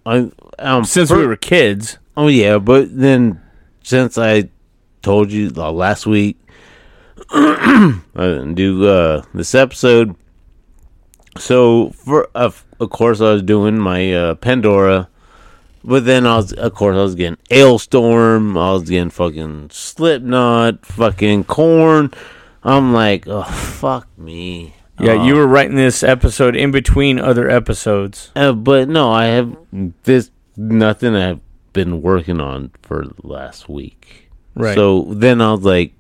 I 0.06 0.30
um, 0.60 0.84
Since 0.84 1.12
we 1.12 1.26
were 1.26 1.36
kids. 1.36 1.98
Oh 2.18 2.28
yeah, 2.28 2.58
but 2.58 2.88
then 2.98 3.42
since 3.84 4.18
I 4.18 4.50
told 5.02 5.32
you 5.32 5.52
uh, 5.56 5.72
last 5.72 6.06
week, 6.06 6.38
I 7.32 8.02
didn't 8.16 8.56
do 8.56 8.88
uh, 8.88 9.24
this 9.34 9.54
episode. 9.54 10.16
So 11.38 11.92
for 11.92 12.30
of 12.34 12.66
of 12.80 12.90
course 12.90 13.22
I 13.22 13.34
was 13.34 13.44
doing 13.44 13.78
my 13.78 14.12
uh, 14.14 14.36
Pandora, 14.36 15.10
but 15.84 16.06
then 16.06 16.26
I 16.26 16.38
was 16.38 16.54
of 16.54 16.74
course 16.74 16.96
I 16.96 17.04
was 17.04 17.16
getting 17.16 17.38
Halestorm. 17.50 18.52
I 18.52 18.74
was 18.74 18.90
getting 18.90 19.12
fucking 19.12 19.70
Slipknot, 19.72 20.86
fucking 20.86 21.44
Korn. 21.46 22.12
I'm 22.64 22.94
like, 22.94 23.28
oh 23.28 23.44
fuck 23.44 24.08
me. 24.18 24.74
Yeah, 25.00 25.24
you 25.24 25.36
were 25.36 25.48
writing 25.48 25.78
this 25.78 26.04
episode 26.04 26.58
in 26.58 26.72
between 26.72 27.20
other 27.20 27.50
episodes. 27.50 28.32
Uh, 28.36 28.52
but 28.52 28.90
no, 28.90 29.10
I 29.12 29.26
have 29.28 29.56
this 30.04 30.30
nothing 30.58 31.16
I've 31.16 31.40
been 31.72 32.02
working 32.02 32.42
on 32.42 32.72
for 32.82 33.06
the 33.06 33.28
last 33.28 33.70
week. 33.70 34.30
Right. 34.56 34.76
So 34.76 35.06
then 35.14 35.40
I 35.40 35.54
was 35.54 35.64
like, 35.64 35.94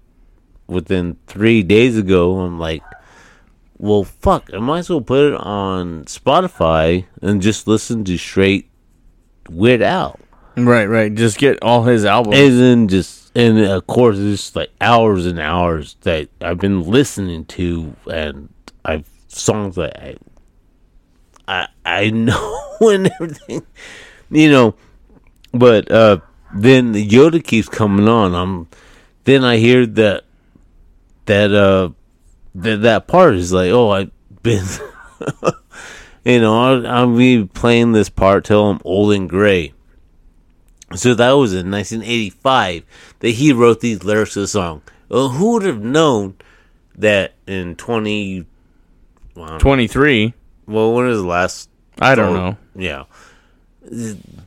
within 0.70 1.18
three 1.28 1.64
days 1.64 1.98
ago, 1.98 2.40
I'm 2.40 2.60
like, 2.60 2.84
well, 3.78 4.04
fuck, 4.04 4.50
I 4.54 4.60
might 4.60 4.80
as 4.80 4.90
well 4.90 5.02
put 5.02 5.34
it 5.34 5.40
on 5.40 6.06
Spotify 6.06 7.06
and 7.22 7.41
just 7.41 7.68
listen 7.68 8.04
to 8.06 8.18
straight 8.18 8.70
Weird 9.50 9.82
Al. 9.82 10.20
Right, 10.56 10.86
right. 10.86 11.14
Just 11.14 11.38
get 11.38 11.62
all 11.64 11.84
his 11.84 12.06
albums. 12.06 12.38
And 12.38 12.60
then 12.60 12.88
just, 12.88 13.32
and 13.36 13.60
of 13.60 13.88
course, 13.88 14.18
it's 14.20 14.56
like 14.56 14.70
hours 14.82 15.26
and 15.26 15.40
hours 15.40 15.96
that 16.02 16.30
I've 16.41 16.60
been 16.60 16.84
listening 16.84 17.46
to, 17.46 17.96
and 18.12 18.50
I've 18.84 19.10
songs 19.28 19.76
that 19.76 19.98
I, 20.02 20.18
I, 21.48 21.68
I 21.86 22.10
know 22.10 22.66
and 22.82 23.12
everything. 23.20 23.66
You 24.30 24.52
know, 24.52 24.76
but 25.54 25.90
uh, 25.90 26.20
then 26.54 26.91
the 26.91 27.08
Yoda 27.08 27.44
keeps 27.44 27.70
coming 27.70 28.08
on. 28.08 28.36
I'm 28.36 28.68
then 29.24 29.44
I 29.44 29.58
hear 29.58 29.86
that 29.86 30.24
that 31.30 31.53
uh 31.53 31.89
that 32.56 32.81
that 32.81 33.07
part 33.07 33.35
is 33.35 33.53
like, 33.53 33.72
oh, 33.72 33.91
I've 33.91 34.11
been, 34.41 34.65
you 36.26 36.41
know, 36.41 36.84
I'll, 36.84 37.15
be 37.15 37.45
playing 37.45 37.91
this 37.91 38.10
part 38.10 38.45
till 38.45 38.68
I'm 38.68 38.81
old 38.84 39.14
and 39.14 39.30
gray. 39.30 39.73
So 40.95 41.14
that 41.14 41.31
was 41.34 41.53
in 41.53 41.69
1985 41.69 42.84
that 43.19 43.30
he 43.30 43.53
wrote 43.53 43.80
these 43.80 44.03
lyrics 44.03 44.34
to 44.34 44.41
the 44.41 44.47
song. 44.47 44.81
Well, 45.07 45.30
who 45.30 45.53
would 45.53 45.64
have 45.64 45.84
known 45.84 46.35
that 46.95 47.34
in 47.45 47.76
20 47.76 48.47
well, 49.35 49.45
I 49.45 49.49
don't 49.49 49.60
23. 49.60 50.34
Well, 50.65 50.93
when 50.93 51.07
is 51.07 51.22
the 51.22 51.27
last? 51.27 51.69
I 51.99 52.15
don't 52.15 52.34
know. 52.34 52.57
Yeah, 52.76 53.03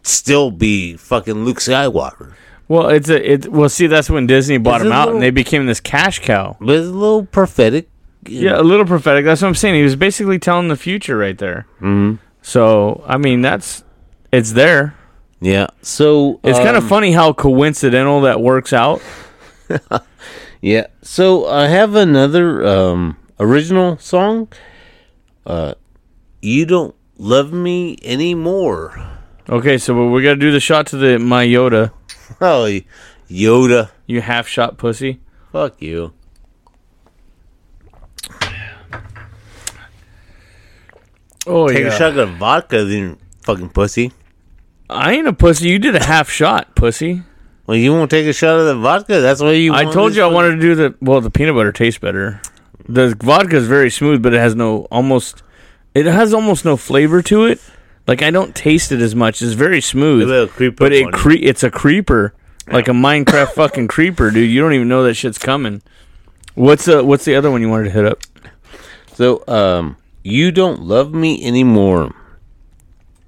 still 0.02 0.50
be 0.50 0.96
fucking 0.96 1.44
Luke 1.44 1.58
Skywalker. 1.58 2.34
Well, 2.68 2.88
it's 2.88 3.08
a 3.08 3.32
it. 3.32 3.48
Well, 3.48 3.68
see, 3.68 3.86
that's 3.86 4.08
when 4.08 4.26
Disney 4.26 4.58
bought 4.58 4.80
him 4.80 4.88
a 4.88 4.94
out, 4.94 4.98
little- 5.06 5.14
and 5.16 5.22
they 5.22 5.30
became 5.30 5.66
this 5.66 5.80
cash 5.80 6.20
cow. 6.20 6.56
But 6.60 6.70
it's 6.76 6.88
a 6.88 6.92
little 6.92 7.24
prophetic. 7.26 7.88
Yeah, 8.26 8.58
a 8.60 8.62
little 8.62 8.86
prophetic. 8.86 9.24
That's 9.24 9.42
what 9.42 9.48
I'm 9.48 9.54
saying. 9.54 9.74
He 9.74 9.82
was 9.82 9.96
basically 9.96 10.38
telling 10.38 10.68
the 10.68 10.76
future 10.76 11.16
right 11.16 11.36
there. 11.36 11.66
Mhm. 11.80 12.18
So, 12.40 13.02
I 13.06 13.18
mean, 13.18 13.42
that's 13.42 13.82
it's 14.32 14.52
there. 14.52 14.94
Yeah. 15.40 15.66
So 15.82 16.38
It's 16.44 16.58
kind 16.58 16.76
of 16.76 16.84
um, 16.84 16.88
funny 16.88 17.12
how 17.12 17.32
coincidental 17.32 18.20
that 18.22 18.40
works 18.40 18.72
out. 18.72 19.02
Yeah. 20.60 20.86
So 21.02 21.46
I 21.48 21.66
have 21.66 21.96
another 21.96 22.64
um, 22.64 23.16
original 23.40 23.98
song. 23.98 24.46
Uh, 25.44 25.74
you 26.40 26.66
don't 26.66 26.94
love 27.18 27.52
me 27.52 27.98
anymore. 28.04 28.94
Okay, 29.48 29.76
so 29.78 30.08
we 30.08 30.22
got 30.22 30.30
to 30.30 30.36
do 30.36 30.52
the 30.52 30.60
shot 30.60 30.86
to 30.88 30.96
the 30.96 31.18
my 31.18 31.44
Yoda. 31.44 31.90
Oh, 32.40 32.80
Yoda. 33.30 33.90
You 34.06 34.20
half 34.20 34.46
shot 34.46 34.78
pussy. 34.78 35.20
Fuck 35.52 35.80
you. 35.80 36.12
Oh 41.46 41.68
yeah. 41.68 41.74
Take 41.74 41.84
yeah. 41.84 41.94
a 41.94 41.98
shot 41.98 42.18
of 42.18 42.36
vodka, 42.36 42.84
then 42.84 43.18
fucking 43.42 43.70
pussy. 43.70 44.12
I 44.88 45.12
ain't 45.14 45.26
a 45.26 45.32
pussy. 45.32 45.68
You 45.68 45.78
did 45.78 45.96
a 45.96 46.04
half 46.04 46.30
shot, 46.30 46.74
pussy. 46.76 47.22
Well, 47.66 47.76
you 47.76 47.92
won't 47.92 48.10
take 48.10 48.26
a 48.26 48.32
shot 48.32 48.58
of 48.58 48.66
the 48.66 48.76
vodka. 48.76 49.20
That's 49.20 49.40
why 49.40 49.52
you. 49.52 49.72
I 49.74 49.84
told 49.84 50.14
you 50.14 50.22
I 50.22 50.26
wanted 50.26 50.56
to 50.56 50.60
do 50.60 50.74
the 50.74 50.94
well. 51.00 51.20
The 51.20 51.30
peanut 51.30 51.54
butter 51.54 51.72
tastes 51.72 51.98
better. 51.98 52.40
The 52.88 53.16
vodka 53.20 53.56
is 53.56 53.66
very 53.66 53.90
smooth, 53.90 54.22
but 54.22 54.34
it 54.34 54.38
has 54.38 54.54
no 54.54 54.88
almost. 54.90 55.42
It 55.94 56.06
has 56.06 56.34
almost 56.34 56.64
no 56.64 56.76
flavor 56.76 57.22
to 57.22 57.44
it. 57.44 57.60
Like 58.06 58.22
I 58.22 58.30
don't 58.30 58.54
taste 58.54 58.92
it 58.92 59.00
as 59.00 59.14
much. 59.14 59.42
It's 59.42 59.52
very 59.52 59.80
smooth, 59.80 60.30
It'll 60.30 60.48
creep 60.48 60.76
but 60.76 60.92
it 60.92 61.12
cre- 61.12 61.32
it's 61.32 61.62
a 61.62 61.70
creeper, 61.70 62.34
like 62.66 62.88
a 62.88 62.92
Minecraft 62.92 63.52
fucking 63.54 63.88
creeper, 63.88 64.30
dude. 64.30 64.50
You 64.50 64.60
don't 64.60 64.72
even 64.72 64.88
know 64.88 65.04
that 65.04 65.14
shit's 65.14 65.38
coming. 65.38 65.82
What's 66.54 66.86
the 66.86 67.04
What's 67.04 67.24
the 67.24 67.36
other 67.36 67.50
one 67.50 67.60
you 67.62 67.68
wanted 67.68 67.84
to 67.84 67.90
hit 67.90 68.04
up? 68.04 68.20
So, 69.14 69.44
um, 69.46 69.96
you 70.24 70.50
don't 70.50 70.82
love 70.82 71.12
me 71.12 71.44
anymore. 71.44 72.14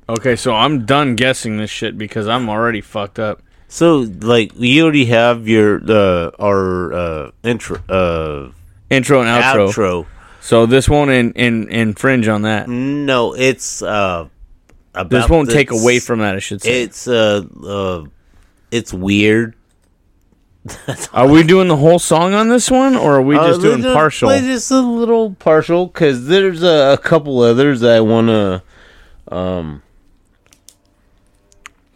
Okay, 0.08 0.36
so 0.36 0.54
I'm 0.54 0.84
done 0.84 1.14
guessing 1.14 1.56
this 1.56 1.70
shit 1.70 1.96
because 1.96 2.26
I'm 2.28 2.48
already 2.48 2.80
fucked 2.80 3.18
up. 3.18 3.42
So, 3.68 4.06
like, 4.20 4.52
you 4.56 4.82
already 4.82 5.06
have 5.06 5.48
your 5.48 5.80
uh, 5.88 6.30
our 6.38 6.92
uh, 6.92 7.30
intro, 7.42 7.78
uh, 7.88 8.50
Intro 8.90 9.20
and 9.22 9.28
outro. 9.28 9.68
outro. 9.68 10.06
So 10.40 10.66
this 10.66 10.88
won't 10.88 11.10
in, 11.10 11.32
in, 11.32 11.68
infringe 11.70 12.28
on 12.28 12.42
that. 12.42 12.68
No, 12.68 13.34
it's 13.34 13.80
uh, 13.80 13.86
about 13.88 14.30
This 15.08 15.28
won't 15.28 15.50
take 15.50 15.70
away 15.70 15.98
from 15.98 16.20
that. 16.20 16.36
I 16.36 16.38
should 16.38 16.62
say. 16.62 16.82
It's 16.82 17.08
uh, 17.08 17.42
uh, 17.66 18.04
it's 18.70 18.92
weird. 18.92 19.54
Are 21.12 21.28
we 21.28 21.42
doing 21.42 21.68
the 21.68 21.76
whole 21.76 21.98
song 21.98 22.32
on 22.32 22.48
this 22.48 22.70
one, 22.70 22.96
or 22.96 23.16
are 23.16 23.22
we 23.22 23.36
Uh, 23.36 23.48
just 23.48 23.60
doing 23.60 23.82
let's 23.82 23.92
partial? 23.94 24.30
Just 24.30 24.70
a 24.70 24.80
little 24.80 25.34
partial 25.34 25.86
because 25.88 26.26
there's 26.26 26.62
a, 26.62 26.94
a 26.94 26.96
couple 26.96 27.40
others 27.40 27.82
I 27.82 28.00
want 28.00 28.28
to. 28.28 28.62
Um, 29.30 29.82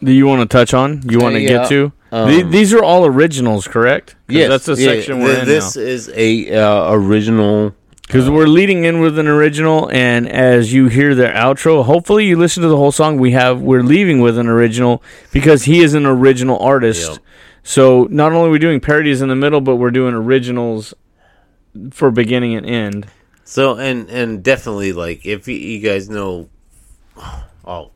Do 0.03 0.12
you 0.12 0.27
want 0.27 0.43
to 0.43 0.47
touch 0.55 0.75
on? 0.75 1.03
You 1.09 1.19
want 1.19 1.35
to 1.37 1.41
Yeah, 1.41 1.49
get 1.49 1.69
to? 1.70 1.93
um, 2.12 2.29
The- 2.31 2.43
these 2.43 2.75
are 2.75 2.83
all 2.83 3.07
originals, 3.07 3.66
correct? 3.66 4.16
yes, 4.29 4.49
that's 4.51 4.66
the 4.66 4.75
yeah, 4.83 4.91
section 4.93 5.20
we're 5.20 5.29
th- 5.31 5.39
in 5.41 5.47
This 5.49 5.77
is 5.77 6.11
a 6.15 6.51
uh, 6.55 6.93
original. 6.93 7.75
Because 8.09 8.26
uh, 8.26 8.32
we're 8.32 8.47
leading 8.47 8.85
in 8.85 9.01
with 9.01 9.18
an 9.18 9.28
original, 9.28 9.90
and 9.93 10.26
as 10.26 10.72
you 10.72 10.89
hear 10.89 11.14
the 11.14 11.26
outro, 11.26 11.85
hopefully 11.85 12.26
you 12.26 12.36
listen 12.36 12.62
to 12.62 12.68
the 12.68 12.76
whole 12.76 12.90
song. 12.90 13.18
We 13.18 13.32
have 13.32 13.60
we're 13.60 13.82
leaving 13.82 14.20
with 14.20 14.39
an 14.39 14.48
original 14.48 15.02
because 15.30 15.64
he 15.64 15.80
is 15.80 15.93
an 15.94 16.06
original 16.06 16.59
artist. 16.59 17.10
Yep. 17.12 17.18
So 17.62 18.09
not 18.10 18.32
only 18.32 18.48
are 18.48 18.52
we 18.52 18.59
doing 18.59 18.80
parodies 18.80 19.20
in 19.20 19.28
the 19.28 19.36
middle, 19.36 19.60
but 19.60 19.76
we're 19.76 19.90
doing 19.90 20.14
originals 20.14 20.94
for 21.90 22.10
beginning 22.10 22.55
and 22.55 22.64
end. 22.64 23.06
So 23.44 23.76
and 23.76 24.09
and 24.09 24.43
definitely 24.43 24.93
like 24.93 25.26
if 25.26 25.47
you, 25.47 25.56
you 25.56 25.80
guys 25.80 26.09
know, 26.09 26.48
oh, 27.64 27.90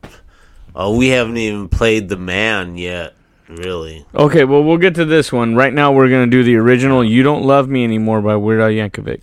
oh, 0.75 0.95
we 0.95 1.09
haven't 1.09 1.37
even 1.37 1.69
played 1.69 2.07
the 2.07 2.17
man 2.17 2.77
yet. 2.77 3.15
Really, 3.49 4.05
Okay, 4.15 4.45
well 4.45 4.63
we'll 4.63 4.77
get 4.77 4.95
to 4.95 5.05
this 5.05 5.31
one. 5.31 5.53
Right 5.53 5.73
now 5.73 5.91
we're 5.91 6.09
gonna 6.09 6.27
do 6.27 6.43
the 6.43 6.55
original 6.55 7.03
"You 7.03 7.23
Don't 7.23 7.43
Love 7.43 7.67
Me 7.67 7.83
Anymore" 7.83 8.21
by 8.21 8.35
Weird 8.35 8.61
Al 8.61 8.69
Yankovic. 8.69 9.21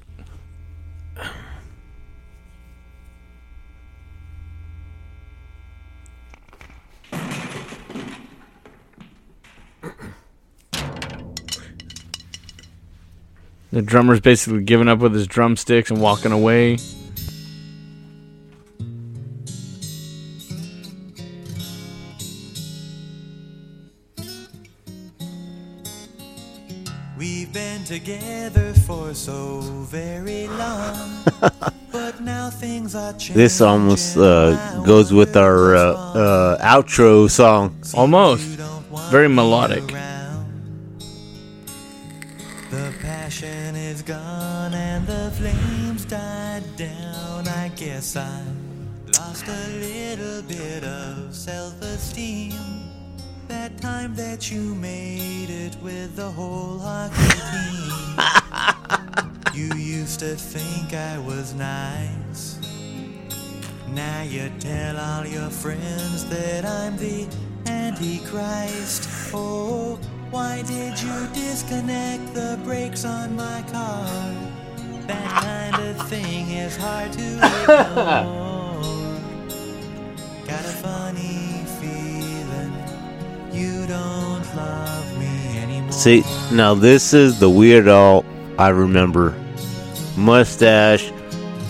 The 13.72 13.82
drummer's 13.82 14.18
basically 14.20 14.64
giving 14.64 14.88
up 14.88 14.98
with 14.98 15.14
his 15.14 15.28
drumsticks 15.28 15.90
and 15.92 16.00
walking 16.00 16.32
away. 16.32 16.78
We've 27.16 27.52
been 27.52 27.84
together 27.84 28.74
for 28.86 29.14
so 29.14 29.60
very 29.60 30.48
long, 30.48 31.22
but 31.92 32.20
now 32.20 32.50
things 32.50 32.96
are 32.96 33.12
changing. 33.12 33.36
this 33.36 33.60
almost 33.60 34.16
uh, 34.16 34.82
goes 34.82 35.12
with 35.12 35.36
our 35.36 35.76
uh, 35.76 35.92
uh, 35.92 36.58
outro 36.58 37.30
song. 37.30 37.78
Almost. 37.94 38.42
Very 39.10 39.28
melodic. 39.28 39.84
I 48.16 48.42
lost 49.18 49.46
a 49.46 49.68
little 49.78 50.42
bit 50.42 50.82
of 50.82 51.32
self-esteem. 51.32 52.54
That 53.46 53.76
time 53.78 54.16
that 54.16 54.50
you 54.50 54.74
made 54.74 55.48
it 55.48 55.76
with 55.80 56.16
the 56.16 56.28
whole 56.28 56.78
hockey 56.78 57.14
team. 57.52 58.18
you 59.54 59.74
used 59.76 60.18
to 60.20 60.34
think 60.34 60.92
I 60.92 61.18
was 61.18 61.54
nice. 61.54 62.58
Now 63.88 64.22
you 64.22 64.50
tell 64.58 64.98
all 64.98 65.24
your 65.24 65.50
friends 65.50 66.28
that 66.30 66.64
I'm 66.64 66.96
the 66.96 67.28
Antichrist. 67.66 69.08
Oh, 69.32 70.00
why 70.30 70.62
did 70.62 71.00
you 71.00 71.28
disconnect 71.32 72.34
the 72.34 72.58
brakes 72.64 73.04
on 73.04 73.36
my 73.36 73.62
car? 73.70 74.59
That 75.10 75.42
kind 75.42 75.74
of 75.88 76.08
thing 76.08 76.50
is 76.50 76.76
hard 76.76 77.12
to 77.14 77.20
ignore. 77.20 78.80
Got 80.46 80.64
a 80.64 80.74
funny 80.82 81.64
feeling 81.80 82.72
you 83.52 83.86
don't 83.88 84.56
love 84.56 85.18
me 85.18 85.58
anymore. 85.58 85.92
See, 85.92 86.22
now 86.52 86.74
this 86.74 87.12
is 87.12 87.40
the 87.40 87.50
Weird 87.50 87.88
Al 87.88 88.24
I 88.56 88.68
remember. 88.68 89.34
Mustache, 90.16 91.10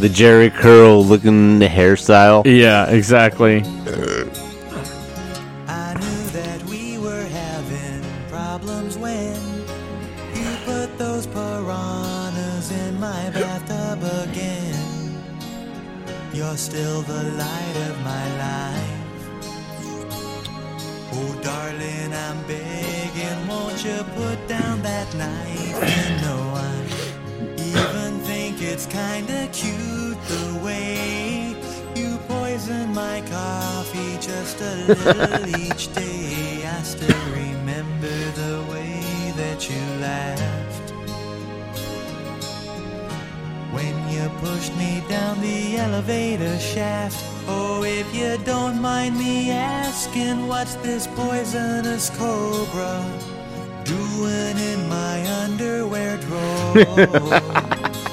the 0.00 0.08
Jheri 0.08 0.52
curl 0.52 1.02
looking 1.02 1.60
hairstyle. 1.60 2.44
Yeah, 2.44 2.90
exactly. 2.90 3.62
That 25.10 25.18
knife? 25.18 25.76
You 25.96 26.26
know, 26.26 26.52
I 26.54 27.52
even 27.58 28.20
think 28.20 28.62
it's 28.62 28.86
kinda 28.86 29.48
cute 29.52 30.18
the 30.28 30.60
way 30.62 31.56
you 31.94 32.18
poison 32.28 32.92
my 32.94 33.22
coffee 33.22 34.18
just 34.20 34.60
a 34.60 34.74
little 34.86 35.48
each 35.66 35.92
day. 35.94 36.64
I 36.66 36.82
still 36.82 37.24
remember 37.32 38.16
the 38.42 38.64
way 38.70 39.32
that 39.36 39.68
you 39.68 39.80
laughed 40.00 40.90
when 43.72 43.94
you 44.10 44.28
pushed 44.40 44.74
me 44.76 45.02
down 45.08 45.40
the 45.40 45.76
elevator 45.76 46.58
shaft. 46.58 47.24
Oh, 47.46 47.82
if 47.84 48.14
you 48.14 48.38
don't 48.44 48.80
mind 48.80 49.18
me 49.18 49.50
asking, 49.50 50.46
what's 50.46 50.74
this 50.76 51.06
poisonous 51.08 52.10
cobra 52.10 53.04
doing 53.84 54.29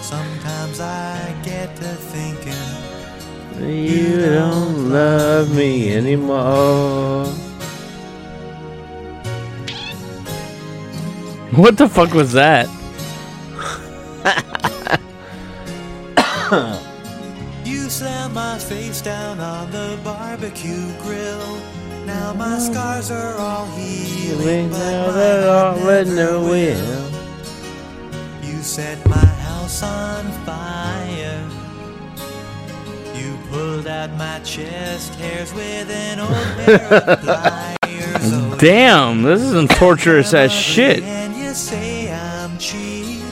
Sometimes 0.01 0.79
I 0.79 1.35
get 1.43 1.75
to 1.75 1.84
thinking. 1.84 2.53
You 3.59 4.21
don't 4.34 4.89
love 4.89 5.55
me 5.55 5.93
anymore. 5.93 7.25
What 11.55 11.77
the 11.77 11.88
fuck 11.88 12.13
was 12.15 12.34
that? 12.34 12.67
You 17.65 17.89
slammed 17.89 18.34
my 18.34 18.57
face 18.57 19.01
down 19.01 19.39
on 19.39 19.69
the 19.71 19.99
barbecue 20.03 20.91
grill. 21.01 21.59
Now 22.05 22.34
my 22.34 22.57
scars 22.57 23.11
are 23.11 23.35
all 23.38 23.65
healing, 23.75 24.69
but 24.69 24.77
now 24.79 25.11
they're 25.11 25.49
all 25.49 25.75
with 25.85 26.07
never 26.07 26.31
no 26.31 26.41
will. 26.41 27.06
Set 28.77 29.09
my 29.09 29.25
house 29.47 29.81
on 29.81 30.23
fire. 30.45 31.43
You 33.15 33.35
pulled 33.49 33.87
out 33.87 34.11
my 34.11 34.39
chest 34.41 35.15
hairs 35.15 35.51
with 35.51 35.89
an 35.89 36.19
old 36.19 36.29
pair 36.57 36.93
of 36.93 37.19
pliers. 37.21 37.75
Oh, 38.19 38.57
Damn, 38.59 39.23
this 39.23 39.41
isn't 39.41 39.71
torturous 39.71 40.35
as 40.35 40.51
shit. 40.51 41.01
And 41.01 41.35
you 41.35 41.55
say 41.55 42.11
I'm 42.13 42.55
cheap. 42.59 43.23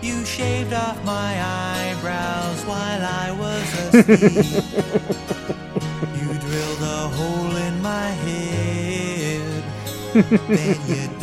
You 0.00 0.24
shaved 0.24 0.72
off 0.72 1.04
my 1.04 1.32
eyebrows 1.42 2.64
while 2.64 3.02
I 3.04 3.32
was 3.42 3.94
asleep. 3.94 4.64
you 6.20 6.28
drilled 6.38 6.82
a 6.82 7.08
hole 7.18 7.56
in 7.56 7.82
my 7.82 8.08
head. 8.24 9.64
then 10.14 10.78
you 10.88 11.19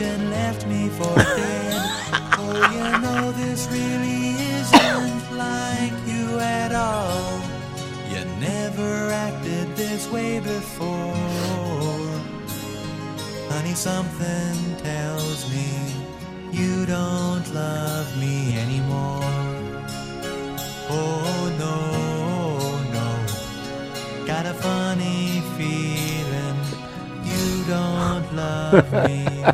and 0.00 0.30
left 0.30 0.66
me 0.66 0.88
for 0.88 1.14
dead. 1.14 1.72
oh, 2.36 2.70
you 2.74 3.00
know 3.00 3.30
this 3.32 3.68
really 3.70 4.30
isn't 4.58 5.36
like 5.38 5.92
you 6.06 6.38
at 6.40 6.72
all. 6.74 7.40
You 8.10 8.24
never 8.40 9.10
acted 9.10 9.76
this 9.76 10.10
way 10.10 10.40
before. 10.40 11.14
Honey, 13.50 13.74
something 13.74 14.76
tells 14.82 15.48
me 15.52 15.68
you 16.50 16.86
don't 16.86 17.46
love 17.54 18.08
me 18.18 18.58
anymore. 18.58 19.22
Oh 20.90 21.52
no, 21.64 21.76
no. 22.96 24.26
Got 24.26 24.46
a 24.46 24.54
funny 24.54 25.40
feeling 25.56 26.58
you 27.24 27.64
don't 27.66 28.34
love 28.34 28.92
me 29.06 29.44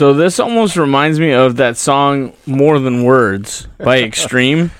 So 0.00 0.14
this 0.14 0.40
almost 0.40 0.78
reminds 0.78 1.20
me 1.20 1.32
of 1.32 1.56
that 1.56 1.76
song 1.76 2.32
"More 2.46 2.78
Than 2.78 3.04
Words" 3.04 3.68
by 3.76 3.98
Extreme, 4.02 4.70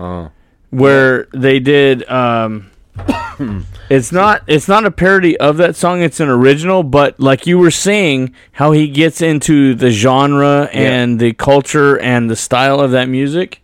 Oh. 0.00 0.32
where 0.70 1.28
they 1.32 1.60
did. 1.60 2.02
Um, 2.10 2.72
it's 3.88 4.10
not. 4.10 4.42
It's 4.48 4.66
not 4.66 4.84
a 4.84 4.90
parody 4.90 5.38
of 5.38 5.58
that 5.58 5.76
song. 5.76 6.02
It's 6.02 6.18
an 6.18 6.28
original. 6.28 6.82
But 6.82 7.20
like 7.20 7.46
you 7.46 7.56
were 7.56 7.70
saying, 7.70 8.34
how 8.50 8.72
he 8.72 8.88
gets 8.88 9.22
into 9.22 9.76
the 9.76 9.92
genre 9.92 10.68
and 10.72 11.20
the 11.20 11.34
culture 11.34 11.96
and 12.00 12.28
the 12.28 12.34
style 12.34 12.80
of 12.80 12.90
that 12.90 13.08
music. 13.08 13.62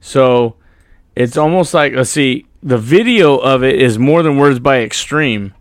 So 0.00 0.56
it's 1.14 1.36
almost 1.36 1.74
like 1.74 1.92
let's 1.92 2.10
see. 2.10 2.46
The 2.60 2.76
video 2.76 3.36
of 3.36 3.62
it 3.62 3.80
is 3.80 4.00
"More 4.00 4.24
Than 4.24 4.36
Words" 4.36 4.58
by 4.58 4.82
Extreme. 4.82 5.54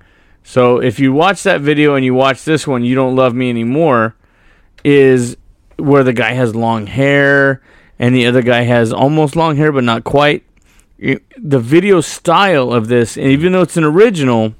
So 0.43 0.81
if 0.81 0.99
you 0.99 1.13
watch 1.13 1.43
that 1.43 1.61
video 1.61 1.93
and 1.93 2.03
you 2.03 2.15
watch 2.15 2.43
this 2.43 2.65
one, 2.65 2.83
you 2.83 2.95
don't 2.95 3.15
love 3.15 3.35
me 3.35 3.51
anymore 3.51 4.15
is 4.83 5.37
where 5.77 6.03
the 6.03 6.13
guy 6.13 6.33
has 6.33 6.55
long 6.55 6.87
hair 6.87 7.61
and 7.99 8.15
the 8.15 8.25
other 8.25 8.41
guy 8.41 8.61
has 8.61 8.91
almost 8.91 9.35
long 9.35 9.55
hair 9.55 9.71
but 9.71 9.83
not 9.83 10.03
quite. 10.03 10.43
The 10.97 11.59
video 11.59 11.99
style 12.01 12.71
of 12.71 12.87
this, 12.87 13.17
and 13.17 13.27
even 13.27 13.51
though 13.51 13.61
it's 13.61 13.77
an 13.77 13.83
original, 13.83 14.55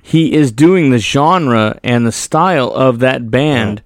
he 0.00 0.32
is 0.32 0.52
doing 0.52 0.90
the 0.90 0.98
genre 0.98 1.78
and 1.82 2.06
the 2.06 2.12
style 2.12 2.72
of 2.72 3.00
that 3.00 3.30
band 3.30 3.82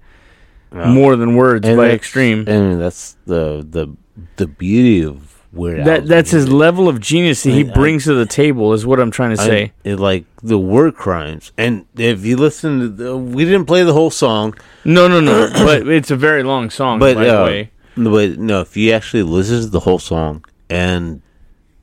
more 0.73 1.17
than 1.17 1.35
words 1.35 1.67
And 1.67 1.77
by 1.77 1.91
Extreme. 1.91 2.45
And 2.49 2.81
that's 2.81 3.17
the 3.27 3.67
the 3.69 3.97
the 4.37 4.47
beauty 4.47 5.03
of 5.03 5.30
Weird 5.53 5.85
That 5.85 6.07
that's 6.07 6.31
his 6.31 6.49
level 6.49 6.89
of 6.89 7.01
genius 7.01 7.43
that 7.43 7.51
he 7.51 7.65
I- 7.65 7.71
I- 7.71 7.75
brings 7.75 8.05
to 8.05 8.15
the 8.15 8.25
table 8.27 8.73
is 8.73 8.87
what 8.87 9.01
I'm 9.01 9.11
trying 9.11 9.35
to 9.37 9.43
I- 9.43 9.47
say. 9.47 9.73
it, 9.83 9.97
like 9.99 10.25
the 10.43 10.59
word 10.59 10.95
crimes, 10.95 11.51
and 11.59 11.87
if 11.97 12.25
you 12.25 12.37
listen 12.37 12.79
to, 12.81 12.89
the, 12.89 13.17
we 13.17 13.45
didn't 13.45 13.65
play 13.67 13.83
the 13.83 13.93
whole 13.93 14.11
song. 14.13 14.55
No, 14.85 15.09
no, 15.09 15.21
no. 15.21 15.51
but 15.53 15.89
it's 15.89 16.11
a 16.13 16.17
very 16.17 16.45
long 16.45 16.71
song, 16.71 17.01
But 17.01 17.17
by 17.17 17.27
uh, 17.29 17.39
the 17.39 17.45
way. 17.45 17.71
but 17.97 18.39
no, 18.39 18.61
if 18.61 18.77
you 18.77 18.93
actually 18.93 19.25
listen 19.25 19.61
to 19.63 19.67
the 19.67 19.81
whole 19.81 19.99
song, 19.99 20.45
and 20.69 21.21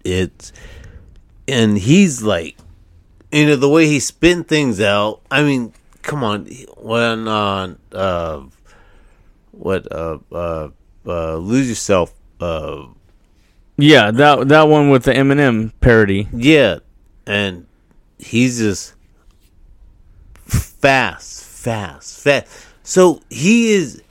it's 0.05 0.53
and 1.49 1.77
he's 1.77 2.23
like, 2.23 2.55
you 3.33 3.47
know, 3.47 3.57
the 3.57 3.67
way 3.69 3.87
he 3.87 3.99
spin 3.99 4.45
things 4.45 4.79
out. 4.79 5.19
I 5.29 5.43
mean, 5.43 5.73
come 6.03 6.23
on, 6.23 6.45
when 6.77 7.27
uh, 7.27 7.75
uh 7.91 8.43
what 9.51 9.91
uh 9.91 10.19
uh, 10.31 10.69
uh 11.05 11.35
lose 11.35 11.67
yourself 11.67 12.13
uh 12.39 12.85
Yeah, 13.77 14.11
that 14.11 14.47
that 14.47 14.63
one 14.63 14.89
with 14.89 15.03
the 15.03 15.13
Eminem 15.13 15.71
parody. 15.81 16.27
Yeah, 16.33 16.79
and 17.25 17.67
he's 18.17 18.57
just 18.57 18.95
fast, 20.45 21.43
fast, 21.43 22.19
fast. 22.19 22.47
So 22.83 23.21
he 23.29 23.73
is 23.73 24.01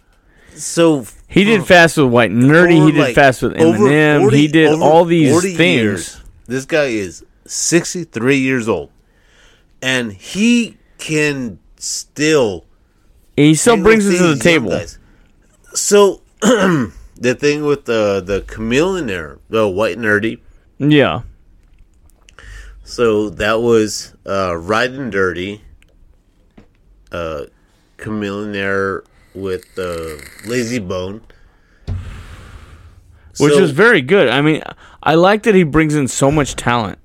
so 0.54 1.04
He 1.28 1.44
did 1.44 1.66
Fast 1.66 1.96
with 1.96 2.06
White 2.06 2.30
Nerdy. 2.30 2.84
He 2.86 2.92
did 2.92 3.00
like 3.00 3.14
Fast 3.14 3.42
with 3.42 3.54
Eminem. 3.54 4.20
40 4.20 4.36
he 4.36 4.48
did 4.48 4.80
all 4.80 5.04
these 5.04 5.42
things. 5.42 5.58
years. 5.58 6.20
This 6.46 6.64
guy 6.64 6.86
is 6.86 7.24
63 7.46 8.38
years 8.38 8.68
old, 8.68 8.90
and 9.82 10.12
he 10.12 10.76
can 10.98 11.58
still. 11.76 12.64
He 13.36 13.54
still 13.54 13.82
brings 13.82 14.06
it 14.06 14.18
to 14.18 14.34
the 14.34 14.42
table. 14.42 14.70
guys. 14.70 14.98
So 15.74 16.22
the 17.16 17.34
thing 17.34 17.64
with 17.64 17.84
the 17.86 18.22
the 18.24 18.40
Chamillionaire, 18.42 19.38
the 19.48 19.68
white 19.68 19.98
nerdy. 19.98 20.40
Yeah. 20.78 21.22
So 22.84 23.30
that 23.30 23.60
was 23.62 24.14
uh, 24.26 24.56
Riding 24.56 25.10
Dirty, 25.10 25.62
uh, 27.10 27.44
Chamillionaire 27.98 29.04
with 29.34 29.64
uh, 29.78 30.16
Lazy 30.48 30.78
Bone. 30.78 31.20
Which 33.38 33.52
So- 33.52 33.62
is 33.62 33.70
very 33.72 34.00
good. 34.02 34.28
I 34.28 34.40
mean, 34.40 34.62
I 35.02 35.14
like 35.14 35.42
that 35.42 35.54
he 35.54 35.62
brings 35.64 35.94
in 35.94 36.08
so 36.08 36.30
much 36.30 36.54
talent. 36.56 36.98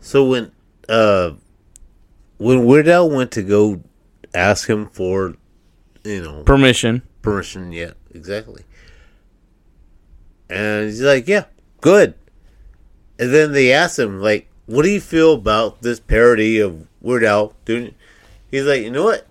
So 0.00 0.24
when 0.24 0.52
uh, 0.88 1.32
when 2.38 2.64
Weird 2.64 2.88
Al 2.88 3.08
went 3.10 3.30
to 3.32 3.42
go 3.42 3.82
ask 4.34 4.68
him 4.68 4.88
for, 4.88 5.34
you 6.02 6.22
know, 6.22 6.42
Permission. 6.44 7.02
permission, 7.22 7.72
yeah, 7.72 7.92
exactly. 8.14 8.64
And 10.50 10.86
he's 10.86 11.00
like, 11.02 11.26
"Yeah, 11.28 11.44
good." 11.80 12.14
And 13.18 13.32
then 13.32 13.52
they 13.52 13.72
asked 13.72 13.98
him, 13.98 14.20
like, 14.20 14.48
"What 14.66 14.82
do 14.82 14.90
you 14.90 15.00
feel 15.00 15.34
about 15.34 15.82
this 15.82 16.00
parody 16.00 16.58
of 16.60 16.86
Weird 17.00 17.24
Al 17.24 17.54
doing?" 17.64 17.94
He's 18.50 18.64
like, 18.64 18.82
"You 18.82 18.90
know 18.90 19.04
what? 19.04 19.26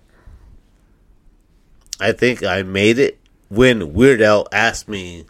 I 2.00 2.12
think 2.12 2.42
I 2.42 2.62
made 2.62 2.98
it 2.98 3.18
when 3.48 3.92
Weird 3.94 4.20
Al 4.20 4.46
asked 4.52 4.88
me 4.88 5.26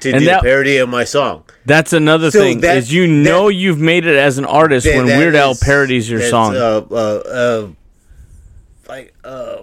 to 0.00 0.10
And 0.10 0.20
do 0.20 0.24
that- 0.26 0.40
a 0.40 0.42
parody 0.42 0.78
of 0.78 0.88
my 0.88 1.04
song." 1.04 1.44
That's 1.66 1.92
another 1.92 2.30
So 2.30 2.40
thing 2.40 2.60
that- 2.60 2.76
is 2.78 2.92
you 2.92 3.06
know 3.06 3.48
you've 3.48 3.78
made 3.78 4.06
it 4.06 4.16
as 4.16 4.38
an 4.38 4.44
artist 4.44 4.86
when 4.86 5.06
that 5.06 5.18
Weird 5.18 5.36
Al 5.36 5.54
parodies 5.54 6.10
your 6.10 6.22
song. 6.22 6.56
Uh, 6.56 6.82
uh, 6.90 6.94
uh, 6.94 7.66
like, 8.92 9.14
uh, 9.24 9.56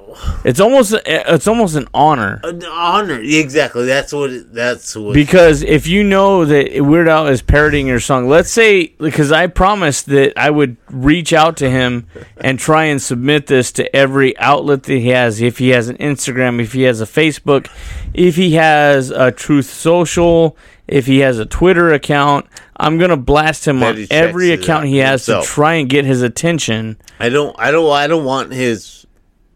it's 0.44 0.60
almost 0.60 0.96
it's 1.06 1.48
almost 1.48 1.76
an 1.76 1.88
honor 1.94 2.42
an 2.44 2.64
honor. 2.66 3.20
Exactly. 3.22 3.86
That's 3.86 4.12
what. 4.12 4.32
It, 4.32 4.54
that's 4.54 4.96
what. 4.96 5.14
because 5.14 5.62
if 5.62 5.86
you 5.86 6.04
know 6.04 6.46
that 6.46 6.82
Weird 6.82 7.08
Al 7.08 7.28
is 7.28 7.44
parodying 7.44 7.86
your 7.86 8.00
song, 8.00 8.28
let's 8.28 8.50
say 8.50 8.88
because 8.98 9.32
I 9.32 9.46
promised 9.46 10.08
that 10.08 10.34
I 10.36 10.50
would 10.50 10.78
reach 10.90 11.32
out 11.32 11.58
to 11.58 11.70
him 11.70 12.08
and 12.38 12.58
try 12.58 12.86
and 12.86 13.00
submit 13.00 13.46
this 13.46 13.72
to 13.74 13.96
every 13.96 14.36
outlet 14.40 14.84
that 14.84 14.94
he 14.94 15.10
has. 15.10 15.42
If 15.42 15.60
he 15.60 15.70
has 15.70 15.90
an 15.90 15.98
Instagram, 15.98 16.60
if 16.60 16.74
he 16.74 16.84
has 16.84 17.00
a 17.00 17.06
Facebook, 17.06 17.70
if 18.14 18.36
he 18.36 18.56
has 18.56 19.12
a 19.12 19.32
Truth 19.32 19.68
Social, 19.68 20.58
If 20.88 21.06
he 21.06 21.20
has 21.20 21.38
a 21.38 21.46
Twitter 21.46 21.94
account, 21.94 22.48
I'm 22.76 22.98
gonna 22.98 23.16
blast 23.16 23.68
him 23.68 23.80
That 23.82 23.96
on 23.96 24.08
every 24.10 24.52
account 24.52 24.88
he 24.88 24.98
has 24.98 25.24
himself. 25.24 25.46
to 25.46 25.52
try 25.52 25.74
and 25.76 25.88
get 25.88 26.04
his 26.06 26.24
attention. 26.24 26.98
I 27.20 27.30
don't. 27.30 27.56
I 27.60 27.70
don't. 27.70 27.92
I 27.92 28.08
don't 28.08 28.26
want 28.26 28.52
his 28.52 28.99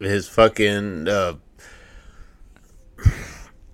his 0.03 0.27
fucking. 0.27 1.07
Uh, 1.07 1.33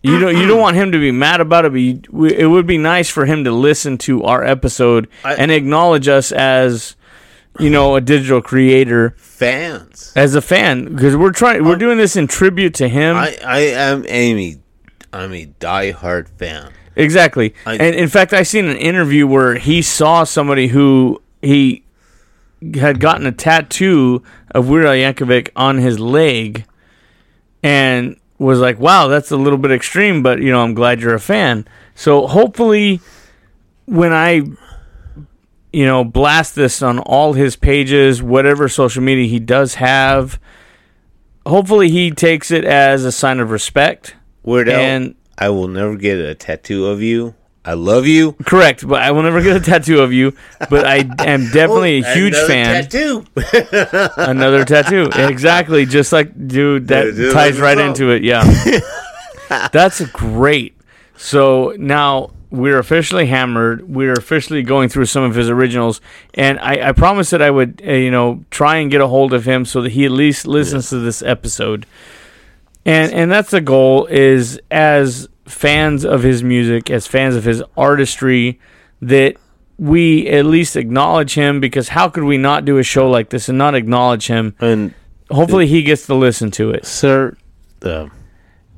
You 0.01 0.17
don't 0.17 0.37
you 0.37 0.47
don't 0.47 0.61
want 0.61 0.77
him 0.77 0.93
to 0.93 0.97
be 0.99 1.11
mad 1.11 1.41
about 1.41 1.65
it, 1.65 1.71
but 1.73 1.81
you, 1.81 2.01
we- 2.09 2.33
it 2.33 2.45
would 2.45 2.65
be 2.65 2.77
nice 2.77 3.09
for 3.09 3.25
him 3.25 3.43
to 3.43 3.51
listen 3.51 3.97
to 3.99 4.23
our 4.23 4.43
episode 4.45 5.09
I- 5.25 5.33
and 5.35 5.51
acknowledge 5.51 6.07
us 6.07 6.31
as 6.31 6.95
you 7.59 7.69
know 7.69 7.95
a 7.97 8.01
digital 8.01 8.41
creator 8.41 9.13
fans. 9.17 10.13
as 10.15 10.35
a 10.35 10.41
fan 10.41 10.85
because 10.85 11.17
we're 11.17 11.33
trying 11.33 11.65
we're 11.65 11.75
doing 11.75 11.97
this 11.97 12.15
in 12.15 12.27
tribute 12.27 12.75
to 12.75 12.87
him. 12.87 13.17
I 13.17 13.37
I 13.45 13.59
am 13.59 14.05
Amy. 14.07 14.59
I'm 15.11 15.33
a 15.33 15.47
diehard 15.59 16.29
fan. 16.29 16.71
Exactly. 16.95 17.53
I- 17.65 17.73
and 17.75 17.93
in 17.93 18.07
fact, 18.07 18.31
I 18.31 18.43
seen 18.43 18.67
an 18.69 18.77
interview 18.77 19.27
where 19.27 19.55
he 19.55 19.81
saw 19.81 20.23
somebody 20.23 20.67
who 20.69 21.21
he 21.41 21.83
had 22.75 22.99
gotten 22.99 23.25
a 23.25 23.31
tattoo 23.31 24.23
of 24.51 24.67
Weird 24.67 24.85
Al 24.85 24.93
Yankovic 24.93 25.49
on 25.55 25.77
his 25.77 25.99
leg, 25.99 26.65
and 27.63 28.17
was 28.37 28.59
like, 28.59 28.79
"Wow, 28.79 29.07
that's 29.07 29.31
a 29.31 29.37
little 29.37 29.57
bit 29.59 29.71
extreme, 29.71 30.23
but 30.23 30.41
you 30.41 30.51
know, 30.51 30.61
I'm 30.61 30.73
glad 30.73 31.01
you're 31.01 31.13
a 31.15 31.19
fan." 31.19 31.67
So 31.95 32.27
hopefully, 32.27 33.01
when 33.85 34.13
I 34.13 34.41
you 35.71 35.85
know 35.85 36.03
blast 36.03 36.55
this 36.55 36.81
on 36.81 36.99
all 36.99 37.33
his 37.33 37.55
pages, 37.55 38.21
whatever 38.23 38.67
social 38.69 39.03
media 39.03 39.27
he 39.27 39.39
does 39.39 39.75
have, 39.75 40.39
hopefully 41.45 41.89
he 41.89 42.11
takes 42.11 42.51
it 42.51 42.65
as 42.65 43.05
a 43.05 43.11
sign 43.11 43.39
of 43.39 43.51
respect. 43.51 44.15
Weird 44.43 44.69
Al, 44.69 44.79
And- 44.79 45.15
I 45.37 45.49
will 45.49 45.67
never 45.69 45.95
get 45.95 46.17
a 46.19 46.35
tattoo 46.35 46.87
of 46.87 47.01
you. 47.01 47.33
I 47.69 47.73
love 47.73 48.07
you. 48.07 48.31
Correct, 48.47 48.87
but 48.87 48.99
I 49.03 49.11
will 49.11 49.21
never 49.21 49.43
get 49.43 49.55
a 49.55 49.59
tattoo 49.59 49.99
of 50.01 50.11
you. 50.11 50.33
But 50.71 50.87
I 50.87 50.97
am 51.19 51.51
definitely 51.51 51.99
a 51.99 52.13
huge 52.15 52.33
Another 52.33 52.47
fan. 52.47 52.83
Tattoo. 52.83 53.25
Another 54.17 54.65
tattoo, 54.65 55.07
exactly. 55.15 55.85
Just 55.85 56.11
like, 56.11 56.47
dude, 56.47 56.87
that 56.87 57.05
Yeah, 57.05 57.11
dude, 57.11 57.33
ties 57.33 57.59
right 57.59 57.77
into 57.77 58.09
it. 58.09 58.23
Yeah, 58.23 58.43
that's 59.71 60.03
great. 60.09 60.75
So 61.15 61.75
now 61.77 62.31
we're 62.49 62.79
officially 62.79 63.27
hammered. 63.27 63.87
We're 63.87 64.13
officially 64.13 64.63
going 64.63 64.89
through 64.89 65.05
some 65.05 65.21
of 65.21 65.35
his 65.35 65.47
originals, 65.47 66.01
and 66.33 66.57
I, 66.61 66.89
I 66.89 66.91
promised 66.93 67.29
that 67.29 67.43
I 67.43 67.51
would, 67.51 67.83
uh, 67.87 67.91
you 67.91 68.09
know, 68.09 68.45
try 68.49 68.77
and 68.77 68.89
get 68.89 68.99
a 68.99 69.07
hold 69.07 69.31
of 69.31 69.45
him 69.45 69.63
so 69.63 69.83
that 69.83 69.91
he 69.91 70.05
at 70.05 70.11
least 70.11 70.47
listens 70.47 70.89
to 70.89 70.97
this 70.97 71.21
episode. 71.21 71.85
And 72.83 73.13
and 73.13 73.31
that's 73.31 73.51
the 73.51 73.61
goal. 73.61 74.07
Is 74.07 74.59
as 74.71 75.29
fans 75.49 76.05
of 76.05 76.23
his 76.23 76.43
music, 76.43 76.89
as 76.89 77.07
fans 77.07 77.35
of 77.35 77.43
his 77.43 77.61
artistry, 77.75 78.59
that 79.01 79.35
we 79.77 80.27
at 80.27 80.45
least 80.45 80.75
acknowledge 80.75 81.33
him 81.35 81.59
because 81.59 81.89
how 81.89 82.09
could 82.09 82.23
we 82.23 82.37
not 82.37 82.65
do 82.65 82.77
a 82.77 82.83
show 82.83 83.09
like 83.09 83.29
this 83.29 83.49
and 83.49 83.57
not 83.57 83.75
acknowledge 83.75 84.27
him? 84.27 84.55
And 84.59 84.93
Hopefully 85.31 85.67
he 85.67 85.83
gets 85.83 86.05
to 86.07 86.15
listen 86.15 86.51
to 86.51 86.71
it. 86.71 86.85
sir, 86.85 87.35
uh, 87.83 88.07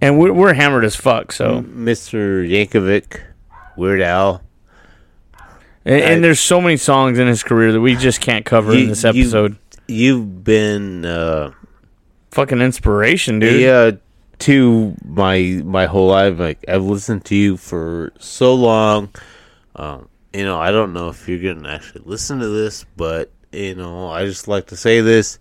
And 0.02 0.20
we're, 0.20 0.34
we're 0.34 0.54
hammered 0.54 0.84
as 0.86 0.96
fuck. 0.96 1.32
So 1.32 1.62
Mr. 1.64 2.48
Yankovic, 2.48 3.22
Weird 3.78 4.02
Al. 4.02 4.42
and, 5.86 5.96
I- 5.96 6.00
and 6.00 6.24
there's 6.24 6.40
so 6.40 6.60
many 6.62 6.78
songs 6.78 7.18
in 7.20 7.28
his 7.28 7.42
career 7.44 7.72
that 7.72 7.82
we 7.82 7.96
just 7.96 8.22
can't 8.22 8.46
cover 8.46 8.74
in 8.74 8.80
you- 8.80 8.88
this 8.88 9.04
you- 9.04 9.10
episode. 9.10 9.58
You've 9.88 10.44
been 10.44 11.04
uh, 11.06 11.52
Fucking 12.32 12.62
inspiration, 12.62 13.40
dude. 13.40 13.60
yeah 13.62 13.92
to 14.42 14.96
my 15.06 15.62
my 15.64 15.86
whole 15.86 16.08
life. 16.08 16.40
Like 16.40 16.66
I've 16.68 16.84
listened 16.84 17.26
to 17.26 17.36
you 17.36 17.58
for 17.58 18.12
so 18.20 18.54
long. 18.56 19.10
Um, 19.76 20.10
you 20.34 20.44
know, 20.44 20.60
I 20.60 20.72
don't 20.72 20.94
know 20.94 21.10
if 21.10 21.28
you're 21.28 21.54
gonna 21.54 21.70
actually 21.70 22.04
listen 22.06 22.40
to 22.40 22.48
this, 22.48 22.86
but 22.98 23.32
you 23.52 23.76
know, 23.76 24.10
I 24.10 24.26
just 24.26 24.48
like 24.48 24.68
to 24.68 24.76
say 24.76 25.02
this. 25.02 25.40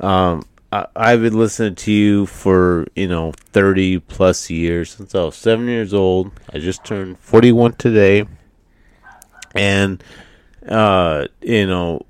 Um, 0.00 0.44
I, 0.72 0.86
I've 0.96 1.22
been 1.22 1.38
listening 1.38 1.74
to 1.76 1.92
you 1.92 2.26
for 2.26 2.86
you 2.94 3.08
know 3.08 3.32
thirty 3.32 3.98
plus 3.98 4.50
years 4.50 4.90
since 4.90 5.14
I 5.14 5.24
was 5.24 5.36
seven 5.36 5.66
years 5.66 5.94
old. 5.94 6.32
I 6.52 6.58
just 6.58 6.84
turned 6.84 7.18
forty 7.18 7.52
one 7.52 7.74
today, 7.74 8.26
and 9.54 10.02
uh, 10.68 11.26
you 11.40 11.66
know, 11.66 12.06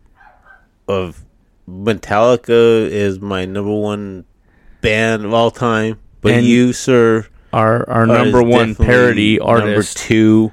of 0.89 1.25
Metallica 1.69 2.89
is 2.89 3.21
my 3.21 3.45
number 3.45 3.75
one 3.75 4.25
band 4.85 5.25
of 5.25 5.35
all 5.35 5.51
time. 5.51 5.99
But 6.21 6.33
And 6.35 6.47
you, 6.47 6.73
sir, 6.73 7.27
Our 7.53 7.89
our 7.89 8.07
number 8.07 8.43
one 8.43 8.75
parody 8.77 9.39
number 9.39 9.51
artist. 9.51 9.97
two. 9.99 10.53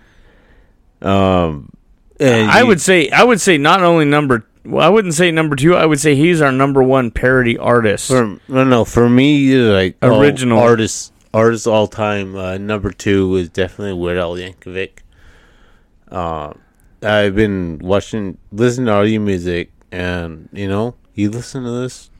Um, 1.01 1.69
and 2.19 2.49
I 2.51 2.61
you- 2.61 2.67
would 2.67 2.81
say 2.81 3.09
I 3.09 3.23
would 3.23 3.39
say 3.41 3.57
not 3.57 3.81
only 3.83 4.05
number 4.05 4.45
well, 4.63 4.85
I 4.85 4.89
wouldn't 4.89 5.15
say 5.15 5.31
number 5.31 5.55
two. 5.55 5.75
I 5.75 5.85
would 5.85 5.99
say 5.99 6.15
he's 6.15 6.39
our 6.41 6.51
number 6.51 6.83
one 6.83 7.09
parody 7.09 7.57
artist. 7.57 8.07
For 8.09 8.37
no, 8.47 8.63
no, 8.63 8.85
for 8.85 9.09
me, 9.09 9.55
like 9.55 9.95
oh, 10.03 10.19
Original. 10.21 10.59
artist, 10.59 11.11
artist 11.33 11.65
all 11.65 11.87
time. 11.87 12.35
Uh, 12.35 12.57
number 12.59 12.91
two 12.91 13.35
is 13.37 13.49
definitely 13.49 13.93
Weird 13.99 14.17
Al 14.19 14.35
Yankovic. 14.35 14.99
Uh, 16.11 16.53
I've 17.01 17.35
been 17.35 17.79
watching, 17.81 18.37
listening 18.51 18.85
to 18.85 18.93
all 18.93 19.07
your 19.07 19.21
music, 19.21 19.71
and 19.91 20.47
you 20.53 20.67
know, 20.67 20.93
you 21.15 21.31
listen 21.31 21.63
to 21.63 21.71
this. 21.81 22.11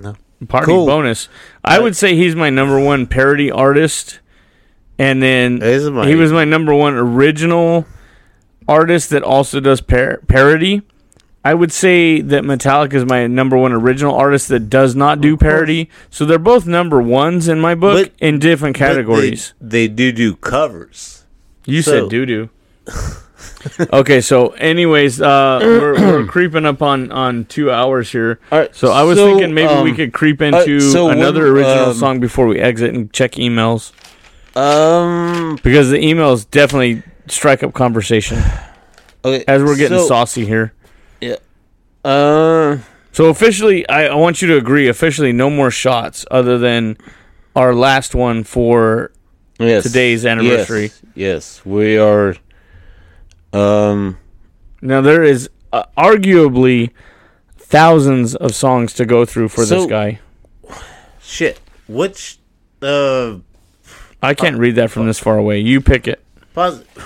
No, 0.00 0.14
Party 0.46 0.66
Cool. 0.66 0.86
bonus. 0.86 1.28
I 1.64 1.78
would 1.80 1.96
say 1.96 2.14
he's 2.14 2.36
my 2.36 2.48
number 2.50 2.78
one 2.78 3.06
parody 3.06 3.50
artist, 3.50 4.20
and 4.98 5.20
then 5.22 5.60
he 5.60 6.14
was 6.14 6.32
my 6.32 6.44
number 6.44 6.72
one 6.74 6.94
original 6.94 7.86
artist 8.68 9.10
that 9.10 9.22
also 9.22 9.58
does 9.60 9.80
par- 9.80 10.20
parody. 10.28 10.82
I 11.44 11.54
would 11.54 11.72
say 11.72 12.20
that 12.20 12.42
Metallica 12.44 12.94
is 12.94 13.04
my 13.06 13.26
number 13.26 13.56
one 13.56 13.72
original 13.72 14.14
artist 14.14 14.48
that 14.48 14.68
does 14.68 14.94
not 14.94 15.20
do 15.20 15.36
parody. 15.36 15.88
So 16.10 16.24
they're 16.24 16.38
both 16.38 16.66
number 16.66 17.00
ones 17.00 17.48
in 17.48 17.58
my 17.60 17.74
book 17.74 18.06
But- 18.06 18.12
in 18.26 18.38
different 18.38 18.76
But 18.78 18.86
they- 18.86 18.92
categories. 18.94 19.54
They, 19.60 19.88
do 19.88 20.12
do 20.12 20.34
covers. 20.36 21.24
You 21.64 21.80
so- 21.82 22.02
said 22.02 22.10
doo 22.10 22.26
doo. 22.26 22.50
okay, 23.92 24.20
so 24.20 24.48
anyways, 24.50 25.20
uh, 25.20 25.58
we're, 25.62 25.92
we're 25.94 26.26
creeping 26.28 26.66
up 26.66 26.82
on, 26.82 27.10
on 27.12 27.44
two 27.46 27.70
hours 27.70 28.10
here. 28.10 28.38
All 28.52 28.58
right, 28.58 28.74
So 28.74 28.92
I 28.92 29.02
was 29.02 29.18
so, 29.18 29.26
thinking 29.26 29.54
maybe 29.54 29.82
we 29.82 29.90
um, 29.90 29.96
could 29.96 30.12
creep 30.12 30.40
uh, 30.40 30.46
into 30.46 30.80
so 30.80 31.10
another 31.10 31.52
when, 31.52 31.64
original 31.64 31.90
um, 31.90 31.94
song 31.94 32.20
before 32.20 32.46
we 32.46 32.58
exit 32.60 32.94
and 32.94 33.12
check 33.12 33.32
emails 33.32 33.92
Um. 34.56 35.58
because 35.62 35.90
the 35.90 35.98
emails 35.98 36.48
definitely 36.50 37.02
strike 37.26 37.62
up 37.62 37.74
conversation 37.74 38.38
Okay. 39.24 39.44
as 39.46 39.62
we're 39.62 39.76
getting 39.76 39.98
so, 39.98 40.06
saucy 40.06 40.44
here. 40.44 40.72
Yeah. 41.20 41.36
Uh. 42.04 42.78
So 43.12 43.26
officially, 43.26 43.88
I, 43.88 44.06
I 44.06 44.14
want 44.14 44.40
you 44.40 44.48
to 44.48 44.56
agree. 44.56 44.86
Officially, 44.88 45.32
no 45.32 45.50
more 45.50 45.72
shots 45.72 46.24
other 46.30 46.56
than 46.58 46.96
our 47.56 47.74
last 47.74 48.14
one 48.14 48.44
for 48.44 49.10
Yes. 49.58 49.82
Today's 49.82 50.24
anniversary. 50.24 50.82
Yes, 50.84 51.02
yes, 51.14 51.66
we 51.66 51.98
are. 51.98 52.36
Um. 53.52 54.18
now. 54.82 55.00
There 55.00 55.22
is 55.22 55.48
uh, 55.72 55.84
arguably 55.96 56.90
thousands 57.56 58.34
of 58.34 58.54
songs 58.54 58.92
to 58.94 59.06
go 59.06 59.24
through 59.24 59.48
for 59.48 59.64
this 59.64 59.86
guy. 59.86 60.20
Shit. 61.20 61.60
Which. 61.88 62.38
Uh. 62.82 63.38
I 64.22 64.34
can't 64.34 64.58
read 64.58 64.74
that 64.76 64.90
from 64.90 65.06
this 65.06 65.18
far 65.18 65.38
away. 65.38 65.60
You 65.60 65.80
pick 65.80 66.08
it. 66.08 66.22
Pause. 66.54 66.84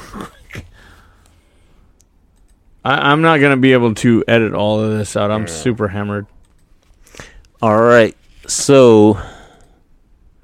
I, 2.85 3.13
I'm 3.13 3.23
not 3.23 3.39
gonna 3.39 3.57
be 3.57 3.73
able 3.73 3.95
to 3.97 4.25
edit 4.27 4.55
all 4.55 4.81
of 4.81 4.99
this 4.99 5.17
out. 5.17 5.31
I'm 5.31 5.47
super 5.47 5.89
hammered. 5.89 6.27
All 7.61 7.81
right. 7.81 8.17
So. 8.47 9.21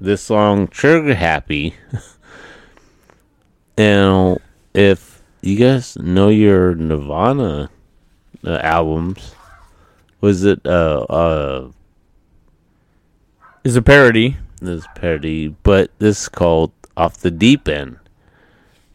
This 0.01 0.21
song, 0.21 0.69
Trigger 0.69 1.13
Happy. 1.13 1.75
and 3.77 4.39
if 4.73 5.18
you 5.41 5.55
guys 5.57 5.95
know 5.97 6.29
your 6.29 6.75
Nirvana 6.75 7.69
uh, 8.45 8.57
albums, 8.57 9.33
was 10.21 10.43
it 10.43 10.65
uh 10.65 11.05
uh 11.09 11.71
Is 13.63 13.75
a 13.75 13.81
parody. 13.81 14.37
this 14.61 14.85
parody, 14.95 15.49
but 15.63 15.91
this 15.99 16.21
is 16.23 16.29
called 16.29 16.71
Off 16.97 17.17
the 17.17 17.31
Deep 17.31 17.67
End. 17.67 17.97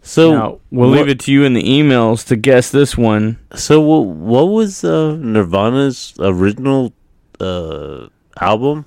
So 0.03 0.33
now 0.33 0.61
we'll 0.71 0.91
what- 0.91 0.99
leave 0.99 1.09
it 1.09 1.21
to 1.21 1.33
you 1.33 1.45
in 1.45 1.55
the 1.55 1.63
emails 1.63 2.27
to 2.27 2.37
guess 2.37 2.71
this 2.71 2.97
one. 2.97 3.39
So 3.55 3.81
what, 3.81 4.01
what 4.07 4.45
was 4.47 4.85
uh, 4.85 5.17
Nirvana's 5.17 6.15
original 6.19 6.93
uh, 7.41 8.09
album? 8.39 8.85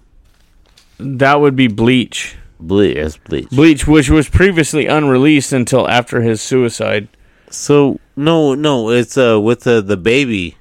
That 1.00 1.42
would 1.42 1.56
be 1.56 1.68
Bleach. 1.68 2.38
Bleach. 2.60 2.96
Yes, 2.96 3.18
Bleach. 3.18 3.50
Bleach, 3.50 3.88
which 3.88 4.10
was 4.10 4.30
previously 4.30 4.86
unreleased 4.88 5.54
until 5.54 5.88
after 5.88 6.22
his 6.22 6.42
suicide. 6.42 7.08
So 7.49 7.99
no, 8.15 8.53
no, 8.56 8.90
it's 8.90 9.18
uh 9.18 9.40
with 9.41 9.61
the 9.61 9.82
the 9.82 9.98
baby. 9.98 10.57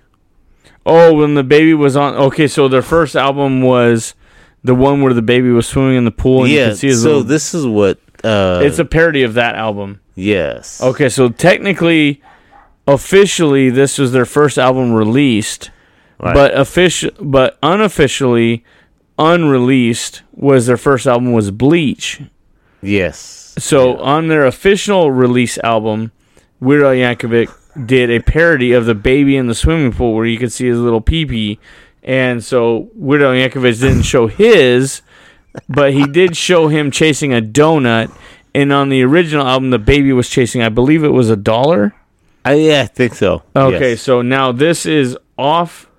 Oh, 0.84 1.14
when 1.14 1.34
the 1.34 1.42
baby 1.42 1.74
was 1.74 1.96
on. 1.96 2.14
Okay, 2.14 2.46
so 2.46 2.68
their 2.68 2.82
first 2.82 3.16
album 3.16 3.60
was 3.62 4.14
the 4.62 4.74
one 4.74 5.02
where 5.02 5.12
the 5.14 5.22
baby 5.22 5.50
was 5.50 5.66
swimming 5.66 5.96
in 5.96 6.04
the 6.04 6.10
pool 6.12 6.42
and 6.44 6.52
you 6.52 6.58
yeah. 6.58 6.68
could 6.68 6.78
see 6.78 6.86
his 6.88 7.02
So 7.02 7.08
little. 7.08 7.22
this 7.24 7.54
is 7.54 7.66
what 7.66 7.98
Uh, 8.24 8.60
it's 8.64 8.78
a 8.78 8.84
parody 8.84 9.22
of 9.24 9.34
that 9.34 9.54
album. 9.56 10.00
yes. 10.14 10.80
Okay, 10.82 11.08
so 11.08 11.28
technically, 11.28 12.20
officially, 12.86 13.68
this 13.70 13.98
was 13.98 14.12
their 14.12 14.24
first 14.24 14.58
album 14.58 14.92
released, 14.92 15.70
Right. 16.18 16.34
but 16.34 16.56
official, 16.56 17.10
but 17.20 17.58
unofficially, 17.62 18.64
unreleased 19.18 20.22
was 20.34 20.66
their 20.66 20.76
first 20.76 21.06
album 21.06 21.32
was 21.32 21.50
Bleach. 21.50 22.20
Yes. 22.82 23.54
So 23.58 23.96
on 23.98 24.28
their 24.28 24.46
official 24.46 25.10
release 25.10 25.58
album, 25.58 26.12
Weird 26.60 26.82
Al 26.82 26.90
Yankovic 26.92 27.52
did 27.86 28.10
a 28.10 28.20
parody 28.20 28.72
of 28.72 28.86
the 28.86 28.94
baby 28.94 29.36
in 29.36 29.46
the 29.46 29.54
swimming 29.54 29.92
pool 29.92 30.14
where 30.14 30.24
you 30.26 30.38
could 30.38 30.52
see 30.52 30.66
his 30.66 30.78
little 30.78 31.00
pee 31.00 31.26
pee, 31.26 31.58
and 32.02 32.42
so 32.42 32.88
Weird 32.94 33.22
Al 33.22 33.32
Yankovic 33.32 33.80
didn't 33.80 34.02
show 34.02 34.26
his, 34.26 35.02
but 35.68 35.92
he 35.92 36.06
did 36.06 36.36
show 36.36 36.68
him 36.68 36.90
chasing 36.90 37.32
a 37.34 37.40
donut. 37.42 38.10
And 38.54 38.72
on 38.72 38.88
the 38.88 39.02
original 39.02 39.46
album, 39.46 39.68
the 39.68 39.78
baby 39.78 40.14
was 40.14 40.30
chasing, 40.30 40.62
I 40.62 40.70
believe 40.70 41.04
it 41.04 41.08
was 41.10 41.28
a 41.28 41.36
dollar. 41.36 41.94
I, 42.42 42.54
yeah, 42.54 42.82
I 42.82 42.86
think 42.86 43.12
so. 43.14 43.42
Okay, 43.54 43.90
Yes. 43.90 44.00
so 44.00 44.22
now 44.22 44.50
this 44.50 44.86
is 44.86 45.18
off 45.36 45.90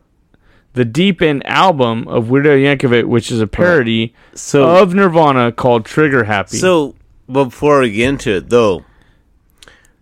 the 0.74 0.84
Deep 0.86 1.22
End 1.22 1.46
album 1.46 2.08
of 2.08 2.30
Weird 2.32 2.48
Al 2.48 2.54
Yankovic, 2.54 3.06
which 3.06 3.30
is 3.32 3.42
a 3.42 3.46
parody 3.48 4.16
So- 4.34 4.68
of 4.82 4.96
Nirvana 4.96 5.52
called 5.52 5.86
Trigger 5.86 6.24
Happy. 6.24 6.58
So 6.58 6.96
before 7.32 7.82
we 7.82 7.92
get 7.92 8.10
into 8.10 8.38
it, 8.38 8.50
though, 8.50 8.86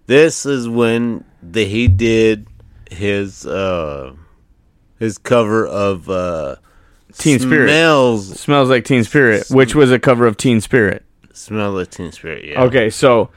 this 0.08 0.46
is 0.46 0.68
when 0.68 1.24
the, 1.42 1.66
he 1.66 1.88
did 1.88 2.48
his 2.92 3.46
uh 3.46 4.14
his 5.00 5.18
cover 5.18 5.66
of 5.66 6.10
uh 6.10 6.56
Teen 7.18 7.40
Spirit. 7.40 7.68
smells 7.70 8.40
Smells 8.40 8.70
like 8.70 8.86
Teen 8.86 9.04
Spirit, 9.04 9.46
which 9.50 9.74
was 9.74 9.92
a 9.92 10.00
cover 10.00 10.26
of 10.26 10.38
Teen 10.38 10.62
Spirit. 10.62 11.04
smell 11.34 11.72
like 11.72 11.90
Teen 11.90 12.12
Spirit. 12.12 12.46
Yeah. 12.46 12.64
Okay, 12.64 12.90
so 12.90 13.30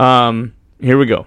um, 0.00 0.54
here 0.80 0.98
we 0.98 1.06
go. 1.06 1.26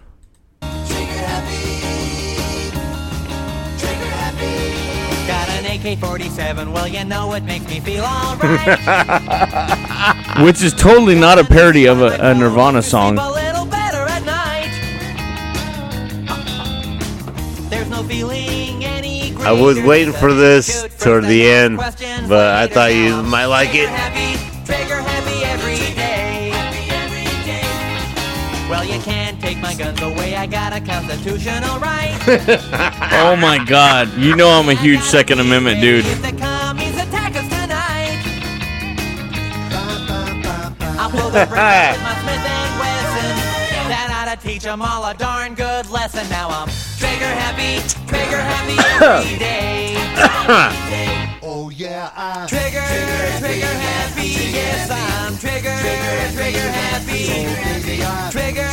AK-47, 5.79 6.73
well 6.73 6.87
you 6.87 7.05
know 7.05 7.33
it 7.33 7.43
makes 7.43 7.67
me 7.69 7.79
feel 7.79 8.03
alright. 8.03 8.79
Which 10.43 10.61
is 10.61 10.73
totally 10.73 11.15
not 11.15 11.39
a 11.39 11.43
parody 11.45 11.87
of 11.87 12.01
a, 12.01 12.17
a 12.19 12.33
Nirvana 12.35 12.81
song. 12.81 13.15
I 19.41 19.51
was 19.51 19.79
waiting 19.81 20.13
for 20.13 20.33
this 20.33 20.87
toward 20.99 21.25
the 21.25 21.45
end, 21.45 21.77
but 21.77 22.55
I 22.55 22.67
thought 22.67 22.93
you 22.93 23.21
might 23.23 23.45
like 23.45 23.69
it. 23.73 23.87
Trigger 24.65 25.01
happy 25.01 25.43
every 25.45 25.77
day. 25.95 26.51
Well, 28.69 28.85
you 28.85 28.99
can't 29.01 29.41
take 29.41 29.57
my 29.59 29.73
guns 29.75 30.01
away. 30.01 30.35
I 30.35 30.45
got 30.45 30.73
a 30.73 30.81
constitutional 30.81 31.79
right. 31.79 32.15
Oh 33.11 33.35
my 33.35 33.63
god, 33.63 34.13
you 34.17 34.35
know 34.35 34.49
I'm 34.49 34.69
a 34.69 34.73
huge 34.73 35.01
Second 35.01 35.39
Amendment 35.39 35.81
dude. 35.81 36.05
teach 44.49 44.65
'em 44.65 44.81
all 44.81 45.05
a 45.05 45.13
darn 45.13 45.53
good 45.53 45.87
lesson. 45.91 46.27
Now 46.29 46.49
I'm 46.49 46.69
trigger 46.97 47.31
happy, 47.43 47.81
trigger 48.07 48.41
happy 48.41 48.77
every 49.05 49.37
day. 49.37 49.95
Oh 51.41 51.69
yeah, 51.69 52.11
I 52.15 52.45
Trigger, 52.47 52.83
trigger 53.39 53.65
happy, 53.65 54.27
yes 54.53 54.89
I'm 54.91 55.35
trigger, 55.37 55.75
trigger 56.35 56.59
happy. 56.59 57.25
Trigger, 58.31 58.67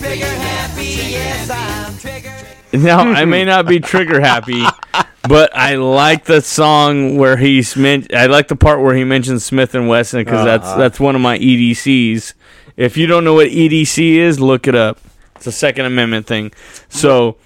trigger 0.00 0.26
happy, 0.26 0.84
yes 1.12 1.50
I'm 1.50 1.98
trigger. 1.98 2.32
Now 2.72 3.00
I 3.00 3.24
may 3.24 3.44
not 3.44 3.66
be 3.66 3.80
trigger 3.80 4.20
happy, 4.20 4.64
but 5.28 5.54
I 5.56 5.74
like 5.76 6.24
the 6.24 6.40
song 6.40 7.16
where 7.16 7.36
he's 7.36 7.76
meant. 7.76 8.14
I 8.14 8.26
like 8.26 8.48
the 8.48 8.56
part 8.56 8.80
where 8.80 8.94
he 8.94 9.04
mentions 9.04 9.44
Smith 9.44 9.74
and 9.74 9.88
Wesson 9.88 10.20
because 10.24 10.44
that's 10.44 10.66
Uh-huh. 10.66 10.78
that's 10.78 10.98
one 11.00 11.14
of 11.14 11.20
my 11.20 11.38
EDCs. 11.38 12.34
If 12.76 12.96
you 12.96 13.06
don't 13.06 13.24
know 13.24 13.34
what 13.34 13.48
EDC 13.48 14.16
is, 14.16 14.40
look 14.40 14.66
it 14.66 14.74
up. 14.74 14.98
It's 15.46 15.54
a 15.54 15.58
Second 15.58 15.84
Amendment 15.84 16.26
thing. 16.26 16.52
So, 16.88 17.36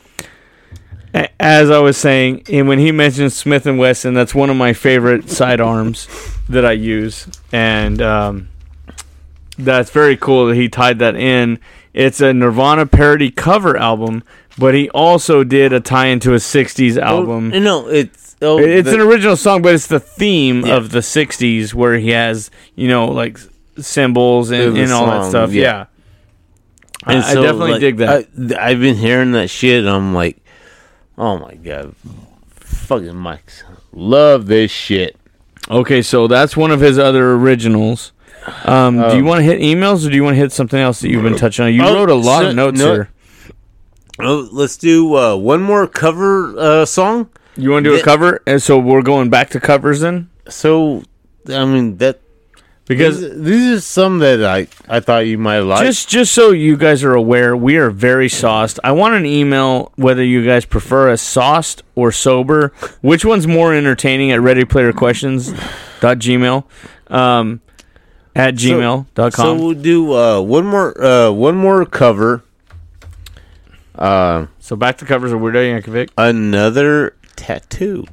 as 1.40 1.68
I 1.68 1.80
was 1.80 1.96
saying, 1.96 2.44
and 2.48 2.68
when 2.68 2.78
he 2.78 2.92
mentions 2.92 3.34
Smith 3.34 3.66
and 3.66 3.76
Wesson, 3.76 4.14
that's 4.14 4.36
one 4.36 4.50
of 4.50 4.56
my 4.56 4.72
favorite 4.72 5.28
sidearms 5.28 6.06
that 6.48 6.64
I 6.64 6.72
use, 6.72 7.26
and 7.50 8.00
um, 8.00 8.48
that's 9.58 9.90
very 9.90 10.16
cool 10.16 10.46
that 10.46 10.54
he 10.54 10.68
tied 10.68 11.00
that 11.00 11.16
in. 11.16 11.58
It's 11.92 12.20
a 12.20 12.32
Nirvana 12.32 12.86
parody 12.86 13.32
cover 13.32 13.76
album, 13.76 14.22
but 14.56 14.74
he 14.74 14.88
also 14.90 15.42
did 15.42 15.72
a 15.72 15.80
tie 15.80 16.06
into 16.06 16.34
a 16.34 16.36
'60s 16.36 16.96
album. 16.98 17.50
Oh, 17.52 17.58
no, 17.58 17.88
it's 17.88 18.36
oh, 18.40 18.60
it's 18.60 18.88
the- 18.88 18.94
an 18.94 19.00
original 19.00 19.36
song, 19.36 19.62
but 19.62 19.74
it's 19.74 19.88
the 19.88 19.98
theme 19.98 20.64
Yeah. 20.64 20.76
of 20.76 20.90
the 20.90 21.00
'60s 21.00 21.74
where 21.74 21.98
he 21.98 22.10
has 22.10 22.48
you 22.76 22.86
know 22.86 23.06
like 23.06 23.40
symbols 23.80 24.52
and, 24.52 24.78
and 24.78 24.92
all 24.92 25.06
that 25.06 25.28
stuff. 25.28 25.52
yeah. 25.52 25.62
Yeah, 25.62 25.84
And 27.06 27.22
I 27.22 27.32
so, 27.34 27.42
definitely 27.42 27.72
like, 27.72 27.80
dig 27.80 27.96
that. 27.98 28.28
I, 28.60 28.70
I've 28.70 28.80
been 28.80 28.96
hearing 28.96 29.32
that 29.32 29.48
shit. 29.50 29.80
And 29.80 29.88
I'm 29.90 30.12
like, 30.14 30.38
oh 31.16 31.38
my 31.38 31.54
god, 31.54 31.94
fucking 32.50 33.14
Mike, 33.16 33.50
love 33.92 34.46
this 34.46 34.70
shit. 34.70 35.16
okay, 35.70 36.02
so 36.02 36.26
that's 36.26 36.56
one 36.56 36.70
of 36.70 36.80
his 36.80 36.98
other 36.98 37.32
originals. 37.34 38.12
Um, 38.64 38.96
do 38.98 39.16
you 39.16 39.24
want 39.24 39.40
to 39.40 39.42
hit 39.44 39.60
emails 39.60 40.06
or 40.06 40.10
do 40.10 40.16
you 40.16 40.24
want 40.24 40.34
to 40.34 40.38
hit 40.40 40.52
something 40.52 40.78
else 40.80 41.00
that 41.00 41.10
you've 41.10 41.22
been 41.22 41.36
touching 41.36 41.66
on? 41.66 41.74
You 41.74 41.82
Oh, 41.84 41.94
wrote 41.94 42.08
a 42.10 42.14
lot 42.14 42.42
so- 42.42 42.48
of 42.50 42.56
notes 42.56 42.78
no- 42.78 42.92
here. 42.94 43.10
Oh, 44.20 44.48
let's 44.50 44.76
do 44.76 45.14
uh, 45.16 45.36
one 45.36 45.62
more 45.62 45.86
cover 45.86 46.58
uh, 46.58 46.84
song. 46.84 47.30
You 47.56 47.70
want 47.70 47.84
to 47.84 47.90
do 47.90 47.96
a 47.96 48.02
cover? 48.02 48.42
And 48.46 48.60
so 48.62 48.78
we're 48.78 49.02
going 49.02 49.30
back 49.30 49.50
to 49.50 49.60
covers 49.60 50.00
then? 50.00 50.28
So, 50.48 51.02
I 51.48 51.64
mean 51.64 51.98
that 51.98 52.20
Because 52.88 53.20
these, 53.20 53.42
these 53.42 53.78
are 53.78 53.80
some 53.82 54.18
that 54.20 54.42
I 54.42 54.66
I 54.88 55.00
thought 55.00 55.26
you 55.26 55.36
might 55.38 55.58
like. 55.60 55.84
just 55.84 56.08
just 56.08 56.32
so 56.32 56.50
you 56.52 56.74
guys 56.76 57.04
are 57.04 57.12
aware, 57.14 57.54
we 57.56 57.76
are 57.76 57.90
very 57.90 58.28
sauced. 58.30 58.80
I 58.82 58.92
want 58.92 59.14
an 59.14 59.26
email 59.26 59.92
whether 59.96 60.24
you 60.24 60.42
guys 60.44 60.64
prefer 60.64 61.10
us 61.10 61.20
sauced 61.20 61.82
or 61.94 62.10
sober. 62.12 62.72
Which 63.02 63.24
one's 63.26 63.46
more 63.46 63.74
entertaining 63.74 64.30
at 64.32 64.40
readyplayerquestions.gmail 64.40 66.64
um, 67.08 67.60
at 68.34 68.54
gmail.com. 68.54 69.30
So 69.32 69.54
we'll 69.54 69.74
do 69.74 70.14
uh, 70.14 70.40
one 70.40 70.64
more 70.66 71.04
uh, 71.04 71.30
one 71.30 71.56
more 71.56 71.84
cover. 71.84 72.42
Uh, 73.94 74.46
So 74.60 74.76
back 74.76 74.96
to 74.98 75.04
covers 75.04 75.32
of 75.32 75.40
Weird 75.40 75.56
Al 75.56 75.62
Yankovic. 75.62 76.10
another 76.16 77.16
tattoo. 77.36 78.04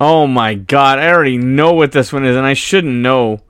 Oh 0.00 0.26
my 0.26 0.54
god, 0.54 0.98
I 0.98 1.10
already 1.10 1.36
know 1.36 1.74
what 1.74 1.92
this 1.92 2.12
one 2.12 2.24
is, 2.24 2.34
and 2.36 2.46
I 2.46 2.54
shouldn't 2.54 2.94
know. 2.94 3.40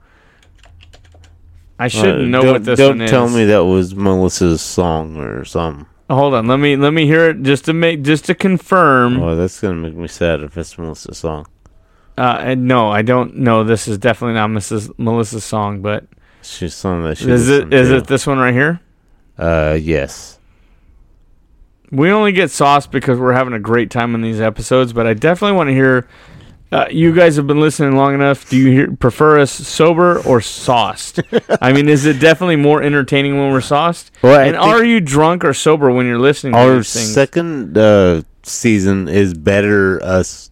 I 1.83 1.87
shouldn't 1.87 2.21
Uh, 2.35 2.39
know 2.41 2.51
what 2.51 2.63
this 2.63 2.73
is. 2.73 2.79
don't 2.79 2.97
one 2.99 3.01
is. 3.01 3.09
tell 3.11 3.29
me 3.29 3.45
that 3.45 3.65
was 3.65 3.95
Melissa's 3.95 4.61
song 4.61 5.17
or 5.17 5.43
something. 5.45 5.85
Hold 6.09 6.33
on, 6.33 6.45
let 6.47 6.57
me 6.59 6.75
let 6.75 6.91
me 6.93 7.05
hear 7.05 7.29
it 7.29 7.41
just 7.41 7.65
to 7.65 7.73
make 7.73 8.01
just 8.03 8.25
to 8.25 8.35
confirm. 8.35 9.21
Oh, 9.21 9.35
that's 9.35 9.59
gonna 9.61 9.75
make 9.75 9.95
me 9.95 10.07
sad 10.07 10.41
if 10.43 10.57
it's 10.57 10.77
Melissa's 10.77 11.17
song. 11.17 11.45
Uh, 12.17 12.53
no, 12.57 12.89
I 12.91 13.01
don't 13.01 13.37
know. 13.37 13.63
This 13.63 13.87
is 13.87 13.97
definitely 13.97 14.33
not 14.35 14.49
Mrs. 14.49 14.91
Melissa's 14.99 15.43
song, 15.45 15.81
but 15.81 16.05
She's 16.43 16.73
song 16.75 17.03
that 17.05 17.17
she 17.17 17.29
is 17.31 17.47
it 17.49 17.73
is 17.73 17.87
to. 17.89 17.95
it 17.97 18.07
this 18.07 18.27
one 18.27 18.37
right 18.39 18.53
here? 18.53 18.79
Uh, 19.39 19.77
yes. 19.81 20.37
We 21.91 22.09
only 22.11 22.31
get 22.31 22.51
sauce 22.51 22.87
because 22.87 23.19
we're 23.19 23.33
having 23.33 23.53
a 23.53 23.59
great 23.59 23.89
time 23.89 24.15
in 24.15 24.21
these 24.21 24.39
episodes, 24.39 24.93
but 24.93 25.07
I 25.07 25.13
definitely 25.13 25.57
want 25.57 25.69
to 25.69 25.73
hear. 25.73 26.07
Uh, 26.71 26.85
you 26.89 27.13
guys 27.13 27.35
have 27.35 27.45
been 27.47 27.59
listening 27.59 27.97
long 27.97 28.13
enough. 28.13 28.49
Do 28.49 28.55
you 28.55 28.71
hear, 28.71 28.91
prefer 28.95 29.39
us 29.39 29.51
sober 29.51 30.19
or 30.19 30.39
sauced? 30.39 31.19
I 31.61 31.73
mean, 31.73 31.89
is 31.89 32.05
it 32.05 32.19
definitely 32.19 32.55
more 32.55 32.81
entertaining 32.81 33.37
when 33.37 33.51
we're 33.51 33.59
sauced? 33.59 34.09
Well, 34.21 34.39
I 34.39 34.45
and 34.45 34.55
think- 34.55 34.65
are 34.65 34.83
you 34.83 35.01
drunk 35.01 35.43
or 35.43 35.53
sober 35.53 35.91
when 35.91 36.05
you're 36.05 36.19
listening 36.19 36.53
to 36.53 36.59
Our 36.59 36.75
these 36.77 36.93
things? 36.93 37.13
second 37.13 37.77
uh, 37.77 38.21
season 38.43 39.09
is 39.09 39.33
better 39.33 40.01
us 40.03 40.49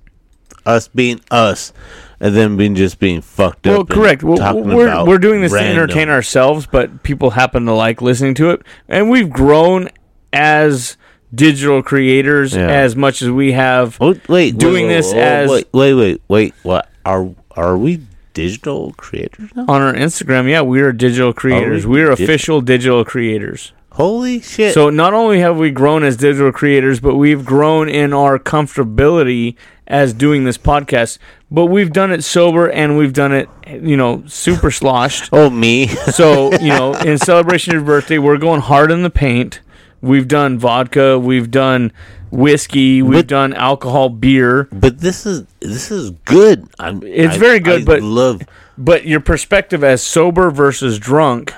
us 0.65 0.89
being 0.89 1.21
us 1.31 1.71
and 2.19 2.35
then 2.35 2.57
being 2.57 2.75
just 2.75 2.99
being 2.99 3.21
fucked 3.21 3.65
well, 3.65 3.81
up. 3.81 3.89
and 3.89 3.97
correct. 3.97 4.21
Well, 4.23 4.37
talking 4.37 4.67
we're 4.67 4.87
about 4.87 5.07
we're 5.07 5.17
doing 5.19 5.41
this 5.41 5.53
random. 5.53 5.75
to 5.75 5.81
entertain 5.83 6.09
ourselves, 6.09 6.67
but 6.67 7.01
people 7.01 7.31
happen 7.31 7.65
to 7.65 7.73
like 7.73 8.01
listening 8.01 8.33
to 8.35 8.49
it, 8.51 8.61
and 8.89 9.09
we've 9.09 9.29
grown 9.29 9.89
as 10.33 10.97
digital 11.33 11.81
creators 11.83 12.55
Yeah. 12.55 12.67
as 12.67 12.95
much 12.95 13.21
as 13.21 13.29
we 13.29 13.51
have. 13.53 13.99
Wait, 13.99 14.57
doing 14.57 14.87
wait, 14.87 14.93
this 14.93 15.13
wait, 15.13 15.21
as 15.21 15.49
wait, 15.49 15.67
wait, 15.73 15.93
wait, 15.93 16.21
wait. 16.27 16.53
What 16.63 16.89
are 17.05 17.29
are 17.55 17.77
we 17.77 18.01
digital 18.33 18.93
creators 18.97 19.49
now? 19.55 19.65
on 19.67 19.81
our 19.81 19.93
Instagram. 19.93 20.49
Yeah, 20.49 20.61
we 20.61 20.81
are 20.81 20.91
digital 20.91 21.33
creators. 21.33 21.85
we 21.85 21.95
we 21.97 22.01
are 22.01 22.09
digital? 22.11 22.23
official 22.25 22.61
digital 22.61 23.05
creators. 23.05 23.73
Holy 23.93 24.39
shit! 24.39 24.73
So 24.73 24.89
not 24.89 25.13
only 25.13 25.39
have 25.39 25.57
we 25.57 25.71
grown 25.71 26.03
as 26.03 26.15
digital 26.15 26.51
creators, 26.53 26.99
but 27.01 27.15
we've 27.15 27.43
grown 27.43 27.89
in 27.89 28.13
our 28.13 28.39
comfortability 28.39 29.55
as 29.87 30.13
doing 30.13 30.43
this 30.45 30.57
podcast. 30.57 31.17
But 31.51 31.65
we've 31.65 31.91
done 31.91 32.11
it 32.11 32.23
sober 32.23 32.69
and 32.69 32.97
we've 32.97 33.11
done 33.11 33.33
it, 33.33 33.49
you 33.67 33.97
know, 33.97 34.23
super 34.27 34.71
sloshed. 34.71 35.29
oh 35.33 35.49
me. 35.49 35.87
So, 35.87 36.53
you 36.59 36.67
know, 36.77 36.93
in 36.93 37.17
celebration 37.17 37.71
of 37.75 37.81
your 37.81 37.85
birthday, 37.85 38.19
we're 38.19 38.37
going 38.37 38.61
hard 38.61 38.91
in 38.91 39.01
the 39.01 39.09
paint. 39.09 39.59
We've 40.01 40.27
done 40.27 40.57
vodka, 40.59 41.19
we've 41.19 41.51
done 41.51 41.91
whiskey, 42.31 43.01
we've 43.01 43.19
But- 43.19 43.27
done 43.27 43.53
alcohol, 43.53 44.09
beer. 44.09 44.67
but 44.71 44.99
this 44.99 45.25
is 45.25 45.43
this 45.59 45.91
is 45.91 46.11
good. 46.25 46.67
I'm, 46.79 47.01
It's 47.05 47.35
I- 47.35 47.37
very 47.39 47.59
good, 47.59 47.81
I 47.81 47.85
but 47.85 48.01
love. 48.01 48.41
but 48.77 49.05
your 49.05 49.19
perspective 49.19 49.83
as 49.83 50.01
sober 50.01 50.51
versus 50.51 50.99
drunk 50.99 51.53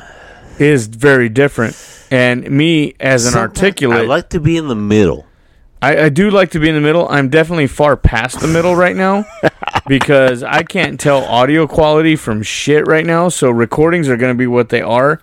is 0.60 0.88
very 0.88 1.30
different. 1.30 1.76
And 2.10 2.50
me 2.50 2.96
as 3.00 3.26
an 3.26 3.32
Sometimes 3.34 3.58
articulate, 3.60 4.00
I 4.00 4.04
like 4.04 4.30
to 4.30 4.40
be 4.40 4.58
in 4.58 4.68
the 4.68 4.76
middle. 4.76 5.26
I, 5.84 6.04
I 6.06 6.10
do 6.10 6.30
like 6.30 6.52
to 6.52 6.60
be 6.60 6.68
in 6.70 6.76
the 6.76 6.82
middle. 6.82 7.08
I'm 7.10 7.30
definitely 7.30 7.68
far 7.68 7.96
past 7.98 8.40
the 8.40 8.48
middle 8.48 8.76
right 8.76 8.96
now 8.96 9.26
because 9.88 10.44
I 10.44 10.64
can't 10.64 11.00
tell 11.00 11.24
audio 11.26 11.68
quality 11.68 12.16
from 12.16 12.44
shit 12.44 12.86
right 12.88 13.06
now. 13.06 13.30
So 13.30 13.50
recordings 13.50 14.08
are 14.10 14.18
going 14.18 14.34
to 14.34 14.38
be 14.38 14.46
what 14.48 14.70
they 14.70 14.82
are. 14.82 15.20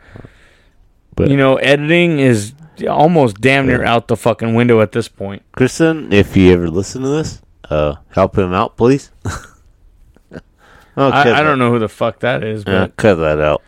But- 1.15 1.31
you 1.31 1.37
know, 1.37 1.57
editing 1.57 2.19
is 2.21 2.55
almost 2.87 3.41
damn 3.41 3.67
near 3.67 3.85
out 3.85 4.09
the 4.09 4.17
fucking 4.17 4.55
window 4.55 4.81
at 4.81 4.93
this 4.93 5.09
point. 5.09 5.43
Kristen, 5.53 6.13
if 6.13 6.37
you 6.37 6.53
ever 6.53 6.69
listen 6.69 7.03
to 7.03 7.09
this, 7.09 7.43
uh, 7.71 7.97
help 8.11 8.37
him 8.39 8.53
out, 8.53 8.77
please. 8.77 9.11
I, 10.97 11.41
I 11.41 11.43
don't 11.43 11.59
know 11.59 11.71
who 11.71 11.79
the 11.79 11.89
fuck 11.89 12.21
that 12.21 12.43
is, 12.43 12.65
Yeah, 12.67 12.87
but 12.87 12.97
cut 12.97 13.15
that 13.17 13.41
out. 13.41 13.63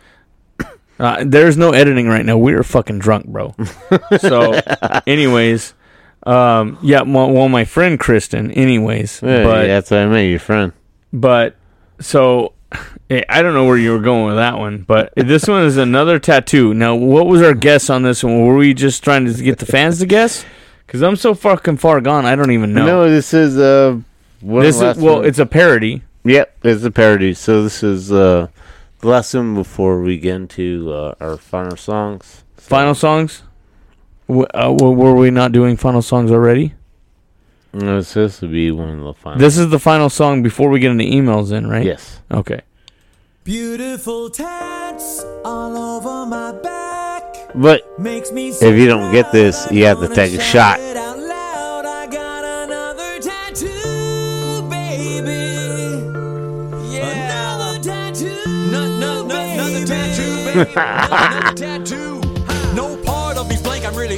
uh, 0.99 1.23
there's 1.25 1.57
no 1.57 1.71
editing 1.71 2.07
right 2.07 2.25
now. 2.25 2.37
We're 2.37 2.63
fucking 2.63 2.99
drunk, 2.99 3.27
bro. 3.27 3.55
so, 4.19 4.59
anyways, 5.07 5.73
um, 6.23 6.77
yeah, 6.81 7.01
well, 7.01 7.31
well, 7.31 7.49
my 7.49 7.63
friend 7.63 7.99
Kristen, 7.99 8.51
anyways, 8.51 9.21
Yeah, 9.23 9.43
but 9.43 9.67
that's 9.67 9.91
what 9.91 10.01
I 10.01 10.07
meant. 10.07 10.29
Your 10.29 10.39
friend. 10.39 10.73
But 11.13 11.55
so 11.99 12.53
I 13.09 13.41
don't 13.41 13.53
know 13.53 13.65
where 13.65 13.77
you 13.77 13.91
were 13.91 13.99
going 13.99 14.25
with 14.27 14.35
that 14.37 14.57
one, 14.57 14.79
but 14.87 15.11
this 15.17 15.47
one 15.47 15.63
is 15.63 15.75
another 15.77 16.17
tattoo. 16.19 16.73
Now, 16.73 16.95
what 16.95 17.27
was 17.27 17.41
our 17.41 17.53
guess 17.53 17.89
on 17.89 18.03
this 18.03 18.23
one? 18.23 18.45
Were 18.45 18.55
we 18.55 18.73
just 18.73 19.03
trying 19.03 19.25
to 19.25 19.33
get 19.33 19.59
the 19.59 19.65
fans 19.65 19.99
to 19.99 20.05
guess? 20.05 20.45
Because 20.87 21.01
I'm 21.01 21.15
so 21.17 21.33
fucking 21.33 21.77
far 21.77 21.99
gone, 22.01 22.25
I 22.25 22.35
don't 22.35 22.51
even 22.51 22.73
know. 22.73 22.85
No, 22.85 23.09
this 23.09 23.33
is 23.33 23.57
uh, 23.57 23.99
this 24.41 24.77
is 24.81 24.97
well, 24.97 25.17
one- 25.17 25.25
it's 25.25 25.39
a 25.39 25.45
parody. 25.45 26.03
Yep, 26.23 26.57
it's 26.63 26.83
a 26.83 26.91
parody. 26.91 27.33
So 27.33 27.63
this 27.63 27.83
is 27.83 28.11
uh, 28.11 28.47
the 28.99 29.07
last 29.07 29.33
one 29.33 29.55
before 29.55 30.01
we 30.01 30.17
get 30.17 30.35
into 30.35 30.91
uh, 30.93 31.15
our 31.19 31.35
final 31.37 31.75
songs. 31.75 32.43
Final 32.57 32.93
songs. 32.95 33.41
W- 34.27 34.45
uh, 34.53 34.67
w- 34.73 34.93
were 34.93 35.15
we 35.15 35.31
not 35.31 35.51
doing 35.51 35.75
final 35.75 36.01
songs 36.01 36.31
already? 36.31 36.73
No, 37.73 37.99
it's 37.99 38.09
supposed 38.09 38.39
to 38.41 38.47
be 38.47 38.69
one 38.71 38.89
of 38.89 39.03
the 39.03 39.13
final. 39.13 39.39
This 39.39 39.57
is 39.57 39.69
the 39.69 39.79
final 39.79 40.09
song 40.09 40.43
before 40.43 40.69
we 40.69 40.79
get 40.79 40.91
into 40.91 41.05
emails, 41.05 41.51
in 41.51 41.67
right? 41.67 41.85
Yes. 41.85 42.19
Okay. 42.29 42.61
Beautiful 43.43 44.29
tats 44.29 45.23
all 45.45 45.77
over 45.77 46.25
my 46.25 46.51
back. 46.61 47.23
But 47.55 47.99
Makes 47.99 48.31
me 48.31 48.49
if 48.49 48.61
you 48.77 48.87
don't 48.87 49.11
get 49.11 49.31
this, 49.31 49.67
you 49.71 49.85
have 49.85 49.99
to 49.99 50.07
take 50.13 50.33
a 50.33 50.41
shot. 50.41 50.79
it 50.79 50.97
out 50.97 51.17
loud. 51.17 51.85
I 51.85 52.07
got 52.07 52.43
another 52.43 53.19
tattoo, 53.19 54.61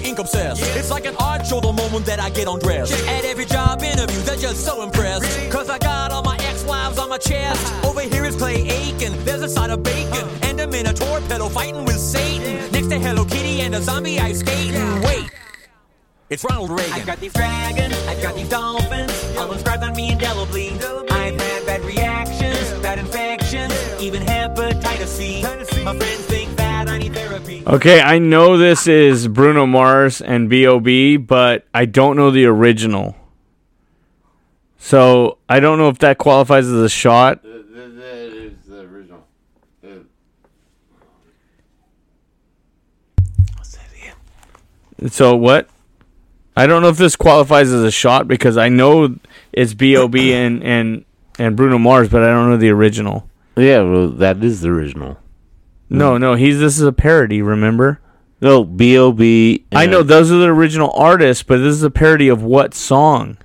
ink 0.03 0.19
obsessed. 0.19 0.61
It's 0.75 0.91
like 0.91 1.05
an 1.05 1.15
art 1.19 1.45
show 1.45 1.59
the 1.59 1.73
moment 1.73 2.05
that 2.05 2.19
I 2.19 2.29
get 2.29 2.47
undressed. 2.47 2.93
At 3.07 3.25
every 3.25 3.45
job 3.45 3.81
interview, 3.81 4.19
they're 4.21 4.35
just 4.35 4.65
so 4.65 4.83
impressed. 4.83 5.51
Cause 5.51 5.69
I 5.69 5.77
got 5.77 6.11
all 6.11 6.23
my 6.23 6.37
ex-wives 6.37 6.97
on 6.99 7.09
my 7.09 7.17
chest. 7.17 7.73
Over 7.83 8.01
here 8.01 8.25
is 8.25 8.35
Clay 8.35 8.67
Aiken, 8.67 9.13
there's 9.25 9.41
a 9.41 9.49
side 9.49 9.69
of 9.69 9.83
bacon. 9.83 10.27
And 10.43 10.59
a 10.59 10.67
minotaur 10.67 11.21
pedal 11.21 11.49
fighting 11.49 11.85
with 11.85 11.99
Satan. 11.99 12.71
Next 12.71 12.87
to 12.87 12.99
Hello 12.99 13.25
Kitty 13.25 13.61
and 13.61 13.75
a 13.75 13.81
zombie 13.81 14.19
ice 14.19 14.39
skating. 14.39 15.01
Wait. 15.01 15.29
It's 16.29 16.43
Ronald 16.43 16.71
Reagan. 16.71 16.93
I've 16.93 17.05
got 17.05 17.19
these 17.19 17.33
dragons, 17.33 17.95
I've 18.07 18.21
got 18.21 18.33
these 18.33 18.49
dolphins, 18.49 19.11
all 19.37 19.51
inscribed 19.51 19.83
on 19.83 19.95
me 19.95 20.11
indelibly. 20.13 20.71
I've 21.11 21.39
had 21.39 21.65
bad 21.67 21.83
reactions, 21.85 22.71
bad 22.81 22.97
infections, 22.97 23.73
even 23.99 24.23
hepatitis 24.23 25.07
C. 25.07 25.43
My 25.83 25.95
friends 25.95 26.32
Okay, 27.65 28.01
I 28.01 28.19
know 28.19 28.57
this 28.57 28.87
is 28.87 29.29
Bruno 29.29 29.65
Mars 29.65 30.19
and 30.19 30.49
B.O.B., 30.49 31.15
but 31.15 31.65
I 31.73 31.85
don't 31.85 32.17
know 32.17 32.29
the 32.29 32.43
original. 32.45 33.15
So 34.77 35.37
I 35.47 35.61
don't 35.61 35.77
know 35.77 35.87
if 35.87 35.99
that 35.99 36.17
qualifies 36.17 36.67
as 36.67 36.73
a 36.73 36.89
shot. 36.89 37.41
That 37.41 37.49
is 37.49 38.65
the 38.67 38.81
original. 38.81 39.25
Uh, 39.81 39.99
so 45.07 45.37
what? 45.37 45.69
I 46.57 46.67
don't 46.67 46.81
know 46.81 46.89
if 46.89 46.97
this 46.97 47.15
qualifies 47.15 47.71
as 47.71 47.83
a 47.83 47.91
shot 47.91 48.27
because 48.27 48.57
I 48.57 48.67
know 48.67 49.15
it's 49.53 49.73
B.O.B. 49.73 50.33
and, 50.33 50.61
and, 50.63 51.05
and 51.39 51.55
Bruno 51.55 51.77
Mars, 51.77 52.09
but 52.09 52.23
I 52.23 52.27
don't 52.27 52.49
know 52.49 52.57
the 52.57 52.71
original. 52.71 53.29
Yeah, 53.55 53.83
well, 53.83 54.09
that 54.09 54.43
is 54.43 54.59
the 54.59 54.69
original. 54.69 55.17
No, 55.93 56.17
no, 56.17 56.33
he's 56.35 56.59
this 56.59 56.77
is 56.77 56.83
a 56.83 56.91
parody, 56.91 57.41
remember? 57.41 57.99
No, 58.41 58.63
B.O.B. 58.65 59.65
I 59.71 59.85
know 59.85 60.03
those 60.03 60.31
are 60.31 60.37
the 60.37 60.47
original 60.47 60.91
artists, 60.95 61.43
but 61.43 61.57
this 61.59 61.73
is 61.75 61.83
a 61.83 61.89
parody 61.91 62.27
of 62.27 62.43
what 62.43 62.73
song? 62.73 63.37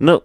No. 0.00 0.22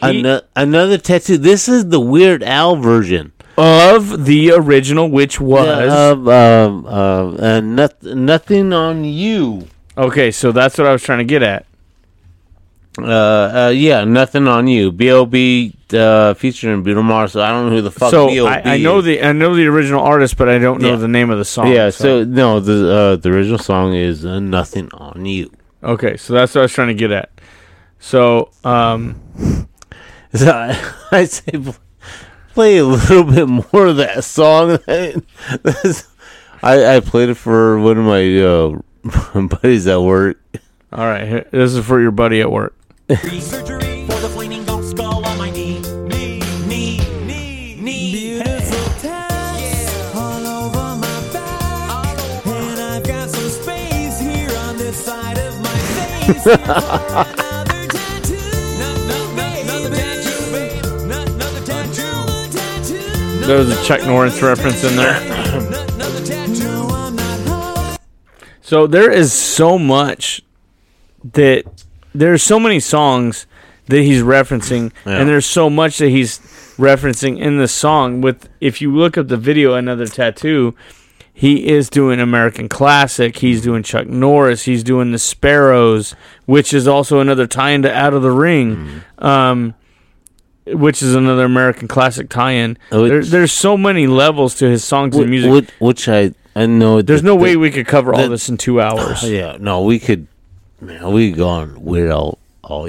He- 0.00 0.20
Ano- 0.20 0.42
another 0.54 0.98
tattoo. 0.98 1.36
This 1.38 1.68
is 1.68 1.88
the 1.88 2.00
Weird 2.00 2.42
Al 2.42 2.76
version. 2.76 3.32
Of 3.58 4.24
the 4.24 4.52
original, 4.52 5.10
which 5.10 5.40
was. 5.40 5.92
Of 5.92 6.28
um, 6.28 6.86
um, 6.86 7.36
uh, 7.40 7.60
not- 7.60 8.02
nothing 8.02 8.72
on 8.72 9.04
you. 9.04 9.66
Okay, 9.98 10.30
so 10.30 10.52
that's 10.52 10.78
what 10.78 10.86
I 10.86 10.92
was 10.92 11.02
trying 11.02 11.18
to 11.18 11.24
get 11.24 11.42
at. 11.42 11.66
Uh, 12.98 13.04
uh, 13.68 13.72
yeah, 13.74 14.04
nothing 14.04 14.46
on 14.46 14.66
you. 14.66 14.92
B.O.B. 14.92 15.74
Uh, 15.94 16.34
featuring 16.34 16.82
Bruno 16.82 17.02
Mars. 17.02 17.32
So 17.32 17.40
I 17.42 17.48
don't 17.50 17.66
know 17.70 17.76
who 17.76 17.80
the 17.82 17.90
fuck 17.90 18.10
so 18.10 18.28
B.O.B. 18.28 18.48
I, 18.50 18.74
I 18.74 18.76
know 18.78 18.98
is. 18.98 19.06
the 19.06 19.22
I 19.22 19.32
know 19.32 19.54
the 19.54 19.66
original 19.66 20.02
artist, 20.02 20.36
but 20.36 20.48
I 20.48 20.58
don't 20.58 20.80
know 20.82 20.90
Yeah. 20.90 20.96
the 20.96 21.08
name 21.08 21.30
of 21.30 21.38
the 21.38 21.44
song. 21.44 21.68
Yeah, 21.72 21.88
so 21.90 22.22
no, 22.24 22.60
the 22.60 22.94
uh, 22.94 23.16
the 23.16 23.30
original 23.30 23.58
song 23.58 23.94
is 23.94 24.26
uh, 24.26 24.40
"Nothing 24.40 24.90
on 24.92 25.24
You." 25.24 25.50
okay, 25.82 26.16
so 26.18 26.34
that's 26.34 26.54
what 26.54 26.60
I 26.60 26.64
was 26.64 26.72
trying 26.72 26.88
to 26.88 26.94
get 26.94 27.10
at. 27.12 27.30
So, 27.98 28.50
um, 28.64 29.20
So 30.34 30.50
I, 30.50 30.94
I 31.12 31.24
say 31.24 31.52
play 32.54 32.76
a 32.78 32.84
little 32.84 33.24
bit 33.24 33.46
more 33.48 33.86
of 33.86 33.96
that 33.98 34.24
song. 34.24 34.78
I 36.62 36.96
I 36.96 37.00
played 37.00 37.30
it 37.30 37.34
for 37.34 37.78
one 37.78 37.98
of 37.98 38.04
my 38.04 38.40
uh, 38.40 39.42
buddies 39.46 39.86
at 39.86 40.00
work. 40.00 40.38
all 40.92 41.04
right, 41.06 41.50
this 41.50 41.74
is 41.74 41.84
for 41.84 42.00
your 42.00 42.10
buddy 42.12 42.40
at 42.40 42.50
work. 42.50 42.74
Surgery 43.10 44.06
for 44.06 44.20
the 44.20 44.28
flaming 44.28 44.64
goat 44.64 44.84
skull 44.84 45.26
on 45.26 45.36
my 45.36 45.50
knee. 45.50 45.80
Knee, 46.06 46.38
knee, 46.66 46.98
knee, 47.26 47.76
knee. 47.78 48.12
Beautiful 48.12 49.00
tats 49.00 50.14
all 50.14 50.46
over 50.46 50.96
my 51.00 51.32
back. 51.32 52.46
And 52.46 52.80
I've 52.80 53.02
got 53.04 53.28
some 53.28 53.50
space 53.50 54.20
here 54.20 54.56
on 54.56 54.78
this 54.78 55.04
side 55.04 55.36
of 55.38 55.60
my 55.60 55.68
face. 55.68 56.46
another 56.46 57.88
tattoo. 57.88 58.38
No, 58.78 58.94
no, 59.08 59.34
no, 59.34 59.60
another 59.60 59.90
tattoo, 59.96 60.52
babe. 60.52 60.84
No, 61.08 61.22
another 61.22 61.66
tattoo. 61.66 63.46
There 63.46 63.58
was 63.58 63.68
a 63.68 63.84
Chuck 63.84 64.06
Norris 64.06 64.40
reference 64.40 64.84
in 64.84 64.94
there. 64.94 65.20
Another 65.20 66.24
tattoo. 66.24 66.62
No, 66.62 66.86
I'm 66.88 67.16
not 67.16 67.40
home. 67.48 67.96
So 68.60 68.86
there 68.86 69.10
is 69.10 69.32
so 69.32 69.76
much 69.76 70.40
that 71.32 71.81
there's 72.14 72.42
so 72.42 72.58
many 72.60 72.80
songs 72.80 73.46
that 73.86 74.02
he's 74.02 74.22
referencing, 74.22 74.92
Yeah. 75.04 75.18
and 75.18 75.28
there's 75.28 75.46
so 75.46 75.68
much 75.68 75.98
that 75.98 76.08
he's 76.08 76.38
referencing 76.78 77.38
in 77.38 77.58
the 77.58 77.68
song. 77.68 78.20
With 78.20 78.48
if 78.60 78.80
you 78.80 78.94
look 78.94 79.18
up 79.18 79.28
the 79.28 79.36
video, 79.36 79.74
another 79.74 80.06
tattoo, 80.06 80.74
he 81.34 81.66
is 81.68 81.88
doing 81.90 82.20
American 82.20 82.68
classic. 82.68 83.38
He's 83.38 83.60
doing 83.62 83.82
Chuck 83.82 84.06
Norris. 84.06 84.64
He's 84.64 84.82
doing 84.84 85.12
the 85.12 85.18
Sparrows, 85.18 86.14
which 86.46 86.72
is 86.74 86.86
also 86.86 87.20
another 87.20 87.46
tie-in 87.46 87.82
to 87.82 87.92
Out 87.94 88.14
of 88.14 88.22
the 88.22 88.30
Ring. 88.30 89.02
Um, 89.18 89.74
which 90.66 91.02
is 91.02 91.14
another 91.16 91.44
American 91.44 91.88
classic 91.88 92.28
tie-in. 92.28 92.78
Oh, 92.92 93.08
There, 93.08 93.24
there's 93.24 93.50
so 93.50 93.76
many 93.76 94.06
levels 94.06 94.54
to 94.56 94.66
his 94.66 94.84
songs 94.84 95.16
and 95.16 95.28
music. 95.28 95.50
Which, 95.50 95.70
which 95.80 96.08
I 96.08 96.32
I 96.54 96.66
know. 96.66 97.02
There's 97.02 97.22
no 97.24 97.30
the- 97.36 97.42
way 97.42 97.56
we 97.56 97.70
could 97.72 97.86
cover 97.86 98.14
all 98.14 98.22
the- 98.22 98.28
this 98.28 98.48
in 98.48 98.58
two 98.58 98.80
hours. 98.80 99.22
Yeah, 99.28 99.56
no, 99.58 99.82
we 99.82 99.98
could. 99.98 100.28
Man, 100.82 101.12
we 101.12 101.30
could 101.30 101.38
go 101.38 101.48
on 101.48 101.82
Weird 101.84 102.10
Al 102.10 102.38
all. 102.62 102.88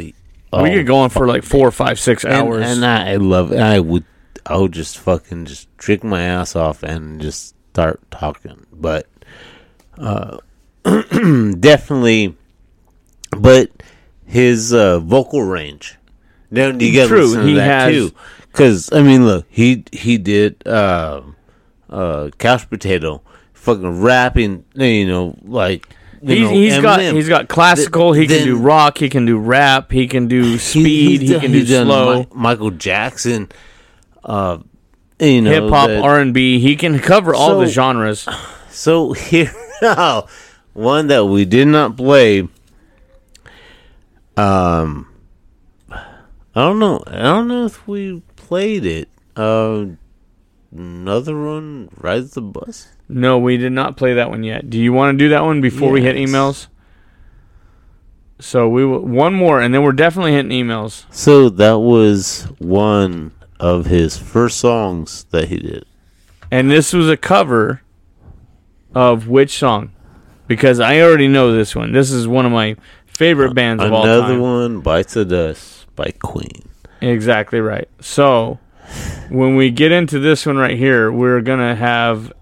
all 0.52 0.64
we 0.64 0.72
could 0.72 0.88
go 0.88 0.98
on 0.98 1.10
for 1.12 1.28
like 1.28 1.44
four, 1.44 1.70
five, 1.72 2.00
six 2.00 2.26
hours. 2.26 2.66
and 2.68 2.84
I, 2.84 3.12
I 3.12 3.16
love. 3.18 3.52
it. 3.52 3.60
I 3.60 3.80
would. 3.80 4.04
I 4.46 4.58
would 4.58 4.72
just 4.74 4.98
fucking 4.98 5.46
just 5.46 5.70
trick 5.78 6.04
my 6.04 6.24
ass 6.24 6.56
off 6.56 6.82
and 6.84 7.22
just 7.22 7.56
start 7.72 8.02
talking. 8.12 8.66
But 8.74 9.08
uh, 9.98 10.40
definitely. 10.84 12.36
But 13.38 13.72
his 14.26 14.74
uh, 14.74 15.00
vocal 15.00 15.44
range, 15.44 15.98
now 16.52 16.68
you 16.68 16.94
got 16.94 17.04
to 17.04 17.08
True, 17.08 17.22
listen 17.26 17.42
to 17.42 17.48
he 17.48 17.54
that 17.56 17.82
has- 17.92 17.94
too. 17.94 18.16
Because 18.52 18.92
I 18.94 19.02
mean, 19.02 19.26
look, 19.26 19.46
he 19.50 19.84
he 19.92 20.18
did 20.20 20.68
uh, 20.68 21.22
uh, 21.90 22.30
couch 22.38 22.70
potato, 22.70 23.22
fucking 23.54 24.02
rapping, 24.02 24.66
you 24.76 25.08
know, 25.08 25.38
like. 25.44 25.88
He's, 26.26 26.40
know, 26.42 26.50
he's 26.52 26.80
got 26.80 27.00
he's 27.02 27.28
got 27.30 27.48
classical. 27.50 28.14
He 28.14 28.28
can 28.28 28.38
Then- 28.38 28.46
do 28.46 28.58
rock. 28.58 28.98
He 28.98 29.10
can 29.10 29.26
do 29.26 29.38
rap. 29.38 29.92
He 29.92 30.08
can 30.08 30.28
do 30.28 30.58
speed. 30.58 31.22
He, 31.22 31.28
he's 31.28 31.40
can 31.42 31.52
do 31.52 31.66
slow. 31.66 32.20
Mi- 32.20 32.28
Michael 32.34 32.72
Jackson, 32.72 33.50
uh, 34.24 34.60
you 35.20 35.42
know, 35.42 35.52
hip 35.52 35.70
hop, 35.70 35.90
R 35.90 36.20
and 36.20 36.34
B. 36.34 36.60
He 36.60 36.76
can 36.76 37.00
cover 37.00 37.36
all 37.36 37.60
the 37.60 37.68
genres. 37.68 38.28
So 38.70 39.14
here 39.14 39.54
now, 39.84 40.26
one 40.74 41.06
that 41.08 41.26
we 41.26 41.46
did 41.46 41.68
not 41.68 41.96
play. 41.96 42.48
Um, 44.36 45.08
I 45.92 46.02
don't 46.56 46.80
know. 46.80 47.04
I 47.06 47.22
don't 47.22 47.48
know 47.48 47.66
if 47.66 47.88
we 47.88 48.24
played 48.36 48.84
it. 48.86 49.10
Uh, 49.36 49.86
another 50.76 51.40
one, 51.40 51.90
rides 51.98 52.32
the 52.32 52.42
bus. 52.42 52.88
No, 53.10 53.38
we 53.38 53.58
did 53.58 53.72
not 53.72 53.98
play 53.98 54.14
that 54.14 54.30
one 54.30 54.44
yet. 54.44 54.70
Do 54.70 54.80
you 54.80 54.94
want 54.94 55.14
to 55.14 55.18
do 55.24 55.30
that 55.30 55.44
one 55.44 55.62
before 55.62 55.92
we 55.92 56.02
hit 56.02 56.16
emails? 56.16 56.68
So 58.40 58.68
we 58.68 58.86
will, 58.86 59.00
one 59.02 59.34
more, 59.34 59.62
and 59.62 59.74
then 59.74 59.84
we're 59.84 59.92
definitely 59.92 60.34
hitting 60.34 60.52
emails. 60.52 61.06
So 61.14 61.50
that 61.50 61.80
was 61.80 62.44
one 62.60 63.32
of 63.60 63.86
his 63.86 64.18
first 64.18 64.58
songs 64.58 65.26
that 65.32 65.50
he 65.50 65.58
did. 65.58 65.86
And 66.52 66.70
this 66.70 66.94
was 66.94 67.10
a 67.10 67.18
cover 67.18 67.82
of 68.94 69.28
which 69.28 69.58
song? 69.58 69.92
Because 70.48 70.80
I 70.80 71.00
already 71.02 71.28
know 71.28 71.54
this 71.54 71.76
one. 71.76 71.94
This 71.94 72.12
is 72.12 72.28
one 72.28 72.46
of 72.46 72.52
my 72.52 72.76
favorite 73.06 73.52
uh, 73.52 73.54
bands 73.54 73.84
of 73.84 73.94
all 73.94 74.04
Another 74.04 74.40
one, 74.40 74.82
"Bites 74.82 75.16
of 75.16 75.30
Dust" 75.30 75.88
by 75.96 76.12
Queen. 76.22 76.70
Exactly 77.02 77.60
right. 77.60 77.88
So 78.02 78.60
when 79.30 79.56
we 79.56 79.72
get 79.72 79.92
into 79.92 80.20
this 80.20 80.46
one 80.46 80.58
right 80.58 80.78
here, 80.78 81.12
we're 81.12 81.42
gonna 81.42 81.76
have. 81.76 82.34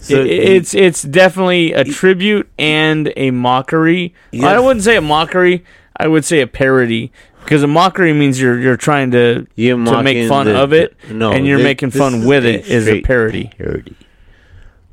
So 0.00 0.20
it- 0.20 0.26
it's 0.30 0.74
it's 0.74 1.02
definitely 1.02 1.72
a 1.72 1.84
tribute 1.84 2.48
and 2.58 3.12
a 3.16 3.30
mockery. 3.30 4.14
Yeah. 4.32 4.46
I 4.48 4.58
wouldn't 4.58 4.84
say 4.84 4.96
a 4.96 5.00
mockery. 5.00 5.64
I 5.96 6.08
would 6.08 6.24
say 6.24 6.40
a 6.40 6.46
parody 6.46 7.12
because 7.44 7.62
a 7.62 7.66
mockery 7.66 8.12
means 8.14 8.40
you're 8.40 8.58
you're 8.58 8.76
trying 8.78 9.10
to 9.10 9.46
You're 9.54 9.76
to 9.84 10.02
make 10.02 10.28
fun 10.28 10.46
the- 10.46 10.56
of 10.58 10.72
it, 10.72 10.96
no, 11.10 11.32
and 11.32 11.46
you're 11.46 11.58
thi- 11.58 11.64
making 11.64 11.90
fun 11.90 12.24
with 12.24 12.46
it 12.46 12.66
is 12.66 12.88
a 12.88 13.02
parody. 13.02 13.50
Parody. 13.58 13.94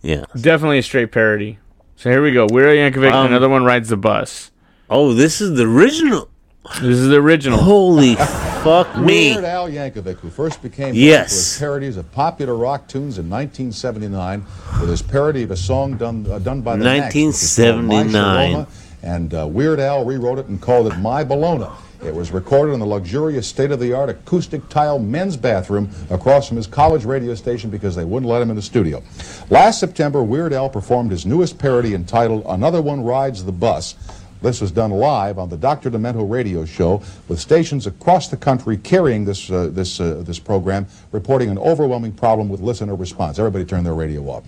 Yeah. 0.02 0.26
Definitely 0.40 0.80
a 0.80 0.84
straight 0.84 1.12
parody. 1.12 1.60
So 1.96 2.10
here 2.12 2.22
we 2.22 2.32
go. 2.32 2.44
Al 2.44 2.50
Yankovic. 2.50 3.12
Um, 3.12 3.28
another 3.28 3.50
one 3.50 3.64
rides 3.64 3.90
the 3.90 3.98
bus. 3.98 4.52
Oh, 4.90 5.14
this 5.14 5.42
is 5.42 5.58
the 5.58 5.64
original. 5.66 6.30
This 6.76 7.00
is 7.00 7.08
the 7.08 7.16
original. 7.16 7.58
Holy 7.60 8.16
fuck 8.64 8.96
me! 8.98 9.34
Weird 9.34 9.46
Al 9.46 9.70
Yankovic, 9.70 10.18
who 10.18 10.30
first 10.30 10.62
became 10.62 10.90
known 10.90 10.96
Yes. 10.96 11.32
for 11.32 11.36
his 11.36 11.60
parodies 11.60 11.98
of 11.98 12.12
popular 12.12 12.56
rock 12.56 12.88
tunes 12.88 13.18
in 13.18 13.30
1979, 13.30 14.46
with 14.80 14.90
his 14.90 15.02
parody 15.02 15.44
of 15.44 15.52
a 15.52 15.56
song 15.58 15.98
done 15.98 16.28
uh, 16.30 16.40
done 16.40 16.62
by 16.62 16.76
the 16.76 16.84
Knack, 16.84 17.14
which 17.14 17.16
is 17.16 17.56
called 17.56 17.84
My 17.86 18.04
1979. 18.04 18.54
Sharona, 18.56 18.68
and 19.04 19.34
uh, 19.34 19.48
Weird 19.48 19.80
Al 19.80 20.06
rewrote 20.06 20.40
it 20.40 20.48
and 20.48 20.62
called 20.62 20.88
it 20.92 20.98
My 21.00 21.24
Bologna. 21.24 21.68
It 22.06 22.14
was 22.14 22.30
recorded 22.32 22.74
in 22.74 22.80
the 22.80 22.86
luxurious, 22.86 23.48
state-of-the-art 23.48 24.10
acoustic 24.10 24.70
tile 24.70 25.00
men's 25.00 25.36
bathroom 25.36 25.90
across 26.12 26.48
from 26.48 26.58
his 26.58 26.68
college 26.68 27.06
radio 27.06 27.34
station 27.34 27.72
because 27.72 27.96
they 27.96 28.06
wouldn't 28.06 28.30
let 28.32 28.40
him 28.40 28.52
in 28.52 28.56
the 28.56 28.62
studio. 28.62 29.02
Last 29.50 29.80
September, 29.80 30.22
Weird 30.22 30.54
Al 30.54 30.70
performed 30.70 31.10
his 31.10 31.26
newest 31.26 31.58
parody 31.58 31.96
entitled 31.96 32.44
"Another 32.48 32.84
One 32.84 33.04
Rides 33.04 33.44
the 33.46 33.52
Bus." 33.52 33.96
This 34.42 34.62
was 34.62 34.72
done 34.72 34.92
live 34.92 35.40
on 35.40 35.50
the 35.50 35.58
Dr. 35.58 35.90
Demento 35.90 36.30
radio 36.30 36.66
show 36.66 37.02
with 37.28 37.40
stations 37.40 37.88
across 37.88 38.28
the 38.28 38.38
country 38.38 38.78
carrying 38.78 39.26
this, 39.26 39.50
uh, 39.50 39.70
this, 39.72 40.00
uh, 40.00 40.22
this 40.26 40.40
program, 40.40 40.88
reporting 41.12 41.50
an 41.50 41.58
overwhelming 41.58 42.12
problem 42.12 42.50
with 42.50 42.62
listener 42.62 42.96
response. 42.96 43.40
Everybody 43.40 43.66
turn 43.66 43.84
their 43.84 43.94
radio 43.96 44.24
off. 44.24 44.44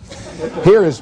Here 0.63 0.83
is 0.83 1.01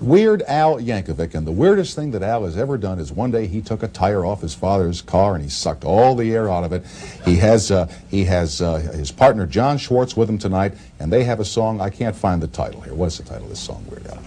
Weird 0.00 0.42
Al 0.42 0.78
Yankovic, 0.78 1.34
and 1.34 1.46
the 1.46 1.52
weirdest 1.52 1.96
thing 1.96 2.10
that 2.10 2.22
Al 2.22 2.44
has 2.44 2.58
ever 2.58 2.76
done 2.76 2.98
is 2.98 3.12
one 3.12 3.30
day 3.30 3.46
he 3.46 3.62
took 3.62 3.82
a 3.82 3.88
tire 3.88 4.26
off 4.26 4.42
his 4.42 4.54
father's 4.54 5.00
car 5.00 5.34
and 5.34 5.42
he 5.42 5.48
sucked 5.48 5.84
all 5.84 6.14
the 6.14 6.34
air 6.34 6.50
out 6.50 6.64
of 6.64 6.72
it. 6.74 6.84
He 7.24 7.36
has 7.36 7.70
uh, 7.70 7.90
he 8.10 8.24
has 8.24 8.60
uh, 8.60 8.76
his 8.76 9.10
partner 9.10 9.46
Jon 9.46 9.78
Schwartz 9.78 10.14
with 10.14 10.28
him 10.28 10.36
tonight, 10.36 10.74
and 11.00 11.10
they 11.10 11.24
have 11.24 11.40
a 11.40 11.46
song. 11.46 11.80
I 11.80 11.88
can't 11.88 12.14
find 12.14 12.42
the 12.42 12.46
title 12.46 12.82
here. 12.82 12.92
What's 12.92 13.16
the 13.16 13.24
title 13.24 13.44
of 13.44 13.50
this 13.50 13.60
song, 13.60 13.86
Weird 13.88 14.06
Al? 14.08 14.25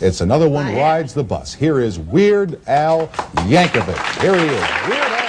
It's 0.00 0.20
another 0.20 0.48
one 0.48 0.74
rides 0.74 1.14
the 1.14 1.24
bus. 1.24 1.54
Here 1.54 1.80
is 1.80 1.98
Weird 1.98 2.60
Al 2.68 3.08
Yankovic. 3.46 4.20
Here 4.20 4.36
he 4.36 4.46
is. 4.46 4.88
Weird 4.88 5.12
Al. 5.12 5.21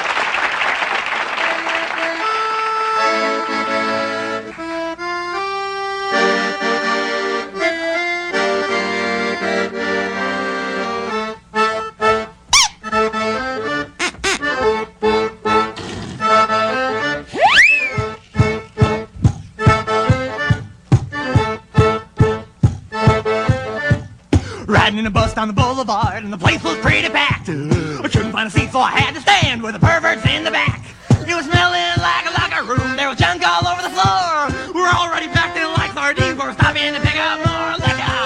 Down 25.44 25.54
the 25.54 25.62
boulevard, 25.62 26.24
and 26.24 26.32
the 26.32 26.38
place 26.38 26.64
was 26.64 26.78
pretty 26.78 27.10
packed. 27.10 27.50
I 27.50 28.08
couldn't 28.08 28.32
find 28.32 28.48
a 28.48 28.50
seat, 28.50 28.72
so 28.72 28.80
I 28.80 28.92
had 28.92 29.14
to 29.14 29.20
stand 29.20 29.62
with 29.62 29.74
the 29.74 29.80
perverts 29.80 30.26
in 30.26 30.46
the 30.46 30.52
back. 30.52 30.86
It 31.28 31.36
was 31.36 31.44
smelling 31.44 32.00
like 32.00 32.24
a 32.24 32.32
locker 32.40 32.64
room. 32.64 32.96
There 32.96 33.10
was 33.10 33.20
junk 33.20 33.44
all 33.46 33.68
over 33.68 33.82
the 33.82 33.90
floor. 33.90 34.48
We're 34.74 34.88
already 34.88 35.28
packed 35.28 35.58
in 35.58 35.68
like 35.74 35.92
sardines. 35.92 36.40
We're 36.40 36.54
stopping 36.54 36.94
to 36.94 37.02
pick 37.02 37.18
up 37.20 37.44
more 37.44 37.76
liquor. 37.76 38.24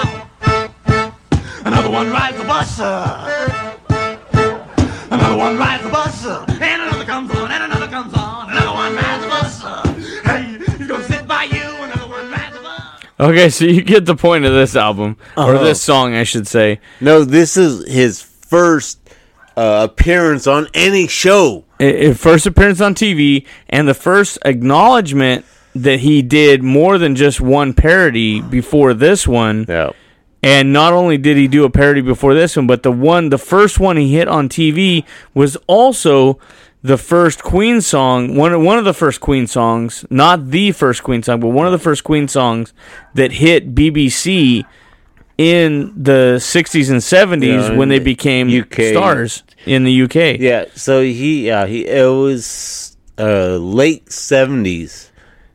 Another 1.66 1.90
one 1.90 2.08
rides 2.12 2.38
the 2.38 2.44
bus. 2.44 2.78
Uh. 2.78 3.74
Another 5.10 5.36
one 5.36 5.58
rides 5.58 5.82
the 5.82 5.90
bus. 5.90 6.07
Okay, 13.20 13.50
so 13.50 13.64
you 13.64 13.82
get 13.82 14.06
the 14.06 14.14
point 14.14 14.44
of 14.44 14.52
this 14.52 14.76
album 14.76 15.16
or 15.36 15.54
Uh-huh. 15.56 15.64
this 15.64 15.82
song, 15.82 16.14
I 16.14 16.22
should 16.22 16.46
say. 16.46 16.80
No, 17.00 17.24
this 17.24 17.56
is 17.56 17.86
his 17.92 18.22
first 18.22 18.98
uh, 19.56 19.88
appearance 19.90 20.46
on 20.46 20.68
any 20.72 21.08
show. 21.08 21.64
I- 21.80 21.84
I- 22.10 22.12
first 22.12 22.46
appearance 22.46 22.80
on 22.80 22.94
TV 22.94 23.44
and 23.68 23.88
the 23.88 23.94
first 23.94 24.38
acknowledgement 24.44 25.44
that 25.74 26.00
he 26.00 26.22
did 26.22 26.62
more 26.62 26.96
than 26.96 27.16
just 27.16 27.40
one 27.40 27.72
parody 27.72 28.40
before 28.40 28.94
this 28.94 29.26
one. 29.26 29.66
Yeah. 29.68 29.90
And 30.44 30.72
not 30.72 30.92
only 30.92 31.18
did 31.18 31.36
he 31.36 31.48
do 31.48 31.64
a 31.64 31.70
parody 31.70 32.00
before 32.00 32.34
this 32.34 32.54
one, 32.56 32.68
but 32.68 32.84
the 32.84 32.92
one, 32.92 33.30
the 33.30 33.38
first 33.38 33.80
one 33.80 33.96
he 33.96 34.14
hit 34.14 34.28
on 34.28 34.48
TV 34.48 35.04
was 35.34 35.56
also 35.66 36.38
the 36.82 36.96
first 36.98 37.42
Queen 37.42 37.80
song, 37.80 38.36
one 38.36 38.64
one 38.64 38.78
of 38.78 38.84
the 38.84 38.94
first 38.94 39.20
Queen 39.20 39.46
songs, 39.46 40.04
not 40.10 40.50
the 40.50 40.72
first 40.72 41.02
Queen 41.02 41.22
song, 41.22 41.40
but 41.40 41.48
one 41.48 41.66
of 41.66 41.72
the 41.72 41.78
first 41.78 42.04
Queen 42.04 42.28
songs 42.28 42.72
that 43.14 43.32
hit 43.32 43.74
BBC 43.74 44.64
in 45.36 45.92
the 46.02 46.36
60s 46.38 46.90
and 46.90 47.00
70s 47.00 47.70
Yeah, 47.70 47.76
when 47.76 47.88
they 47.88 47.98
became 48.00 48.48
UK. 48.48 48.90
stars 48.90 49.44
in 49.66 49.84
the 49.84 50.02
UK. 50.02 50.38
Yeah, 50.40 50.64
so 50.74 51.02
he 51.02 51.46
yeah 51.46 51.66
he 51.66 51.86
it 51.86 52.06
was 52.08 52.96
uh, 53.18 53.56
late 53.56 54.10
seventies 54.12 55.10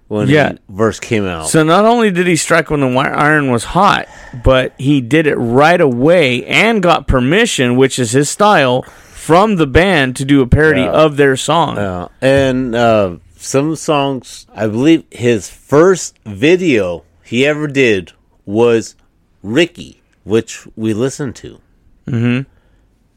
when 0.10 0.28
Yeah. 0.28 0.54
verse 0.70 1.00
came 1.00 1.26
out. 1.26 1.48
So 1.48 1.64
not 1.64 1.86
only 1.86 2.12
did 2.12 2.28
he 2.28 2.36
strike 2.36 2.70
when 2.70 2.82
the 2.82 2.88
iron 2.98 3.50
was 3.52 3.64
hot, 3.64 4.08
but 4.44 4.74
he 4.78 5.02
did 5.02 5.28
it 5.28 5.36
right 5.36 5.80
away 5.80 6.46
and 6.46 6.84
got 6.84 7.08
permission, 7.08 7.76
which 7.78 7.98
is 8.00 8.12
his 8.12 8.30
style, 8.30 8.86
from 9.24 9.56
the 9.56 9.66
band 9.68 10.16
to 10.18 10.26
do 10.26 10.42
a 10.42 10.48
parody 10.48 10.82
Yeah. 10.82 10.92
of 10.92 11.16
their 11.18 11.38
song. 11.38 11.78
Yeah, 11.78 12.08
and 12.22 12.76
uh, 12.76 13.18
some 13.38 13.76
songs, 13.76 14.46
I 14.54 14.68
believe 14.68 15.06
his 15.12 15.50
first 15.50 16.18
video 16.26 17.04
he 17.24 17.46
ever 17.46 17.68
did 17.68 18.12
was 18.46 18.96
Ricky, 19.42 20.02
which 20.26 20.68
we 20.76 20.94
listened 20.94 21.36
to. 21.38 21.60
Mm-hmm. 22.08 22.50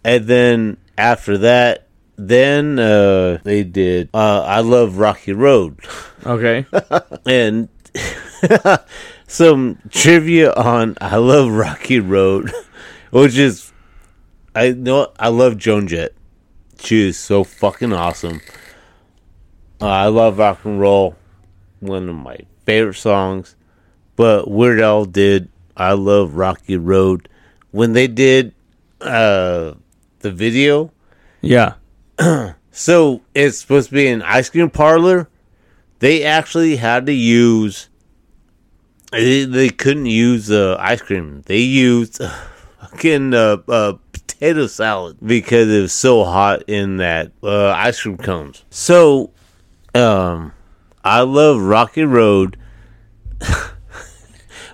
And 0.04 0.24
then 0.26 0.76
after 0.96 1.36
that, 1.38 1.88
then 2.16 2.78
uh, 2.78 3.38
they 3.42 3.64
did 3.64 4.08
uh, 4.14 4.42
I 4.42 4.60
Love 4.60 4.98
Rocky 4.98 5.32
Road. 5.32 5.80
Okay. 6.24 6.66
and 7.26 7.68
some 9.26 9.78
trivia 9.90 10.52
on 10.52 10.96
I 11.00 11.16
Love 11.16 11.50
Rocky 11.50 11.98
Road, 12.00 12.52
which 13.10 13.36
is 13.36 13.72
I 14.56 14.70
know 14.70 15.12
I 15.18 15.28
love 15.28 15.58
Joan 15.58 15.86
Jett. 15.86 16.14
She 16.80 17.08
is 17.08 17.18
so 17.18 17.44
fucking 17.44 17.92
awesome. 17.92 18.40
Uh, 19.80 19.86
I 19.88 20.06
love 20.06 20.38
rock 20.38 20.64
and 20.64 20.80
roll, 20.80 21.14
one 21.80 22.08
of 22.08 22.14
my 22.14 22.38
favorite 22.64 22.94
songs. 22.94 23.54
But 24.16 24.50
Weird 24.50 24.80
Al 24.80 25.04
did 25.04 25.50
I 25.76 25.92
Love 25.92 26.36
Rocky 26.36 26.78
Road, 26.78 27.28
when 27.70 27.92
they 27.92 28.06
did 28.06 28.54
uh 29.02 29.74
the 30.20 30.32
video, 30.32 30.90
Yeah. 31.42 31.74
so 32.72 33.20
it's 33.34 33.58
supposed 33.58 33.90
to 33.90 33.94
be 33.94 34.08
an 34.08 34.22
ice 34.22 34.48
cream 34.48 34.70
parlor. 34.70 35.28
They 35.98 36.24
actually 36.24 36.76
had 36.76 37.04
to 37.06 37.12
use. 37.12 37.90
They, 39.12 39.44
they 39.44 39.68
couldn't 39.68 40.06
use 40.06 40.50
uh, 40.50 40.76
ice 40.80 41.02
cream. 41.02 41.42
They 41.46 41.60
used 41.60 42.20
uh, 42.20 42.30
fucking 42.80 43.34
uh, 43.34 43.58
uh, 43.68 43.92
potato 44.38 44.66
salad 44.66 45.16
because 45.24 45.68
it 45.70 45.80
was 45.80 45.92
so 45.92 46.24
hot 46.24 46.62
in 46.68 46.98
that 46.98 47.32
uh, 47.42 47.70
ice 47.70 48.00
cream 48.00 48.16
cones. 48.16 48.64
So, 48.70 49.30
um, 49.94 50.52
I 51.04 51.20
love 51.20 51.60
Rocky 51.60 52.04
Road, 52.04 52.56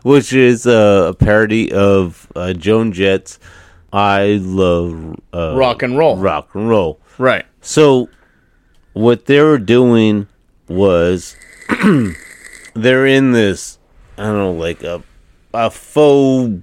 which 0.03 0.33
is 0.33 0.67
uh, 0.67 1.09
a 1.11 1.15
parody 1.15 1.73
of 1.73 2.31
uh, 2.35 2.53
Joan 2.53 2.93
Jett's 2.93 3.39
I 3.93 4.41
love 4.41 5.21
uh, 5.35 5.55
Rock 5.55 5.83
and 5.83 5.99
roll. 5.99 6.17
Rock 6.17 6.55
and 6.55 6.69
roll. 6.69 6.99
Right. 7.19 7.45
So, 7.61 8.09
what 8.95 9.27
they 9.27 9.41
were 9.41 9.59
doing 9.59 10.29
was 10.67 11.37
they're 12.75 13.07
in 13.07 13.33
this, 13.33 13.79
I 14.17 14.23
don't 14.23 14.37
know, 14.39 14.53
like 14.53 14.83
a 14.83 15.03
a 15.55 15.71
faux, 15.71 16.63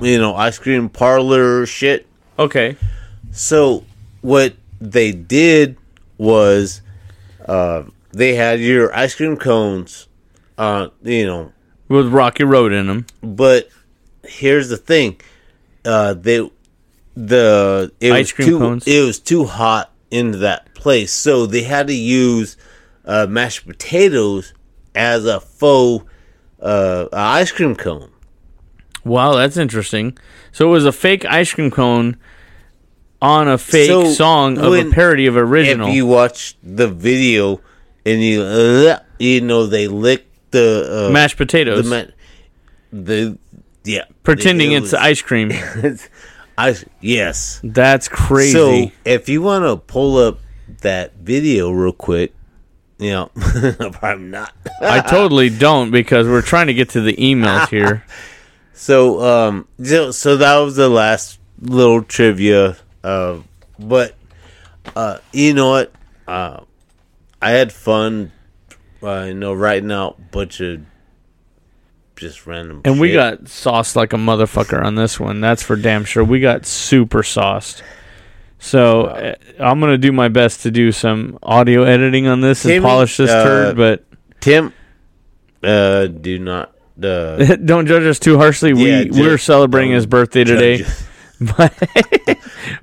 you 0.00 0.18
know, 0.18 0.34
ice 0.34 0.58
cream 0.58 0.88
parlor 0.88 1.66
shit. 1.66 2.06
Okay. 2.38 2.76
So, 3.32 3.84
what 4.22 4.54
they 4.80 5.12
did 5.12 5.76
was 6.18 6.82
uh, 7.46 7.84
they 8.12 8.34
had 8.34 8.60
your 8.60 8.94
ice 8.94 9.14
cream 9.14 9.36
cones, 9.36 10.08
uh, 10.58 10.88
you 11.02 11.26
know, 11.26 11.52
With 11.88 12.08
Rocky 12.08 12.44
Road 12.44 12.72
in 12.72 12.86
them. 12.86 13.06
but 13.22 13.68
here's 14.24 14.68
the 14.68 14.76
thing: 14.76 15.20
uh, 15.84 16.14
they 16.14 16.48
the 17.16 17.92
it 18.00 18.12
Ice 18.12 18.26
was 18.26 18.32
cream 18.32 18.48
too, 18.48 18.58
cones? 18.58 18.86
It 18.86 19.04
was 19.04 19.18
too 19.18 19.44
hot 19.44 19.90
in 20.10 20.40
that 20.40 20.74
place, 20.74 21.12
so 21.12 21.46
they 21.46 21.62
had 21.62 21.86
to 21.88 21.94
use 21.94 22.56
uh, 23.04 23.26
mashed 23.28 23.66
potatoes 23.66 24.54
as 24.94 25.24
a 25.26 25.40
faux 25.40 26.04
uh, 26.60 27.06
ice 27.12 27.52
cream 27.52 27.76
cone. 27.76 28.10
Wow, 29.04 29.34
that's 29.34 29.56
interesting. 29.56 30.16
So 30.52 30.68
it 30.68 30.72
was 30.72 30.84
a 30.84 30.92
fake 30.92 31.24
ice 31.24 31.52
cream 31.52 31.70
cone 31.70 32.16
on 33.22 33.48
a 33.48 33.58
fake 33.58 33.88
So, 33.88 34.06
song 34.10 34.58
of 34.58 34.64
a 34.64 34.70
when- 34.70 34.90
parody 34.92 35.26
of 35.26 35.36
original. 35.36 35.88
If 35.88 35.94
you 35.94 36.06
watch 36.06 36.56
the 36.62 36.88
video 36.88 37.60
and 38.04 38.22
you 38.22 38.42
uh, 38.42 38.98
you 39.18 39.40
know 39.40 39.66
they 39.66 39.88
lick 39.88 40.26
the 40.50 41.06
uh, 41.08 41.12
Mashed 41.12 41.36
potatoes. 41.36 41.88
the, 41.88 41.90
ma- 41.90 42.12
the 42.92 43.38
yeah, 43.84 44.04
pretending 44.22 44.72
it 44.72 44.82
it's 44.82 44.94
ice 44.94 45.22
cream. 45.22 45.52
I 46.58 46.76
yes. 47.00 47.60
That's 47.64 48.08
crazy. 48.08 48.52
So 48.52 48.90
if 49.04 49.28
you 49.28 49.40
want 49.42 49.64
to 49.64 49.76
pull 49.76 50.18
up 50.18 50.40
that 50.82 51.14
video 51.16 51.70
real 51.70 51.92
quick, 51.92 52.34
you 52.98 53.10
know, 53.10 53.30
probably 53.92 54.26
not. 54.26 54.52
I 54.82 55.00
totally 55.00 55.48
don't 55.48 55.90
because 55.90 56.26
we're 56.26 56.42
trying 56.42 56.66
to 56.66 56.74
get 56.74 56.90
to 56.90 57.00
the 57.00 57.14
emails 57.16 57.68
here. 57.68 58.04
So 58.80 59.20
um, 59.20 59.68
so, 59.82 60.10
so 60.10 60.38
that 60.38 60.56
was 60.56 60.74
the 60.74 60.88
last 60.88 61.38
little 61.60 62.02
trivia. 62.02 62.78
Uh, 63.04 63.40
but 63.78 64.14
uh, 64.96 65.18
you 65.34 65.52
know 65.52 65.68
what? 65.68 65.92
Uh, 66.26 66.60
I 67.42 67.50
had 67.50 67.74
fun. 67.74 68.32
Uh, 69.02 69.24
you 69.28 69.34
know, 69.34 69.52
writing 69.52 69.92
out 69.92 70.30
bunch 70.30 70.62
of 70.62 70.80
just 72.16 72.46
random. 72.46 72.80
And 72.86 72.98
we 72.98 73.12
got 73.12 73.48
sauced 73.48 73.96
like 73.96 74.14
a 74.14 74.16
motherfucker 74.16 74.82
on 74.82 74.94
this 74.94 75.20
one. 75.20 75.42
That's 75.42 75.62
for 75.62 75.76
damn 75.76 76.06
sure. 76.06 76.24
We 76.24 76.40
got 76.40 76.64
super 76.64 77.22
sauced. 77.22 77.82
So 78.60 79.02
uh, 79.08 79.34
I'm 79.58 79.78
gonna 79.80 79.98
do 79.98 80.10
my 80.10 80.28
best 80.28 80.62
to 80.62 80.70
do 80.70 80.90
some 80.90 81.38
audio 81.42 81.82
editing 81.82 82.26
on 82.28 82.40
this 82.40 82.64
and 82.64 82.82
polish 82.82 83.18
this 83.18 83.28
uh, 83.28 83.44
turd. 83.44 83.76
But 83.76 84.06
Tim, 84.40 84.72
uh, 85.62 86.06
do 86.06 86.38
not. 86.38 86.74
Uh, 87.04 87.56
don't 87.64 87.86
judge 87.86 88.04
us 88.04 88.18
too 88.18 88.36
harshly. 88.38 88.72
We 88.74 88.90
Yeah, 88.90 89.04
ju- 89.04 89.10
we're 89.20 89.38
celebrating 89.38 89.92
his 89.92 90.06
birthday 90.06 90.44
today. 90.44 90.84
But 91.42 91.72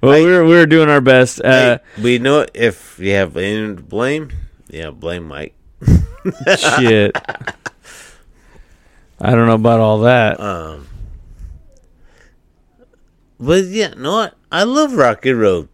well, 0.01 0.19
we're 0.23 0.43
we're 0.43 0.65
doing 0.65 0.89
our 0.89 0.99
best. 0.99 1.39
Uh, 1.39 1.77
hey, 1.95 2.01
we 2.01 2.17
know 2.17 2.43
if 2.55 2.97
you 2.97 3.11
have 3.11 3.37
anyone 3.37 3.75
to 3.75 3.83
blame, 3.83 4.31
yeah, 4.67 4.89
blame 4.89 5.27
Mike. 5.27 5.53
shit. 6.57 7.15
I 9.21 9.31
don't 9.35 9.45
know 9.45 9.53
about 9.53 9.79
all 9.79 9.99
that. 9.99 10.39
Um, 10.39 10.87
but 13.39 13.65
yeah, 13.65 13.93
no, 13.95 14.11
what? 14.13 14.35
I 14.51 14.63
love 14.63 14.93
Rocky 14.93 15.33
Road. 15.33 15.69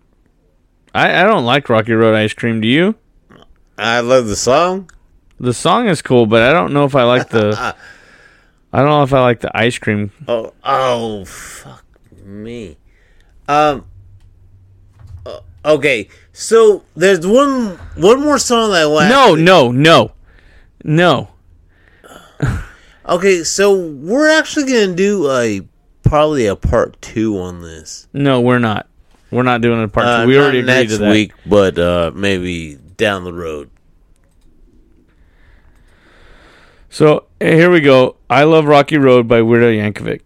I, 0.94 1.22
I 1.22 1.24
don't 1.24 1.46
like 1.46 1.70
Rocky 1.70 1.94
Road 1.94 2.16
ice 2.16 2.34
cream. 2.34 2.60
Do 2.60 2.68
you? 2.68 2.96
I 3.78 4.02
love 4.02 4.28
the 4.28 4.36
song. 4.36 4.90
The 5.40 5.54
song 5.54 5.88
is 5.88 6.02
cool, 6.02 6.26
but 6.26 6.42
I 6.42 6.52
don't 6.52 6.74
know 6.74 6.84
if 6.84 6.96
I 6.96 7.04
like 7.04 7.30
the. 7.30 7.76
I 8.74 8.80
don't 8.80 8.88
know 8.90 9.04
if 9.04 9.14
I 9.14 9.22
like 9.22 9.40
the 9.42 9.56
ice 9.56 9.78
cream. 9.78 10.12
Oh, 10.28 10.52
oh, 10.64 11.26
fuck 11.26 11.86
me. 12.26 12.78
Um. 13.48 13.86
uh, 15.26 15.40
okay, 15.64 16.08
so 16.32 16.84
there's 16.96 17.26
one 17.28 17.78
one 17.96 18.20
more 18.22 18.40
song 18.40 18.72
that 18.72 18.82
I 18.84 18.86
want. 18.88 19.10
No, 19.10 19.36
no, 19.36 19.72
no, 19.72 20.12
no. 20.84 21.30
Okay, 23.06 23.44
so 23.44 23.78
we're 23.78 24.30
actually 24.30 24.64
gonna 24.72 24.96
do 24.96 25.30
a 25.30 25.60
probably 26.04 26.46
a 26.46 26.56
part 26.56 27.02
two 27.02 27.38
on 27.38 27.62
this. 27.62 28.08
No, 28.14 28.40
we're 28.40 28.60
not. 28.60 28.88
We're 29.30 29.44
not 29.44 29.60
doing 29.60 29.84
a 29.84 29.90
part 29.90 30.06
Uh, 30.08 30.22
two. 30.22 30.30
We 30.30 30.36
not 30.36 30.44
already 30.44 30.60
agreed 30.60 30.74
next 30.74 30.92
to 30.94 30.98
that. 31.00 31.12
week, 31.12 31.34
but 31.46 31.78
uh, 31.78 32.12
maybe 32.16 32.76
down 32.76 33.26
the 33.26 33.34
road. 33.34 33.70
So 36.94 37.26
eh, 37.42 37.56
here 37.56 37.72
we 37.72 37.82
go. 37.82 38.18
I 38.30 38.44
love 38.44 38.66
Rocky 38.66 39.00
Road 39.00 39.28
by 39.28 39.42
Weird 39.42 39.64
Al 39.64 39.70
Yankovic. 39.70 40.22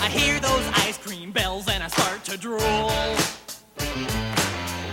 I 0.00 0.08
hear 0.08 0.40
those 0.40 0.66
ice 0.76 0.96
cream 0.96 1.30
bells 1.30 1.68
and 1.68 1.82
I 1.82 1.88
start 1.88 2.24
to 2.24 2.38
drool. 2.38 2.58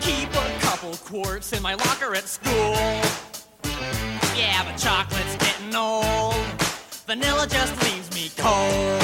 Keep 0.02 0.34
a 0.34 0.60
couple 0.60 0.94
quarts 0.98 1.53
in 1.53 1.64
my 1.64 1.76
locker 1.76 2.14
at 2.14 2.28
school. 2.28 3.01
Vanilla 7.12 7.46
just 7.46 7.76
leaves 7.84 8.10
me 8.16 8.32
cold. 8.38 9.02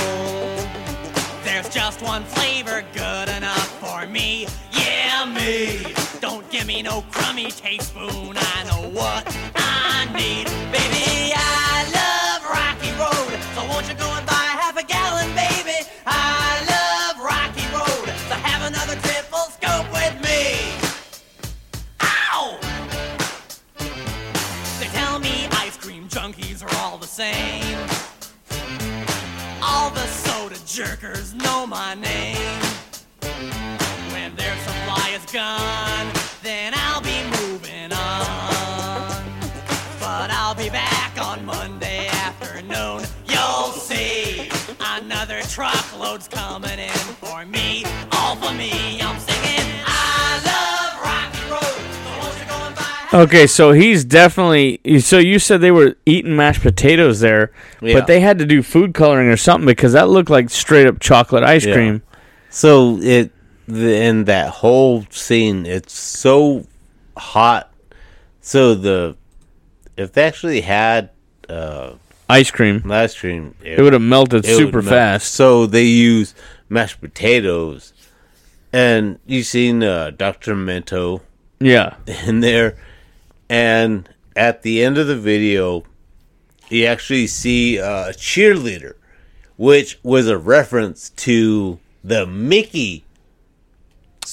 There's 1.44 1.68
just 1.68 2.02
one 2.02 2.24
flavor 2.24 2.82
good 2.94 3.28
enough 3.28 3.68
for 3.82 4.08
me. 4.08 4.48
Yeah, 4.72 5.26
me. 5.26 5.94
Don't 6.22 6.50
give 6.50 6.66
me 6.68 6.82
no 6.82 7.02
crummy 7.12 7.52
teaspoon. 7.52 8.38
I 8.38 8.64
know 8.64 8.88
what 8.92 9.28
I 9.56 10.08
need. 10.16 10.46
Baby, 10.72 11.34
I 11.36 11.84
love 12.00 12.44
Rocky 12.50 12.92
Road. 12.96 13.42
So 13.56 13.68
won't 13.68 13.90
you 13.90 13.96
go 13.96 14.10
and 14.16 14.26
buy 14.26 14.48
half 14.56 14.78
a 14.78 14.84
gallon, 14.84 15.28
baby? 15.36 15.86
I 16.06 16.64
love 16.74 17.20
Rocky 17.22 17.68
Road. 17.76 18.08
So 18.30 18.36
have 18.36 18.72
another 18.72 18.96
triple 19.02 19.52
scope 19.52 19.92
with 19.92 20.16
me. 20.24 20.72
Ow! 22.00 22.58
They 24.80 24.88
tell 24.98 25.20
me 25.20 25.50
ice 25.52 25.76
cream 25.76 26.08
junkies 26.08 26.64
are 26.64 26.74
all 26.78 26.98
the 26.98 27.06
same. 27.06 27.57
Jerkers 30.78 31.34
know 31.34 31.66
my 31.66 31.96
name. 31.96 32.62
When 34.12 34.36
their 34.36 34.56
supply 34.58 35.10
is 35.16 35.26
gone, 35.32 36.08
then 36.44 36.72
I'll 36.76 37.02
be 37.02 37.24
moving 37.42 37.92
on. 37.92 39.24
But 40.00 40.30
I'll 40.30 40.54
be 40.54 40.70
back 40.70 41.20
on 41.20 41.44
Monday 41.44 42.10
afternoon. 42.10 43.02
You'll 43.28 43.72
see 43.72 44.52
another 44.80 45.42
truckload's 45.50 46.28
coming 46.28 46.78
in 46.78 47.08
for 47.22 47.44
me. 47.44 47.84
All 48.12 48.36
for 48.36 48.54
me. 48.54 49.02
Okay, 53.14 53.48
so 53.48 53.72
he's 53.72 54.04
definitely. 54.04 54.82
So 55.00 55.18
you 55.18 55.40
said 55.40 55.62
they 55.62 55.72
were 55.72 55.96
eating 56.06 56.36
mashed 56.36 56.62
potatoes 56.62 57.20
there, 57.22 57.52
Yeah. 57.82 57.94
but 57.94 58.08
they 58.08 58.20
had 58.20 58.38
to 58.40 58.46
do 58.46 58.62
food 58.62 58.94
coloring 58.94 59.30
or 59.30 59.38
something 59.38 59.66
because 59.66 59.94
that 59.94 60.10
looked 60.10 60.30
like 60.30 60.50
straight 60.50 60.88
up 60.88 61.00
chocolate 61.00 61.44
ice 61.44 61.66
Yeah. 61.66 61.74
cream. 61.74 62.02
So 62.50 62.98
it 63.02 63.32
in 63.70 64.26
that 64.26 64.50
whole 64.50 65.06
scene, 65.10 65.66
it's 65.66 65.94
so 65.94 66.66
hot. 67.18 67.72
So 68.42 68.76
the 68.76 69.16
if 69.96 70.12
they 70.14 70.24
actually 70.24 70.62
had 70.62 71.10
uh, 71.50 71.92
ice 72.30 72.52
cream. 72.52 72.90
ice 72.92 73.18
cream. 73.18 73.56
It 73.64 73.82
would 73.82 73.94
have 73.94 74.02
melted 74.02 74.46
super 74.46 74.82
melt. 74.82 74.94
fast. 74.94 75.34
So 75.34 75.66
they 75.66 75.84
use 75.86 76.36
mashed 76.70 77.00
potatoes, 77.00 77.94
and 78.74 79.18
you've 79.26 79.46
seen 79.46 79.82
uh, 79.82 80.12
Doctor 80.12 80.54
Demento 80.56 81.22
Yeah. 81.60 81.96
in 82.28 82.42
there, 82.42 82.76
and 83.50 84.10
at 84.36 84.62
the 84.62 84.84
end 84.84 84.98
of 84.98 85.08
the 85.08 85.18
video, 85.18 85.84
you 86.70 86.86
actually 86.86 87.28
see 87.28 87.80
uh, 87.80 88.10
a 88.10 88.14
cheerleader, 88.14 88.96
which 89.58 90.00
was 90.04 90.28
a 90.28 90.38
reference 90.38 91.10
to 91.12 91.80
the 92.04 92.26
Mickey. 92.26 93.04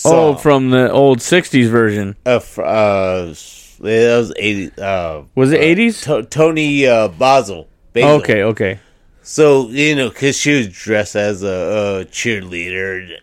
Oh, 0.04 0.34
from 0.34 0.70
the 0.70 0.90
old 0.90 1.18
'60s 1.18 1.68
version. 1.68 2.16
Of, 2.26 2.58
uh, 2.58 3.26
that 3.26 4.16
was 4.18 4.32
eighty. 4.36 4.70
Uh, 4.76 5.22
Was 5.34 5.52
it 5.52 5.60
uh, 5.60 5.80
80s? 5.80 6.02
To- 6.04 6.22
Toni 6.24 6.86
uh, 6.86 7.08
Basil. 7.08 7.68
Basil. 7.92 8.20
Okay, 8.20 8.42
okay. 8.42 8.80
So 9.22 9.68
you 9.68 9.94
know, 9.96 10.08
because 10.10 10.36
she 10.36 10.52
was 10.56 10.68
dressed 10.68 11.16
as 11.16 11.42
a, 11.42 11.46
a 11.46 12.04
cheerleader, 12.06 13.18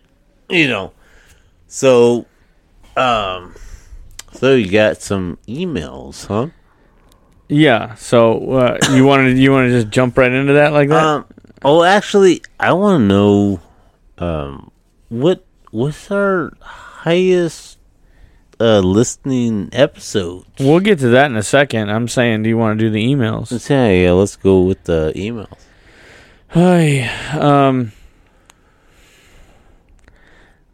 you 0.48 0.68
know. 0.68 0.92
So, 1.68 2.26
um, 2.96 3.54
so 4.32 4.54
you 4.54 4.70
got 4.70 5.00
some 5.00 5.38
emails, 5.46 6.26
huh? 6.26 6.48
Yeah. 7.48 7.94
So 7.94 8.52
uh, 8.52 8.78
you 8.92 9.04
wanted 9.06 9.38
you 9.38 9.52
want 9.52 9.68
to 9.68 9.80
just 9.80 9.92
jump 9.92 10.16
right 10.18 10.32
into 10.32 10.54
that 10.54 10.72
like 10.72 10.88
that? 10.88 11.04
Um, 11.04 11.26
oh, 11.64 11.82
actually, 11.82 12.42
I 12.58 12.72
want 12.72 13.02
to 13.02 13.06
know, 13.06 13.60
um, 14.18 14.70
what 15.08 15.44
what's 15.70 16.10
our 16.10 16.52
highest 16.60 17.78
uh 18.60 18.80
listening 18.80 19.68
episode? 19.72 20.44
we'll 20.60 20.80
get 20.80 20.98
to 21.00 21.08
that 21.08 21.30
in 21.30 21.36
a 21.36 21.42
second. 21.42 21.90
I'm 21.90 22.08
saying, 22.08 22.42
do 22.42 22.48
you 22.48 22.56
want 22.56 22.78
to 22.78 22.84
do 22.84 22.90
the 22.90 23.04
emails? 23.04 23.52
Let's 23.52 23.68
yeah, 23.68 23.90
yeah, 23.90 24.12
let's 24.12 24.36
go 24.36 24.62
with 24.62 24.84
the 24.84 25.12
emails. 25.14 25.58
Hi. 26.48 27.08
Um. 27.38 27.92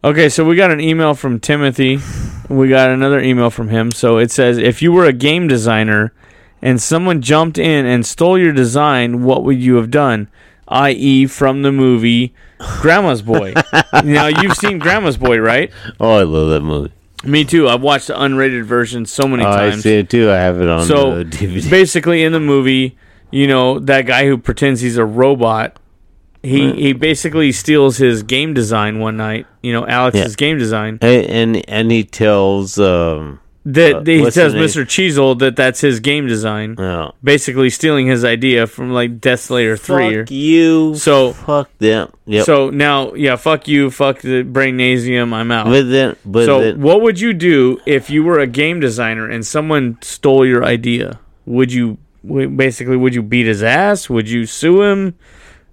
Okay, 0.03 0.29
so 0.29 0.45
we 0.45 0.55
got 0.55 0.71
an 0.71 0.79
email 0.79 1.13
from 1.13 1.39
Timothy. 1.39 1.99
We 2.47 2.69
got 2.69 2.89
another 2.89 3.19
email 3.19 3.49
from 3.49 3.67
him. 3.69 3.91
So 3.91 4.17
it 4.17 4.31
says, 4.31 4.57
if 4.57 4.81
you 4.81 4.91
were 4.93 5.05
a 5.05 5.11
game 5.13 5.47
designer 5.47 6.13
and 6.61 6.81
someone 6.81 7.21
jumped 7.21 7.57
in 7.57 7.85
and 7.85 8.05
stole 8.05 8.37
your 8.37 8.53
design, 8.53 9.23
what 9.23 9.43
would 9.43 9.61
you 9.61 9.75
have 9.75 9.91
done? 9.91 10.29
I.e., 10.69 11.25
from 11.25 11.63
the 11.63 11.71
movie 11.71 12.33
Grandma's 12.79 13.21
Boy. 13.21 13.53
now 14.03 14.27
you've 14.27 14.55
seen 14.55 14.79
Grandma's 14.79 15.17
Boy, 15.17 15.37
right? 15.39 15.71
Oh, 15.99 16.17
I 16.17 16.23
love 16.23 16.49
that 16.49 16.61
movie. 16.61 16.93
Me 17.25 17.43
too. 17.43 17.67
I've 17.67 17.81
watched 17.81 18.07
the 18.07 18.13
unrated 18.13 18.63
version 18.63 19.05
so 19.05 19.27
many 19.27 19.43
Oh, 19.43 19.49
I 19.51 19.69
times. 19.71 19.83
see 19.83 19.95
it 19.97 20.09
too. 20.09 20.29
I 20.31 20.35
have 20.35 20.61
it 20.61 20.69
on 20.69 20.85
so 20.85 21.11
uh, 21.11 21.15
the 21.17 21.25
DVD. 21.25 21.69
basically, 21.69 22.23
in 22.23 22.31
the 22.31 22.39
movie, 22.39 22.97
you 23.31 23.47
know 23.47 23.79
that 23.79 24.03
guy 24.05 24.25
who 24.25 24.37
pretends 24.37 24.79
he's 24.79 24.95
a 24.95 25.03
robot. 25.03 25.78
He 26.41 26.65
Right. 26.67 26.75
he 26.75 26.93
basically 26.93 27.51
steals 27.51 27.97
his 27.97 28.23
game 28.23 28.53
design 28.53 28.99
one 28.99 29.17
night. 29.17 29.45
You 29.61 29.73
know 29.73 29.85
Alex's 29.87 30.31
Yeah. 30.33 30.35
game 30.47 30.57
design. 30.57 30.97
and, 31.01 31.25
and 31.25 31.63
and 31.69 31.91
he 31.91 32.03
tells 32.03 32.79
um 32.79 33.39
That 33.65 33.95
uh, 33.95 34.01
he 34.05 34.21
tells? 34.31 34.53
Mr. 34.53 34.85
Cheezel 34.85 35.37
that 35.39 35.57
that's 35.57 35.81
his 35.81 35.99
game 35.99 36.27
design. 36.27 36.75
Yeah. 36.79 37.09
Basically 37.21 37.69
stealing 37.69 38.07
his 38.07 38.23
idea 38.23 38.67
from 38.67 38.91
like 38.93 39.19
Death 39.19 39.41
Slayer 39.41 39.75
three. 39.75 40.15
or- 40.15 40.23
Fuck 40.25 40.31
you. 40.31 40.95
So 40.95 41.33
fuck 41.33 41.69
them. 41.79 42.09
Yep. 42.25 42.45
So 42.45 42.69
now, 42.69 43.13
yeah, 43.15 43.35
fuck 43.35 43.67
you, 43.67 43.91
fuck 43.91 44.21
the 44.21 44.43
Brainasium. 44.43 45.33
I'm 45.33 45.51
out. 45.51 45.65
But 45.67 45.89
then- 45.89 46.15
but 46.25 46.45
so 46.45 46.61
then- 46.61 46.81
what 46.81 47.01
would 47.01 47.19
you 47.19 47.33
do 47.33 47.79
if 47.85 48.09
you 48.09 48.23
were 48.23 48.39
a 48.39 48.47
game 48.47 48.79
designer 48.79 49.27
and 49.29 49.45
someone 49.45 49.97
stole 50.01 50.45
your 50.47 50.63
idea? 50.63 51.19
Would 51.45 51.73
you 51.73 51.97
basically 52.23 52.95
would 52.97 53.13
you 53.13 53.21
beat 53.23 53.45
his 53.45 53.61
ass? 53.61 54.09
Would 54.09 54.29
you 54.29 54.45
sue 54.45 54.83
him? 54.83 55.15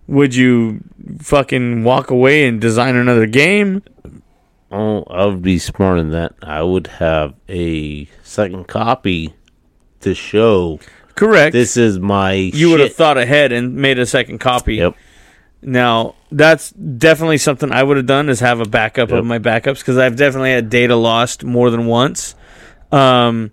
Would 0.08 0.34
you 0.34 0.80
fucking 1.20 1.82
walk 1.84 2.10
away 2.10 2.46
and 2.46 2.60
design 2.60 2.94
another 2.96 3.26
game? 3.26 3.82
Oh, 4.70 5.04
I 5.04 5.24
would 5.26 5.42
be 5.42 5.58
smarter 5.58 6.00
than 6.00 6.10
that. 6.10 6.34
I 6.42 6.62
would 6.62 6.86
have 6.88 7.34
a 7.48 8.06
second 8.22 8.66
copy 8.68 9.34
to 10.00 10.14
show. 10.14 10.80
Correct. 11.14 11.52
This 11.52 11.76
is 11.76 11.98
my. 11.98 12.32
You 12.34 12.70
would 12.70 12.80
have 12.80 12.94
thought 12.94 13.16
ahead 13.18 13.52
and 13.52 13.74
made 13.76 13.98
a 13.98 14.06
second 14.06 14.38
copy. 14.38 14.76
Yep. 14.76 14.94
Now 15.62 16.14
that's 16.30 16.70
definitely 16.70 17.38
something 17.38 17.72
I 17.72 17.82
would 17.82 17.96
have 17.96 18.06
done 18.06 18.28
is 18.28 18.40
have 18.40 18.60
a 18.60 18.64
backup 18.66 19.08
Yep. 19.10 19.18
of 19.20 19.24
my 19.24 19.38
backups 19.38 19.78
because 19.78 19.98
I've 19.98 20.14
definitely 20.16 20.50
had 20.52 20.68
data 20.68 20.94
lost 20.94 21.42
more 21.44 21.70
than 21.70 21.86
once. 21.86 22.34
Um, 22.92 23.50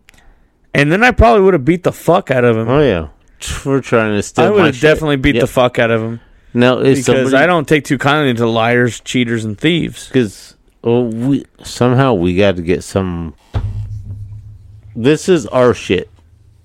and 0.73 0.91
then 0.91 1.03
I 1.03 1.11
probably 1.11 1.41
would 1.43 1.53
have 1.53 1.65
beat 1.65 1.83
the 1.83 1.93
fuck 1.93 2.29
out 2.29 2.43
of 2.43 2.57
him. 2.57 2.67
Oh 2.67 2.81
yeah, 2.81 3.07
for 3.39 3.79
trying 3.81 4.15
to 4.15 4.21
steal. 4.21 4.45
I 4.45 4.49
would 4.49 4.65
have 4.65 4.79
definitely 4.81 5.15
beat 5.15 5.39
the 5.39 5.47
fuck 5.47 5.79
out 5.79 5.89
of 5.91 6.01
him. 6.01 6.19
Now, 6.53 6.79
if 6.79 6.97
because 6.97 7.05
somebody- 7.05 7.35
I 7.37 7.45
don't 7.47 7.67
take 7.67 7.83
too 7.85 7.97
kindly 7.97 8.33
to 8.35 8.47
liars, 8.47 8.99
cheaters, 8.99 9.43
and 9.45 9.57
thieves. 9.57 10.07
Because 10.07 10.55
oh, 10.83 11.03
we 11.05 11.45
somehow 11.63 12.13
we 12.13 12.35
got 12.35 12.55
to 12.57 12.61
get 12.61 12.83
some. 12.83 13.33
This 14.95 15.27
is 15.27 15.47
our 15.47 15.73
shit. 15.73 16.09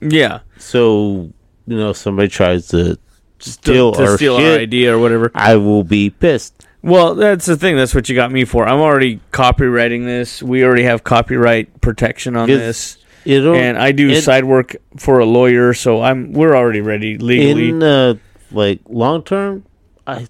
Yeah. 0.01 0.40
So 0.59 1.32
you 1.66 1.77
know, 1.77 1.93
somebody 1.93 2.28
tries 2.28 2.69
to 2.69 2.98
steal 3.39 3.93
to 3.93 4.05
our 4.05 4.16
steal 4.16 4.36
our 4.36 4.59
idea 4.59 4.94
or 4.94 4.98
whatever. 4.98 5.31
I 5.35 5.56
will 5.56 5.85
be 5.85 6.10
pissed. 6.10 6.66
Well, 6.82 7.15
that's 7.15 7.47
the 7.47 7.56
thing. 7.56 7.77
That's 7.77 7.94
what 7.94 8.09
you 8.09 8.15
got 8.15 8.31
me 8.31 8.44
for. 8.44 8.66
I'm 8.66 8.81
already 8.81 9.20
copywriting 9.32 10.05
this. 10.05 10.43
We 10.43 10.65
already 10.65 10.85
have 10.85 11.02
copyright 11.05 11.81
protection 11.81 12.36
on 12.36 12.48
It's- 12.48 12.66
this. 12.66 12.98
it'll- 13.24 13.55
and 13.56 13.77
I 13.77 13.93
do 13.93 14.10
it- 14.10 14.23
side 14.23 14.44
work 14.44 14.77
for 14.97 15.19
a 15.19 15.24
lawyer, 15.24 15.74
so 15.74 16.01
I'm 16.02 16.32
we're 16.32 16.56
already 16.56 16.81
ready 16.81 17.19
legally. 17.19 17.70
In 17.70 17.82
uh, 17.82 18.15
like 18.52 18.81
long 18.89 19.23
term, 19.24 19.65
I 20.09 20.26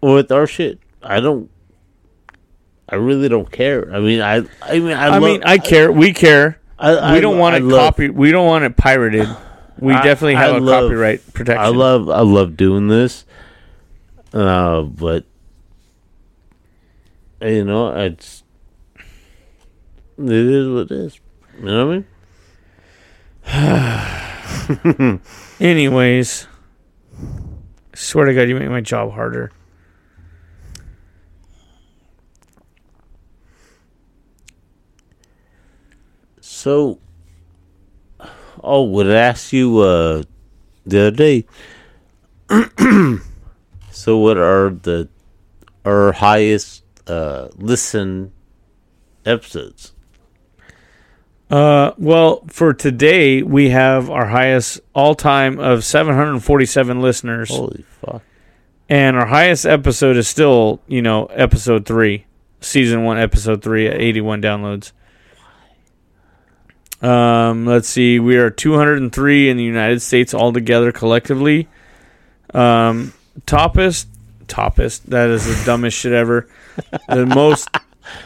with 0.00 0.30
our 0.32 0.46
shit, 0.46 0.78
I 1.02 1.20
don't. 1.20 1.48
I 2.88 2.96
really 2.96 3.28
don't 3.28 3.50
care. 3.50 3.90
I 3.94 4.00
mean, 4.00 4.20
I. 4.20 4.42
I 4.60 4.78
mean, 4.78 4.92
I, 4.92 5.06
I, 5.06 5.08
love- 5.18 5.22
mean, 5.22 5.42
I 5.44 5.56
care. 5.58 5.90
We 5.90 6.12
care. 6.12 6.60
I- 6.78 6.96
I 6.96 7.12
we 7.14 7.20
don't 7.20 7.38
want 7.38 7.56
it 7.56 7.62
love- 7.62 7.94
copy. 7.94 8.10
We 8.10 8.30
don't 8.32 8.46
want 8.46 8.64
it 8.64 8.76
pirated. 8.76 9.28
We 9.78 9.92
definitely 9.94 10.34
have 10.34 10.56
a 10.56 10.60
love- 10.60 10.84
copyright 10.88 11.32
protection. 11.32 11.64
I 11.64 11.68
love 11.68 12.10
I 12.10 12.20
love 12.20 12.56
doing 12.56 12.88
this, 12.88 13.24
uh, 14.32 14.82
but 14.82 15.24
you 17.40 17.64
know 17.64 17.88
it's 17.96 18.42
it 20.18 20.30
is 20.30 20.68
what 20.68 20.90
it 20.90 20.92
is. 20.92 21.20
You 21.58 21.64
know 21.64 21.86
what 21.86 22.04
I 23.46 25.06
mean? 25.06 25.20
Anyways, 25.60 26.46
swear 27.94 28.26
to 28.26 28.34
God, 28.34 28.48
you 28.48 28.54
make 28.56 28.68
my 28.68 28.80
job 28.80 29.12
harder. 29.12 29.50
So, 36.40 36.98
oh, 38.62 38.84
would 38.84 39.10
I 39.10 39.14
ask 39.14 39.52
you 39.52 39.78
uh, 39.78 40.22
the 40.84 41.08
other 41.08 41.10
day? 41.10 41.46
so, 43.90 44.18
what 44.18 44.38
are 44.38 44.70
the 44.70 45.08
our 45.84 46.12
highest 46.12 46.84
uh, 47.06 47.48
listen 47.56 48.32
episodes? 49.24 49.93
Uh, 51.50 51.92
well, 51.98 52.42
for 52.48 52.72
today, 52.72 53.42
we 53.42 53.70
have 53.70 54.10
our 54.10 54.26
highest 54.26 54.80
all 54.94 55.14
time 55.14 55.58
of 55.58 55.84
747 55.84 57.00
listeners. 57.00 57.50
Holy 57.50 57.84
fuck. 58.00 58.22
And 58.88 59.16
our 59.16 59.26
highest 59.26 59.64
episode 59.64 60.16
is 60.16 60.28
still, 60.28 60.80
you 60.86 61.02
know, 61.02 61.26
episode 61.26 61.86
three, 61.86 62.26
season 62.60 63.04
one, 63.04 63.18
episode 63.18 63.62
three 63.62 63.86
at 63.86 64.00
81 64.00 64.42
downloads. 64.42 64.92
Um, 67.02 67.66
let's 67.66 67.88
see, 67.88 68.18
we 68.18 68.36
are 68.36 68.50
203 68.50 69.50
in 69.50 69.56
the 69.56 69.64
United 69.64 70.00
States 70.00 70.32
altogether 70.32 70.90
collectively. 70.92 71.68
Um, 72.52 73.12
toppest, 73.46 74.06
toppest, 74.46 75.02
that 75.04 75.28
is 75.28 75.44
the 75.44 75.64
dumbest 75.66 75.98
shit 75.98 76.12
ever. 76.12 76.48
The 77.08 77.26
most 77.34 77.68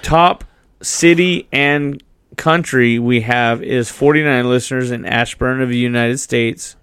top 0.03 0.45
city 0.81 1.49
and 1.51 2.03
country 2.39 2.99
we 2.99 3.21
have 3.23 3.63
is 3.63 3.91
49 3.91 4.49
listeners 4.49 4.91
in 4.91 5.05
Ashburn 5.05 5.61
of 5.61 5.69
the 5.69 5.77
United 5.77 6.19
States, 6.19 6.77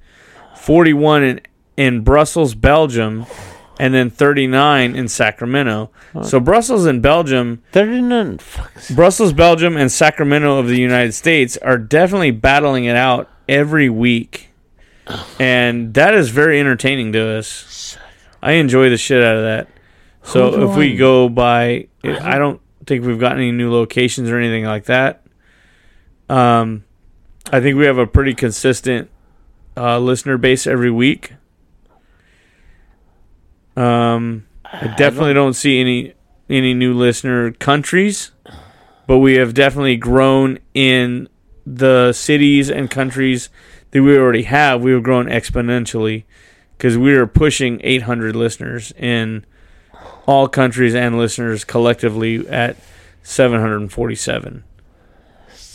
41 0.58 1.24
in, 1.24 1.42
in 1.78 2.02
Brussels, 2.02 2.54
Belgium, 2.54 3.26
and 3.80 3.94
then 3.94 4.10
39 4.10 4.96
in 4.96 5.08
Sacramento. 5.08 5.90
So 6.24 6.40
Brussels 6.40 6.86
and 6.86 7.02
Belgium, 7.02 7.62
39 7.72 8.40
Brussels, 8.96 9.34
Belgium, 9.34 9.76
and 9.76 9.92
Sacramento 9.92 10.60
of 10.60 10.68
the 10.68 10.80
United 10.80 11.14
States 11.14 11.58
are 11.58 11.78
definitely 11.78 12.32
battling 12.32 12.86
it 12.86 12.96
out 12.96 13.30
every 13.50 13.90
week. 13.90 14.50
And 15.40 15.94
that 15.96 16.14
is 16.14 16.30
very 16.30 16.60
entertaining 16.60 17.12
to 17.14 17.38
us. 17.38 17.98
I 18.42 18.54
enjoy 18.54 18.90
the 18.90 18.98
shit 18.98 19.24
out 19.24 19.36
of 19.38 19.44
that. 19.44 19.68
So 20.24 20.70
if 20.72 20.78
we 20.78 20.96
go 20.96 21.30
by, 21.30 21.88
I 22.04 22.38
don't 22.38 22.62
think 22.88 23.06
we've 23.06 23.20
got 23.20 23.34
any 23.34 23.52
new 23.52 23.72
locations 23.72 24.30
or 24.30 24.38
anything 24.38 24.64
like 24.66 24.86
that. 24.86 25.25
Um, 26.30 26.84
I 27.52 27.60
think 27.60 27.78
we 27.78 27.86
have 27.86 27.98
a 27.98 28.08
pretty 28.08 28.34
consistent 28.34 29.10
uh, 29.78 30.00
listener 30.00 30.38
base 30.38 30.66
every 30.66 30.92
week. 30.92 31.34
Um, 33.76 34.48
I 34.64 34.94
definitely 34.98 35.34
don't 35.34 35.54
see 35.54 35.80
any 35.80 36.14
any 36.50 36.74
new 36.74 36.94
listener 36.94 37.52
countries, 37.52 38.32
but 39.08 39.18
we 39.18 39.36
have 39.36 39.54
definitely 39.54 39.98
grown 39.98 40.60
in 40.74 41.28
the 41.66 42.14
cities 42.14 42.70
and 42.70 42.90
countries 42.90 43.50
that 43.92 44.04
we 44.04 44.18
already 44.18 44.44
have. 44.44 44.82
We 44.82 44.92
have 44.92 45.04
grown 45.04 45.26
exponentially 45.26 46.24
because 46.78 46.98
we 46.98 47.14
are 47.16 47.26
pushing 47.26 47.80
800 47.84 48.36
listeners 48.36 48.92
in 48.94 49.46
all 50.28 50.48
countries 50.48 50.96
and 50.96 51.18
listeners 51.18 51.64
collectively 51.64 52.48
at 52.48 52.78
747. 53.24 54.64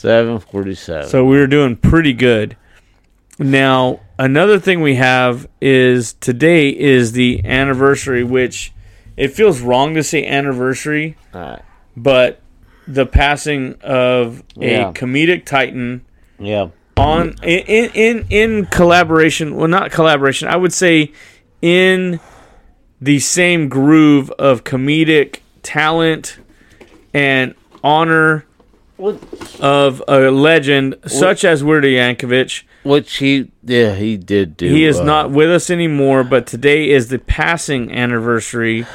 747. 0.01 1.09
So 1.09 1.25
we 1.25 1.37
were 1.39 1.47
doing 1.47 1.77
pretty 1.77 2.13
good. 2.15 2.57
Now, 3.39 4.01
another 4.19 4.59
thing 4.59 4.81
we 4.81 4.95
have 4.97 5.47
is 5.61 6.15
today 6.15 6.71
is 6.71 7.13
the 7.13 7.43
anniversary, 7.45 8.25
which 8.25 8.73
it 9.17 9.29
feels 9.29 9.61
wrong 9.61 9.95
to 9.95 10.03
say 10.03 10.27
anniversary, 10.27 11.17
but 11.97 12.41
the 12.89 13.07
passing 13.07 13.75
of 13.83 14.43
a 14.59 14.71
Yeah. 14.71 14.93
comedic 14.93 15.45
titan. 15.45 16.03
Yeah. 16.39 16.69
On 16.97 17.35
in, 17.43 17.91
in 17.95 18.25
in 18.31 18.67
collaboration, 18.67 19.57
well, 19.57 19.69
not 19.69 19.91
collaboration. 19.91 20.49
I 20.49 20.57
would 20.57 20.73
say 20.73 21.13
in 21.63 22.21
the 23.01 23.19
same 23.21 23.69
groove 23.69 24.31
of 24.33 24.65
comedic 24.65 25.41
talent 25.63 26.39
and 27.15 27.55
honor 27.83 28.45
of 29.61 30.03
a 30.09 30.31
legend 30.31 30.97
such 31.07 31.45
as 31.45 31.63
Weird 31.65 31.85
Yankovic. 31.85 32.63
Which 32.83 33.17
he, 33.17 33.51
yeah, 33.63 33.95
he 33.95 34.17
did 34.17 34.57
do. 34.57 34.67
He 34.69 34.85
is 34.85 34.99
uh, 35.01 35.05
not 35.05 35.31
with 35.31 35.51
us 35.51 35.69
anymore, 35.71 36.25
but 36.25 36.47
today 36.47 36.91
is 36.91 37.09
the 37.09 37.19
passing 37.19 37.93
anniversary. 37.93 38.87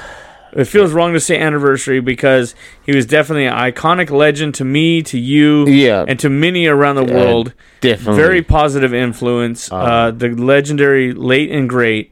It 0.53 0.65
feels 0.65 0.93
wrong 0.93 1.11
to 1.13 1.19
say 1.19 1.37
anniversary 1.37 1.99
because 1.99 2.55
he 2.85 2.95
was 2.95 3.05
definitely 3.05 3.45
an 3.45 3.53
iconic 3.53 4.09
legend 4.09 4.55
to 4.55 4.63
me, 4.65 5.01
to 5.03 5.19
you, 5.19 5.67
Yeah. 5.67 6.05
and 6.07 6.17
to 6.21 6.29
many 6.29 6.65
around 6.65 6.95
the 6.95 7.05
Yeah, 7.05 7.13
world. 7.15 7.53
definitely. 7.81 8.15
Very 8.21 8.41
positive 8.41 8.93
influence. 8.93 9.69
uh, 9.71 10.11
the 10.11 10.29
legendary 10.29 11.11
late 11.13 11.51
and 11.51 11.67
great 11.67 12.11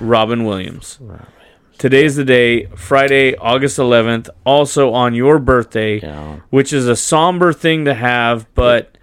Robin 0.00 0.44
Williams. 0.44 0.98
Today's 1.78 2.16
the 2.16 2.24
day, 2.24 2.64
Friday, 2.74 3.36
August 3.36 3.78
11th, 3.78 4.28
also 4.44 4.92
on 4.92 5.14
your 5.14 5.38
birthday, 5.38 6.00
which 6.50 6.72
is 6.72 6.88
a 6.88 6.96
somber 6.96 7.52
thing 7.52 7.84
to 7.84 7.94
have, 7.94 8.52
but 8.56 8.98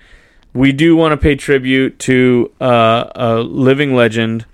we 0.54 0.74
do 0.74 0.98
want 0.98 1.14
to 1.14 1.18
pay 1.18 1.36
tribute 1.36 1.98
to 2.00 2.52
uh, 2.60 3.10
a 3.16 3.36
living 3.38 3.96
legend. 3.96 4.46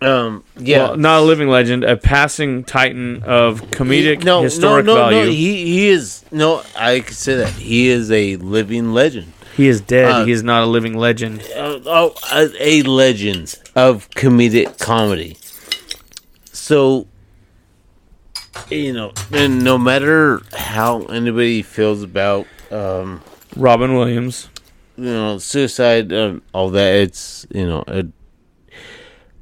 Um, 0.00 0.42
yeah. 0.56 0.78
Well, 0.78 0.96
not 0.96 1.20
a 1.20 1.22
living 1.22 1.48
legend, 1.48 1.84
a 1.84 1.98
passing 1.98 2.64
titan 2.64 3.22
of 3.24 3.60
comedic 3.70 4.24
no, 4.24 4.42
historic 4.42 4.86
no, 4.86 4.94
no, 4.94 5.00
value. 5.00 5.24
No, 5.24 5.30
he, 5.30 5.66
he 5.66 5.88
is, 5.88 6.24
no, 6.32 6.62
I 6.74 7.00
could 7.00 7.16
say 7.16 7.34
that. 7.36 7.50
He 7.52 7.88
is 7.88 8.10
a 8.10 8.36
living 8.36 8.94
legend. 8.94 9.34
he 9.58 9.68
is 9.68 9.82
dead. 9.82 10.10
Uh, 10.10 10.24
he 10.24 10.32
is 10.32 10.42
not 10.42 10.62
a 10.62 10.66
living 10.66 10.96
legend. 10.96 11.42
uh, 11.54 11.80
oh, 11.84 12.14
a, 12.32 12.48
a 12.58 12.82
legend 12.84 13.54
of 13.76 14.08
comedic 14.12 14.78
comedy. 14.78 15.36
So, 16.52 17.06
you 18.68 18.92
know, 18.92 19.12
and 19.32 19.62
no 19.64 19.78
matter 19.78 20.40
how 20.52 21.02
anybody 21.06 21.62
feels 21.62 22.02
about, 22.02 22.46
um, 22.70 23.22
Robin 23.56 23.94
Williams, 23.94 24.48
you 24.96 25.04
know, 25.04 25.38
suicide, 25.38 26.12
um, 26.12 26.42
all 26.52 26.70
that, 26.70 26.94
it's, 26.94 27.46
you 27.50 27.66
know, 27.66 27.82
it, 27.88 28.06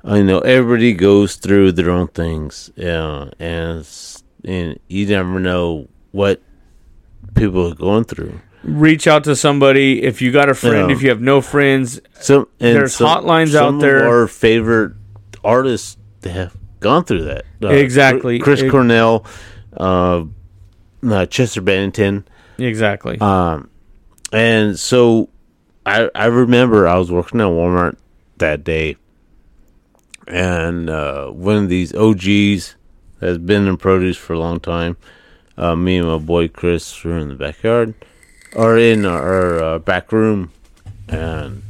I 0.05 0.23
know 0.23 0.39
everybody 0.41 0.93
goes 0.95 1.37
through 1.37 1.73
their 1.73 1.91
own 1.91 2.09
things, 2.09 2.71
yeah, 2.77 3.31
and, 3.39 3.87
and 4.45 4.79
you 4.89 5.07
never 5.07 5.39
know 5.41 5.89
what 6.13 6.41
people 7.35 7.71
are 7.71 7.75
going 7.75 8.05
through. 8.05 8.41
reach 8.63 9.07
out 9.07 9.25
to 9.25 9.37
somebody 9.37 10.03
if 10.03 10.23
you 10.23 10.33
got 10.33 10.49
a 10.49 10.55
friend. 10.55 10.89
Yeah. 10.91 10.97
If 10.97 11.03
you 11.03 11.09
have 11.11 11.21
no 11.21 11.41
friends, 11.41 12.01
Some 12.21 12.49
and 12.61 12.77
there's 12.77 12.95
some- 12.95 13.25
hotlines 13.25 13.53
some 13.53 13.77
out 13.77 13.81
there. 13.81 14.07
Our 14.09 14.27
favorite 14.27 14.93
artists 15.45 15.97
have 16.25 16.57
gone 16.81 17.05
through 17.05 17.25
that. 17.25 17.45
Uh, 17.63 17.69
Exactly. 17.69 18.39
Chris 18.39 18.61
Ex- 18.63 18.71
Cornell, 18.71 19.25
uh, 19.77 20.25
uh, 21.09 21.27
Chester 21.27 21.61
Bennington. 21.61 22.27
Exactly. 22.59 23.19
Um, 23.21 23.71
and 24.33 24.79
so 24.79 25.29
I 25.87 26.11
I 26.15 26.27
remember 26.27 26.87
I 26.89 26.99
was 26.99 27.11
working 27.11 27.41
at 27.41 27.47
Walmart 27.47 27.97
that 28.39 28.65
day, 28.65 28.97
and 30.27 30.91
uh, 30.91 31.29
one 31.29 31.57
of 31.57 31.69
these 31.69 31.95
OGs 31.95 32.75
that's 33.21 33.39
been 33.39 33.67
in 33.67 33.77
produce 33.77 34.17
for 34.17 34.33
a 34.35 34.39
long 34.39 34.61
time. 34.61 34.97
Uh, 35.57 35.75
me 35.75 35.97
and 35.99 36.07
my 36.07 36.19
boy 36.19 36.47
Chris 36.49 37.03
were 37.05 37.19
in 37.19 37.29
the 37.29 37.35
backyard, 37.35 37.95
or 38.55 38.79
in 38.79 39.05
our 39.05 39.63
uh, 39.63 39.79
back 39.79 40.13
room, 40.13 40.53
and 41.09 41.63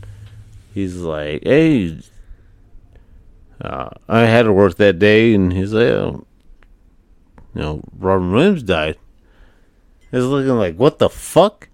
he's 0.74 0.96
like, 0.96 1.42
"Hey." 1.44 1.98
Uh, 3.60 3.90
I 4.08 4.20
had 4.20 4.44
to 4.44 4.52
work 4.52 4.76
that 4.76 4.98
day, 4.98 5.34
and 5.34 5.52
he's 5.52 5.72
like, 5.72 5.88
oh, 5.88 6.24
"You 7.54 7.60
know, 7.60 7.80
Robin 7.98 8.32
Williams 8.32 8.62
died." 8.62 8.96
It's 10.12 10.24
looking 10.24 10.56
like, 10.56 10.76
"What 10.76 10.98
the 10.98 11.08
fuck?" 11.08 11.68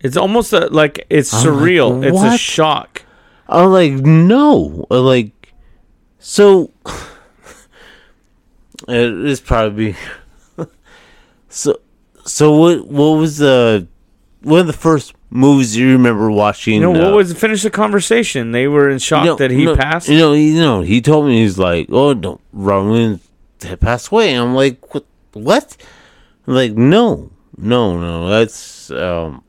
It's 0.00 0.16
almost 0.16 0.52
a, 0.52 0.66
like 0.68 1.06
it's 1.10 1.32
I'm 1.32 1.46
like, 1.46 1.62
surreal. 1.62 2.04
it's 2.04 2.34
a 2.34 2.38
shock. 2.38 3.02
I'm 3.48 3.70
like, 3.70 3.92
no, 3.92 4.86
like, 4.90 5.52
so 6.18 6.70
it 8.88 9.26
is 9.26 9.40
probably 9.40 9.96
so. 11.48 11.80
So 12.26 12.56
what? 12.56 12.86
What 12.86 13.18
was 13.18 13.38
the 13.38 13.86
one 14.42 14.60
of 14.60 14.66
the 14.66 14.72
first 14.72 15.14
movies 15.34 15.76
you 15.76 15.92
remember 15.92 16.30
watching? 16.30 16.74
You 16.74 16.80
know 16.80 16.94
uh, 16.94 17.04
what 17.04 17.16
was 17.16 17.34
finish 17.34 17.62
the 17.62 17.70
conversation? 17.70 18.52
They 18.52 18.66
were 18.68 18.88
in 18.88 18.98
shock 18.98 19.26
no, 19.26 19.36
that 19.36 19.50
he 19.50 19.66
no, 19.66 19.76
passed. 19.76 20.08
You 20.08 20.16
know, 20.16 20.32
you 20.32 20.54
know, 20.54 20.80
he 20.80 21.02
told 21.02 21.26
me 21.26 21.42
he's 21.42 21.58
like, 21.58 21.88
oh, 21.90 22.14
no, 22.14 22.40
Robin 22.52 22.90
Williams 22.90 23.28
had 23.62 23.80
passed 23.80 24.08
away. 24.08 24.34
I'm 24.34 24.54
like, 24.54 24.94
what? 24.94 25.04
What? 25.32 25.76
I'm 26.46 26.54
like, 26.54 26.72
no, 26.72 27.30
no, 27.58 27.98
no. 27.98 28.28
That's 28.28 28.90
um, 28.92 29.42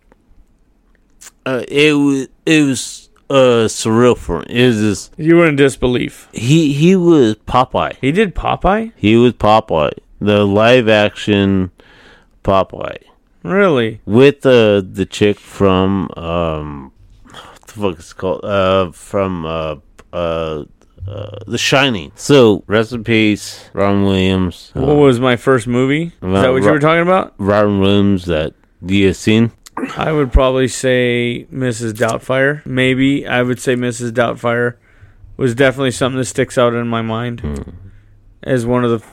uh, 1.45 1.63
it 1.67 1.93
was 1.93 2.27
it 2.45 2.63
was 2.63 3.09
uh 3.29 3.67
surreal 3.67 4.17
for 4.17 4.39
him. 4.39 4.45
It 4.49 4.67
was 4.67 4.77
just 4.77 5.13
you 5.17 5.35
were 5.35 5.47
in 5.47 5.55
disbelief. 5.55 6.27
he 6.31 6.73
he 6.73 6.95
was 6.95 7.35
Popeye. 7.35 7.97
He 8.01 8.11
did 8.11 8.33
Popeye. 8.33 8.93
He 8.95 9.15
was 9.15 9.33
Popeye, 9.33 9.93
the 10.19 10.45
live 10.45 10.89
action 10.89 11.69
Popeye 12.43 13.03
Really? 13.45 14.01
with 14.05 14.41
the 14.41 14.85
the 14.89 15.05
chick 15.05 15.39
from 15.39 16.09
um 16.17 16.91
what 17.31 17.61
the 17.67 17.73
fuck 17.73 17.99
is 17.99 18.11
it 18.11 18.17
called 18.17 18.43
uh 18.43 18.91
from 18.91 19.45
uh 19.45 19.75
uh, 20.13 20.63
uh 21.07 21.39
The 21.47 21.57
Shining. 21.57 22.11
So 22.15 22.63
rest 22.67 22.91
in 22.93 23.03
peace, 23.03 23.69
Robin 23.73 24.03
Williams. 24.03 24.71
What 24.73 24.89
uh, 24.89 24.95
was 24.95 25.19
my 25.19 25.35
first 25.35 25.67
movie? 25.67 26.05
Is 26.05 26.11
that 26.21 26.49
what 26.51 26.63
you 26.63 26.69
were 26.71 26.79
talking 26.79 27.01
about? 27.03 27.33
Robin 27.37 27.79
Williams 27.79 28.25
that 28.25 28.53
you 28.81 29.07
have 29.07 29.17
seen? 29.17 29.51
I 29.97 30.11
would 30.13 30.31
probably 30.31 30.69
say 30.69 31.47
Mrs. 31.51 31.93
Doubtfire. 31.93 32.65
Maybe 32.65 33.27
I 33.27 33.41
would 33.43 33.59
say 33.59 33.75
Mrs. 33.75 34.11
Doubtfire 34.11 34.75
was 35.35 35.53
definitely 35.53 35.91
something 35.91 36.17
that 36.17 36.25
sticks 36.25 36.57
out 36.57 36.73
in 36.73 36.87
my 36.87 37.01
mind 37.01 37.41
Hmm. 37.41 37.61
as 38.41 38.65
one 38.65 38.85
of 38.85 38.91
the 38.91 39.05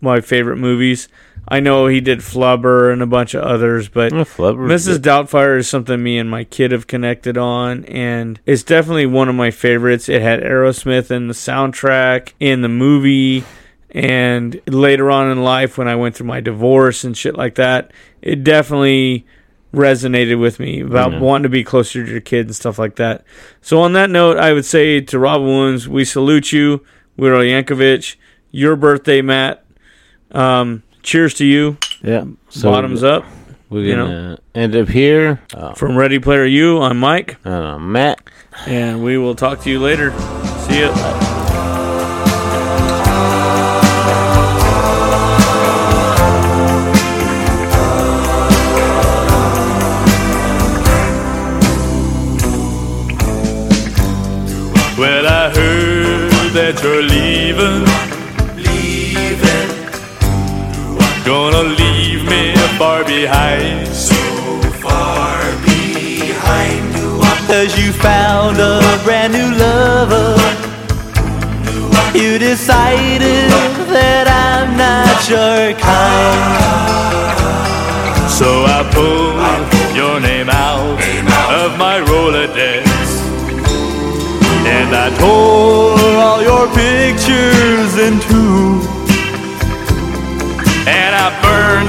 my 0.00 0.20
favorite 0.20 0.56
movies. 0.58 1.08
I 1.48 1.60
know 1.60 1.86
he 1.86 2.00
did 2.00 2.18
Flubber 2.20 2.92
and 2.92 3.02
a 3.02 3.06
bunch 3.06 3.34
of 3.34 3.42
others, 3.44 3.88
but 3.88 4.12
Flubber's 4.12 4.86
Mrs. 4.88 4.98
Doubtfire 4.98 5.58
is 5.58 5.68
something 5.68 6.02
me 6.02 6.18
and 6.18 6.28
my 6.30 6.42
kid 6.44 6.72
have 6.72 6.86
connected 6.86 7.38
on, 7.38 7.84
and 7.84 8.40
it's 8.46 8.62
definitely 8.64 9.06
one 9.06 9.28
of 9.28 9.34
my 9.36 9.50
favorites. 9.52 10.08
It 10.08 10.22
had 10.22 10.40
Aerosmith 10.42 11.10
in 11.10 11.28
the 11.28 11.34
soundtrack, 11.34 12.32
in 12.40 12.62
the 12.62 12.68
movie, 12.68 13.44
and 13.92 14.60
later 14.66 15.10
on 15.10 15.30
in 15.30 15.42
life 15.44 15.78
when 15.78 15.86
I 15.88 15.94
went 15.94 16.16
through 16.16 16.26
my 16.26 16.40
divorce 16.40 17.04
and 17.04 17.16
shit 17.16 17.36
like 17.36 17.54
that, 17.54 17.92
it 18.22 18.42
definitely 18.42 19.24
resonated 19.72 20.40
with 20.40 20.58
me 20.58 20.80
about 20.80 21.12
Yeah. 21.12 21.20
wanting 21.20 21.44
to 21.44 21.48
be 21.48 21.62
closer 21.62 22.04
to 22.04 22.10
your 22.10 22.20
kids 22.20 22.48
and 22.48 22.56
stuff 22.56 22.78
like 22.78 22.96
that. 22.96 23.24
So 23.60 23.80
on 23.80 23.92
that 23.92 24.10
note, 24.10 24.36
I 24.38 24.52
would 24.52 24.64
say 24.64 25.00
to 25.00 25.18
Rob 25.18 25.42
Williams, 25.42 25.88
we 25.88 26.04
salute 26.04 26.50
you, 26.52 26.82
Weird 27.16 27.34
Al 27.34 27.40
Yankovic. 27.42 28.16
Your 28.50 28.74
birthday, 28.76 29.20
Matt. 29.22 29.64
Um, 30.32 30.82
cheers 31.06 31.34
to 31.34 31.46
you. 31.46 31.78
Yeah. 32.02 32.24
Bottoms 32.62 33.02
up. 33.02 33.24
We're 33.70 33.96
gonna 33.96 34.30
know. 34.30 34.38
end 34.54 34.76
up 34.76 34.88
here. 34.88 35.40
Uh, 35.54 35.72
From 35.74 35.96
Ready 35.96 36.18
Player 36.18 36.44
U, 36.44 36.82
I'm 36.82 36.98
Mike. 36.98 37.36
And 37.44 37.54
I'm 37.54 37.90
Matt. 37.90 38.20
And 38.66 39.02
we 39.02 39.16
will 39.18 39.34
talk 39.34 39.62
to 39.62 39.70
you 39.70 39.80
later. 39.80 40.10
See 40.68 40.80
ya. 40.80 41.35
Far 62.78 63.04
behind. 63.04 63.88
So 63.88 64.14
far 64.84 65.40
behind. 65.64 66.94
Cause 67.46 67.78
you 67.78 67.92
found 67.92 68.58
a 68.58 68.80
brand 69.04 69.32
new 69.32 69.50
lover. 69.56 70.36
You 72.14 72.38
decided 72.38 73.50
that 73.96 74.26
I'm 74.28 74.76
not 74.76 75.28
your 75.28 75.74
kind. 75.78 76.60
So 78.30 78.64
I 78.66 78.80
pulled 78.92 79.96
your 79.96 80.20
name 80.20 80.50
out 80.50 80.98
of 81.62 81.78
my 81.78 82.00
Rolodex. 82.00 82.84
And 84.66 84.94
I 84.94 85.08
tore 85.18 86.16
all 86.26 86.42
your 86.42 86.66
pictures 86.74 87.96
in 87.98 88.20
two. 88.20 88.95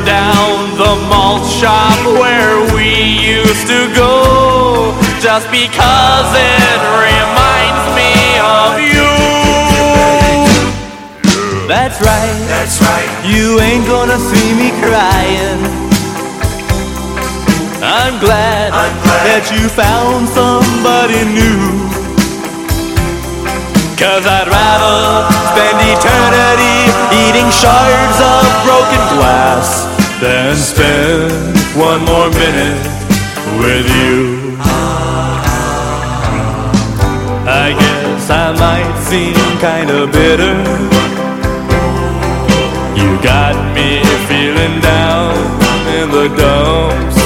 Down 0.08 0.72
the 0.80 0.96
malt 1.12 1.44
shop 1.44 2.00
where 2.16 2.64
we 2.72 2.88
used 3.28 3.68
to 3.68 3.92
go. 3.92 4.96
Just 5.20 5.52
because 5.52 6.30
it 6.32 6.80
reminds 6.96 7.86
me 7.92 8.16
of 8.40 8.80
you. 8.80 9.12
That's 11.68 12.00
right. 12.00 12.40
That's 12.48 12.80
right. 12.80 13.12
You 13.28 13.60
ain't 13.60 13.86
gonna 13.86 14.16
see 14.16 14.56
me 14.56 14.72
crying. 14.80 15.60
I'm 17.84 18.16
glad, 18.24 18.72
that 19.28 19.44
you 19.52 19.68
found 19.68 20.32
somebody 20.32 21.20
new. 21.36 21.84
Cause 24.00 24.24
I'd 24.24 24.48
rather 24.48 25.28
spend 25.52 25.78
eternity 25.84 26.96
eating 27.12 27.50
shards 27.52 28.18
of 28.24 28.48
broken 28.64 29.04
glass 29.20 29.87
than 30.22 30.56
spend 30.56 31.32
one 31.78 32.02
more 32.06 32.30
minute 32.30 32.82
with 33.62 33.86
you. 34.02 34.58
I 37.46 37.76
guess 37.78 38.30
I 38.30 38.52
might 38.58 38.98
seem 39.06 39.38
kinda 39.62 40.08
bitter. 40.08 40.58
You 42.98 43.10
got 43.22 43.54
me 43.76 44.02
feeling 44.26 44.82
down 44.82 45.38
in 45.98 46.10
the 46.10 46.28
dumps. 46.34 47.18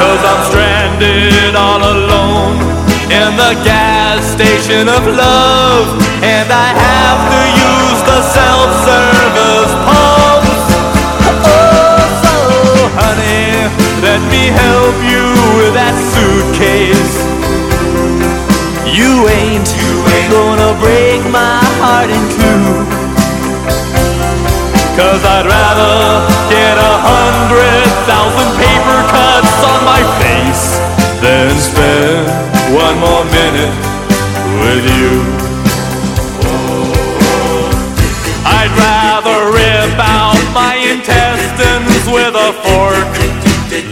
Cause 0.00 0.22
I'm 0.30 0.42
stranded 0.48 1.54
all 1.54 1.82
alone 1.96 2.56
in 3.12 3.36
the 3.36 3.52
gas 3.62 4.24
station 4.36 4.88
of 4.88 5.02
love. 5.06 5.86
And 6.24 6.48
I 6.50 6.68
have 6.86 7.20
to 7.32 7.42
use 7.68 8.00
the 8.08 8.20
self 8.36 8.68
service 8.88 9.74
pumps. 9.84 10.19
Help 14.50 14.96
you 15.06 15.24
with 15.58 15.72
that 15.74 15.94
suitcase. 15.94 17.14
You 18.90 19.28
ain't, 19.30 19.70
gonna 20.30 20.78
break 20.78 21.22
my 21.30 21.58
heart 21.82 22.10
in 22.10 22.22
two. 22.38 22.62
Cause 24.94 25.22
I'd 25.24 25.46
rather 25.46 25.94
get 26.50 26.76
a 26.78 26.94
hundred 27.02 27.86
thousand 28.06 28.50
paper 28.60 28.98
cuts 29.10 29.58
on 29.66 29.80
my 29.82 30.02
face 30.22 30.78
than 31.22 31.50
spend 31.58 32.26
one 32.74 32.96
more 32.98 33.24
minute 33.34 33.74
with 34.62 34.84
you. 34.98 35.59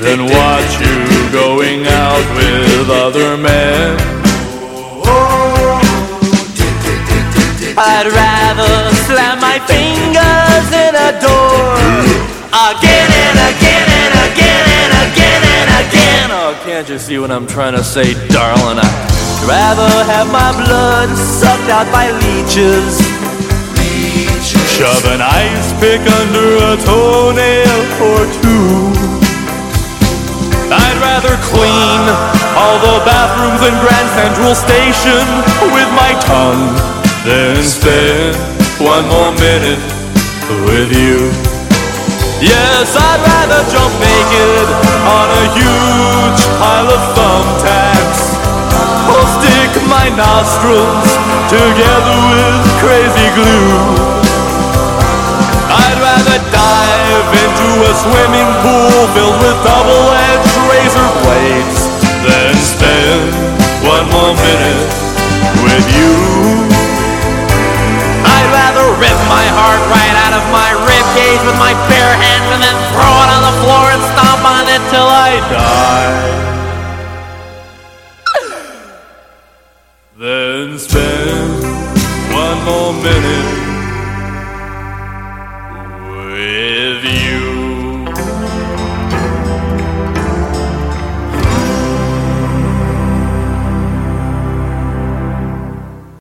Than 0.00 0.24
watch 0.24 0.72
you 0.78 0.96
going 1.32 1.86
out 1.86 2.26
with 2.36 2.88
other 2.88 3.36
men. 3.36 3.98
I'd 7.78 8.06
rather 8.10 8.94
slam 9.06 9.38
my 9.40 9.59
fingers 9.66 10.66
in 10.70 10.94
a 10.94 11.10
door 11.22 11.78
again 12.51 13.10
and 13.10 13.38
again 13.51 13.86
and 14.02 14.14
again 14.27 14.64
and 14.82 14.93
again 15.06 15.43
and 15.46 15.70
again. 15.86 16.27
Oh, 16.30 16.60
can't 16.64 16.88
you 16.88 16.98
see 16.98 17.18
what 17.18 17.30
I'm 17.30 17.46
trying 17.46 17.74
to 17.74 17.85
say, 17.85 18.14
darling? 18.28 18.78
I'd 18.82 19.44
rather 19.46 19.93
have 20.10 20.27
my 20.30 20.51
blood 20.64 21.10
sucked 21.16 21.70
out 21.70 21.86
by 21.93 22.10
leeches. 22.10 22.98
Shove 24.74 25.04
an 25.06 25.20
ice 25.20 25.72
pick 25.80 26.01
under 26.18 26.48
a 26.70 26.77
toenail 26.86 27.78
or 28.02 28.27
two. 28.43 29.28
Rather 31.19 31.43
clean 31.51 32.03
all 32.55 32.79
the 32.79 33.03
bathrooms 33.03 33.59
in 33.66 33.74
Grand 33.82 34.06
Central 34.14 34.55
Station 34.55 35.27
with 35.74 35.90
my 35.98 36.14
tongue 36.22 36.71
than 37.27 37.59
spend 37.59 38.38
one 38.79 39.03
more 39.11 39.35
minute 39.35 39.82
with 40.63 40.95
you. 40.95 41.27
Yes, 42.38 42.95
I'd 42.95 43.19
rather 43.19 43.66
jump 43.66 43.90
naked 43.98 44.66
on 45.11 45.27
a 45.27 45.45
huge 45.59 46.40
pile 46.63 46.87
of 46.87 47.03
thumbtacks 47.19 48.38
or 49.11 49.22
stick 49.43 49.74
my 49.90 50.06
nostrils 50.14 51.03
together 51.51 52.14
with 52.30 52.63
crazy 52.79 53.27
glue. 53.35 54.28
I'd 55.88 55.96
rather 56.04 56.36
dive 56.52 57.32
into 57.32 57.68
a 57.80 57.92
swimming 57.96 58.50
pool 58.60 59.08
filled 59.16 59.40
with 59.40 59.56
double-edged 59.64 60.56
razor 60.68 61.08
blades 61.24 61.80
than 62.28 62.52
spend 62.60 63.32
one 63.88 64.04
more 64.12 64.36
minute 64.36 64.84
with 65.64 65.86
you. 65.96 66.12
I'd 68.20 68.48
rather 68.52 68.84
rip 69.00 69.16
my 69.32 69.48
heart 69.48 69.80
right 69.88 70.16
out 70.28 70.36
of 70.36 70.44
my 70.52 70.76
ribcage 70.84 71.40
with 71.48 71.56
my 71.56 71.72
bare 71.88 72.14
hands 72.20 72.48
and 72.52 72.60
then 72.60 72.76
throw 72.92 73.08
it 73.24 73.28
on 73.32 73.42
the 73.48 73.56
floor 73.64 73.88
and 73.88 74.02
stomp 74.12 74.44
on 74.44 74.68
it 74.68 74.84
till 74.92 75.08
I 75.08 75.40
die. 75.48 76.12
Then 80.20 80.76
spend 80.76 81.64
one 82.28 82.60
more 82.68 82.92
minute. 82.92 83.57